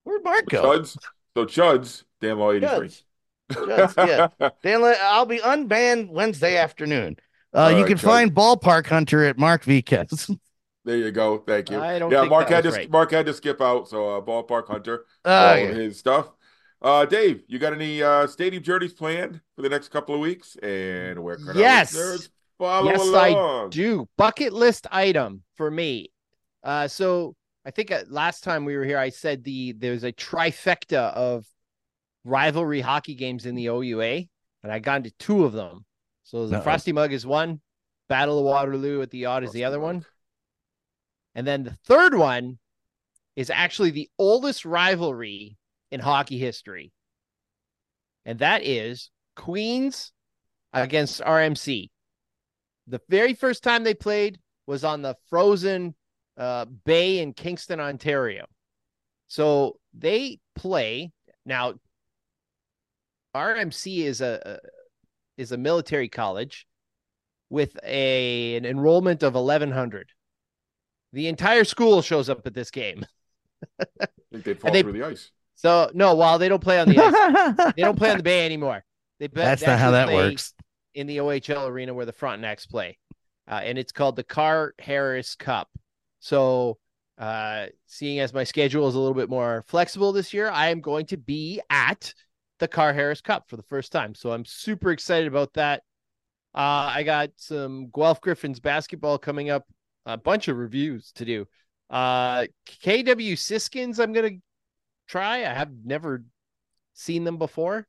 Where'd 0.04 0.24
Mark 0.24 0.46
go? 0.48 0.62
Chuds. 0.62 0.96
So 1.34 1.44
chuds, 1.46 2.04
Dan 2.20 2.38
Law 2.38 2.52
83. 2.52 2.68
Chuds. 2.68 3.02
Chuds, 3.50 4.06
yeah. 4.40 4.50
Dan, 4.62 4.82
I'll 5.00 5.26
be 5.26 5.38
unbanned 5.38 6.10
Wednesday 6.10 6.56
afternoon. 6.56 7.16
Uh, 7.54 7.68
you 7.72 7.78
right, 7.78 7.86
can 7.88 7.96
chuds. 7.96 8.02
find 8.02 8.34
Ballpark 8.34 8.86
Hunter 8.86 9.24
at 9.24 9.38
Mark 9.38 9.64
Viquez. 9.64 10.30
There 10.88 10.96
you 10.96 11.10
go. 11.10 11.36
Thank 11.36 11.68
you. 11.68 11.78
I 11.78 11.98
don't 11.98 12.10
yeah, 12.10 12.22
Mark 12.22 12.48
had 12.48 12.64
to 12.64 12.70
right. 12.70 12.90
Mark 12.90 13.10
had 13.10 13.26
to 13.26 13.34
skip 13.34 13.60
out, 13.60 13.88
so 13.88 14.16
uh, 14.16 14.20
ballpark 14.22 14.68
hunter, 14.68 15.04
uh, 15.22 15.28
all 15.28 15.58
yeah. 15.58 15.66
his 15.66 15.98
stuff. 15.98 16.30
Uh, 16.80 17.04
Dave, 17.04 17.42
you 17.46 17.58
got 17.58 17.74
any 17.74 18.02
uh, 18.02 18.26
stadium 18.26 18.62
journeys 18.62 18.94
planned 18.94 19.38
for 19.54 19.60
the 19.60 19.68
next 19.68 19.88
couple 19.88 20.14
of 20.14 20.22
weeks? 20.22 20.56
And 20.62 21.22
where 21.22 21.36
can 21.36 21.58
yes. 21.58 22.30
follow 22.56 22.90
yes, 22.90 23.02
along? 23.02 23.66
I 23.66 23.68
do. 23.68 24.08
Bucket 24.16 24.54
list 24.54 24.86
item 24.90 25.42
for 25.56 25.70
me. 25.70 26.10
Uh, 26.64 26.88
so 26.88 27.36
I 27.66 27.70
think 27.70 27.90
uh, 27.90 28.04
last 28.08 28.42
time 28.42 28.64
we 28.64 28.74
were 28.74 28.84
here, 28.84 28.98
I 28.98 29.10
said 29.10 29.44
the 29.44 29.72
there's 29.72 30.04
a 30.04 30.12
trifecta 30.12 31.12
of 31.12 31.44
rivalry 32.24 32.80
hockey 32.80 33.14
games 33.14 33.44
in 33.44 33.56
the 33.56 33.66
OUA, 33.66 34.24
and 34.62 34.72
I 34.72 34.78
got 34.78 34.96
into 34.96 35.10
two 35.18 35.44
of 35.44 35.52
them. 35.52 35.84
So 36.22 36.46
the 36.46 36.56
Uh-oh. 36.56 36.62
Frosty 36.62 36.92
Mug 36.92 37.12
is 37.12 37.26
one, 37.26 37.60
Battle 38.08 38.38
of 38.38 38.46
Waterloo 38.46 39.02
at 39.02 39.10
the 39.10 39.26
Aud 39.26 39.44
is 39.44 39.52
the 39.52 39.64
other 39.64 39.80
one. 39.80 40.06
And 41.38 41.46
then 41.46 41.62
the 41.62 41.78
third 41.86 42.16
one 42.16 42.58
is 43.36 43.48
actually 43.48 43.92
the 43.92 44.10
oldest 44.18 44.64
rivalry 44.64 45.56
in 45.92 46.00
hockey 46.00 46.36
history. 46.36 46.90
And 48.24 48.40
that 48.40 48.64
is 48.64 49.12
Queen's 49.36 50.12
against 50.72 51.20
RMC. 51.20 51.90
The 52.88 53.00
very 53.08 53.34
first 53.34 53.62
time 53.62 53.84
they 53.84 53.94
played 53.94 54.40
was 54.66 54.82
on 54.82 55.00
the 55.02 55.14
frozen 55.30 55.94
uh, 56.36 56.64
bay 56.64 57.20
in 57.20 57.34
Kingston, 57.34 57.78
Ontario. 57.78 58.46
So 59.28 59.78
they 59.96 60.40
play 60.56 61.12
now. 61.46 61.74
RMC 63.36 63.98
is 63.98 64.20
a, 64.20 64.58
is 65.36 65.52
a 65.52 65.56
military 65.56 66.08
college 66.08 66.66
with 67.48 67.78
a 67.84 68.56
an 68.56 68.64
enrollment 68.64 69.22
of 69.22 69.34
1100 69.34 70.10
the 71.12 71.28
entire 71.28 71.64
school 71.64 72.02
shows 72.02 72.28
up 72.28 72.46
at 72.46 72.54
this 72.54 72.70
game. 72.70 73.04
I 73.80 74.06
think 74.32 74.44
they'd 74.44 74.60
fall 74.60 74.72
they- 74.72 74.82
through 74.82 74.92
the 74.92 75.04
ice. 75.04 75.30
So 75.54 75.90
no, 75.92 76.14
while 76.14 76.38
they 76.38 76.48
don't 76.48 76.62
play 76.62 76.78
on 76.78 76.88
the 76.88 76.98
ice, 76.98 77.72
they 77.76 77.82
don't 77.82 77.98
play 77.98 78.10
on 78.12 78.18
the 78.18 78.22
bay 78.22 78.46
anymore. 78.46 78.84
They 79.18 79.26
be- 79.26 79.34
That's 79.40 79.60
they 79.62 79.66
not 79.66 79.78
how 79.80 79.86
actually 79.88 79.92
that 79.98 80.06
play 80.06 80.30
works. 80.30 80.54
in 80.94 81.06
the 81.08 81.16
OHL 81.16 81.68
arena 81.68 81.92
where 81.94 82.06
the 82.06 82.12
Frontenacs 82.12 82.68
play, 82.68 82.96
uh, 83.50 83.60
and 83.64 83.76
it's 83.76 83.90
called 83.90 84.14
the 84.14 84.22
Carr-Harris 84.22 85.34
Cup. 85.34 85.68
So, 86.20 86.78
uh, 87.18 87.66
seeing 87.86 88.20
as 88.20 88.32
my 88.32 88.44
schedule 88.44 88.86
is 88.86 88.94
a 88.94 89.00
little 89.00 89.14
bit 89.14 89.28
more 89.28 89.64
flexible 89.66 90.12
this 90.12 90.32
year, 90.32 90.48
I 90.48 90.68
am 90.68 90.80
going 90.80 91.06
to 91.06 91.16
be 91.16 91.60
at 91.68 92.14
the 92.60 92.68
Carr-Harris 92.68 93.20
Cup 93.20 93.48
for 93.48 93.56
the 93.56 93.62
first 93.64 93.90
time. 93.90 94.14
So 94.14 94.30
I'm 94.30 94.44
super 94.44 94.92
excited 94.92 95.26
about 95.26 95.54
that. 95.54 95.82
Uh, 96.54 96.90
I 96.94 97.02
got 97.02 97.30
some 97.36 97.88
Guelph 97.92 98.20
Gryphons 98.20 98.60
basketball 98.60 99.18
coming 99.18 99.50
up, 99.50 99.64
a 100.08 100.16
bunch 100.16 100.48
of 100.48 100.56
reviews 100.56 101.12
to 101.12 101.24
do. 101.24 101.46
Uh, 101.90 102.46
KW 102.82 103.38
Siskins, 103.38 103.98
I'm 103.98 104.12
gonna 104.12 104.30
try. 105.06 105.38
I 105.38 105.52
have 105.52 105.70
never 105.84 106.24
seen 106.94 107.24
them 107.24 107.36
before. 107.36 107.86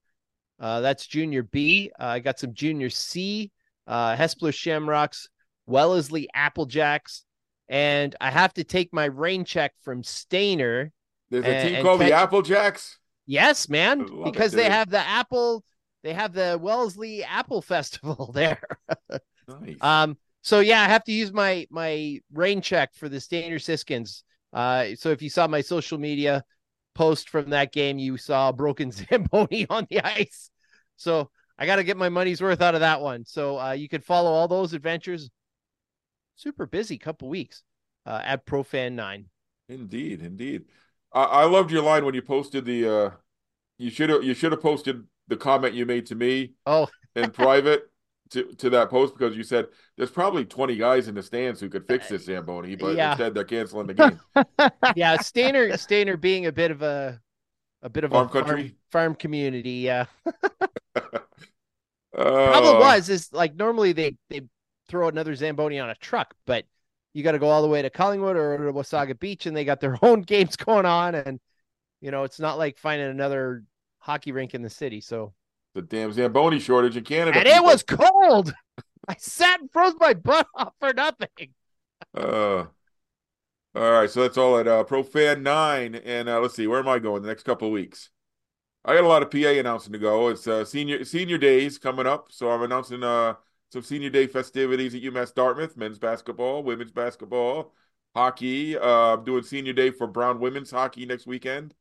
Uh, 0.60 0.82
that's 0.82 1.08
Junior 1.08 1.44
B. 1.44 1.92
Uh, 2.00 2.06
I 2.06 2.20
got 2.20 2.38
some 2.38 2.54
Junior 2.54 2.90
C, 2.90 3.52
uh, 3.88 4.16
Hespeler 4.16 4.54
Shamrocks, 4.54 5.30
Wellesley 5.66 6.28
Applejacks, 6.36 7.24
and 7.70 8.16
I 8.20 8.32
have 8.32 8.54
to 8.56 8.66
take 8.66 8.94
my 8.94 9.06
rain 9.06 9.46
check 9.46 9.74
from 9.82 10.04
Stayner. 10.04 10.92
There's 11.30 11.46
a 11.46 11.64
team 11.64 11.76
and 11.76 11.86
called 11.86 12.02
the 12.02 12.12
Applejacks. 12.12 12.96
Yes, 13.26 13.70
man, 13.70 14.02
it, 14.02 14.24
because 14.26 14.52
they 14.52 14.70
have 14.70 14.90
the 14.90 15.00
Apple, 15.00 15.64
they 16.04 16.14
have 16.14 16.34
the 16.34 16.60
Wellesley 16.62 17.24
Apple 17.24 17.62
Festival 17.74 18.32
there. 18.34 18.62
Nice. 19.48 19.78
Um, 19.82 20.18
so 20.42 20.60
yeah, 20.60 20.82
I 20.82 20.86
have 20.86 21.04
to 21.06 21.12
use 21.12 21.32
my 21.34 21.68
my 21.70 22.20
rain 22.34 22.62
check 22.62 22.96
for 22.96 23.10
the 23.10 23.18
Stayner 23.18 23.62
Siskins. 23.62 24.24
Uh, 24.54 24.96
so 24.96 25.10
if 25.10 25.22
you 25.22 25.30
saw 25.30 25.48
my 25.48 25.62
social 25.62 25.98
media 25.98 26.44
post 26.96 27.30
from 27.30 27.52
that 27.52 27.72
game, 27.72 28.00
you 28.00 28.18
saw 28.18 28.50
a 28.50 28.54
broken 28.54 28.92
Zamboni 28.94 29.68
on 29.70 29.86
the 29.90 30.02
ice. 30.02 30.50
So 30.98 31.30
I 31.58 31.66
got 31.66 31.76
to 31.78 31.84
get 31.84 31.98
my 31.98 32.10
money's 32.10 32.42
worth 32.42 32.62
out 32.62 32.74
of 32.76 32.82
that 32.82 33.02
one. 33.02 33.26
So 33.26 33.60
uh, 33.60 33.72
you 33.72 33.90
can 33.90 34.02
follow 34.02 34.32
all 34.32 34.48
those 34.48 34.74
adventures. 34.74 35.30
Super 36.36 36.66
busy 36.66 36.98
couple 36.98 37.28
weeks 37.30 37.64
uh, 38.06 38.22
at 38.24 38.46
ProFan 38.46 38.94
Nine. 38.94 39.26
Indeed, 39.68 40.22
indeed. 40.22 40.66
I, 41.14 41.24
I 41.24 41.46
loved 41.46 41.72
your 41.72 41.84
line 41.84 42.06
when 42.06 42.16
you 42.16 42.22
posted 42.22 42.66
the. 42.66 42.88
uh 42.88 43.12
You 43.78 43.90
should 43.90 44.10
have. 44.10 44.24
You 44.24 44.34
should 44.34 44.52
have 44.52 44.62
posted 44.62 45.04
the 45.28 45.38
comment 45.38 45.76
you 45.76 45.86
made 45.86 46.06
to 46.08 46.16
me 46.16 46.54
Oh, 46.66 46.88
in 47.16 47.32
private 47.32 47.90
to 48.32 48.44
to 48.56 48.70
that 48.72 48.90
post 48.90 49.16
because 49.18 49.36
you 49.36 49.44
said 49.44 49.68
there's 49.98 50.12
probably 50.12 50.46
20 50.46 50.76
guys 50.76 51.08
in 51.08 51.16
the 51.16 51.24
stands 51.24 51.60
who 51.60 51.70
could 51.70 51.88
fix 51.88 52.10
this 52.10 52.26
Zamboni, 52.26 52.76
but 52.76 52.96
Yeah. 52.96 53.10
instead 53.10 53.34
they're 53.34 53.44
canceling 53.44 53.88
the 53.88 53.94
game. 53.94 54.20
yeah, 54.96 55.18
Stayner 55.18 55.74
Stayner 55.74 56.20
being 56.20 56.46
a 56.46 56.52
bit 56.52 56.72
of 56.72 56.82
a 56.82 57.20
a 57.82 57.90
bit 57.90 58.04
of 58.04 58.12
Farm 58.12 58.28
a 58.28 58.30
country? 58.30 58.64
farm, 58.64 58.76
farm 58.92 59.16
community. 59.16 59.72
Yeah. 59.72 60.06
Uh, 62.18 62.52
problem 62.52 62.80
was 62.80 63.10
is 63.10 63.32
like 63.32 63.56
normally 63.56 63.92
they 63.94 64.16
they 64.30 64.42
throw 64.88 65.08
another 65.08 65.36
zamboni 65.36 65.78
on 65.80 65.92
a 65.92 65.96
truck 65.96 66.34
but 66.48 66.66
you 67.14 67.24
got 67.24 67.34
to 67.34 67.40
go 67.40 67.48
all 67.50 67.62
the 67.62 67.68
way 67.68 67.82
to 67.84 67.90
collingwood 67.90 68.36
or 68.36 68.58
to 68.58 68.74
wasaga 68.74 69.18
beach 69.20 69.46
and 69.46 69.56
they 69.56 69.64
got 69.64 69.80
their 69.80 69.98
own 70.04 70.22
games 70.22 70.56
going 70.56 70.86
on 70.88 71.14
and 71.14 71.40
you 72.02 72.10
know 72.10 72.24
it's 72.24 72.40
not 72.40 72.58
like 72.58 72.80
finding 72.80 73.10
another 73.10 73.64
hockey 74.00 74.32
rink 74.32 74.56
in 74.56 74.64
the 74.64 74.70
city 74.70 75.02
so 75.02 75.34
the 75.76 75.82
damn 75.82 76.12
Zamboni 76.12 76.60
shortage 76.60 76.98
in 76.98 77.04
Canada. 77.04 77.38
and 77.40 77.48
it 77.48 77.64
was 77.64 77.84
cold 77.84 78.54
i 79.08 79.16
sat 79.18 79.60
and 79.62 79.72
froze 79.72 79.94
my 80.00 80.14
butt 80.14 80.48
off 80.56 80.74
for 80.80 80.94
nothing 80.94 81.50
Uh, 82.16 82.66
all 83.76 83.92
right, 83.92 84.10
so 84.10 84.22
that's 84.24 84.38
all 84.38 84.58
at 84.58 84.68
uh, 84.68 84.84
ProFan 84.84 85.42
nine, 85.42 85.94
and 85.96 86.28
uh, 86.28 86.40
let's 86.40 86.56
see, 86.56 86.66
where 86.68 86.80
am 86.80 86.88
I 86.88 86.98
going 87.00 87.22
the 87.22 87.28
next 87.28 87.44
couple 87.44 87.68
of 87.68 87.74
weeks? 87.74 88.10
I 88.84 88.96
got 88.96 89.04
a 89.04 89.08
lot 89.08 89.22
of 89.22 89.30
PA 89.30 89.38
announcing 89.60 89.94
to 89.94 90.00
go. 90.00 90.30
It's 90.30 90.48
uh, 90.48 90.66
senior 90.66 91.04
senior 91.06 91.38
days 91.38 91.78
coming 91.78 92.08
up, 92.08 92.32
so 92.32 92.50
I'm 92.50 92.62
announcing 92.64 93.04
uh 93.04 93.36
some 93.72 93.84
senior 93.84 94.10
day 94.10 94.26
festivities 94.26 94.96
at 94.96 95.02
UMass 95.02 95.34
Dartmouth, 95.36 95.78
men's 95.78 96.00
basketball, 96.00 96.64
women's 96.64 96.92
basketball, 96.92 97.74
hockey. 98.16 98.78
Uh, 98.78 99.16
I'm 99.16 99.24
doing 99.26 99.44
senior 99.44 99.74
day 99.74 99.92
for 99.92 100.08
Brown 100.08 100.40
women's 100.40 100.72
hockey 100.72 101.06
next 101.06 101.28
weekend. 101.28 101.76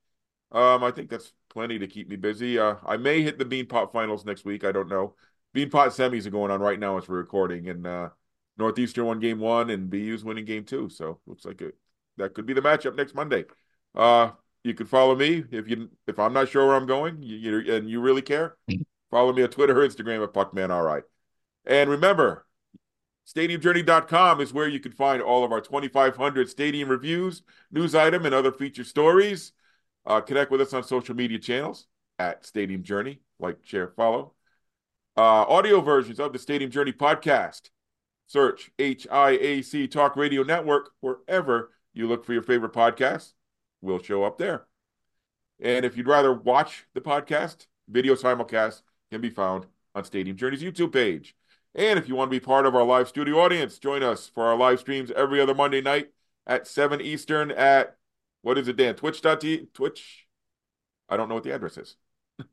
Um, 0.50 0.82
I 0.82 0.90
think 0.90 1.10
that's 1.10 1.32
plenty 1.50 1.78
to 1.78 1.86
keep 1.86 2.08
me 2.08 2.16
busy. 2.16 2.58
Uh, 2.58 2.76
I 2.86 2.96
may 2.96 3.22
hit 3.22 3.38
the 3.38 3.44
Beanpot 3.44 3.92
finals 3.92 4.24
next 4.24 4.44
week. 4.44 4.64
I 4.64 4.72
don't 4.72 4.88
know. 4.88 5.14
Beanpot 5.54 5.88
semis 5.88 6.26
are 6.26 6.30
going 6.30 6.50
on 6.50 6.60
right 6.60 6.78
now 6.78 6.98
as 6.98 7.08
we're 7.08 7.18
recording, 7.18 7.68
and 7.68 7.86
uh, 7.86 8.08
Northeastern 8.58 9.06
won 9.06 9.20
game 9.20 9.38
one 9.38 9.70
and 9.70 9.88
BU's 9.88 10.24
winning 10.24 10.44
game 10.44 10.64
two. 10.64 10.88
So 10.88 11.20
looks 11.26 11.44
like 11.44 11.60
it 11.62 11.76
that 12.16 12.34
could 12.34 12.46
be 12.46 12.52
the 12.52 12.60
matchup 12.60 12.96
next 12.96 13.14
Monday. 13.14 13.44
Uh 13.94 14.30
you 14.64 14.74
can 14.74 14.86
follow 14.86 15.14
me 15.14 15.44
if 15.50 15.68
you 15.68 15.88
if 16.06 16.18
I'm 16.18 16.32
not 16.32 16.48
sure 16.48 16.66
where 16.66 16.76
I'm 16.76 16.86
going 16.86 17.22
you, 17.22 17.36
you 17.36 17.74
and 17.74 17.88
you 17.88 18.00
really 18.00 18.22
care. 18.22 18.56
Follow 19.10 19.32
me 19.32 19.42
on 19.42 19.48
Twitter 19.48 19.80
or 19.80 19.88
Instagram 19.88 20.22
at 20.22 20.34
Puckman. 20.34 20.70
All 20.70 20.82
right. 20.82 21.04
And 21.64 21.88
remember, 21.88 22.46
stadiumjourney.com 23.26 24.40
is 24.40 24.52
where 24.52 24.68
you 24.68 24.80
can 24.80 24.92
find 24.92 25.22
all 25.22 25.44
of 25.44 25.52
our 25.52 25.60
2,500 25.60 26.48
stadium 26.48 26.88
reviews, 26.88 27.42
news 27.70 27.94
item, 27.94 28.26
and 28.26 28.34
other 28.34 28.52
feature 28.52 28.84
stories. 28.84 29.52
Uh, 30.08 30.22
connect 30.22 30.50
with 30.50 30.62
us 30.62 30.72
on 30.72 30.82
social 30.82 31.14
media 31.14 31.38
channels 31.38 31.86
at 32.18 32.44
Stadium 32.44 32.82
Journey, 32.82 33.20
like, 33.38 33.58
share, 33.62 33.88
follow. 33.88 34.32
Uh, 35.18 35.44
audio 35.44 35.82
versions 35.82 36.18
of 36.18 36.32
the 36.32 36.38
Stadium 36.38 36.70
Journey 36.70 36.92
podcast. 36.92 37.68
Search 38.26 38.70
HIAC 38.78 39.90
Talk 39.90 40.16
Radio 40.16 40.42
Network 40.42 40.90
wherever 41.00 41.72
you 41.92 42.08
look 42.08 42.24
for 42.24 42.32
your 42.32 42.42
favorite 42.42 42.72
podcast. 42.72 43.34
We'll 43.82 44.02
show 44.02 44.24
up 44.24 44.38
there. 44.38 44.64
And 45.60 45.84
if 45.84 45.94
you'd 45.96 46.08
rather 46.08 46.32
watch 46.32 46.86
the 46.94 47.02
podcast, 47.02 47.66
video 47.86 48.14
simulcast 48.14 48.80
can 49.10 49.20
be 49.20 49.30
found 49.30 49.66
on 49.94 50.04
Stadium 50.04 50.38
Journey's 50.38 50.62
YouTube 50.62 50.92
page. 50.92 51.36
And 51.74 51.98
if 51.98 52.08
you 52.08 52.14
want 52.14 52.30
to 52.30 52.34
be 52.34 52.44
part 52.44 52.64
of 52.64 52.74
our 52.74 52.84
live 52.84 53.08
studio 53.08 53.40
audience, 53.40 53.78
join 53.78 54.02
us 54.02 54.26
for 54.26 54.44
our 54.46 54.56
live 54.56 54.80
streams 54.80 55.10
every 55.10 55.38
other 55.38 55.54
Monday 55.54 55.82
night 55.82 56.12
at 56.46 56.66
7 56.66 57.02
Eastern 57.02 57.50
at 57.50 57.97
what 58.48 58.56
is 58.56 58.66
it, 58.66 58.78
Dan? 58.78 58.94
Twitch.t 58.94 59.68
Twitch. 59.74 60.26
I 61.06 61.18
don't 61.18 61.28
know 61.28 61.34
what 61.34 61.44
the 61.44 61.54
address 61.54 61.76
is. 61.76 61.96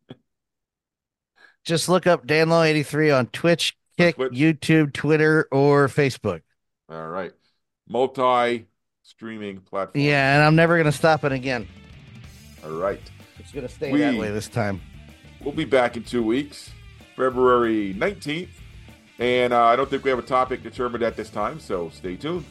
Just 1.63 1.87
look 1.87 2.05
up 2.05 2.27
Dan 2.27 2.49
danlaw83 2.49 3.17
on 3.17 3.27
Twitch, 3.27 3.77
Kick, 3.97 4.15
Twitch. 4.15 4.33
YouTube, 4.33 4.91
Twitter, 4.91 5.47
or 5.53 5.87
Facebook. 5.87 6.41
All 6.89 7.07
right. 7.07 7.31
Multi 7.87 8.67
streaming 9.03 9.61
platform. 9.61 10.03
Yeah, 10.03 10.35
and 10.35 10.43
I'm 10.43 10.57
never 10.57 10.75
gonna 10.75 10.91
stop 10.91 11.23
it 11.23 11.31
again. 11.31 11.65
All 12.65 12.71
right. 12.71 13.01
It's 13.39 13.53
gonna 13.53 13.69
stay 13.69 13.93
We- 13.93 14.01
that 14.01 14.17
way 14.17 14.31
this 14.31 14.49
time. 14.49 14.81
We'll 15.39 15.53
be 15.53 15.63
back 15.63 15.95
in 15.95 16.03
two 16.03 16.23
weeks, 16.23 16.71
February 17.15 17.93
19th. 17.93 18.49
And 19.17 19.53
uh, 19.53 19.63
I 19.63 19.77
don't 19.77 19.89
think 19.89 20.03
we 20.03 20.09
have 20.09 20.19
a 20.19 20.23
topic 20.23 20.61
determined 20.61 21.03
at 21.05 21.15
this 21.15 21.29
time, 21.29 21.57
so 21.61 21.89
stay 21.89 22.17
tuned. 22.17 22.43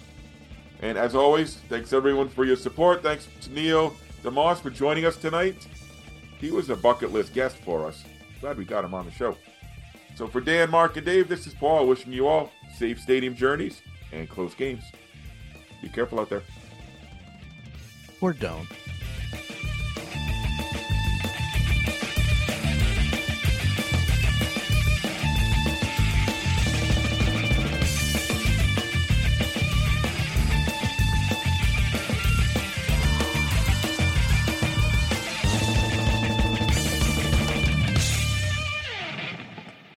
And 0.81 0.99
as 0.99 1.15
always, 1.15 1.57
thanks 1.69 1.93
everyone 1.93 2.29
for 2.29 2.45
your 2.45 2.57
support. 2.57 3.03
Thanks 3.03 3.29
to 3.43 3.53
Neil 3.53 3.97
deMause 4.23 4.59
for 4.59 4.71
joining 4.71 5.05
us 5.05 5.17
tonight. 5.17 5.67
He 6.39 6.51
was 6.51 6.71
a 6.71 6.77
bucket 6.77 7.13
list 7.13 7.35
guest 7.35 7.57
for 7.59 7.87
us. 7.87 8.03
Glad 8.41 8.57
we 8.57 8.65
got 8.65 8.85
him 8.85 8.95
on 8.95 9.05
the 9.05 9.13
show. 9.13 9.37
So 10.17 10.27
for 10.27 10.41
Dan, 10.41 10.71
Mark, 10.71 10.97
and 10.97 11.05
Dave, 11.05 11.29
this 11.29 11.47
is 11.47 11.55
Paul 11.55 11.87
wishing 11.87 12.13
you 12.13 12.27
all 12.27 12.51
safe 12.77 13.01
stadium 13.01 13.35
journeys 13.35 13.83
and 14.13 14.29
close 14.29 14.55
games. 14.55 14.85
Be 15.83 15.89
careful 15.89 16.21
out 16.21 16.31
there. 16.31 16.43
Or 18.21 18.33
don't. 18.33 18.69